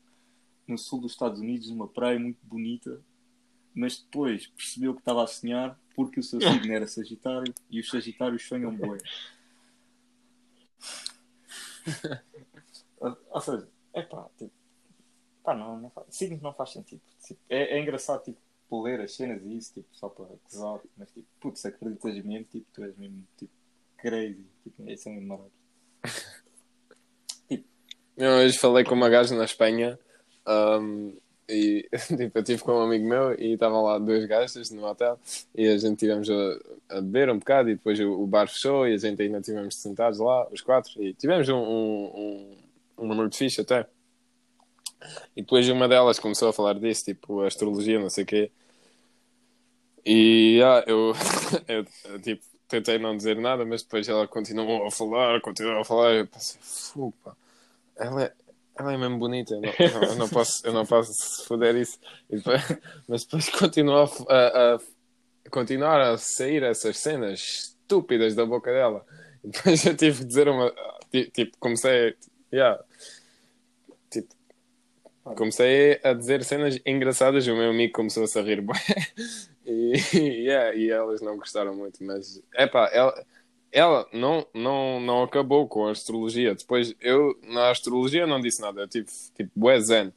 no 0.66 0.78
sul 0.78 1.00
dos 1.00 1.12
Estados 1.12 1.40
Unidos, 1.40 1.68
numa 1.68 1.88
praia 1.88 2.18
muito 2.18 2.38
bonita, 2.44 3.02
mas 3.74 3.98
depois 3.98 4.46
percebeu 4.46 4.94
que 4.94 5.00
estava 5.00 5.24
a 5.24 5.26
sonhar 5.26 5.78
porque 5.94 6.20
o 6.20 6.22
seu 6.22 6.40
signo 6.40 6.72
era 6.72 6.86
Sagitário 6.86 7.52
e 7.68 7.80
os 7.80 7.90
Sagitários 7.90 8.46
sonham 8.46 8.74
boi. 8.74 8.98
ou, 13.00 13.40
seja, 13.40 13.68
é 13.92 14.02
pá, 14.02 14.28
tipo, 14.38 14.52
pá, 15.42 15.54
não, 15.54 15.80
não 15.80 15.90
faz, 15.90 16.06
signos 16.10 16.40
não 16.40 16.54
faz 16.54 16.70
sentido. 16.70 17.02
Tipo, 17.22 17.40
é, 17.48 17.76
é 17.76 17.80
engraçado, 17.80 18.22
tipo, 18.24 18.40
ler 18.82 19.00
as 19.00 19.14
cenas 19.14 19.42
e 19.42 19.56
isso, 19.56 19.74
tipo, 19.74 19.88
só 19.92 20.08
para 20.08 20.26
gozar, 20.44 20.80
mas 20.96 21.10
tipo, 21.10 21.26
putz, 21.40 21.66
acreditas 21.66 22.24
mesmo, 22.24 22.46
tipo, 22.46 22.66
tu 22.72 22.84
és 22.84 22.96
mesmo, 22.96 23.26
tipo, 23.36 23.52
crazy, 23.98 24.46
tipo, 24.62 24.88
isso 24.88 25.08
é 25.08 25.12
mesmo 25.12 25.28
maravilhoso. 25.28 25.62
Eu 28.16 28.30
hoje 28.32 28.58
falei 28.58 28.84
com 28.84 28.94
uma 28.94 29.08
gaja 29.08 29.34
na 29.34 29.44
Espanha 29.44 29.98
um, 30.46 31.14
e 31.48 31.88
tipo, 32.08 32.38
eu 32.38 32.42
estive 32.42 32.62
com 32.62 32.72
um 32.72 32.82
amigo 32.82 33.06
meu 33.06 33.32
e 33.40 33.54
estavam 33.54 33.82
lá 33.82 33.98
dois 33.98 34.24
gajos 34.26 34.70
no 34.70 34.84
hotel 34.84 35.18
e 35.54 35.66
a 35.66 35.78
gente 35.78 35.98
tivemos 35.98 36.28
a, 36.28 36.96
a 36.96 37.00
beber 37.00 37.30
um 37.30 37.38
bocado 37.38 37.70
e 37.70 37.74
depois 37.74 37.98
o, 38.00 38.12
o 38.12 38.26
bar 38.26 38.48
fechou 38.48 38.86
e 38.86 38.94
a 38.94 38.98
gente 38.98 39.20
ainda 39.22 39.40
tivemos 39.40 39.76
sentados 39.76 40.18
lá, 40.18 40.46
os 40.50 40.60
quatro, 40.60 41.02
e 41.02 41.14
tivemos 41.14 41.48
um, 41.48 41.56
um, 41.56 42.04
um, 42.14 43.04
um 43.04 43.06
número 43.06 43.28
de 43.28 43.36
fixe 43.36 43.60
até. 43.60 43.86
E 45.36 45.42
depois 45.42 45.68
uma 45.68 45.88
delas 45.88 46.18
começou 46.18 46.48
a 46.48 46.52
falar 46.52 46.74
disso, 46.74 47.04
tipo, 47.06 47.40
astrologia, 47.42 47.98
não 47.98 48.10
sei 48.10 48.24
o 48.24 48.26
quê. 48.26 48.50
E 50.04 50.60
ah, 50.62 50.84
eu, 50.86 51.12
eu, 51.68 51.84
tipo, 52.20 52.42
tentei 52.68 52.98
não 52.98 53.16
dizer 53.16 53.36
nada, 53.36 53.64
mas 53.64 53.82
depois 53.82 54.08
ela 54.08 54.26
continuou 54.28 54.86
a 54.86 54.90
falar, 54.90 55.40
continuou 55.40 55.80
a 55.80 55.84
falar. 55.84 56.14
Eu 56.14 56.26
pensei, 56.26 56.58
"Fu, 56.60 57.12
pá, 57.24 57.34
ela 58.06 58.24
é, 58.24 58.32
ela 58.78 58.92
é 58.92 58.96
mesmo 58.96 59.18
bonita. 59.18 59.54
Eu 59.54 59.60
não, 59.60 60.02
eu 60.04 60.16
não 60.16 60.28
posso, 60.28 60.66
eu 60.66 60.72
não 60.72 60.86
posso 60.86 61.44
foder 61.46 61.76
isso. 61.76 61.98
E 62.30 62.36
depois- 62.36 62.62
mas 63.08 63.24
depois 63.24 63.48
continuou 63.50 64.08
a, 64.28 64.74
a- 64.74 64.78
continuar 65.50 66.00
a 66.00 66.16
sair 66.18 66.62
essas 66.62 66.98
cenas 66.98 67.40
estúpidas 67.80 68.34
da 68.34 68.44
boca 68.46 68.72
dela. 68.72 69.04
E 69.44 69.48
depois 69.48 69.84
eu 69.86 69.96
tive 69.96 70.18
que 70.20 70.24
dizer 70.26 70.48
uma. 70.48 70.72
ti- 71.10 71.30
Tipo, 71.32 71.56
comecei. 71.58 72.14
Yeah, 72.52 72.82
tipo, 74.10 74.34
comecei 75.36 76.00
a 76.02 76.12
dizer 76.12 76.44
cenas 76.44 76.78
engraçadas. 76.86 77.46
O 77.46 77.54
meu 77.56 77.70
amigo 77.70 77.92
começou-se 77.92 78.38
a 78.38 78.42
rir. 78.42 78.64
E, 79.64 79.92
yeah, 80.18 80.74
e 80.74 80.90
elas 80.90 81.20
não 81.20 81.36
gostaram 81.36 81.72
muito. 81.76 82.02
Mas, 82.02 82.42
epá, 82.56 82.90
ela. 82.92 83.24
Ela 83.72 84.06
não, 84.12 84.46
não, 84.54 85.00
não 85.00 85.22
acabou 85.22 85.66
com 85.66 85.86
a 85.86 85.92
astrologia. 85.92 86.54
Depois, 86.54 86.94
eu, 87.00 87.38
na 87.42 87.70
astrologia, 87.70 88.26
não 88.26 88.40
disse 88.40 88.60
nada. 88.60 88.82
Eu 88.82 88.88
tive, 88.88 89.06
tipo, 89.34 89.50
bué 89.56 89.80
zen. 89.80 90.12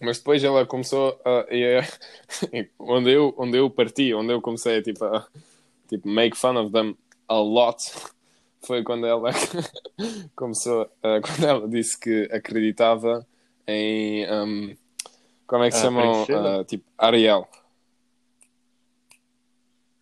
Mas 0.00 0.18
depois 0.18 0.42
ela 0.42 0.66
começou 0.66 1.20
a. 1.24 1.46
e, 1.50 1.80
onde, 2.78 3.12
eu, 3.12 3.32
onde 3.38 3.56
eu 3.56 3.70
parti, 3.70 4.12
onde 4.12 4.32
eu 4.32 4.40
comecei 4.42 4.82
tipo, 4.82 5.04
a 5.04 5.24
tipo, 5.88 6.08
make 6.08 6.36
fun 6.36 6.56
of 6.56 6.72
them 6.72 6.96
a 7.28 7.38
lot, 7.38 7.78
foi 8.66 8.82
quando 8.82 9.06
ela 9.06 9.30
começou. 10.34 10.90
a- 11.02 11.20
quando 11.20 11.44
ela 11.44 11.68
disse 11.68 11.96
que 11.98 12.28
acreditava 12.32 13.24
em. 13.68 14.26
um, 14.32 14.76
como 15.46 15.62
é 15.64 15.68
que 15.70 15.76
se 15.76 15.80
Ah, 15.80 15.82
chamam? 15.84 16.26
Ah, 16.60 16.64
tipo, 16.64 16.84
Ariel. 16.98 17.48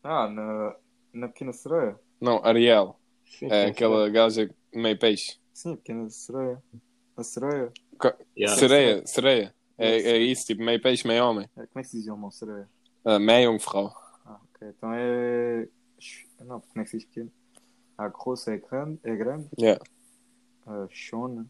Ah, 0.02 0.28
na, 0.28 0.76
na 1.12 1.28
Pequena 1.28 1.52
Sereia. 1.52 1.98
Não, 2.20 2.44
Ariel. 2.44 2.98
Sim, 3.26 3.48
É 3.50 3.66
aquela 3.66 4.08
gaja 4.10 4.50
meio 4.74 4.98
peixe. 4.98 5.38
Sim, 5.54 5.72
a 5.74 5.76
Pequena 5.76 6.10
Sereia. 6.10 6.62
A 7.16 7.22
sereia. 7.24 7.72
Co- 7.98 8.14
Yeah. 8.36 8.58
Sereia, 8.58 9.06
sereia. 9.06 9.54
É, 9.76 9.88
é 10.12 10.18
isso, 10.18 10.46
tipo, 10.46 10.62
meio 10.62 10.80
peixe, 10.80 11.06
meio 11.06 11.24
homem. 11.24 11.46
É, 11.56 11.66
como 11.66 11.70
é 11.76 11.82
que 11.82 11.88
se 11.88 11.96
diz 11.98 12.06
irmão? 12.06 12.30
Sereia. 12.30 12.68
Uh, 13.04 13.18
meio 13.18 13.50
Jungfrau. 13.52 13.94
Ah, 14.26 14.38
ok. 14.54 14.68
Então 14.68 14.90
é. 14.92 15.68
Não, 16.40 16.60
como 16.60 16.80
é 16.80 16.84
que 16.84 16.90
se 16.90 16.98
diz 16.98 17.06
pequeno? 17.06 17.30
A 17.98 18.08
grossa 18.08 18.52
é 18.54 18.58
grande. 18.58 18.98
É 19.04 19.14
grande. 19.16 19.48
Yeah. 19.58 19.82
A 20.66 20.86
chona 20.90 21.46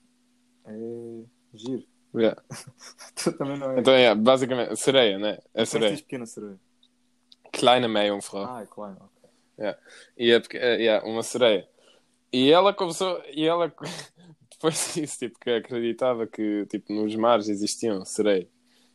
é. 0.64 1.24
Giro. 1.55 1.84
Yeah. 2.14 2.40
Também 3.38 3.59
não 3.59 3.70
é. 3.72 3.80
Então, 3.80 3.92
é, 3.94 4.14
basicamente, 4.14 4.76
sereia, 4.76 5.18
né? 5.18 5.30
É 5.30 5.36
como 5.36 5.42
é 5.55 5.60
que 5.62 5.66
se 5.66 5.70
sereia. 5.72 5.92
diz 5.92 6.01
pequena 6.02 6.26
sereia? 6.26 6.60
Kleine 7.52 7.88
Meerjungfrau. 7.88 8.44
Ah, 8.47 8.62
é 8.62 8.66
claro. 8.66 8.97
ok. 9.01 9.19
E 10.16 10.31
é, 10.31 10.41
porque- 10.41 10.57
é, 10.57 10.77
yeah, 10.77 11.07
uma 11.07 11.23
sereia. 11.23 11.69
E 12.32 12.51
ela 12.51 12.73
começou. 12.73 13.23
E 13.35 13.47
ela 13.47 13.73
depois 14.51 14.93
disse 14.95 15.19
tipo, 15.19 15.39
que 15.39 15.51
acreditava 15.51 16.27
que 16.27 16.66
tipo, 16.66 16.93
nos 16.93 17.15
mares 17.16 17.49
existiam 17.49 18.05
sereias. 18.05 18.49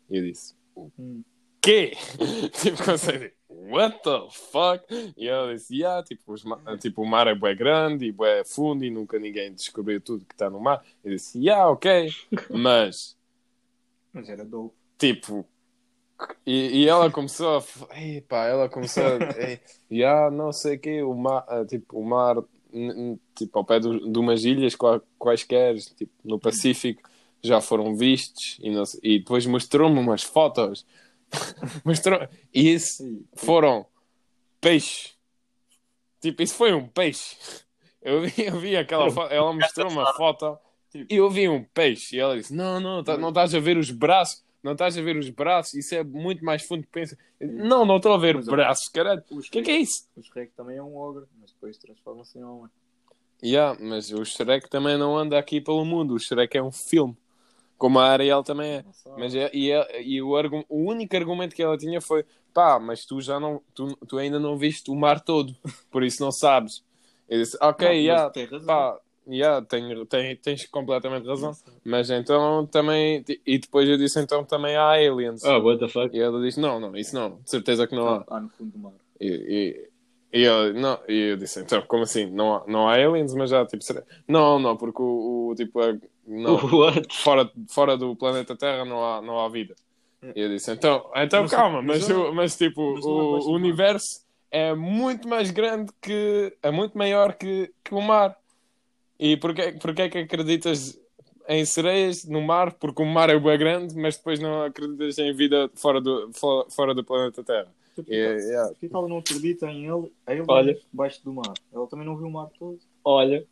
E 0.10 0.18
eu 0.18 0.24
disse: 0.24 0.56
Hum. 0.76 1.24
Quê? 1.62 1.94
tipo, 2.62 2.84
comecei 2.84 3.34
What 3.48 4.04
the 4.04 4.28
fuck? 4.30 4.86
E 5.18 5.28
ela 5.28 5.54
disse: 5.56 5.76
yeah, 5.76 6.04
tipo, 6.04 6.34
os 6.34 6.44
tipo, 6.80 7.02
o 7.02 7.06
mar 7.08 7.26
é 7.28 7.34
bué 7.34 7.56
grande 7.56 8.06
e 8.06 8.12
bué 8.12 8.44
fundo 8.44 8.84
e 8.84 8.92
nunca 8.92 9.18
ninguém 9.18 9.54
descobriu 9.54 10.00
tudo 10.00 10.26
que 10.26 10.34
está 10.34 10.50
no 10.50 10.60
mar. 10.60 10.86
Eu 11.04 11.12
disse: 11.12 11.40
Yeah, 11.40 11.68
ok. 11.70 12.10
Mas 12.52 13.18
Mas 14.14 14.30
era 14.30 14.44
dope. 14.46 14.76
tipo 14.98 15.48
e, 16.46 16.84
e 16.84 16.88
ela 16.88 17.10
começou 17.12 17.58
a 17.58 17.62
f- 17.62 17.86
Ei, 17.92 18.22
pá, 18.22 18.46
ela 18.46 18.70
começou 18.70 19.04
a 19.04 19.18
ei, 19.42 19.60
já 19.92 20.30
não 20.32 20.52
sei 20.54 20.76
o 20.76 20.80
que 20.80 21.02
o 21.04 21.14
mar 21.14 21.44
ah, 21.48 21.66
tipo 21.66 22.00
o 22.00 22.06
mar 22.06 22.38
tipo 23.36 23.58
ao 23.58 23.64
pé 23.66 23.80
do, 23.80 24.12
de 24.12 24.20
umas 24.20 24.44
ilhas 24.44 24.76
qua- 24.76 25.02
quaisquer 25.18 25.76
tipo 25.78 26.12
no 26.24 26.40
Pacífico 26.40 27.02
já 27.44 27.62
foram 27.62 27.96
vistos 27.96 28.58
e, 28.62 28.70
não 28.70 28.84
e 29.04 29.20
depois 29.20 29.46
mostrou-me 29.46 30.00
umas 30.00 30.24
fotos. 30.24 30.86
Mostrou 31.86 32.20
e 32.54 32.74
isso 32.74 33.24
foram 33.36 33.86
peixes. 34.62 35.16
Tipo 36.22 36.42
isso 36.44 36.56
foi 36.56 36.74
um 36.74 36.88
peixe. 36.88 37.36
Eu 38.02 38.22
vi, 38.22 38.34
eu 38.46 38.60
vi 38.60 38.76
aquela 38.78 39.10
foto 39.12 39.34
ela 39.34 39.52
mostrou 39.54 39.92
uma 39.92 40.14
foto 40.14 40.58
e 40.94 41.16
eu 41.16 41.30
vi 41.30 41.50
um 41.50 41.64
peixe 41.64 42.16
e 42.16 42.20
ela 42.20 42.38
disse 42.38 42.54
não 42.54 42.80
não 42.80 43.04
tá- 43.04 43.18
não 43.18 43.30
estás 43.30 43.54
a 43.56 43.60
ver 43.60 43.78
os 43.78 43.90
braços 43.92 44.44
não 44.66 44.72
estás 44.74 44.98
a 44.98 45.02
ver 45.02 45.16
os 45.16 45.30
braços? 45.30 45.76
Isso 45.76 45.94
é 45.94 46.04
muito 46.04 46.44
mais 46.44 46.64
fundo 46.64 46.82
que 46.82 46.90
pensa. 46.90 47.16
Não 47.40 47.86
não 47.86 47.98
estou 47.98 48.14
a 48.14 48.18
ver 48.18 48.36
Mas, 48.36 48.48
braços 48.48 48.90
caralho 48.90 49.24
O 49.30 49.40
que 49.40 49.60
é 49.60 49.62
que 49.62 49.72
é 49.72 49.78
isso? 49.78 50.08
O 50.18 50.24
Shrek 50.24 50.54
também 50.54 50.78
é 50.78 50.84
um 50.84 50.98
ogre, 50.98 51.26
mas 51.40 51.52
depois 51.52 51.78
transforma-se 51.78 52.40
em 52.40 52.44
homem. 52.44 52.70
yeah, 53.44 53.78
mas 53.80 54.12
o 54.12 54.26
Shrek 54.26 54.68
também 54.68 54.98
não 54.98 55.16
anda 55.16 55.38
aqui 55.38 55.62
pelo 55.62 55.86
mundo. 55.86 56.16
O 56.16 56.20
Shrek 56.20 56.58
é 56.58 56.64
um 56.64 56.72
filme 56.72 57.16
como 57.78 58.00
a 58.00 58.08
Ariel 58.10 58.44
também 58.44 58.78
é. 58.78 58.86
Mas 59.16 59.36
é, 59.36 59.50
e, 59.54 59.72
é- 59.72 60.02
e 60.02 60.22
o, 60.22 60.32
o 60.68 60.90
único 60.90 61.16
argumento 61.16 61.56
que 61.56 61.62
ela 61.62 61.78
tinha 61.78 62.02
foi: 62.02 62.26
pá, 62.54 62.80
mas 62.80 63.06
tu 63.06 63.22
já 63.22 63.40
não, 63.40 63.62
tu, 63.74 63.96
tu 64.08 64.18
ainda 64.18 64.40
não 64.40 64.58
viste 64.58 64.90
o 64.90 64.96
mar 64.96 65.22
todo, 65.22 65.56
por 65.92 66.04
isso 66.04 66.22
não 66.24 66.32
sabes. 66.32 66.84
Eu 67.30 67.40
disse: 67.40 67.58
ok, 67.62 67.88
Não, 67.88 67.94
yeah, 67.94 68.32
pá, 68.66 69.00
yeah, 69.28 69.66
tenho, 69.66 70.06
tem- 70.06 70.36
tens 70.36 70.66
completamente 70.68 71.28
razão. 71.28 71.52
Mas 71.84 72.10
então 72.10 72.66
também. 72.68 73.24
E 73.46 73.58
depois 73.60 73.88
eu 73.90 73.98
disse: 73.98 74.20
então 74.20 74.44
também 74.44 74.76
há 74.76 74.90
aliens. 74.92 75.44
Oh, 75.44 75.60
what 75.62 75.80
the 75.80 75.88
fuck? 75.88 76.16
E 76.16 76.20
ela 76.20 76.42
disse: 76.42 76.60
não, 76.60 76.80
não, 76.80 76.96
isso 76.96 77.16
não, 77.16 77.40
de 77.42 77.50
certeza 77.50 77.88
que 77.88 77.96
não 77.96 78.08
há. 78.08 78.24
Ah, 78.30 78.40
no 78.40 78.50
fundo 78.50 78.72
do 78.72 78.80
mar. 78.80 78.94
E, 79.20 79.28
e, 80.34 80.40
e, 80.40 80.44
eu, 80.44 80.74
não, 80.74 81.00
e 81.08 81.32
eu 81.32 81.38
disse: 81.38 81.60
então, 81.62 81.82
como 81.84 82.04
assim? 82.04 82.26
Não 82.30 82.56
há, 82.56 82.64
não 82.68 82.88
há 82.88 82.94
aliens, 82.96 83.34
mas 83.34 83.50
já, 83.50 83.66
tipo, 83.66 83.84
será? 83.84 84.04
Não, 84.28 84.60
não, 84.60 84.76
porque 84.78 85.02
o, 85.02 85.50
o 85.52 85.56
tipo, 85.56 85.82
é- 85.82 85.98
não, 86.28 86.56
What? 86.76 87.08
fora, 87.18 87.50
fora 87.70 87.96
do 87.98 88.16
planeta 88.16 88.56
Terra 88.56 88.84
não 88.86 89.04
há, 89.04 89.22
não 89.22 89.40
há 89.40 89.48
vida. 89.50 89.76
E 90.36 90.42
eu 90.42 90.50
disse, 90.50 90.72
então, 90.72 91.08
então 91.16 91.44
Mas- 91.44 91.52
calma, 91.52 91.82
mas 91.84 92.08
mas, 92.10 92.34
mas 92.34 92.58
tipo, 92.58 92.96
mas 92.96 93.06
o, 93.06 93.10
o 93.52 93.54
universo 93.54 94.26
é 94.50 94.74
muito 94.74 95.28
mais 95.28 95.52
grande 95.52 95.92
que. 96.02 96.52
é 96.64 96.72
muito 96.72 96.98
maior 96.98 97.34
que, 97.36 97.72
que 97.84 97.94
o 97.94 98.02
mar. 98.02 98.36
E 99.20 99.38
porquê, 99.38 99.72
porquê 99.74 100.02
é 100.04 100.10
que 100.10 100.18
acreditas 100.20 101.00
em 101.48 101.64
sereias 101.66 102.26
no 102.26 102.42
mar? 102.42 102.74
Porque 102.74 103.02
o 103.02 103.06
mar 103.06 103.30
é 103.30 103.40
bem 103.40 103.58
grande, 103.58 103.96
mas 103.96 104.18
depois 104.18 104.40
não 104.40 104.64
acreditas 104.64 105.18
em 105.18 105.34
vida 105.34 105.70
fora 105.76 106.02
do, 106.02 106.32
fora, 106.34 106.70
fora 106.70 106.94
do 106.94 107.04
planeta 107.04 107.44
Terra. 107.44 107.68
Porquê 107.96 108.14
É, 108.14 108.36
que- 108.36 108.44
yeah. 108.44 108.74
que 108.80 108.90
ela 108.94 109.08
não 109.08 109.18
acredita 109.20 109.68
em 109.68 109.88
ele, 109.88 110.12
ele 110.28 110.44
Olha. 110.48 110.78
debaixo 110.92 111.24
do 111.24 111.34
mar? 111.34 111.54
Ela 111.74 111.88
também 111.88 112.06
não 112.06 112.18
viu 112.18 112.28
o 112.28 112.32
mar 112.32 112.50
todo. 112.60 112.78
Olha, 113.04 113.46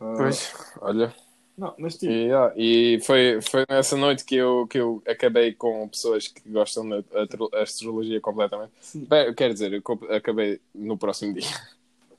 Ah, 0.00 0.14
Pois, 0.16 0.52
olha. 0.80 1.14
Não, 1.56 1.72
mas 1.78 1.94
tipo, 1.96 2.12
E, 2.12 2.26
yeah, 2.26 2.52
e 2.56 3.00
foi, 3.02 3.40
foi 3.40 3.64
nessa 3.70 3.96
noite 3.96 4.24
que 4.24 4.34
eu, 4.34 4.66
que 4.66 4.76
eu 4.76 5.00
acabei 5.06 5.54
com 5.54 5.88
pessoas 5.88 6.26
que 6.26 6.48
gostam 6.50 6.88
da 6.88 7.02
astrologia 7.62 8.20
completamente. 8.20 8.72
sim, 8.80 9.04
Bem, 9.04 9.26
eu 9.26 9.34
quero 9.34 9.52
dizer, 9.54 9.72
eu 9.72 9.82
acabei 10.16 10.60
no 10.74 10.98
próximo 10.98 11.32
dia. 11.32 11.46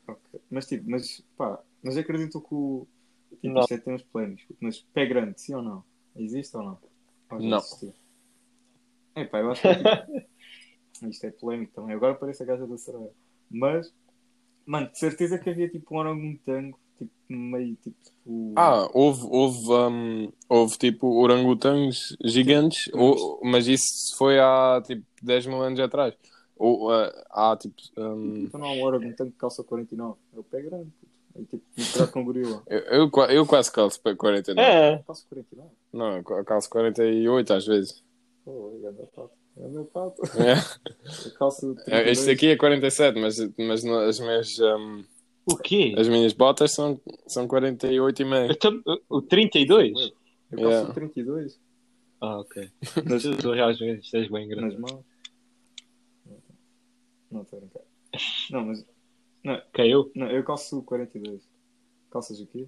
ok. 0.07 0.39
mas 0.49 0.65
tipo, 0.67 0.89
mas 0.89 1.21
pá, 1.37 1.59
mas 1.85 1.95
acredito 1.97 2.41
que 2.41 2.47
o. 2.55 2.87
Tipo, 3.41 3.53
Não. 3.53 3.61
isto 3.61 3.73
é 3.73 3.97
polémicos, 4.11 4.45
mas 4.59 4.79
pé 4.91 5.05
grande, 5.05 5.39
sim 5.39 5.53
ou 5.53 5.61
não? 5.61 5.83
Existe 6.15 6.57
ou 6.57 6.63
não? 6.63 6.79
Já 7.31 7.47
Não. 7.47 7.61
É 9.13 9.23
pá, 9.23 9.39
eu 9.39 9.51
acho 9.51 9.61
que 9.61 9.75
tipo, 9.75 11.05
isto 11.09 11.23
é 11.25 11.31
polémico 11.31 11.73
também. 11.73 11.95
Agora 11.95 12.15
parece 12.15 12.41
a 12.41 12.45
gaja 12.45 12.65
da 12.65 12.77
sereia. 12.77 13.11
Mas, 13.51 13.93
mano, 14.65 14.89
de 14.89 14.97
certeza 14.97 15.37
que 15.37 15.49
havia 15.49 15.69
tipo 15.69 15.93
um 15.93 15.99
orangotango, 15.99 16.79
tipo, 16.97 17.11
meio 17.29 17.75
tipo. 17.75 18.53
Ah, 18.55 18.89
houve, 18.91 19.27
houve, 19.29 19.71
um, 19.71 20.31
houve 20.49 20.77
tipo 20.79 21.07
orangotangos 21.21 22.17
gigantes, 22.23 22.89
ou- 22.93 23.39
mas 23.43 23.67
isso 23.67 24.15
foi 24.17 24.39
há 24.39 24.81
tipo 24.83 25.05
10 25.21 25.45
mil 25.45 25.61
anos 25.61 25.79
atrás. 25.79 26.15
Ou, 26.55 26.89
uh, 26.89 27.11
há 27.29 27.55
tipo. 27.57 27.75
um, 27.95 28.37
Então 28.45 28.59
não 28.59 28.67
há 28.67 28.71
um 28.73 28.81
orangotango 28.83 29.31
que 29.31 29.37
calça 29.37 29.63
49. 29.63 30.17
É 30.33 30.39
o 30.39 30.43
pé 30.43 30.61
grande, 30.61 30.89
tipo, 31.43 32.07
com 32.11 32.23
gorila. 32.23 32.63
eu, 32.67 32.79
eu, 32.79 33.11
eu 33.29 33.45
quase 33.45 33.71
calço 33.71 33.99
para 34.01 34.15
49. 34.15 34.61
é. 34.61 35.03
Calça 35.05 35.25
49? 35.29 35.69
Não, 35.93 36.17
eu 36.17 36.45
calço 36.45 36.69
48 36.69 37.53
às 37.53 37.65
vezes. 37.65 38.03
Pô, 38.43 38.79
é 38.83 38.91
pato. 39.05 39.31
É 39.57 39.69
grande 39.69 39.87
pato. 39.89 40.21
É. 40.37 41.25
Eu 41.27 41.31
calço 41.37 41.71
É, 41.87 42.03
32. 42.03 42.17
Este 42.19 42.31
aqui 42.31 42.47
é 42.47 42.55
47, 42.57 43.19
mas, 43.19 43.37
mas 43.57 43.83
no- 43.83 43.97
as, 43.99 44.19
minhas, 44.19 44.59
um, 44.59 45.03
O 45.45 45.57
quê? 45.57 45.95
as 45.97 46.07
minhas 46.07 46.33
botas 46.33 46.71
são, 46.73 46.99
são 47.27 47.47
48 47.47 48.21
e 48.21 48.25
meio. 48.25 48.55
Tam- 48.57 48.81
O 49.09 49.21
32? 49.21 49.91
Eu 50.51 50.59
calço 50.59 50.69
Yeah. 50.69 50.93
32. 50.93 51.59
Ah, 52.21 52.39
ok. 52.39 52.69
Nas, 53.05 53.23
Tu 53.23 53.51
realmente 53.51 54.05
estás 54.05 54.29
bem 54.29 54.47
nas 54.47 54.57
grande. 54.57 54.77
mãos. 54.77 55.03
Não, 57.31 57.41
estou 57.41 57.57
a 57.57 57.61
brincar. 57.61 57.81
Não, 58.51 58.65
mas. 58.65 58.85
Caiu? 59.73 60.11
Não, 60.15 60.27
eu 60.29 60.43
calço 60.43 60.81
42. 60.83 61.41
Calças 62.11 62.39
o 62.39 62.47
quê? 62.47 62.65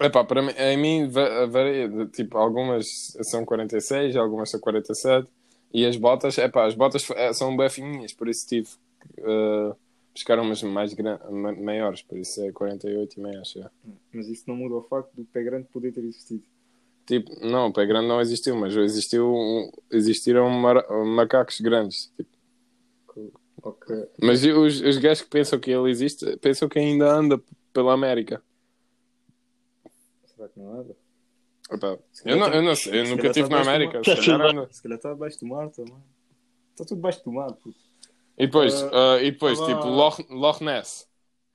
Epá, 0.00 0.22
para 0.24 0.42
mim, 0.42 0.52
em 0.58 0.76
mim 0.76 1.08
va- 1.08 1.46
varia, 1.46 1.88
tipo, 2.12 2.36
algumas 2.36 3.16
são 3.22 3.44
46, 3.46 4.14
algumas 4.16 4.50
são 4.50 4.60
47 4.60 5.26
e 5.72 5.86
as 5.86 5.96
botas, 5.96 6.36
epá, 6.36 6.66
as 6.66 6.74
botas 6.74 7.08
eh, 7.10 7.32
são 7.32 7.56
bem 7.56 7.70
fininhas, 7.70 8.12
por 8.12 8.28
isso 8.28 8.46
tive, 8.46 8.68
uh, 9.20 9.74
buscar 10.12 10.38
umas 10.38 10.62
mais 10.62 10.92
gran- 10.92 11.18
ma- 11.30 11.52
maiores, 11.54 12.02
por 12.02 12.18
isso 12.18 12.42
é 12.42 12.52
48 12.52 13.18
e 13.18 13.20
meio, 13.22 13.40
acho. 13.40 13.58
eu. 13.58 13.70
Mas 14.12 14.28
isso 14.28 14.44
não 14.46 14.56
muda 14.56 14.74
o 14.74 14.82
facto 14.82 15.10
do 15.14 15.24
pé 15.24 15.42
grande 15.42 15.66
poder 15.72 15.92
ter 15.92 16.04
existido. 16.04 16.42
Tipo, 17.06 17.30
não, 17.46 17.68
o 17.68 17.72
pé 17.72 17.86
grande 17.86 18.06
não 18.08 18.20
existiu, 18.20 18.54
mas 18.56 18.76
existiu, 18.76 19.32
um- 19.32 19.70
existiram 19.90 20.50
mara- 20.50 20.86
macacos 21.06 21.58
grandes. 21.60 22.12
Tipo, 22.16 22.28
Mas 24.20 24.44
os, 24.44 24.80
os 24.80 24.98
gajos 24.98 25.22
que 25.22 25.30
pensam 25.30 25.58
que 25.58 25.70
ele 25.70 25.90
existe, 25.90 26.36
pensam 26.38 26.68
que 26.68 26.78
ainda 26.78 27.10
anda 27.10 27.40
pela 27.72 27.92
América. 27.92 28.42
Será 30.24 30.48
que 30.48 30.58
não 30.58 30.80
anda? 30.80 30.96
Epá, 31.70 31.98
eu, 32.24 32.36
não, 32.36 32.48
eu 32.48 32.62
não 32.62 32.76
sei, 32.76 33.00
eu 33.00 33.08
nunca 33.08 33.26
estive 33.26 33.48
tá 33.48 33.56
na 33.56 33.62
América. 33.62 34.02
Se 34.04 34.16
calhar 34.16 34.40
anda. 34.50 34.68
Se 34.72 34.82
calhar 34.82 34.96
está 34.96 35.12
debaixo 35.12 35.40
do 35.40 35.46
mar 35.46 35.70
também. 35.70 36.02
Está 36.72 36.84
tudo 36.84 36.96
debaixo 36.96 37.24
do 37.24 37.32
mar, 37.32 37.52
puto. 37.54 37.76
E 38.38 38.46
depois, 38.46 38.82
Ah, 38.82 39.14
ah, 39.14 39.22
e 39.22 39.30
depois 39.32 39.58
tava- 39.58 39.74
tipo, 39.74 39.88
Loch, 39.88 40.24
Loch 40.30 40.62
Ness. 40.62 41.08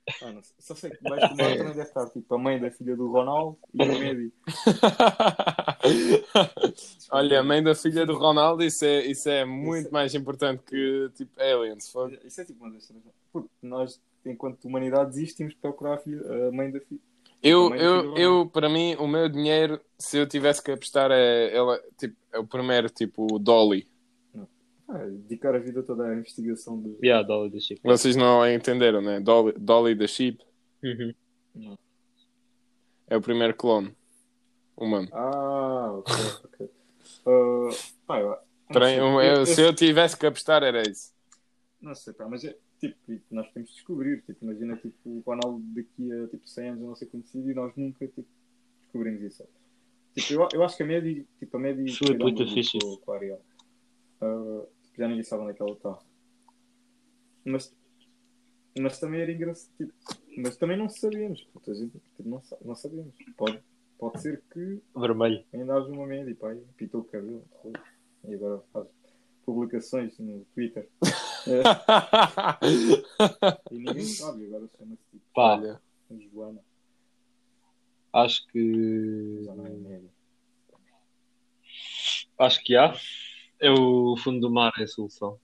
Sei. 0.10 0.42
Só 0.60 0.76
sei 0.76 0.90
que 0.90 1.04
debaixo 1.04 1.30
do 1.30 1.38
mar 1.38 1.58
também 1.58 1.68
deve 1.68 1.82
estar 1.82 2.10
tipo 2.10 2.34
a 2.34 2.38
mãe 2.38 2.60
da 2.60 2.72
filha 2.72 2.96
do 2.96 3.12
Ronaldo 3.12 3.58
e 3.74 3.84
o 3.84 3.88
Messi. 3.88 4.34
Olha, 7.12 7.40
a 7.40 7.44
mãe 7.44 7.62
da 7.62 7.76
filha 7.76 8.06
do 8.06 8.18
Ronaldo, 8.18 8.64
isso 8.64 8.84
é, 8.84 9.06
isso 9.06 9.30
é 9.30 9.46
muito 9.46 9.92
mais 9.92 10.16
importante 10.16 10.64
que 10.64 11.12
tipo 11.16 11.40
aliens. 11.40 11.92
fuck. 11.92 12.18
Isso 12.26 12.42
é 12.42 12.46
tipo 12.46 12.64
uma 12.64 12.74
das. 12.74 12.92
Puto, 13.32 13.50
nós, 13.62 14.02
enquanto 14.26 14.66
humanidade, 14.66 15.12
existimos 15.12 15.54
para 15.54 15.70
procurar 15.70 15.94
a, 15.96 15.98
filha, 15.98 16.48
a 16.48 16.52
mãe 16.52 16.72
da 16.72 16.80
filha. 16.80 17.00
Eu, 17.44 17.74
eu, 17.74 18.16
eu, 18.16 18.46
para 18.46 18.70
mim, 18.70 18.96
o 18.96 19.08
meu 19.08 19.28
dinheiro, 19.28 19.82
se 19.98 20.18
eu 20.18 20.28
tivesse 20.28 20.64
que 20.64 20.72
apostar, 20.72 21.10
é, 21.12 21.56
ela, 21.56 21.80
tipo, 21.98 22.16
é 22.32 22.38
o 22.38 22.46
primeiro, 22.46 22.88
tipo, 22.90 23.26
o 23.34 23.40
Dolly. 23.40 23.88
Ah, 24.94 25.06
dedicar 25.06 25.56
a 25.56 25.60
vida 25.60 25.82
toda 25.84 26.06
à 26.06 26.14
investigação 26.14 26.82
de. 26.82 26.98
Yeah, 27.02 27.26
Dolly 27.26 27.50
da 27.50 27.60
Chico. 27.60 27.82
Vocês 27.84 28.16
não 28.18 28.46
entenderam, 28.50 29.02
né? 29.02 29.22
Dolly, 29.22 29.54
Dolly 29.58 29.96
da 29.96 30.06
Sheep 30.06 30.44
Uhum. 30.84 31.14
é 33.08 33.16
o 33.16 33.22
primeiro 33.22 33.56
clone 33.56 33.96
humano. 34.76 35.08
Ah, 35.14 35.94
ok, 35.94 36.14
ok. 36.44 36.70
Uh, 37.26 37.70
pá, 38.06 38.20
eu, 38.20 38.38
não 38.70 39.22
eu- 39.22 39.36
eu- 39.38 39.46
se 39.46 39.62
eu 39.62 39.74
tivesse 39.74 40.18
que 40.18 40.26
apostar, 40.26 40.62
era 40.64 40.82
isso. 40.82 41.14
Não 41.82 41.96
sei, 41.96 42.14
pá, 42.14 42.28
mas 42.28 42.44
é 42.44 42.56
tipo, 42.80 42.98
nós 43.32 43.50
temos 43.54 43.70
de 43.70 43.76
descobrir. 43.76 44.22
Tipo, 44.24 44.44
imagina 44.44 44.76
tipo, 44.76 44.98
o 45.06 45.24
Ronaldo 45.26 45.62
daqui 45.74 46.12
a 46.12 46.28
tipo, 46.28 46.48
100 46.48 46.70
anos 46.70 46.84
a 46.84 46.88
não 46.88 46.96
ser 46.96 47.06
conhecido 47.06 47.50
e 47.50 47.54
nós 47.54 47.74
nunca 47.78 48.06
tipo, 48.08 48.26
descobrimos 48.84 49.22
isso. 49.22 49.44
Tipo, 50.16 50.34
eu, 50.34 50.50
eu 50.54 50.64
acho 50.64 50.76
que 50.76 50.84
a 50.84 50.86
média, 50.86 51.26
tipo, 51.40 51.56
a 51.58 51.60
média 51.60 51.84
Filipe, 51.86 52.06
foi 52.08 52.18
muito 52.18 52.46
fixe 52.54 52.78
com, 52.78 52.98
com 52.98 53.12
a 53.14 53.16
Ariel. 53.16 53.42
Uh, 54.22 54.62
tipo, 54.62 54.81
já 54.98 55.08
ninguém 55.08 55.24
sabe 55.24 55.44
onde 55.44 55.52
é 55.52 55.54
que 55.56 55.62
ela 55.62 55.72
está. 55.72 56.00
Mas, 57.46 57.76
mas 58.80 59.00
também 59.00 59.22
era 59.22 59.32
engraçado. 59.32 59.72
Tipo, 59.78 59.94
mas 60.38 60.58
também 60.58 60.78
não 60.78 60.90
sabíamos. 60.90 61.44
Puta, 61.54 61.72
a 61.72 61.74
gente 61.74 61.92
tipo, 61.92 62.30
não, 62.30 62.42
não 62.64 62.76
sabíamos. 62.76 63.14
Pode, 63.36 63.62
pode 63.98 64.22
ser 64.22 64.42
que 64.52 64.82
Vermelho. 64.96 65.44
ainda 65.54 65.76
haja 65.76 65.88
uma 65.88 66.06
média 66.06 66.30
e 66.32 66.36
pá, 66.36 66.56
pintou 66.78 67.02
o 67.02 67.06
cabelo. 67.06 67.44
E 68.28 68.34
agora 68.36 68.62
faz 68.72 68.88
publicações 69.46 70.18
no 70.20 70.46
Twitter. 70.54 70.88
É, 71.48 71.64
e 73.72 73.80
ninguém 73.80 74.04
sabe, 74.06 74.46
agora 74.46 74.70
chama-se 74.78 75.04
tipo 75.12 75.26
Pá, 75.34 75.58
Olha, 75.58 75.82
Joana. 76.32 76.62
acho 78.14 78.46
que. 78.48 79.42
Já 79.44 79.56
não 79.56 79.66
é 79.66 79.70
média. 79.72 80.10
Acho 82.38 82.64
que 82.64 82.76
há. 82.76 82.94
É 83.62 83.70
o 83.72 84.16
fundo 84.18 84.40
do 84.40 84.50
mar, 84.52 84.72
é 84.80 84.84
a 84.84 84.88
solução. 84.88 85.38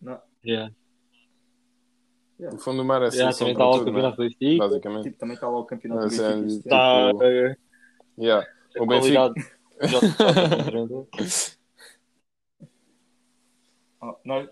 Não, 0.00 0.20
Yeah. 0.44 0.72
o 2.52 2.58
fundo 2.58 2.78
do 2.78 2.84
mar 2.84 3.02
é 3.02 3.06
Yeah, 3.08 3.32
solução 3.32 3.38
também 3.38 3.52
está 3.54 3.64
lá 3.64 3.70
o 3.70 3.78
né? 3.78 3.84
campeonato 3.86 4.16
do 4.16 4.22
Benfica. 4.28 4.58
basicamente. 4.68 5.04
tipo, 5.04 5.18
também 5.18 5.34
está 5.34 5.48
lá 5.48 5.58
o 5.58 5.64
campeonato 5.64 6.00
do 6.02 6.10
Benfica 6.10 6.28
tipo- 6.28 6.38
ano. 6.38 6.46
Está 6.46 7.10
eh, 7.24 7.56
Yeah. 8.18 8.46
a 8.76 8.82
O 8.82 8.86
Benfica. 8.86 9.34
Ah, 14.00 14.14
nós 14.24 14.48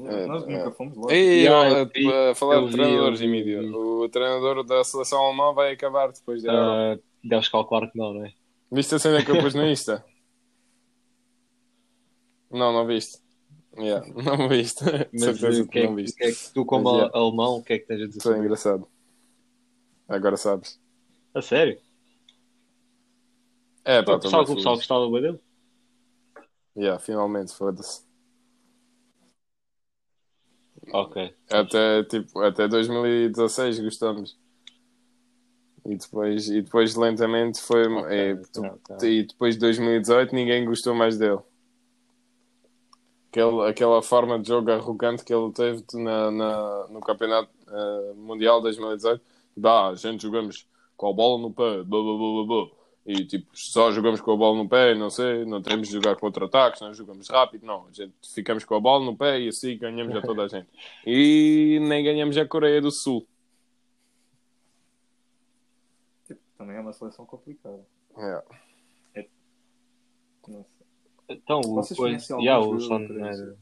É, 0.00 0.26
nós 0.26 0.42
é. 0.44 0.46
nunca 0.58 0.70
fomos 0.72 0.96
lá. 0.96 1.12
Yeah, 1.12 1.56
ó, 1.74 1.78
eu 1.78 1.86
vi, 1.86 2.12
a 2.12 2.34
falar 2.34 2.56
eu 2.56 2.66
de 2.66 2.72
treinadores, 2.72 3.20
Emílio. 3.20 3.76
O 4.02 4.08
treinador 4.08 4.64
da 4.64 4.82
seleção 4.82 5.24
alemã 5.24 5.52
vai 5.54 5.72
acabar 5.72 6.10
depois 6.12 6.42
da. 6.42 6.92
Ah, 6.94 6.98
deves 7.24 7.48
calcular 7.48 7.90
que 7.90 7.98
não, 7.98 8.14
não 8.14 8.24
é? 8.24 8.32
Viste 8.70 8.94
a 8.94 8.98
cena 8.98 9.24
que 9.24 9.30
eu 9.30 9.38
pus 9.38 9.54
no 9.54 9.66
Insta? 9.66 10.04
Não, 12.50 12.72
não 12.72 12.86
viste. 12.86 13.18
Yeah, 13.76 14.06
não 14.14 14.48
viste. 14.48 14.84
Mas 15.12 15.20
certeza 15.20 15.62
o 15.62 15.68
que, 15.68 15.78
é, 15.80 15.86
não 15.86 15.94
viste. 15.96 16.16
que 16.16 16.24
é 16.24 16.32
que 16.32 16.52
tu, 16.52 16.64
como 16.64 16.84
Mas, 16.84 16.94
yeah. 16.94 17.18
alemão, 17.18 17.56
o 17.56 17.62
que 17.62 17.72
é 17.72 17.78
que 17.78 17.86
tens 17.86 18.02
a 18.02 18.06
dizer 18.06 18.18
isso? 18.18 18.34
engraçado. 18.36 18.88
Agora 20.08 20.36
sabes. 20.36 20.80
A 21.34 21.42
sério? 21.42 21.78
É, 23.84 24.02
pá, 24.02 24.16
estou 24.16 24.30
muito 24.30 24.52
o 24.52 24.56
pessoal 24.56 24.76
gostava 24.76 25.10
bem 25.10 25.22
dele? 25.22 25.40
Yeah, 26.76 26.98
finalmente, 26.98 27.52
foda-se. 27.52 28.02
Ok. 30.92 31.34
Até, 31.50 32.04
tipo, 32.04 32.40
até 32.40 32.68
2016 32.68 33.80
gostamos. 33.80 34.38
E 35.86 35.96
depois, 35.96 36.48
e 36.48 36.62
depois 36.62 36.94
lentamente 36.94 37.60
foi. 37.60 37.86
Ok, 37.86 38.16
é, 38.16 38.34
tu- 38.52 38.64
ok. 38.64 39.08
E 39.20 39.22
depois 39.26 39.54
de 39.54 39.60
2018 39.60 40.34
ninguém 40.34 40.64
gostou 40.64 40.94
mais 40.94 41.18
dele. 41.18 41.40
Aquele, 43.30 43.68
aquela 43.68 44.00
forma 44.02 44.38
de 44.38 44.48
jogo 44.48 44.70
arrogante 44.70 45.24
que 45.24 45.34
ele 45.34 45.52
teve 45.52 45.82
na, 45.94 46.30
na- 46.30 46.86
no 46.88 47.00
Campeonato 47.00 47.50
eh, 47.68 48.12
Mundial 48.16 48.60
2018. 48.62 49.20
Bah, 49.56 49.88
a 49.88 49.94
gente 49.94 50.22
jogamos 50.22 50.66
com 50.96 51.08
a 51.08 51.12
bola 51.12 51.42
no 51.42 51.52
pé, 51.52 51.82
blá, 51.82 51.84
blá, 51.84 52.16
blá, 52.16 52.16
blá, 52.16 52.44
blá. 52.46 52.66
E 53.06 53.24
tipo, 53.26 53.46
só 53.52 53.92
jogamos 53.92 54.20
com 54.22 54.32
a 54.32 54.36
bola 54.36 54.56
no 54.56 54.68
pé, 54.68 54.94
não 54.94 55.10
sei, 55.10 55.44
não 55.44 55.60
temos 55.60 55.88
de 55.88 55.94
jogar 55.94 56.16
contra-ataques, 56.16 56.80
não 56.80 56.94
jogamos 56.94 57.28
rápido, 57.28 57.66
não. 57.66 57.86
A 57.88 57.92
gente 57.92 58.14
ficamos 58.32 58.64
com 58.64 58.74
a 58.76 58.80
bola 58.80 59.04
no 59.04 59.14
pé 59.16 59.40
e 59.40 59.48
assim 59.48 59.76
ganhamos 59.76 60.16
a 60.16 60.22
toda 60.22 60.44
a 60.44 60.48
gente. 60.48 60.68
E 61.04 61.78
nem 61.82 62.02
ganhamos 62.02 62.36
a 62.38 62.46
Coreia 62.46 62.80
do 62.80 62.90
Sul. 62.90 63.26
Tipo, 66.26 66.40
também 66.64 66.76
é 66.78 66.80
uma 66.80 66.92
seleção 66.94 67.26
complicada. 67.26 67.86
É. 68.16 68.42
Sei. 69.12 69.30
Então, 71.28 71.60
o, 71.60 71.74
Vocês 71.74 71.96
pois, 71.96 72.28
yeah, 72.30 72.58
o 72.58 72.80
Son 72.80 73.02
era. 73.02 73.56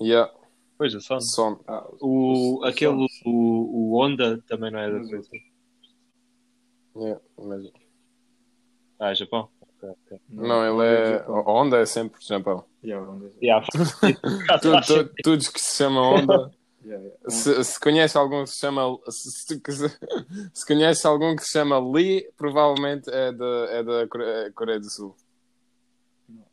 Yeah, 0.00 0.32
Pois, 0.76 0.94
o 0.94 1.00
Son. 1.00 1.20
Son. 1.20 1.60
Ah, 1.66 1.84
O, 2.00 2.06
o- 2.06 2.60
o 2.60 2.64
aquele, 2.64 2.96
Santos. 3.08 3.20
o, 3.26 3.30
o 3.30 3.96
Honda 4.00 4.40
também 4.46 4.70
não 4.70 4.78
é 4.78 4.90
da 4.92 5.00
coisa. 5.08 5.28
Yeah, 6.96 7.20
mas... 7.36 7.72
Ah, 9.00 9.14
Japão? 9.14 9.48
Ok, 9.60 9.88
ok. 9.90 10.20
Não, 10.28 10.64
ele 10.82 10.86
é. 10.88 11.12
Japão. 11.18 11.42
Honda 11.42 11.78
é 11.78 11.86
sempre 11.86 12.20
Japão. 12.24 12.64
Yeah, 12.82 13.06
é 13.06 13.10
Japão. 13.10 13.32
Yeah, 13.42 13.66
Tu, 14.62 14.80
tu, 15.04 15.14
todos 15.22 15.48
que 15.48 15.60
se 15.60 15.76
chamam 15.78 16.14
Honda. 16.14 16.50
Yeah, 16.84 17.02
yeah. 17.02 17.30
Se, 17.30 17.64
se 17.64 17.80
conhece 17.80 18.16
algum 18.16 18.44
que 18.44 18.50
se 18.50 18.58
chama. 18.58 18.98
Se, 19.08 19.30
se, 20.54 20.66
conhece 20.66 21.06
algum 21.06 21.34
que 21.34 21.42
se 21.42 21.50
chama 21.50 21.78
Lee, 21.78 22.30
provavelmente 22.36 23.10
é 23.10 23.32
da, 23.32 23.66
é 23.70 23.82
da 23.82 24.08
Core- 24.08 24.52
Coreia 24.52 24.78
do 24.78 24.90
Sul. 24.90 25.16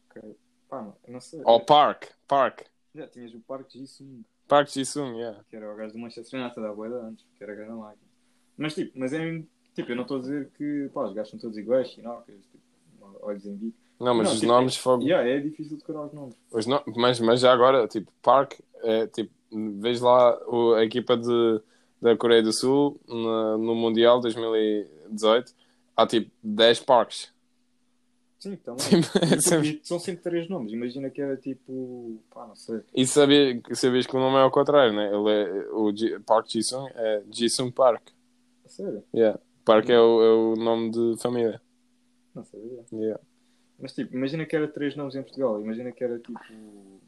Ok. 0.10 0.36
Pá, 0.68 0.94
não, 1.08 1.20
sei. 1.20 1.42
Ou 1.46 1.60
Park. 1.64 2.06
Park. 2.28 2.62
Já 2.94 3.08
tinhas 3.08 3.34
o 3.34 3.40
Park 3.42 3.70
Ji-sung, 3.72 4.24
Park 4.48 4.70
Ji-sung, 4.70 5.18
yeah. 5.18 5.44
que 5.50 5.56
era 5.56 5.72
o 5.72 5.76
gajo 5.76 5.94
do 5.94 6.00
Manchester 6.00 6.40
United 6.40 6.62
da 6.62 6.74
boeda 6.74 6.96
antes, 7.02 7.26
que 7.36 7.44
era 7.44 7.54
a 7.54 7.56
grande 7.56 7.74
máquina. 7.74 8.08
Mas 8.58 8.74
tipo, 8.74 8.98
mas 8.98 9.12
é 9.12 9.44
tipo, 9.74 9.92
eu 9.92 9.96
não 9.98 10.04
estou 10.04 10.18
a 10.18 10.22
dizer 10.22 10.50
que 10.58 10.90
pá, 10.94 11.04
os 11.04 11.14
gajos 11.14 11.32
são 11.32 11.40
todos 11.40 11.58
iguais, 11.58 11.90
chinocas, 11.90 12.36
tipo, 12.46 12.64
olhos 13.22 13.46
em 13.46 13.56
bico. 13.56 13.78
Não, 14.00 14.14
mas 14.14 14.28
Não, 14.28 14.34
os 14.34 14.40
tipo, 14.40 14.52
nomes 14.52 14.78
foram. 14.78 15.04
Yeah, 15.04 15.30
é 15.30 15.40
difícil 15.40 15.78
decorar 15.78 16.06
os 16.06 16.14
nomes. 16.14 16.36
Os 16.52 16.66
no... 16.66 16.82
mas, 16.96 17.20
mas 17.20 17.40
já 17.42 17.52
agora, 17.52 17.88
tipo, 17.88 18.12
Park, 18.22 18.60
é, 18.84 19.08
tipo, 19.08 19.32
vês 19.52 20.02
lá 20.02 20.38
o, 20.48 20.74
a 20.74 20.84
equipa 20.84 21.16
de, 21.18 21.62
da 22.02 22.16
Coreia 22.18 22.42
do 22.44 22.52
Sul 22.54 23.00
na- 23.08 23.58
no 23.58 23.76
Mundial 23.76 24.20
2018, 24.20 25.54
há 25.96 26.06
tipo 26.08 26.32
10 26.44 26.80
Parks. 26.82 27.34
Sim, 28.40 28.56
também. 28.58 28.86
Tipo, 29.02 29.18
é 29.24 29.40
sempre- 29.42 29.80
são 29.84 29.98
sempre 30.00 30.22
três 30.24 30.48
nomes. 30.50 30.72
Imagina 30.72 31.10
que 31.10 31.22
era 31.22 31.36
tipo, 31.38 32.20
pá, 32.34 32.46
não 32.46 32.56
sei. 32.56 32.82
E 32.94 33.06
sabia, 33.08 33.60
sabias 33.74 34.06
que 34.06 34.16
o 34.16 34.20
nome 34.20 34.38
é 34.38 34.42
ao 34.42 34.52
contrário, 34.52 34.94
né? 34.94 35.08
Ele 35.08 35.30
é, 35.32 35.70
o 35.72 35.92
Ji- 35.96 36.20
Park 36.20 36.48
Ji-sung 36.52 36.88
é 36.96 37.24
Ji-sung 37.32 37.72
Park. 37.72 38.10
A 38.66 38.70
sério? 38.70 39.04
Yeah. 39.14 39.40
Park 39.64 39.90
é 39.90 40.00
o, 40.00 40.22
é 40.22 40.34
o 40.34 40.56
nome 40.58 40.92
de 40.92 41.16
família. 41.22 41.60
Não 42.36 42.44
sabia. 42.44 42.86
Yeah. 42.94 43.20
Mas 43.80 43.94
tipo, 43.94 44.14
imagina 44.16 44.46
que 44.46 44.56
era 44.56 44.68
três 44.68 44.96
nomes 44.96 45.16
em 45.16 45.24
Portugal. 45.24 45.60
Imagina 45.60 45.92
que 45.92 46.04
era 46.04 46.20
tipo, 46.20 46.40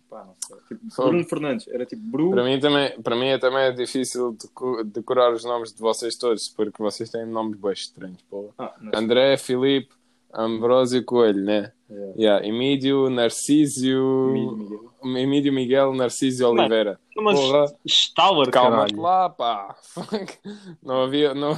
pá, 0.10 0.24
não 0.26 0.36
sei. 0.46 0.58
Tipo, 0.68 0.92
Fogo. 0.96 1.10
Bruno 1.10 1.24
Fernandes. 1.28 1.68
Era 1.68 1.86
tipo 1.86 2.02
Bruno. 2.04 2.32
Para 2.32 2.44
mim 2.44 2.60
também, 2.60 3.02
para 3.02 3.16
mim 3.16 3.26
é, 3.28 3.38
também 3.38 3.60
é 3.64 3.72
difícil 3.72 4.34
deco- 4.34 4.84
decorar 4.84 5.32
os 5.34 5.44
nomes 5.44 5.74
de 5.74 5.80
vocês 5.80 6.16
todos, 6.18 6.48
porque 6.50 6.82
vocês 6.82 7.10
têm 7.10 7.26
nomes 7.26 7.60
bem 7.60 7.72
estranhos, 7.74 8.22
pô. 8.30 8.54
Ah, 8.58 8.74
mas, 8.80 9.00
André, 9.02 9.38
Filipe, 9.38 9.90
Ambrósio 10.34 11.04
Coelho, 11.06 11.44
né? 11.44 11.72
Yeah. 11.90 12.14
Yeah. 12.18 12.48
Emílio, 12.48 13.10
Narcísio. 13.10 14.30
Emílio 14.30 14.58
Miguel. 14.58 14.92
Emílio 15.24 15.54
Miguel, 15.54 15.94
Narcísio 15.94 16.48
Mano, 16.48 16.60
Oliveira. 16.62 17.00
Mas 17.16 17.40
Porra. 17.40 17.66
Stauer, 17.88 18.52
Calma 18.52 18.78
caralho. 18.78 19.02
lá, 19.02 19.30
pá. 19.30 19.76
Não 20.84 21.04
havia. 21.04 21.34
Não... 21.34 21.58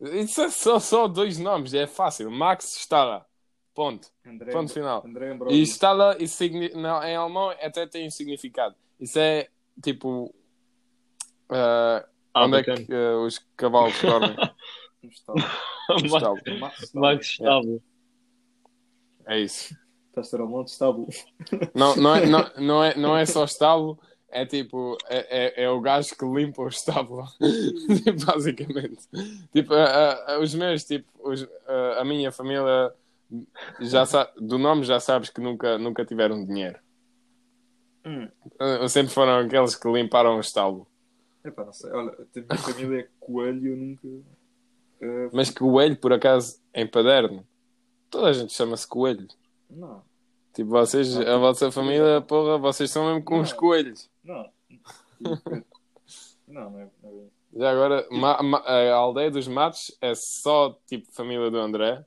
Isso 0.00 0.42
é 0.42 0.50
só, 0.50 0.78
só 0.78 1.08
dois 1.08 1.38
nomes, 1.38 1.74
é 1.74 1.86
fácil. 1.86 2.30
Max 2.30 2.76
Stala. 2.76 3.26
Ponto. 3.78 4.08
André, 4.26 4.50
Ponto 4.50 4.72
final. 4.72 5.04
André 5.06 5.28
E 5.28 5.30
Ambrosio. 5.30 5.62
Stala, 5.62 6.16
isso 6.18 6.36
signi... 6.36 6.68
não, 6.74 7.00
em 7.04 7.14
alemão 7.14 7.50
até 7.62 7.86
tem 7.86 8.08
um 8.08 8.10
significado. 8.10 8.74
Isso 8.98 9.16
é 9.20 9.46
tipo. 9.80 10.34
Ah, 11.48 12.04
onde 12.34 12.56
é 12.56 12.62
que 12.64 12.92
ah, 12.92 13.18
os 13.18 13.38
cavalos 13.56 13.94
dormem? 14.02 14.36
Estava. 15.04 15.38
Estábulo. 16.04 16.40
Max. 16.58 16.92
Max 16.92 17.26
Stauer. 17.34 17.80
É 19.26 19.38
isso. 19.38 19.76
Pastor 20.12 20.40
Almonte 20.40 20.72
estábulo. 20.72 21.06
Não, 21.72 21.94
não, 21.94 22.16
é, 22.16 22.26
não, 22.26 22.50
não, 22.58 22.84
é, 22.84 22.94
não 22.96 23.16
é 23.16 23.24
só 23.26 23.44
estábulo, 23.44 23.96
é 24.28 24.44
tipo, 24.44 24.96
é, 25.08 25.60
é, 25.60 25.64
é 25.64 25.70
o 25.70 25.80
gajo 25.80 26.16
que 26.16 26.24
limpa 26.24 26.62
o 26.62 26.68
estábulo, 26.68 27.24
basicamente. 28.26 29.06
Tipo, 29.52 29.72
a- 29.74 30.32
a- 30.34 30.40
os 30.40 30.52
meus, 30.52 30.82
tipo, 30.82 31.08
os- 31.22 31.46
a, 31.68 32.00
a 32.00 32.04
minha 32.04 32.32
família, 32.32 32.92
já 33.80 34.04
do 34.36 34.58
nome 34.58 34.84
já 34.84 34.98
sabes 35.00 35.30
que 35.30 35.40
nunca, 35.40 35.78
nunca 35.78 36.04
tiveram 36.04 36.44
dinheiro. 36.44 36.78
Hum. 38.04 38.28
Uh, 38.60 38.88
Sempre 38.88 39.12
foram 39.12 39.38
aqueles 39.46 39.74
que 39.74 39.88
limparam 39.90 40.36
o 40.36 40.40
estábulo. 40.40 40.86
Epá, 41.44 41.64
não 41.64 41.72
sei. 41.72 41.90
Olha, 41.90 42.10
a 42.12 42.40
minha 42.40 42.58
família 42.62 43.00
é 43.00 43.08
coelho 43.20 43.72
eu 43.72 43.76
nunca. 43.76 44.08
eh, 45.00 45.30
Mas 45.32 45.50
coelho, 45.50 45.96
por 45.96 46.12
acaso, 46.12 46.60
em 46.74 46.86
Paderno, 46.86 47.46
toda 48.10 48.28
a 48.28 48.32
gente 48.32 48.52
chama-se 48.52 48.86
coelho. 48.86 49.26
Não, 49.70 50.02
Tipo, 50.54 50.70
vocês, 50.70 51.16
a 51.16 51.36
vossa 51.36 51.70
família, 51.70 52.20
porra, 52.22 52.58
vocês 52.58 52.90
são 52.90 53.06
mesmo 53.06 53.22
com 53.22 53.40
os 53.40 53.52
coelhos. 53.52 54.10
não. 54.24 54.50
Não, 55.20 56.70
não 56.70 56.80
é. 56.80 56.88
Não 57.02 57.10
é. 57.10 57.24
Já 57.58 57.70
agora, 57.70 58.06
ma- 58.10 58.42
ma- 58.42 58.58
a 58.66 58.94
aldeia 58.94 59.30
dos 59.30 59.48
Matos 59.48 59.96
é 60.00 60.14
só 60.14 60.78
tipo 60.86 61.10
família 61.12 61.50
do 61.50 61.58
André. 61.58 62.04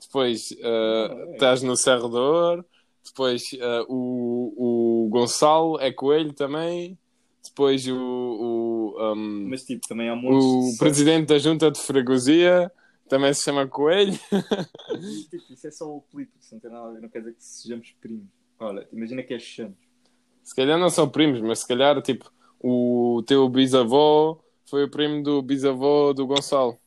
Depois 0.00 0.50
uh, 0.52 1.30
é. 1.30 1.32
estás 1.32 1.62
no 1.62 1.76
Serrador. 1.76 2.64
Depois 3.04 3.42
uh, 3.54 3.86
o, 3.88 5.04
o 5.06 5.08
Gonçalo 5.08 5.80
é 5.80 5.92
coelho 5.92 6.32
também. 6.32 6.98
Depois 7.44 7.86
o, 7.86 7.96
o, 7.96 9.12
um, 9.14 9.48
Mas 9.48 9.64
tipo, 9.64 9.86
também 9.88 10.08
há 10.08 10.14
o 10.14 10.70
de 10.70 10.78
presidente 10.78 11.26
da 11.26 11.38
junta 11.38 11.70
de 11.70 11.80
freguesia 11.80 12.70
também 13.10 13.34
se 13.34 13.42
chama 13.42 13.66
Coelho. 13.66 14.18
Mas, 14.30 15.24
tipo, 15.24 15.52
isso 15.52 15.66
é 15.66 15.70
só 15.70 15.84
o 15.84 16.04
isso 16.38 16.54
não 16.54 16.60
tem 16.60 16.70
nada 16.70 17.00
não 17.00 17.08
quer 17.08 17.18
dizer 17.18 17.34
que 17.34 17.42
sejamos 17.44 17.90
primos. 18.00 18.28
Olha, 18.58 18.86
imagina 18.92 19.22
que 19.22 19.34
é 19.34 19.38
Xanos. 19.38 19.76
Se 20.44 20.54
calhar 20.54 20.78
não 20.78 20.88
são 20.88 21.08
primos, 21.08 21.40
mas 21.40 21.58
se 21.58 21.66
calhar 21.66 22.00
tipo 22.00 22.32
o 22.60 23.22
teu 23.26 23.48
bisavô 23.48 24.40
foi 24.64 24.84
o 24.84 24.90
primo 24.90 25.22
do 25.22 25.42
bisavô 25.42 26.12
do 26.14 26.26
Gonçalo. 26.26 26.78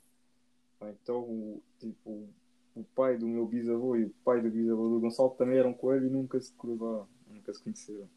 Então, 0.82 1.62
tipo, 1.80 2.30
o 2.76 2.84
pai 2.84 3.18
do 3.18 3.28
meu 3.28 3.46
bisavô 3.46 3.96
e 3.96 4.06
o 4.06 4.16
pai 4.24 4.42
do 4.42 4.50
bisavô 4.50 4.90
do 4.90 5.00
Gonçalo 5.00 5.30
também 5.32 5.58
eram 5.58 5.74
coelho 5.74 6.08
e 6.08 6.10
nunca 6.10 6.40
se 6.40 6.52
cruzaram, 6.54 7.08
nunca 7.28 7.54
se 7.54 7.64
conheceram. 7.64 8.10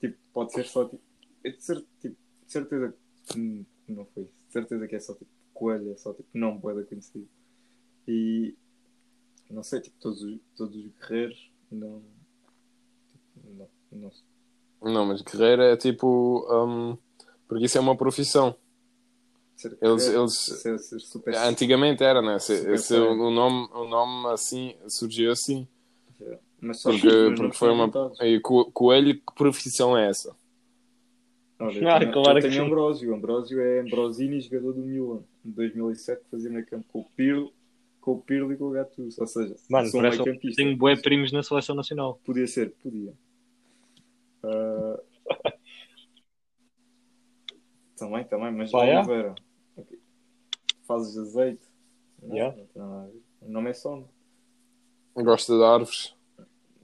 Tipo, 0.00 0.18
pode 0.32 0.52
ser 0.52 0.64
só, 0.64 0.88
tipo, 0.88 1.02
é 1.44 1.50
de, 1.50 1.62
cer 1.62 1.84
tipo, 2.00 2.16
de 2.44 2.52
certeza 2.52 2.94
que 3.26 3.66
não 3.88 4.04
foi. 4.06 4.24
De 4.24 4.52
certeza 4.52 4.88
que 4.88 4.96
é 4.96 5.00
só, 5.00 5.14
tipo, 5.14 5.30
coelho, 5.54 5.92
é 5.92 5.96
só, 5.96 6.12
tipo, 6.12 6.28
não 6.34 6.60
pode 6.60 6.84
conhecido. 6.86 7.28
E, 8.06 8.56
não 9.48 9.62
sei, 9.62 9.80
tipo, 9.80 9.96
todos 10.00 10.22
os, 10.22 10.40
todos 10.56 10.76
os 10.76 10.90
guerreiros, 10.98 11.52
não, 11.70 12.02
tipo, 13.08 13.52
não, 13.54 13.68
não. 13.92 14.10
Não, 14.92 15.06
mas 15.06 15.22
guerreiro 15.22 15.62
é 15.62 15.76
tipo. 15.76 16.44
um, 16.50 16.98
porque 17.46 17.66
isso 17.66 17.78
é 17.78 17.80
uma 17.80 17.96
profissão. 17.96 18.56
Eles- 19.80 20.02
guerreiro, 20.04 20.20
eles- 20.22 20.62
ser 20.88 21.00
super 21.00 21.34
Antigamente 21.36 22.02
era, 22.02 22.20
né? 22.22 22.38
Se, 22.38 22.58
Super 22.58 22.78
se 22.78 22.94
bem. 22.94 23.02
o, 23.02 23.30
nome, 23.30 23.68
o 23.72 23.84
nome 23.88 24.28
assim 24.32 24.74
surgiu 24.88 25.32
assim. 25.32 25.66
Mas 26.60 26.80
só 26.80 26.90
Porque, 26.90 27.08
porque 27.36 27.56
foi 27.56 27.68
são 27.68 27.74
uma. 27.74 28.12
E 28.24 28.38
co- 28.40 28.70
coelho, 28.72 29.14
que 29.14 29.34
profissão 29.36 29.96
é 29.98 30.08
essa? 30.08 30.34
Olha, 31.58 31.78
eu 31.80 31.88
Ah, 31.88 31.98
tenho, 31.98 32.12
claro 32.12 32.38
eu 32.38 32.42
que 32.42 32.48
tenho 32.48 32.62
sim. 32.62 32.66
Ambrósio. 32.66 33.14
Ambrosio 33.14 33.60
é 33.60 33.80
Ambrosini, 33.80 34.40
jogador 34.40 34.72
do 34.74 34.80
Milan. 34.82 35.22
Em 35.44 35.50
2007 35.50 36.22
fazia 36.30 36.50
meio 36.50 36.64
campo 36.66 36.84
com 36.92 37.00
o 37.00 37.04
Pirlo, 37.16 37.52
com 38.00 38.12
o 38.12 38.20
Pirlo 38.22 38.52
e 38.52 38.56
com 38.56 38.66
o 38.66 38.70
Gattuso. 38.70 39.20
Ou 39.20 39.26
seja, 39.26 39.56
Mano, 39.68 39.90
parece 39.90 39.92
meio 40.18 40.22
que 40.22 40.30
campista. 40.32 40.62
tenho 40.62 40.76
bué 40.76 40.94
primos 40.96 41.32
na 41.32 41.42
seleção 41.42 41.74
nacional. 41.74 42.20
Podia 42.24 42.46
ser, 42.46 42.72
podia. 42.82 43.12
Ah, 44.44 45.00
também, 47.96 48.24
também, 48.24 48.52
mas 48.52 48.72
é? 48.72 48.98
Oliveira. 48.98 49.30
Ok. 49.32 49.42
Fazes 50.92 51.16
azeite. 51.16 51.62
Não, 52.22 52.34
Yeah. 52.36 52.56
não 52.56 52.66
tem 52.66 52.82
nada 52.82 53.02
a 53.02 53.06
ver. 53.06 53.22
O 53.40 53.50
nome 53.50 53.70
é 53.70 53.74
só 53.74 54.04
Gosta 55.16 55.56
de 55.56 55.62
árvores. 55.64 56.14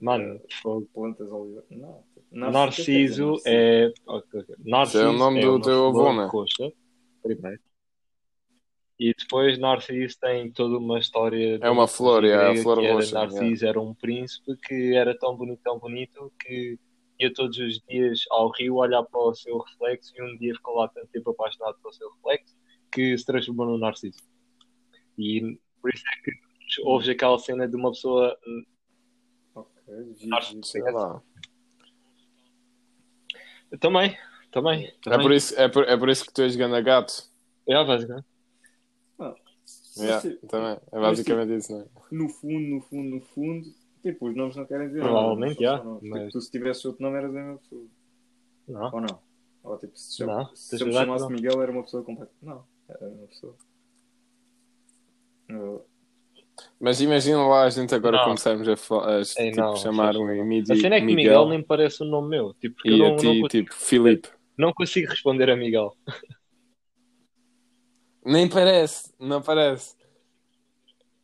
Mano, 0.01 0.39
fogo. 0.61 0.87
plantas 0.93 1.31
Oliveira. 1.31 1.65
Não. 1.71 2.03
Narciso 2.51 3.35
é. 3.45 3.91
ok, 4.05 4.41
ok. 4.41 4.55
Narciso 4.65 4.97
Esse 4.99 5.07
é 5.07 5.09
o 5.09 5.13
nome 5.13 5.41
do 5.41 5.55
uma 5.55 5.61
teu 5.61 5.87
avô, 5.87 6.13
né? 6.13 6.25
roxa, 6.31 6.71
primeiro. 7.23 7.59
E 8.99 9.13
depois 9.17 9.57
Narciso 9.57 10.17
tem 10.19 10.51
toda 10.51 10.77
uma 10.77 10.99
história. 10.99 11.57
É 11.61 11.69
uma 11.69 11.87
flor, 11.87 12.23
é, 12.25 12.51
a 12.51 12.55
flor 12.61 12.79
roxa, 12.79 13.13
Narciso 13.15 13.65
era 13.65 13.79
um 13.79 13.93
príncipe 13.95 14.55
que 14.57 14.93
era 14.95 15.17
tão 15.17 15.35
bonito, 15.35 15.61
tão 15.63 15.79
bonito 15.79 16.31
que 16.39 16.77
ia 17.19 17.33
todos 17.33 17.57
os 17.57 17.79
dias 17.87 18.21
ao 18.29 18.49
rio 18.51 18.75
olhar 18.75 19.03
para 19.03 19.19
o 19.19 19.33
seu 19.33 19.57
reflexo 19.57 20.13
e 20.17 20.21
um 20.21 20.37
dia 20.37 20.53
ficou 20.53 20.75
lá 20.75 20.87
tanto 20.89 21.07
tempo 21.07 21.31
apaixonado 21.31 21.77
pelo 21.81 21.93
seu 21.93 22.09
reflexo 22.11 22.55
que 22.91 23.17
se 23.17 23.25
transformou 23.25 23.65
no 23.65 23.77
Narciso. 23.77 24.19
E 25.17 25.59
por 25.81 25.93
isso 25.93 26.03
é 26.07 26.23
que 26.23 26.81
ouves 26.83 27.09
aquela 27.09 27.37
cena 27.39 27.67
de 27.67 27.75
uma 27.75 27.91
pessoa 27.91 28.37
Ok. 29.55 30.61
Sei 30.63 30.81
lá. 30.81 31.21
também, 33.79 34.17
também. 34.51 34.85
É 34.85 34.91
também. 35.01 35.21
por, 35.21 35.31
isso, 35.31 35.59
é, 35.59 35.67
por, 35.67 35.83
é 35.83 35.97
por 35.97 36.09
isso 36.09 36.25
que 36.25 36.33
tu 36.33 36.41
és 36.41 36.55
ganda 36.55 36.81
gato. 36.81 37.29
É, 37.67 37.83
basicamente. 37.83 38.25
Yeah, 39.97 40.21
tipo, 40.21 40.47
também. 40.47 40.79
É 40.91 40.99
basicamente 40.99 41.57
isso, 41.57 41.73
não 41.73 41.81
é? 41.81 41.85
no 42.11 42.29
fundo, 42.29 42.59
no 42.59 42.81
fundo, 42.81 43.09
no 43.15 43.21
fundo, 43.21 43.67
tipo, 44.01 44.29
os 44.29 44.35
nomes 44.35 44.55
não 44.55 44.65
querem 44.65 44.87
dizer 44.87 45.01
Provavelmente, 45.01 45.61
já, 45.61 45.83
mas- 45.83 45.99
Tipo, 46.01 46.29
tu 46.31 46.41
se 46.41 46.51
tivesse 46.51 46.87
outro 46.87 47.03
nome 47.03 47.17
eras 47.17 47.31
a 47.31 47.33
mesma 47.33 47.57
pessoa. 47.57 47.87
Não. 48.67 48.93
Ou 48.93 49.01
não? 49.01 49.21
Ou 49.63 49.77
tipo, 49.77 49.97
se, 49.97 50.25
Não, 50.25 50.55
se 50.55 50.69
tens 50.69 50.81
eu 50.81 50.87
me 50.87 50.93
chamasse 50.93 51.23
não. 51.23 51.31
Miguel 51.31 51.61
era 51.61 51.71
uma 51.71 51.83
pessoa 51.83 52.03
completa. 52.03 52.31
Não, 52.41 52.63
uma 53.01 53.27
pessoa. 53.27 53.55
Eu- 55.47 55.85
Mas 56.79 56.99
imagina 57.01 57.45
lá 57.47 57.63
a 57.63 57.69
gente 57.69 57.93
agora 57.95 58.17
Não. 58.17 58.23
começarmos 58.25 58.67
a, 58.67 58.73
a 58.73 59.19
Ei, 59.19 59.51
tipo, 59.51 59.57
não, 59.61 59.75
chamar 59.75 60.13
não. 60.13 60.23
um 60.23 60.27
A 60.27 60.35
Emílio 60.37 60.75
cena 60.75 60.95
é 60.95 60.99
que 60.99 61.05
Miguel, 61.05 61.23
Miguel 61.23 61.49
nem 61.49 61.63
parece 61.63 62.03
o 62.03 62.05
nome 62.05 62.29
meu. 62.29 62.53
Tipo, 62.55 62.75
e 62.87 62.97
não, 62.97 63.05
a 63.05 63.09
não, 63.11 63.15
ti, 63.17 63.25
consigo, 63.25 63.47
tipo, 63.47 63.73
Filipe. 63.75 64.29
não 64.57 64.73
consigo 64.73 65.09
responder 65.09 65.49
a 65.49 65.55
Miguel. 65.55 65.95
Nem 68.25 68.47
parece, 68.49 69.13
não 69.19 69.41
parece. 69.41 69.97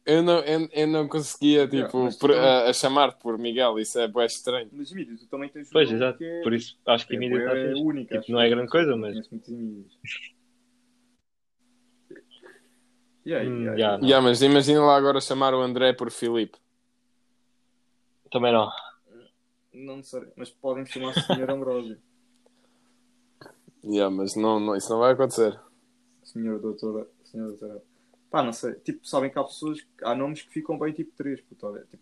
Eu 0.06 0.22
não, 0.24 0.40
eu, 0.40 0.70
eu 0.72 0.88
não 0.88 1.08
conseguia, 1.08 1.68
tipo, 1.68 1.90
por- 2.20 2.30
também- 2.32 2.38
a, 2.40 2.70
a 2.70 2.74
chamar 2.74 3.14
por 3.18 3.38
Miguel, 3.40 3.80
isso 3.80 4.00
é 4.00 4.08
bem 4.08 4.26
estranho. 4.26 4.70
Mas 4.72 4.92
Emílio, 4.92 5.18
tu 5.18 5.28
também 5.28 5.50
tens 5.50 5.68
um 5.68 5.72
Pois, 5.74 5.92
exato. 5.92 6.24
é, 6.24 6.42
Por 6.44 6.54
isso 6.54 6.78
acho 6.86 7.08
que 7.08 7.14
é, 7.14 7.16
Emílio 7.18 7.40
está 7.40 7.58
é, 7.58 7.70
fixe. 7.70 7.82
única. 7.82 8.20
Tipo, 8.20 8.32
não 8.34 8.40
é 8.42 8.50
grande 8.50 8.70
coisa, 8.72 8.96
mas- 8.96 9.18
E 13.26 13.34
aí, 13.34 13.48
Hum, 13.48 13.64
não. 13.66 13.74
Yeah, 13.76 14.22
mas 14.22 14.42
imagina 14.42 14.82
lá 14.82 14.96
agora 14.96 15.20
chamar 15.20 15.54
o 15.54 15.62
André 15.62 15.94
por 15.94 16.12
Filipe. 16.12 16.58
Também 18.32 18.54
não. 18.54 18.70
Não 19.74 19.98
necessariamente, 19.98 20.38
mas 20.38 20.50
podem 20.52 20.84
me 20.84 20.90
chamar 20.90 21.14
Senhor 21.14 21.50
Ambrósio. 21.50 21.98
Yeah, 23.88 24.10
mas 24.10 24.36
não, 24.36 24.60
não, 24.60 24.76
isso 24.76 24.90
não 24.90 24.98
vai 24.98 25.14
acontecer. 25.14 25.60
Senhor 26.24 26.60
Doutora. 26.60 27.08
Senhor 27.24 27.50
Doutora. 27.50 27.84
Pá, 28.32 28.42
não 28.42 28.52
sei. 28.52 28.74
Tipo, 28.76 29.06
sabem 29.08 29.30
que 29.30 29.38
há 29.38 29.44
pessoas. 29.44 29.78
Há 30.02 30.16
nomes 30.16 30.42
que 30.42 30.50
ficam 30.50 30.80
bem 30.80 30.92
tipo 30.92 31.12
três, 31.16 31.40
puto. 31.42 31.68
Olha, 31.68 31.86
tipo. 31.86 32.02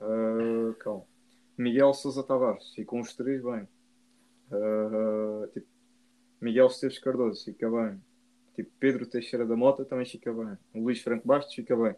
ah, 0.00 0.74
calma. 0.78 1.02
Miguel 1.56 1.92
Sousa 1.92 2.22
Tavares. 2.22 2.72
Ficam 2.72 3.00
os 3.00 3.14
três 3.16 3.42
bem. 3.42 3.66
Ah, 4.52 5.48
tipo. 5.52 5.66
Miguel 6.40 6.68
Esteves 6.68 7.00
Cardoso. 7.00 7.44
Fica 7.44 7.68
bem. 7.68 8.00
Tipo, 8.58 8.70
Pedro 8.80 9.06
Teixeira 9.06 9.46
da 9.46 9.54
Mota 9.54 9.84
também 9.84 10.04
fica 10.04 10.32
bem. 10.32 10.58
O 10.74 10.82
Luís 10.82 11.00
Franco 11.00 11.24
Bastos 11.28 11.54
fica 11.54 11.76
bem. 11.76 11.94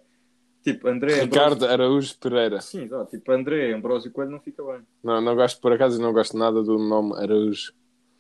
Tipo, 0.63 0.89
André 0.89 1.23
Ricardo 1.23 1.55
Ambrósio. 1.65 1.73
Araújo 1.73 2.19
Pereira. 2.19 2.61
Sim, 2.61 2.83
exato. 2.83 3.11
Tipo, 3.11 3.33
André 3.33 3.73
Ambrósio 3.73 4.11
Coelho 4.13 4.31
não 4.31 4.41
fica 4.41 4.63
bem. 4.63 4.83
Não, 5.03 5.19
não 5.23 5.35
gosto, 5.35 5.59
por 5.59 5.73
acaso, 5.73 5.99
não 6.03 6.13
gosto 6.13 6.37
nada 6.37 6.63
do 6.63 6.77
nome 6.79 7.15
Araújo. 7.15 7.73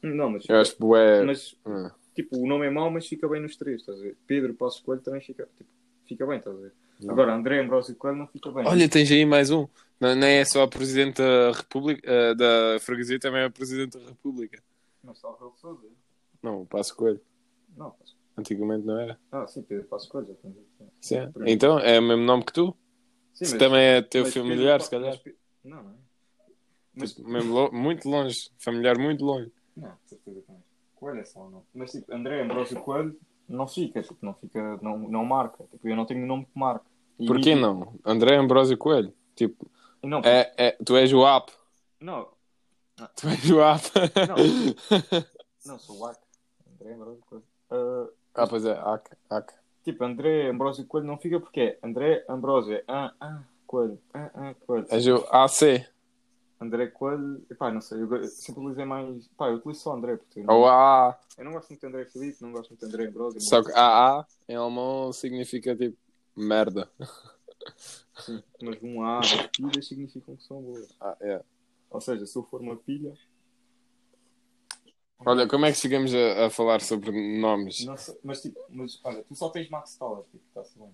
Não, 0.02 0.30
mas. 0.30 0.48
Eu 0.48 0.56
acho 0.56 0.74
bué. 0.80 1.22
Mas 1.22 1.54
Hum. 1.66 1.90
tipo, 2.14 2.38
o 2.38 2.46
nome 2.48 2.64
é 2.66 2.70
mau, 2.70 2.90
mas 2.90 3.06
fica 3.06 3.28
bem 3.28 3.42
nos 3.42 3.56
três, 3.56 3.82
estás 3.82 3.98
a 3.98 4.02
ver? 4.02 4.16
Pedro 4.26 4.54
Passos 4.54 4.80
Coelho 4.80 5.02
também 5.02 5.20
fica, 5.20 5.46
tipo, 5.58 5.68
fica 6.06 6.26
bem, 6.26 6.38
estás 6.38 6.56
a 6.56 6.60
ver? 6.60 6.72
Não. 7.02 7.12
Agora, 7.12 7.34
André 7.34 7.60
Ambrosio 7.60 7.94
Coelho 7.96 8.16
não 8.16 8.26
fica 8.26 8.50
bem. 8.50 8.66
Olha, 8.66 8.88
tens 8.88 9.10
aí 9.10 9.26
mais 9.26 9.50
um. 9.50 9.68
Não, 10.00 10.14
não 10.14 10.26
é 10.26 10.42
só 10.46 10.62
a 10.62 10.68
Presidente 10.68 11.18
da 11.20 11.52
República, 11.52 12.00
eh, 12.10 12.34
da 12.34 12.78
Freguesia, 12.80 13.18
também 13.20 13.42
é 13.42 13.44
a 13.44 13.50
Presidente 13.50 13.98
da 13.98 14.06
República. 14.08 14.62
Mas 15.04 15.16
está 15.16 15.28
o. 15.28 15.78
Não, 16.42 16.62
o 16.62 16.66
Passo 16.66 16.96
Coelho. 16.96 17.20
Não, 17.76 17.90
Passo- 17.90 18.16
Antigamente 18.40 18.86
não 18.86 18.98
era. 18.98 19.18
ah, 19.32 19.46
sim, 19.46 19.62
Pedro 19.62 19.86
Passo 19.86 20.08
Coelho. 20.08 20.36
Sim. 21.00 21.16
Então, 21.46 21.78
é 21.78 21.98
o 21.98 22.02
mesmo 22.02 22.24
nome 22.24 22.44
que 22.44 22.52
tu? 22.52 22.76
Sim, 23.34 23.44
Se 23.44 23.52
mas- 23.52 23.58
também 23.58 23.82
é 23.82 24.02
teu 24.02 24.24
Pedro 24.24 24.40
familiar, 24.42 24.78
Pa- 24.78 24.84
se 24.84 24.90
calhar. 24.90 25.18
mas 25.24 25.34
Não, 25.64 25.82
não 25.82 25.90
é? 25.90 25.94
Mas, 26.94 27.12
Tipo, 27.14 27.28
mesmo 27.28 27.54
lo- 27.54 27.72
muito 27.72 28.08
longe. 28.08 28.50
Familiar 28.58 28.98
muito 28.98 29.24
longe. 29.24 29.50
não, 29.76 29.92
certeza 30.06 30.40
que 30.42 30.50
não 30.50 30.58
é. 30.58 30.60
Coelho 30.96 31.20
é 31.20 31.24
só 31.24 31.40
o 31.46 31.50
nome. 31.50 31.64
Mas 31.72 31.92
tipo, 31.92 32.12
André 32.14 32.42
Ambrosio 32.42 32.80
Coelho 32.82 33.18
não 33.48 33.66
fica, 33.66 34.02
tipo, 34.02 34.18
não 34.24 34.34
fica, 34.34 34.76
não, 34.82 34.98
não 34.98 35.24
marca. 35.24 35.64
Tipo, 35.70 35.88
eu 35.88 35.96
não 35.96 36.04
tenho 36.04 36.26
nome 36.26 36.44
que 36.44 36.58
marca. 36.58 36.84
E 37.18 37.26
Porquê 37.26 37.54
não? 37.54 37.94
André 38.04 38.36
Ambrósio 38.36 38.76
Coelho. 38.76 39.12
Tipo, 39.34 39.70
Não, 40.02 40.20
é, 40.20 40.52
é, 40.58 40.70
tu 40.84 40.96
és 40.96 41.12
o 41.12 41.26
app. 41.26 41.52
não, 42.00 42.28
Tu 43.16 43.28
és 43.28 43.50
o 43.50 43.60
app. 43.62 43.82
não, 45.64 45.78
sou 45.78 45.98
o 46.00 46.06
AC. 46.06 46.18
André 46.74 46.94
Ambrosio 46.94 47.22
Coelho. 47.26 47.44
Ah, 47.70 48.08
ah, 48.34 48.46
pois 48.46 48.64
é. 48.64 48.72
Ac, 48.78 49.10
ac. 49.28 49.52
tipo, 49.84 50.04
André 50.04 50.48
Ambrosio 50.50 50.86
Coelho 50.86 51.06
não 51.06 51.18
fica 51.18 51.40
porque 51.40 51.60
é 51.60 51.78
André 51.82 52.24
Ambrosio. 52.28 52.74
é 52.76 52.84
Ah, 52.88 53.12
ah, 53.20 53.42
Coelho. 53.66 53.98
Ah, 54.14 54.30
ah, 54.34 54.54
Coelho. 54.66 54.86
És 54.90 55.06
o 55.06 55.24
AC. 55.30 55.86
André 56.60 56.88
Coelho. 56.88 57.42
Epá, 57.50 57.72
não 57.72 57.80
sei, 57.80 58.02
eu 58.02 58.24
sempre 58.24 58.60
utilizei 58.60 58.84
mais. 58.84 59.26
Pá, 59.28 59.48
eu 59.48 59.56
utilizo 59.56 59.80
só 59.80 59.94
André, 59.94 60.16
porque 60.16 60.42
não, 60.42 60.54
Ou 60.54 60.66
AA. 60.68 61.18
eu 61.38 61.44
não 61.44 61.52
gosto 61.52 61.70
muito 61.70 61.80
de 61.80 61.86
André 61.86 62.04
Felipe, 62.04 62.42
não 62.42 62.52
gosto 62.52 62.70
muito 62.70 62.80
de 62.80 62.86
André 62.86 63.06
Ambrosio. 63.08 63.40
Só 63.40 63.62
que 63.62 63.72
AA 63.72 64.26
em 64.48 64.56
alemão 64.56 65.12
significa 65.12 65.74
tipo 65.74 65.96
merda. 66.36 66.90
Sim, 68.18 68.42
mas 68.62 68.82
um 68.82 69.02
A 69.02 69.20
das 69.20 69.46
pilhas 69.48 69.86
significam 69.86 70.36
que 70.36 70.42
são 70.44 70.60
boas. 70.60 70.94
Ah, 71.00 71.16
é. 71.20 71.42
Ou 71.90 72.00
seja, 72.00 72.26
se 72.26 72.36
eu 72.36 72.42
for 72.42 72.60
uma 72.60 72.76
pilha. 72.76 73.14
Olha, 75.24 75.46
como 75.46 75.66
é 75.66 75.72
que 75.72 75.78
chegamos 75.78 76.14
a, 76.14 76.46
a 76.46 76.50
falar 76.50 76.80
sobre 76.80 77.10
nomes? 77.38 77.84
Não 77.84 77.96
sei, 77.96 78.16
mas 78.24 78.40
tipo, 78.40 78.58
mas 78.70 78.98
olha, 79.04 79.22
tu 79.22 79.34
só 79.34 79.50
tens 79.50 79.68
Max 79.68 79.96
Toller, 79.96 80.24
tipo, 80.30 80.42
está-se 80.48 80.78
bem. 80.78 80.90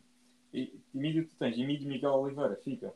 E 0.53 0.73
Emílio 0.94 1.27
tu 1.27 1.35
tens, 1.39 1.57
Emílio 1.57 1.89
Miguel 1.89 2.12
Oliveira, 2.12 2.57
fica. 2.65 2.93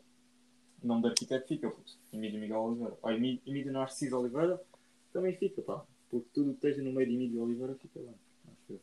O 0.83 0.87
nome 0.87 1.03
do 1.03 1.09
arquiteto 1.09 1.47
fica, 1.47 1.71
putz. 1.71 1.99
Emílio 2.13 2.41
Miguel 2.41 2.61
Oliveira. 2.61 2.95
Ou 3.03 3.13
Emílio, 3.13 3.41
Emílio 3.47 3.73
Narciso 3.73 4.19
Oliveira 4.19 4.61
também 5.13 5.37
fica, 5.37 5.63
pá. 5.63 5.85
Porque 6.11 6.27
tudo 6.35 6.51
que 6.51 6.67
esteja 6.67 6.83
no 6.83 6.93
meio 6.93 7.09
de 7.09 7.15
Emílio 7.15 7.43
Oliveira 7.43 7.75
fica 7.75 8.01
bem. 8.01 8.15
Acho 8.47 8.73
eu. 8.73 8.81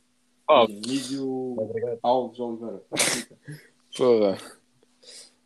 Oh. 0.50 0.66
Emílio 0.70 2.00
Alves 2.02 2.40
Oliveira, 2.40 2.82
fica. 2.96 3.38
Porra. 3.98 4.38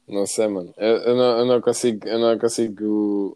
Não 0.07 0.26
sei, 0.26 0.48
mano. 0.48 0.73
Eu, 0.78 0.98
eu 0.98 1.15
não, 1.15 1.40
eu 1.40 1.45
não 1.45 1.61
consigo, 1.61 2.07
eu 2.07 2.19
não 2.19 2.38
consigo. 2.38 3.36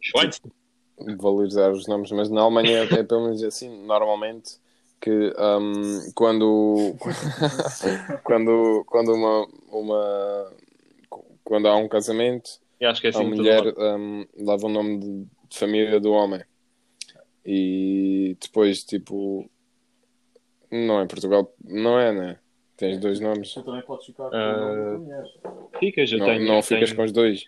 Valorizar 1.18 1.72
os 1.72 1.88
nomes, 1.88 2.12
mas 2.12 2.30
na 2.30 2.42
Alemanha 2.42 2.88
é 2.92 3.04
pelo 3.04 3.24
menos 3.26 3.44
assim, 3.44 3.70
normalmente, 3.86 4.58
que 5.02 5.12
hum, 5.38 6.12
quando, 6.16 6.96
quando, 8.24 8.84
quando 8.88 9.14
uma, 9.14 9.48
uma 9.72 10.52
quando 11.44 11.68
há 11.68 11.76
um 11.76 11.88
casamento, 11.88 12.50
E 12.80 12.86
acho 12.86 13.02
que 13.02 13.08
é 13.08 13.10
assim 13.10 13.24
a 13.24 13.28
mulher 13.28 13.74
hum, 13.78 14.26
leva 14.38 14.66
o 14.66 14.70
nome 14.70 15.00
de, 15.00 15.26
de 15.50 15.58
família 15.58 16.00
do 16.00 16.12
homem. 16.12 16.42
E 17.46 18.36
depois, 18.42 18.84
tipo, 18.84 19.48
não 20.72 21.00
é 21.00 21.06
Portugal, 21.06 21.54
não 21.64 22.00
é, 22.00 22.12
né? 22.12 22.40
Tens 22.76 22.98
dois 23.00 23.20
nomes. 23.20 23.54
Tu 23.54 23.64
também 23.64 23.82
podes 23.84 24.08
ficar 24.08 24.30
com 24.30 24.36
Ah, 24.36 24.56
o 24.56 24.76
nome 24.76 24.76
da 24.76 24.90
tua 24.90 25.00
mulher. 25.00 25.80
Ficas, 25.80 26.12
eu 26.12 26.20
Não, 26.20 26.26
tenho. 26.26 26.46
não 26.48 26.62
ficas 26.64 26.90
tenho- 26.90 26.96
com 26.96 27.04
os 27.04 27.12
dois. 27.12 27.46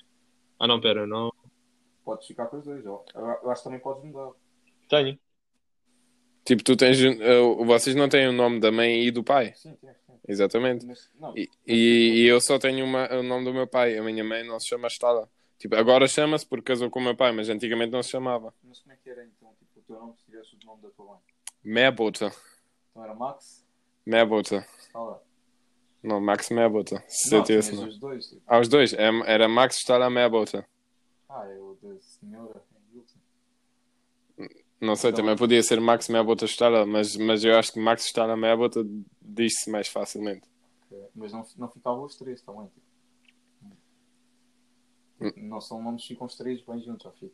Ah, 0.60 0.68
não, 0.68 0.80
pera, 0.80 1.06
não. 1.08 1.32
Podes 2.08 2.26
ficar 2.28 2.46
com 2.46 2.58
os 2.58 2.64
dois, 2.64 2.86
ó. 2.86 3.04
Eu, 3.14 3.22
eu 3.44 3.52
acho 3.52 3.62
que 3.62 3.64
também 3.66 3.80
podes 3.82 4.02
mudar. 4.02 4.32
Tenho. 4.90 5.20
Tipo, 6.46 6.64
tu 6.64 6.78
tens. 6.78 6.98
uh, 7.04 7.66
vocês 7.66 7.94
não 7.98 8.08
têm 8.08 8.30
o 8.30 8.32
nome 8.32 8.62
da 8.62 8.72
mãe 8.72 9.04
e 9.06 9.12
do 9.12 9.22
pai. 9.26 9.54
Sim, 9.56 9.76
tens. 9.76 9.98
Exatamente. 10.26 10.86
Mas, 10.86 11.12
não, 11.20 11.38
E, 11.38 11.50
e, 11.68 11.76
e 12.24 12.28
eu 12.28 12.40
só 12.40 12.58
tenho 12.58 12.86
uma- 12.86 13.10
o 13.14 13.22
nome 13.24 13.44
do 13.44 13.54
meu 13.54 13.68
pai. 13.68 13.98
A 13.98 14.04
minha 14.04 14.24
mãe 14.24 14.46
não 14.46 14.58
se 14.58 14.68
chama 14.70 14.88
Stala. 14.88 15.30
Tipo, 15.58 15.76
agora 15.76 16.08
chama-se 16.08 16.46
porque 16.46 16.66
casou 16.72 16.90
com 16.90 17.00
o 17.00 17.04
meu 17.04 17.16
pai, 17.16 17.34
mas 17.34 17.50
antigamente 17.50 17.92
não 17.92 18.02
se 18.02 18.10
chamava. 18.12 18.54
mas 18.64 18.80
como 18.80 18.94
é 18.94 18.98
que 19.04 19.10
era 19.10 19.26
então? 19.26 19.54
Tipo, 19.60 19.80
o 19.80 19.82
teu 19.84 20.00
nome 20.00 20.14
se 20.18 20.24
tivesse 20.26 20.56
o 20.56 20.66
nome 20.66 20.82
da 20.84 20.90
tua 20.92 21.06
mãe? 21.08 21.18
Mebota. 21.64 22.32
Então 22.92 23.04
era 23.04 23.14
Max, 23.14 23.66
Mebota. 24.06 24.66
está 24.80 25.00
lá. 25.00 25.20
Não, 26.04 26.22
Max 26.22 26.50
Mebota. 26.52 27.04
Se 27.08 27.32
não, 27.32 27.40
eu 27.40 27.44
tivesse. 27.44 27.70
tinhas 27.72 27.80
nome. 27.82 27.92
os 27.94 28.00
dois. 28.00 28.26
Tipo. 28.28 28.42
Ah, 28.48 28.60
os 28.60 28.68
dois. 28.70 28.94
É- 28.94 29.10
Era 29.26 29.48
Max 29.50 29.78
Stala 29.78 30.10
Mebota. 30.10 30.66
Ah, 31.30 31.46
é 31.46 31.60
o 31.60 31.78
da 31.82 32.00
senhora 32.00 32.64
Hamilton. 32.76 33.20
Não 34.80 34.96
sei, 34.96 35.10
Então- 35.10 35.24
também 35.24 35.36
podia 35.38 35.62
ser 35.64 35.82
Max 35.82 36.08
Mebota 36.08 36.46
Stala, 36.46 36.86
mas, 36.86 37.16
mas 37.18 37.44
eu 37.44 37.58
acho 37.58 37.74
que 37.74 37.80
Max 37.80 38.06
Stala 38.06 38.38
Mebota 38.38 38.86
diz-se 39.22 39.70
mais 39.70 39.88
facilmente. 39.88 40.48
Mas 41.16 41.32
não, 41.34 41.46
não 41.58 41.70
ficavam 41.70 42.04
os 42.06 42.16
três 42.16 42.42
também. 42.42 42.68
Tipo. 42.68 42.88
Não 45.42 45.60
são 45.60 45.82
nomes 45.82 46.04
que 46.04 46.10
ficam 46.10 46.28
os 46.28 46.36
três 46.36 46.62
bem 46.62 46.80
juntos, 46.82 47.04
já 47.04 47.12
fica. 47.12 47.34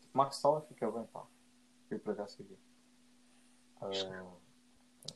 Tipo, 0.00 0.16
Max 0.18 0.40
Toller 0.40 0.62
fica 0.66 0.90
bem, 0.90 1.04
pá. 1.12 1.24
Eu 1.90 1.98
por 2.00 2.12
acaso 2.12 2.38
fiquei. 2.38 2.56
Ah, 3.82 3.90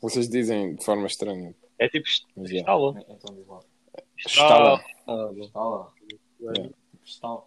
Vocês 0.01 0.29
dizem 0.29 0.75
de 0.75 0.85
forma 0.85 1.07
estranha. 1.07 1.55
É 1.79 1.89
tipo 1.89 2.07
Mas 2.37 2.51
é. 2.51 2.57
estala. 2.57 3.01
então 3.09 3.35
diz 3.35 3.47
lá. 3.47 3.61
Stala. 4.19 4.85
Ah, 5.07 5.27
bom. 5.33 5.41
Está 5.45 5.61
lá. 5.61 5.93
É. 6.03 6.53
Tipo, 6.53 6.75
está. 7.05 7.43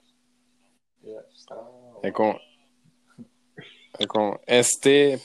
É, 1.07 1.25
está. 1.33 1.67
É 2.03 2.11
com. 2.11 2.39
É 3.99 4.05
com 4.05 4.37
ST. 4.47 5.17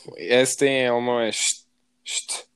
ST 0.47 0.63
em 0.67 0.87
alemão 0.89 1.21
é 1.21 1.31
st, 1.33 1.67
st. 2.05 2.47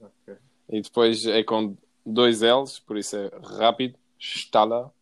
Ok. 0.00 0.36
E 0.70 0.80
depois 0.80 1.26
é 1.26 1.42
com 1.44 1.76
dois 2.06 2.40
L's, 2.40 2.78
por 2.78 2.96
isso 2.96 3.16
é 3.16 3.30
rápido. 3.58 3.98
Stala. 4.18 4.92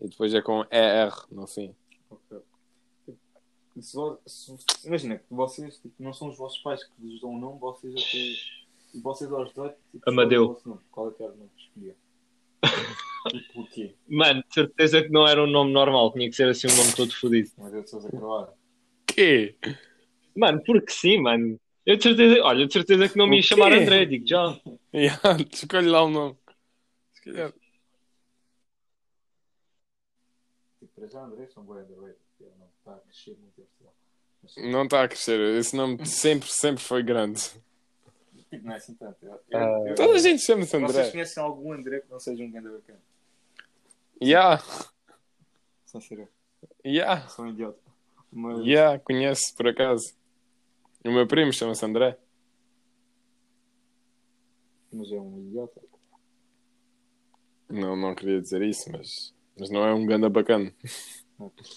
E 0.00 0.08
depois 0.08 0.32
é 0.34 0.40
com 0.42 0.62
ER 0.70 1.12
no 1.30 1.46
fim. 1.46 1.74
Ok. 2.10 2.38
Se 3.80 3.94
vo- 3.96 4.18
se- 4.26 4.56
imagina 4.84 5.18
que 5.18 5.24
vocês 5.32 5.78
tipo, 5.78 5.94
não 6.02 6.12
são 6.12 6.28
os 6.28 6.36
vossos 6.36 6.60
pais 6.62 6.82
que 6.82 6.90
vos 6.98 7.20
dão 7.20 7.30
o 7.30 7.38
nome, 7.38 7.60
vocês 7.60 7.94
até. 7.94 8.58
Vocês 9.00 9.30
aos 9.30 9.48
18 9.50 9.76
tipo, 9.92 10.10
Amadeu. 10.10 10.60
Qual 10.90 11.08
é 11.10 11.12
que 11.12 11.22
era 11.22 11.32
o 11.32 11.36
nome 11.36 11.50
que 11.74 11.94
e 13.34 13.40
porquê? 13.52 13.94
Mano, 14.08 14.42
de 14.48 14.54
certeza 14.54 15.02
que 15.02 15.10
não 15.10 15.26
era 15.26 15.42
um 15.42 15.46
nome 15.46 15.72
normal, 15.72 16.12
tinha 16.12 16.28
que 16.28 16.36
ser 16.36 16.48
assim 16.48 16.66
um 16.68 16.76
nome 16.76 16.94
todo 16.94 17.14
fodido. 17.14 17.50
Amadeu 17.58 17.82
de 17.82 17.90
Sousa 17.90 18.10
Carvalho. 18.10 18.48
Que? 19.06 19.54
Mano, 20.36 20.62
porque 20.64 20.92
sim, 20.92 21.20
mano. 21.20 21.58
Eu 21.84 21.96
de 21.96 22.02
certeza, 22.02 22.42
olha, 22.42 22.66
de 22.66 22.72
certeza 22.72 23.08
que 23.08 23.16
não 23.16 23.26
me 23.26 23.36
ia 23.36 23.42
quê? 23.42 23.48
chamar 23.48 23.72
André, 23.72 24.04
digo 24.04 24.26
já. 24.26 24.58
Yeah, 24.94 25.20
escolhe 25.52 25.86
lá 25.88 26.02
o 26.02 26.10
nome. 26.10 26.36
Se 27.12 27.22
calhar- 27.22 27.52
Tipo, 30.78 30.92
para 30.94 31.06
já 31.08 31.24
André 31.24 31.46
são 31.48 31.64
Não 31.64 31.76
está 31.76 32.94
a 32.94 32.98
crescer 33.00 33.36
muito. 33.38 33.68
Mas, 34.42 34.56
Não 34.56 34.84
está 34.84 35.02
a 35.02 35.08
crescer. 35.08 35.40
Esse 35.58 35.76
nome 35.76 36.06
sempre, 36.06 36.48
sempre 36.48 36.82
foi 36.82 37.02
grande. 37.02 37.42
Não 38.62 38.72
é 38.72 38.76
assim 38.76 38.94
tanto. 38.94 39.24
Eu, 39.24 39.34
Ah. 39.34 39.58
eu, 39.58 39.86
eu, 39.88 39.94
Toda 39.94 40.14
a 40.14 40.18
gente 40.18 40.42
chama-se 40.42 40.70
Vocês 40.78 40.96
André. 40.96 41.10
conhecem 41.10 41.42
algum 41.42 41.72
André 41.72 42.00
que 42.00 42.10
não 42.10 42.18
seja 42.20 42.42
um 42.42 42.50
grande 42.50 42.68
bacana? 42.70 43.00
Yeah, 44.22 44.62
Sem 45.84 46.00
ser 46.00 46.28
yeah, 46.84 47.28
sou 47.28 47.44
um 47.44 47.48
idiota. 47.48 47.78
Mas, 48.32 48.58
yeah, 48.66 48.98
conheço 48.98 49.54
por 49.54 49.68
acaso. 49.68 50.12
O 51.04 51.10
meu 51.12 51.26
primo 51.26 51.52
chama-se 51.52 51.84
André. 51.84 52.18
mas 54.92 55.12
é 55.12 55.20
um 55.20 55.38
idiota. 55.40 55.80
Não, 57.68 57.94
não 57.94 58.14
queria 58.14 58.40
dizer 58.40 58.62
isso, 58.62 58.90
mas, 58.90 59.34
mas 59.58 59.70
não 59.70 59.84
é 59.84 59.92
um 59.94 60.06
ganda 60.06 60.28
bacana. 60.28 60.74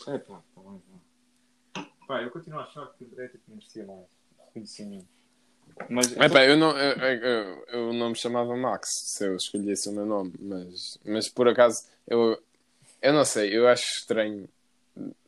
É 0.07 0.17
pá, 0.17 0.41
tá 0.55 0.61
bem. 0.61 0.81
Pá. 1.73 1.89
pá, 2.07 2.23
eu 2.23 2.31
continuo 2.31 2.59
a 2.59 2.63
achar 2.63 2.87
que 2.93 3.03
o 3.03 3.07
André 3.07 3.27
tipo, 3.27 3.43
merecia 3.51 3.85
mais 3.85 4.07
reconhecimento. 4.47 5.07
Mas, 5.89 6.15
Epá, 6.15 6.45
eu, 6.45 6.55
não, 6.55 6.77
eu, 6.77 6.93
eu, 6.93 7.65
eu 7.67 7.93
não 7.93 8.09
me 8.09 8.15
chamava 8.15 8.55
Max 8.55 8.87
se 9.05 9.25
eu 9.25 9.35
escolhesse 9.35 9.89
o 9.89 9.93
meu 9.93 10.05
nome, 10.05 10.33
mas, 10.39 10.99
mas 11.05 11.27
por 11.27 11.47
acaso 11.47 11.83
eu, 12.07 12.41
eu 13.01 13.13
não 13.13 13.25
sei, 13.25 13.55
eu 13.55 13.67
acho 13.67 13.83
estranho 13.99 14.47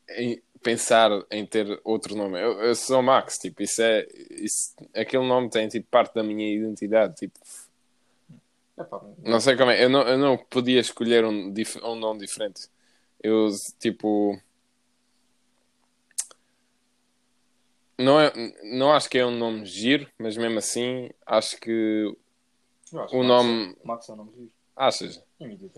em 0.09 0.41
pensar 0.61 1.11
em 1.29 1.45
ter 1.45 1.81
outro 1.83 2.15
nome. 2.15 2.39
Eu, 2.39 2.61
eu 2.61 2.75
sou 2.75 3.01
Max, 3.01 3.37
tipo, 3.37 3.61
isso 3.61 3.81
é 3.81 4.07
isso, 4.29 4.75
aquele 4.93 5.27
nome 5.27 5.49
tem 5.49 5.67
tipo 5.67 5.87
parte 5.89 6.13
da 6.13 6.23
minha 6.23 6.47
identidade, 6.53 7.15
tipo, 7.15 7.39
é 8.77 8.83
pá, 8.83 9.01
não 9.23 9.39
sei 9.39 9.55
como 9.55 9.71
é, 9.71 9.83
eu 9.83 9.89
não, 9.89 10.01
eu 10.01 10.17
não 10.17 10.37
podia 10.37 10.79
escolher 10.79 11.25
um, 11.25 11.53
um 11.83 11.95
nome 11.95 12.19
diferente. 12.19 12.67
Eu 13.21 13.49
tipo 13.79 14.39
não, 18.03 18.19
é, 18.19 18.31
não 18.63 18.91
acho 18.93 19.09
que 19.09 19.17
é 19.17 19.25
um 19.25 19.35
nome 19.37 19.65
giro, 19.65 20.07
mas 20.17 20.37
mesmo 20.37 20.57
assim 20.59 21.09
acho 21.25 21.59
que 21.59 22.15
acho 22.93 23.15
o 23.15 23.21
que 23.21 23.27
nome- 23.27 23.67
Max, 23.67 23.77
Max 23.83 24.09
é 24.09 24.13
um 24.13 24.15
nome 24.17 24.31
giro. 24.35 24.51
Achas? 24.75 25.23
Também 25.39 25.53
é 25.55 25.57
giro. 25.57 25.71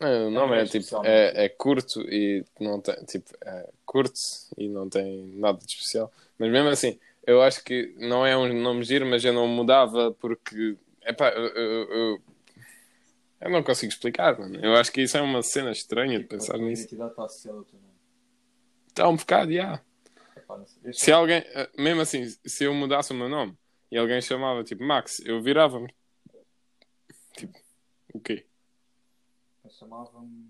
É, 0.00 0.26
O 0.26 0.30
nome 0.30 0.52
É 0.52 0.54
é, 0.54 0.58
mais 0.58 0.70
tipo, 0.70 1.06
é, 1.06 1.44
é 1.44 1.48
curto 1.48 2.00
e 2.02 2.44
não 2.60 2.80
tem, 2.80 2.94
tipo, 3.04 3.30
é 3.44 3.68
curto 3.84 4.18
e 4.56 4.68
não 4.68 4.88
tem 4.88 5.26
nada 5.36 5.58
de 5.58 5.72
especial. 5.72 6.12
Mas 6.38 6.50
mesmo 6.50 6.68
assim, 6.68 6.98
eu 7.26 7.42
acho 7.42 7.64
que 7.64 7.94
não 7.98 8.24
é 8.24 8.36
um 8.36 8.52
nome 8.52 8.84
giro, 8.84 9.04
mas 9.06 9.24
eu 9.24 9.32
não 9.32 9.48
mudava 9.48 10.12
porque, 10.20 10.76
epá, 11.04 11.30
eu, 11.30 11.46
eu, 11.48 11.90
eu, 11.90 12.22
eu 13.40 13.50
não 13.50 13.62
consigo 13.62 13.92
explicar, 13.92 14.38
mano. 14.38 14.56
Eu 14.64 14.76
acho 14.76 14.92
que 14.92 15.02
isso 15.02 15.16
é 15.16 15.20
uma 15.20 15.42
cena 15.42 15.72
estranha 15.72 16.18
de 16.18 16.24
pensar 16.26 16.54
A 16.54 16.58
tua 16.58 16.66
nisso. 16.68 16.82
identidade 16.82 17.10
está 17.10 17.24
associada 17.24 17.58
ao 17.58 17.64
teu 17.64 17.78
nome. 17.80 17.92
Está 18.88 19.08
um 19.08 19.16
bocado, 19.16 19.52
já. 19.52 19.74
Eu 19.74 19.80
Se 20.92 21.12
alguém, 21.12 21.38
eh, 21.38 21.70
mesmo 21.78 22.00
assim, 22.00 22.24
se 22.26 22.64
eu 22.64 22.74
mudasse 22.74 23.12
o 23.12 23.16
meu 23.16 23.28
nome 23.28 23.56
e 23.90 23.98
alguém 23.98 24.20
chamava 24.20 24.64
tipo 24.64 24.82
Max, 24.82 25.20
eu 25.20 25.42
virava-me. 25.42 25.94
Tipo, 27.36 27.58
o 28.14 28.20
quê? 28.20 28.46
Eu 29.64 29.70
chamava-me. 29.70 30.48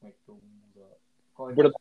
Como 0.00 0.10
é 0.10 0.10
que 0.10 0.18
eu 0.28 0.34
vou 0.34 0.42
mudar? 0.74 0.96
Qual 1.34 1.48
é 1.50 1.52
que 1.52 1.56
Bernardo. 1.56 1.78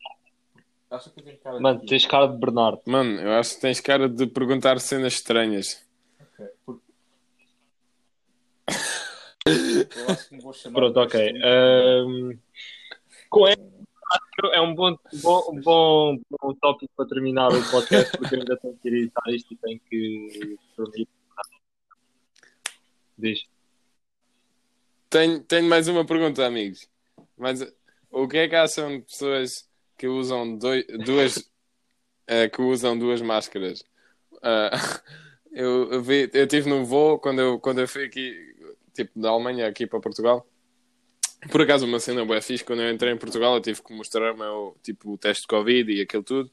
Acho 0.90 1.10
que 1.12 1.20
eu 1.20 1.24
tenho 1.26 1.38
cara 1.40 1.60
Mano, 1.60 1.80
de. 1.82 1.88
tens 1.88 2.06
cara 2.06 2.28
de 2.28 2.38
Bernardo. 2.38 2.82
Mano, 2.86 3.20
eu 3.20 3.32
acho 3.34 3.56
que 3.56 3.62
tens 3.62 3.80
cara 3.82 4.08
de 4.08 4.26
perguntar 4.28 4.80
cenas 4.80 5.14
estranhas. 5.14 5.86
Ok, 6.22 6.46
porque- 6.66 6.88
Eu 9.48 10.10
acho 10.10 10.30
que 10.30 10.36
me 10.36 10.42
vou 10.42 10.54
chamar. 10.54 10.76
Pronto, 10.80 11.00
ok. 11.00 11.34
Ahm, 11.44 12.38
com 13.30 13.48
esse, 13.48 13.58
é 14.54 14.62
um 14.62 14.74
bom, 14.74 14.98
bom, 15.22 15.62
bom, 15.62 16.20
bom 16.42 16.54
tópico 16.56 16.92
para 16.96 17.08
terminar 17.08 17.50
o 17.50 17.72
podcast, 17.72 18.18
porque 18.18 18.36
eu 18.36 18.40
ainda 18.40 18.58
tenho 18.58 18.78
que 18.78 18.88
editar 18.88 19.24
isto 19.30 19.54
e 19.54 19.58
tenho 19.58 19.80
que 19.90 20.58
dormir. 20.76 21.08
Diz. 23.18 23.44
Tenho, 25.10 25.40
tenho 25.42 25.68
mais 25.68 25.88
uma 25.88 26.06
pergunta, 26.06 26.46
amigos. 26.46 26.88
Mas 27.38 27.62
o 28.12 28.28
que 28.28 28.38
é 28.38 28.48
que 28.48 28.56
acham 28.56 29.00
de 29.00 29.06
pessoas 29.06 29.68
que 29.98 30.08
usam 30.08 30.58
doi- 30.58 30.86
duas 31.06 31.50
eh, 32.28 32.50
que 32.50 32.62
usam 32.62 32.98
duas 32.98 33.22
máscaras? 33.22 33.84
Ah, 34.44 34.70
eu, 35.52 36.00
vi, 36.04 36.30
eu 36.32 36.46
tive 36.48 36.70
no 36.70 36.86
voo 36.86 37.18
quando 37.18 37.42
eu, 37.42 37.60
quando 37.60 37.82
eu 37.82 37.88
fui 37.88 38.06
aqui, 38.06 38.56
tipo, 38.94 39.20
da 39.20 39.30
Alemanha 39.30 39.68
aqui 39.68 39.88
para 39.88 40.00
Portugal. 40.00 40.46
Por 41.52 41.62
acaso, 41.62 41.86
uma 41.86 42.00
cena 42.00 42.26
boa 42.26 42.42
fixe, 42.42 42.64
quando 42.64 42.82
eu 42.82 42.92
entrei 42.92 43.14
em 43.14 43.18
Portugal, 43.18 43.56
eu 43.56 43.62
tive 43.62 43.82
que 43.82 43.94
mostrar 43.94 44.34
o 44.34 44.38
meu, 44.38 44.78
tipo, 44.84 45.14
o 45.14 45.18
teste 45.18 45.44
de 45.44 45.48
Covid 45.48 45.92
e 45.92 46.02
aquilo 46.02 46.24
tudo. 46.24 46.50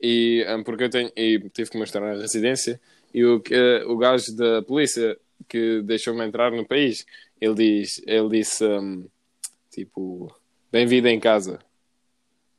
E, 0.00 0.44
ah, 0.46 0.62
porque 0.64 0.84
eu 0.84 0.90
tenho, 0.90 1.10
e 1.16 1.38
tive 1.50 1.70
que 1.70 1.78
mostrar 1.78 2.14
a 2.14 2.20
residência. 2.20 2.80
E 3.12 3.24
o, 3.24 3.40
que, 3.40 3.54
o 3.86 3.96
gajo 3.96 4.34
da 4.36 4.62
polícia 4.62 5.18
que 5.48 5.82
deixou-me 5.82 6.24
entrar 6.24 6.52
no 6.52 6.64
país, 6.64 7.04
ele, 7.40 7.54
diz, 7.54 8.02
ele 8.06 8.28
disse, 8.28 8.64
hum, 8.64 9.06
tipo, 9.70 10.34
bem-vindo 10.70 11.08
em 11.08 11.18
casa. 11.18 11.58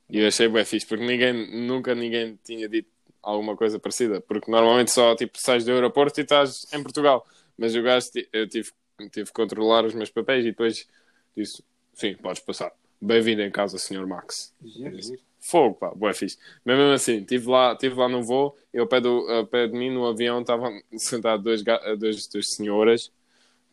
E 0.10 0.20
eu 0.20 0.28
achei 0.28 0.48
bem 0.48 0.66
fixe, 0.66 0.86
porque 0.86 1.06
ninguém, 1.06 1.34
nunca 1.66 1.96
ninguém 1.96 2.38
tinha 2.44 2.70
dito 2.70 2.90
alguma 3.24 3.56
coisa 3.56 3.80
parecida. 3.80 4.22
Porque 4.22 4.52
normalmente 4.52 4.92
só, 4.92 5.16
tipo, 5.16 5.38
sais 5.40 5.66
do 5.66 5.72
aeroporto 5.72 6.20
e 6.20 6.24
estás 6.24 6.68
em 6.74 6.84
Portugal. 6.84 7.26
Mas 7.58 7.76
o 7.76 7.82
gajo, 7.82 8.10
eu 8.32 8.48
tive, 8.48 8.72
tive 9.12 9.26
que 9.28 9.34
controlar 9.34 9.86
os 9.86 9.94
meus 9.94 10.10
papéis 10.10 10.46
e 10.46 10.50
depois 10.50 10.88
disse, 11.36 11.64
sim, 11.94 12.16
podes 12.16 12.42
passar. 12.42 12.72
Bem-vindo 13.02 13.42
em 13.42 13.52
casa, 13.52 13.78
Sr. 13.78 14.08
Max. 14.08 14.54
Giro. 14.64 14.98
Fogo, 15.40 15.76
pá, 15.76 15.92
boa 15.94 16.14
fixe. 16.14 16.38
Mas 16.64 16.78
mesmo 16.78 16.94
assim, 16.94 17.18
estive 17.18 17.48
lá, 17.48 17.74
estive 17.74 17.96
lá 17.96 18.10
no 18.10 18.24
voo 18.24 18.58
e 18.74 18.80
ao 18.80 18.88
pé, 18.88 19.00
do, 19.00 19.30
ao 19.30 19.46
pé 19.46 19.68
de 19.68 19.78
mim, 19.78 19.92
no 19.92 20.08
avião, 20.08 20.42
estavam 20.42 20.82
sentados 20.98 21.44
dois, 21.44 21.64
dois, 22.00 22.28
duas 22.28 22.50
senhoras, 22.50 23.12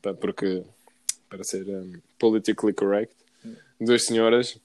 pá, 0.03 0.13
porque, 0.13 0.63
para 1.31 1.43
ser 1.45 1.67
um, 1.67 1.95
politically 2.19 2.75
correct, 2.75 3.15
duas 3.81 4.05
senhoras, 4.05 4.59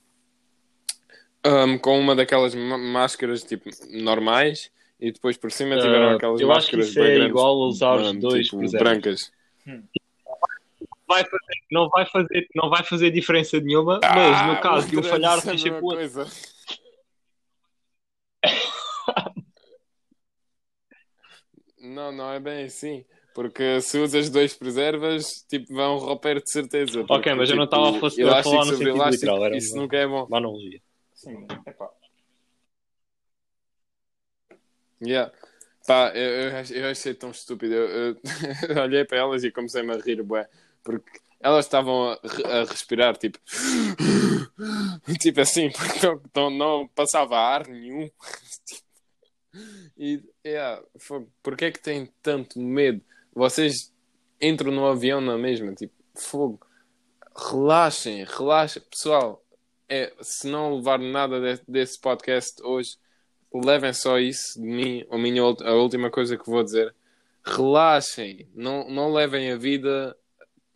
um, 1.46 1.78
com 1.78 1.98
uma 1.98 2.14
daquelas 2.14 2.54
máscaras, 2.54 3.42
tipo, 3.42 3.70
normais, 3.90 4.70
e 5.00 5.10
depois 5.10 5.36
por 5.36 5.50
cima 5.50 5.76
tiveram 5.76 6.10
Ah, 6.10 6.14
aquelas 6.16 6.40
eu 6.40 6.52
acho 6.52 6.68
que 6.68 6.76
máscaras 6.76 6.88
isso 6.88 6.98
é 6.98 7.02
bem 7.04 7.14
grandes, 7.14 7.30
igual 7.30 7.62
a 7.62 7.66
usar 7.68 7.94
os 7.94 8.16
dois 8.16 8.48
tipo, 8.48 8.70
brancas. 8.72 9.32
Vai 11.08 11.24
fazer- 11.24 11.64
não, 11.72 11.88
vai 11.88 12.06
fazer, 12.06 12.48
não 12.54 12.68
vai 12.70 12.84
fazer 12.84 13.10
diferença 13.10 13.58
nenhuma, 13.58 13.98
mas 14.02 14.42
no 14.46 14.52
Ah, 14.52 14.60
caso 14.62 14.88
de 14.88 14.94
um 14.96 14.98
outra 14.98 15.10
falhar, 15.12 15.32
vez 15.32 15.42
a 15.42 15.50
tens 15.50 15.62
sempre 15.62 15.80
mesma 15.80 15.80
o 15.80 15.84
outro. 15.90 15.98
coisa. 15.98 16.24
Não, 21.80 22.10
não 22.12 22.32
é 22.32 22.40
bem 22.40 22.64
assim. 22.64 23.04
Porque 23.34 23.80
se 23.80 23.98
usas 23.98 24.28
dois 24.30 24.52
preservas, 24.54 25.44
tipo, 25.48 25.72
vão 25.72 25.96
romper 25.98 26.42
de 26.42 26.50
certeza. 26.50 27.04
Porque, 27.04 27.12
Ok, 27.30 27.34
mas 27.34 27.50
eu 27.50 27.56
não 27.56 27.66
tipo, 27.66 27.76
estava 27.76 27.96
a 27.96 28.00
fa- 28.00 28.38
a 28.40 28.42
falar 28.42 28.64
no 28.64 28.72
sentido 28.72 28.88
elástico, 28.90 29.10
literal, 29.26 29.44
era 29.46 29.56
Isso 29.56 29.74
uma- 29.74 29.82
nunca 29.82 29.96
é 29.96 30.06
bom. 30.06 30.24
Uma 30.24 30.38
analogia. 30.38 30.80
Sim, 31.14 31.46
epá. 31.66 31.88
Yeah. 35.00 35.32
Pá, 35.86 36.10
eu, 36.14 36.50
eu, 36.50 36.82
eu 36.82 36.90
achei 36.90 37.14
tão 37.14 37.30
estúpido. 37.30 37.72
Eu, 37.74 37.88
eu- 37.88 38.16
eu 38.76 38.82
olhei 38.82 39.04
para 39.04 39.18
elas 39.18 39.44
e 39.44 39.50
comecei-me 39.52 39.92
a 39.92 39.96
rir, 39.98 40.20
bué. 40.22 40.48
Porque 40.88 41.20
elas 41.38 41.66
estavam 41.66 42.12
a, 42.12 42.14
a 42.14 42.64
respirar, 42.64 43.14
tipo... 43.18 43.38
tipo 45.20 45.40
assim, 45.42 45.70
porque 45.70 46.00
não, 46.34 46.50
não, 46.50 46.88
passava 46.88 47.38
ar 47.38 47.68
nenhum. 47.68 48.08
E, 49.96 50.22
fogo, 51.00 51.28
porquê 51.42 51.64
é 51.64 51.72
que 51.72 51.82
têm 51.82 52.12
tanto 52.22 52.60
medo? 52.60 53.02
Vocês 53.34 53.92
entram 54.40 54.70
no 54.70 54.86
avião 54.86 55.20
na 55.20 55.36
mesma, 55.36 55.74
tipo, 55.74 55.92
fogo. 56.14 56.60
Relaxem, 57.34 58.24
relaxem. 58.24 58.80
Pessoal, 58.88 59.44
é, 59.88 60.12
se 60.20 60.46
não 60.46 60.76
levar 60.76 61.00
nada 61.00 61.40
de- 61.40 61.62
desse 61.66 61.98
podcast 61.98 62.62
hoje, 62.62 62.98
levem 63.52 63.92
só 63.92 64.18
isso 64.18 64.60
de 64.60 64.66
mim, 64.66 65.04
a, 65.10 65.18
minha, 65.18 65.42
a 65.42 65.74
última 65.74 66.08
coisa 66.10 66.36
que 66.36 66.48
vou 66.48 66.62
dizer. 66.62 66.94
Relaxem, 67.44 68.48
não, 68.54 68.88
não 68.88 69.12
levem 69.12 69.50
a 69.50 69.56
vida 69.56 70.16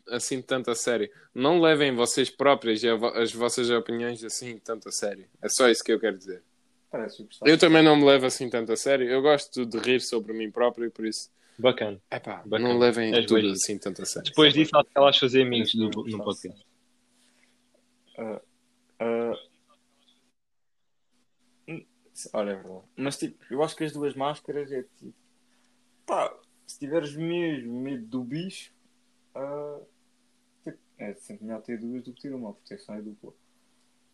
assim 0.09 0.41
tanto 0.43 0.71
a 0.71 0.75
sério. 0.75 1.11
Não 1.35 1.61
levem 1.61 1.95
vocês 1.95 2.29
próprias 2.31 2.83
e 2.83 2.89
as 2.89 3.33
vossas 3.33 3.71
opiniões 3.71 4.23
assim 4.25 4.59
tanto 4.59 4.89
a 4.89 4.93
sério. 4.93 5.27
É 5.41 5.49
só 5.49 5.69
isso 5.69 5.83
que 5.85 5.93
eu 5.93 6.01
quero 6.01 6.17
dizer. 6.19 6.43
Eu 7.45 7.57
também 7.57 7.83
não 7.83 7.97
me 7.97 8.05
levo 8.05 8.27
assim 8.27 8.51
tanto 8.51 8.73
a 8.73 8.77
sério. 8.77 9.09
Eu 9.09 9.23
gosto 9.23 9.65
de 9.65 9.79
rir 9.79 10.01
sobre 10.01 10.33
mim 10.35 10.51
próprio, 10.51 10.91
por 10.91 11.07
isso. 11.07 11.31
Bacana. 11.59 12.01
Epá, 12.11 12.43
Bacana. 12.45 12.69
não 12.69 12.79
levem 12.79 13.13
tudo 13.27 13.41
bem. 13.41 13.53
assim 13.53 13.79
tanto 13.79 14.03
a 14.03 14.05
sério. 14.05 14.29
Depois 14.29 14.53
disso, 14.53 14.71
acho 14.77 14.85
que 14.85 14.99
elas 14.99 15.19
fazer 15.19 15.43
amigos 15.43 15.75
no 15.75 15.91
gostaste. 15.91 16.19
podcast. 16.19 16.67
Ah, 18.19 18.41
hum, 21.69 21.85
olha, 22.35 22.51
é 22.51 22.55
verdade. 22.57 22.85
Mas 22.97 23.19
tipo, 23.19 23.45
eu 23.51 23.63
acho 23.63 23.77
que 23.77 23.85
as 23.85 23.93
duas 23.93 24.15
máscaras 24.15 24.71
é 24.71 24.83
tipo. 24.99 25.15
Pá, 26.07 26.35
se 26.67 26.79
tiveres 26.79 27.15
mesmo 27.17 27.81
medo 27.81 28.05
do 28.07 28.23
bicho, 28.25 28.73
tipo, 29.35 29.87
é 31.03 31.15
sempre 31.15 31.45
melhor 31.45 31.63
ter 31.63 31.79
duas 31.79 32.03
do 32.05 32.13
que 32.13 32.23
ter 32.23 32.35
uma, 32.35 32.51
a 32.51 32.53
proteção 32.53 32.95
é 32.95 33.03
dupla. 33.03 33.33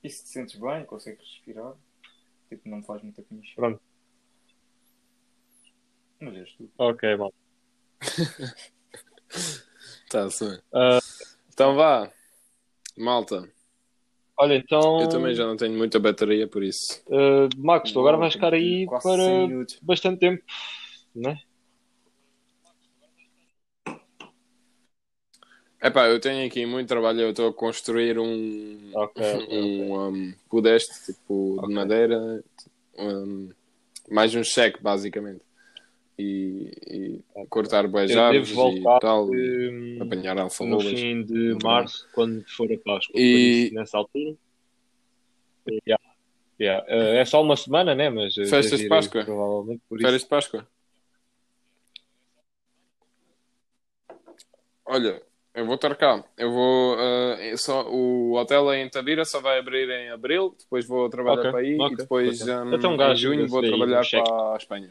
E 0.02 0.08
se 0.10 0.22
te 0.24 0.28
sentes 0.30 0.58
bem, 0.58 0.84
consegues 0.84 1.20
respirar, 1.26 1.74
tipo, 2.48 2.68
não 2.68 2.82
faz 2.82 3.02
muita 3.02 3.22
comichão. 3.22 3.54
Pronto. 3.56 3.80
Mas 6.20 6.34
és 6.36 6.52
tu. 6.52 6.70
Ok, 6.78 7.16
bom. 7.16 7.30
Tá, 10.10 10.30
sim. 10.30 10.58
Ah, 10.72 10.98
Então 11.52 11.76
vá, 11.76 12.10
malta. 12.96 13.46
olha, 14.38 14.54
então. 14.54 15.00
Eu 15.02 15.08
também 15.10 15.34
já 15.34 15.44
não 15.46 15.56
tenho 15.56 15.76
muita 15.76 15.98
bateria, 16.00 16.48
por 16.48 16.62
isso. 16.62 17.02
ah, 17.10 17.48
Max, 17.58 17.92
tu 17.92 18.00
agora 18.00 18.16
vais 18.16 18.32
ficar 18.32 18.54
aí 18.54 18.86
para 18.86 19.00
100 19.00 19.48
minutos. 19.48 19.78
bastante 19.82 20.18
tempo, 20.20 20.42
né? 21.14 21.38
Epá, 25.80 26.08
eu 26.08 26.18
tenho 26.20 26.46
aqui 26.46 26.66
muito 26.66 26.88
trabalho. 26.88 27.20
Eu 27.20 27.30
estou 27.30 27.48
a 27.48 27.52
construir 27.54 28.18
um, 28.18 28.90
Ok, 28.94 29.24
ok, 29.24 29.58
um, 29.60 30.08
um 30.08 30.34
podeste, 30.50 31.12
tipo, 31.12 31.56
Ok. 31.58 31.68
de 31.68 31.74
madeira. 31.74 32.44
um, 32.98 33.50
mais 34.10 34.34
um 34.34 34.42
cheque, 34.42 34.82
basicamente. 34.82 35.42
E, 36.18 36.72
e 36.88 37.46
cortar 37.48 37.86
boas 37.86 38.10
Eu 38.10 38.20
árvores 38.20 38.48
devo 38.48 38.70
e 38.70 38.82
voltar 38.82 39.00
tal. 39.00 39.30
hum, 39.30 39.98
apanhar 40.00 40.34
no 40.34 40.42
alfarrobas. 40.42 40.86
fim 40.86 41.22
de 41.22 41.54
março, 41.62 42.08
quando 42.12 42.44
for 42.48 42.66
a 42.72 42.78
Páscoa. 42.78 43.20
E- 43.20 43.66
isso, 43.66 43.74
nessa 43.74 43.98
altura. 43.98 44.36
Yeah. 45.86 46.02
Yeah. 46.60 46.84
Ah, 46.88 46.94
é 47.14 47.24
só 47.24 47.40
uma 47.40 47.56
semana, 47.56 47.94
né? 47.94 48.10
Mas 48.10 48.36
ah, 48.36 48.46
Festas 48.46 48.80
de 48.80 48.88
Páscoa? 48.88 49.24
Provavelmente 49.24 49.82
por 49.88 49.98
Férias 50.00 50.16
isso. 50.16 50.24
de 50.24 50.30
Páscoa. 50.30 50.66
Olha, 54.84 55.22
eu 55.54 55.66
vou 55.66 55.74
estar 55.74 55.94
cá. 55.96 56.24
Eu 56.36 56.50
vou. 56.52 56.96
eh, 56.98 57.56
só, 57.56 57.88
o 57.88 58.34
hotel 58.34 58.72
em 58.74 58.88
Tavira 58.88 59.24
só 59.24 59.40
vai 59.40 59.58
abrir 59.58 59.88
em 59.90 60.10
abril. 60.10 60.54
Depois 60.58 60.86
vou 60.86 61.08
trabalhar 61.08 61.40
Ok, 61.40 61.50
para 61.50 61.60
aí. 61.60 61.76
ok, 61.80 61.92
e 61.92 61.96
depois 61.96 62.42
ok. 62.42 62.54
hum, 62.54 62.74
Então, 62.74 62.90
um 62.90 62.94
em 62.94 62.98
gajo 62.98 63.20
junho 63.20 63.48
vou 63.48 63.62
trabalhar 63.62 64.02
para 64.10 64.54
a 64.54 64.56
Espanha. 64.56 64.90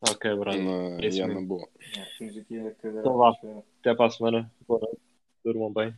Ok. 0.00 0.36
Brado. 0.36 0.58
Na, 0.58 1.02
É 1.02 1.08
yeah, 1.08 1.32
na 1.32 1.40
boa. 1.40 1.68
Yeah, 1.94 2.10
temos 2.18 2.36
aqui 2.36 2.58
a 2.58 2.70
cadeira. 2.74 3.00
Então 3.00 3.16
vá. 3.16 3.32
Até 3.80 3.94
para 3.94 4.06
a 4.06 4.10
semana. 4.10 4.52
Boa 4.66 4.80
noite. 4.80 5.00
Durmam 5.44 5.72
bem. 5.72 5.94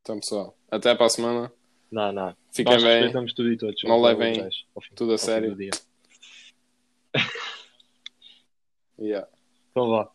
Então, 0.00 0.18
pessoal, 0.18 0.56
até 0.70 0.94
para 0.94 1.06
a 1.06 1.08
semana. 1.08 1.52
Não, 1.90 2.10
não. 2.10 2.34
Fiquem 2.52 2.72
Nós 2.72 2.82
bem. 2.82 3.12
tudo 3.34 3.52
e 3.52 3.56
todos. 3.56 3.82
Não 3.84 4.00
levem 4.00 4.48
tudo 4.94 5.12
a 5.14 5.18
sério. 5.18 5.56
Yeah. 8.98 9.26
Então 9.72 9.88
vá. 9.88 10.10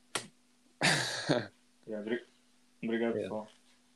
Obrigado, 2.83 3.15
Yeah. 3.17 3.21
pessoal. 3.21 3.47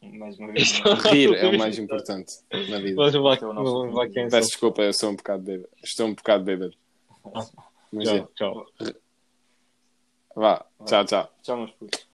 Mais 0.02 0.40
uma 0.40 0.52
vez. 0.52 0.64
Isto- 0.72 0.94
Rir 1.10 1.36
é 1.36 1.48
o 1.48 1.58
mais 1.60 1.78
importante 1.78 2.34
na 2.52 2.80
vida. 2.80 2.96
Mas 2.96 3.14
vai, 3.14 3.34
Este 3.34 3.44
é 3.44 3.48
o 3.48 3.54
nosso 3.54 3.92
vai, 3.92 4.10
Peço 4.10 4.48
desculpa, 4.50 4.82
eu 4.82 4.94
sou 4.94 5.12
um 5.12 5.16
bocado 5.16 5.44
bêbado. 5.44 5.70
Estou 5.84 6.08
um 6.08 6.16
bocado 6.16 6.44
bêbado. 6.44 6.74
Mas 7.92 8.08
é. 8.08 8.20
Tchau, 8.36 8.66
tchau. 8.80 8.94
Vá, 10.36 10.66
tchau, 10.86 11.06
tchau. 11.06 11.32
Tchau, 11.44 11.58
meus 11.58 11.72
putos. 11.72 12.08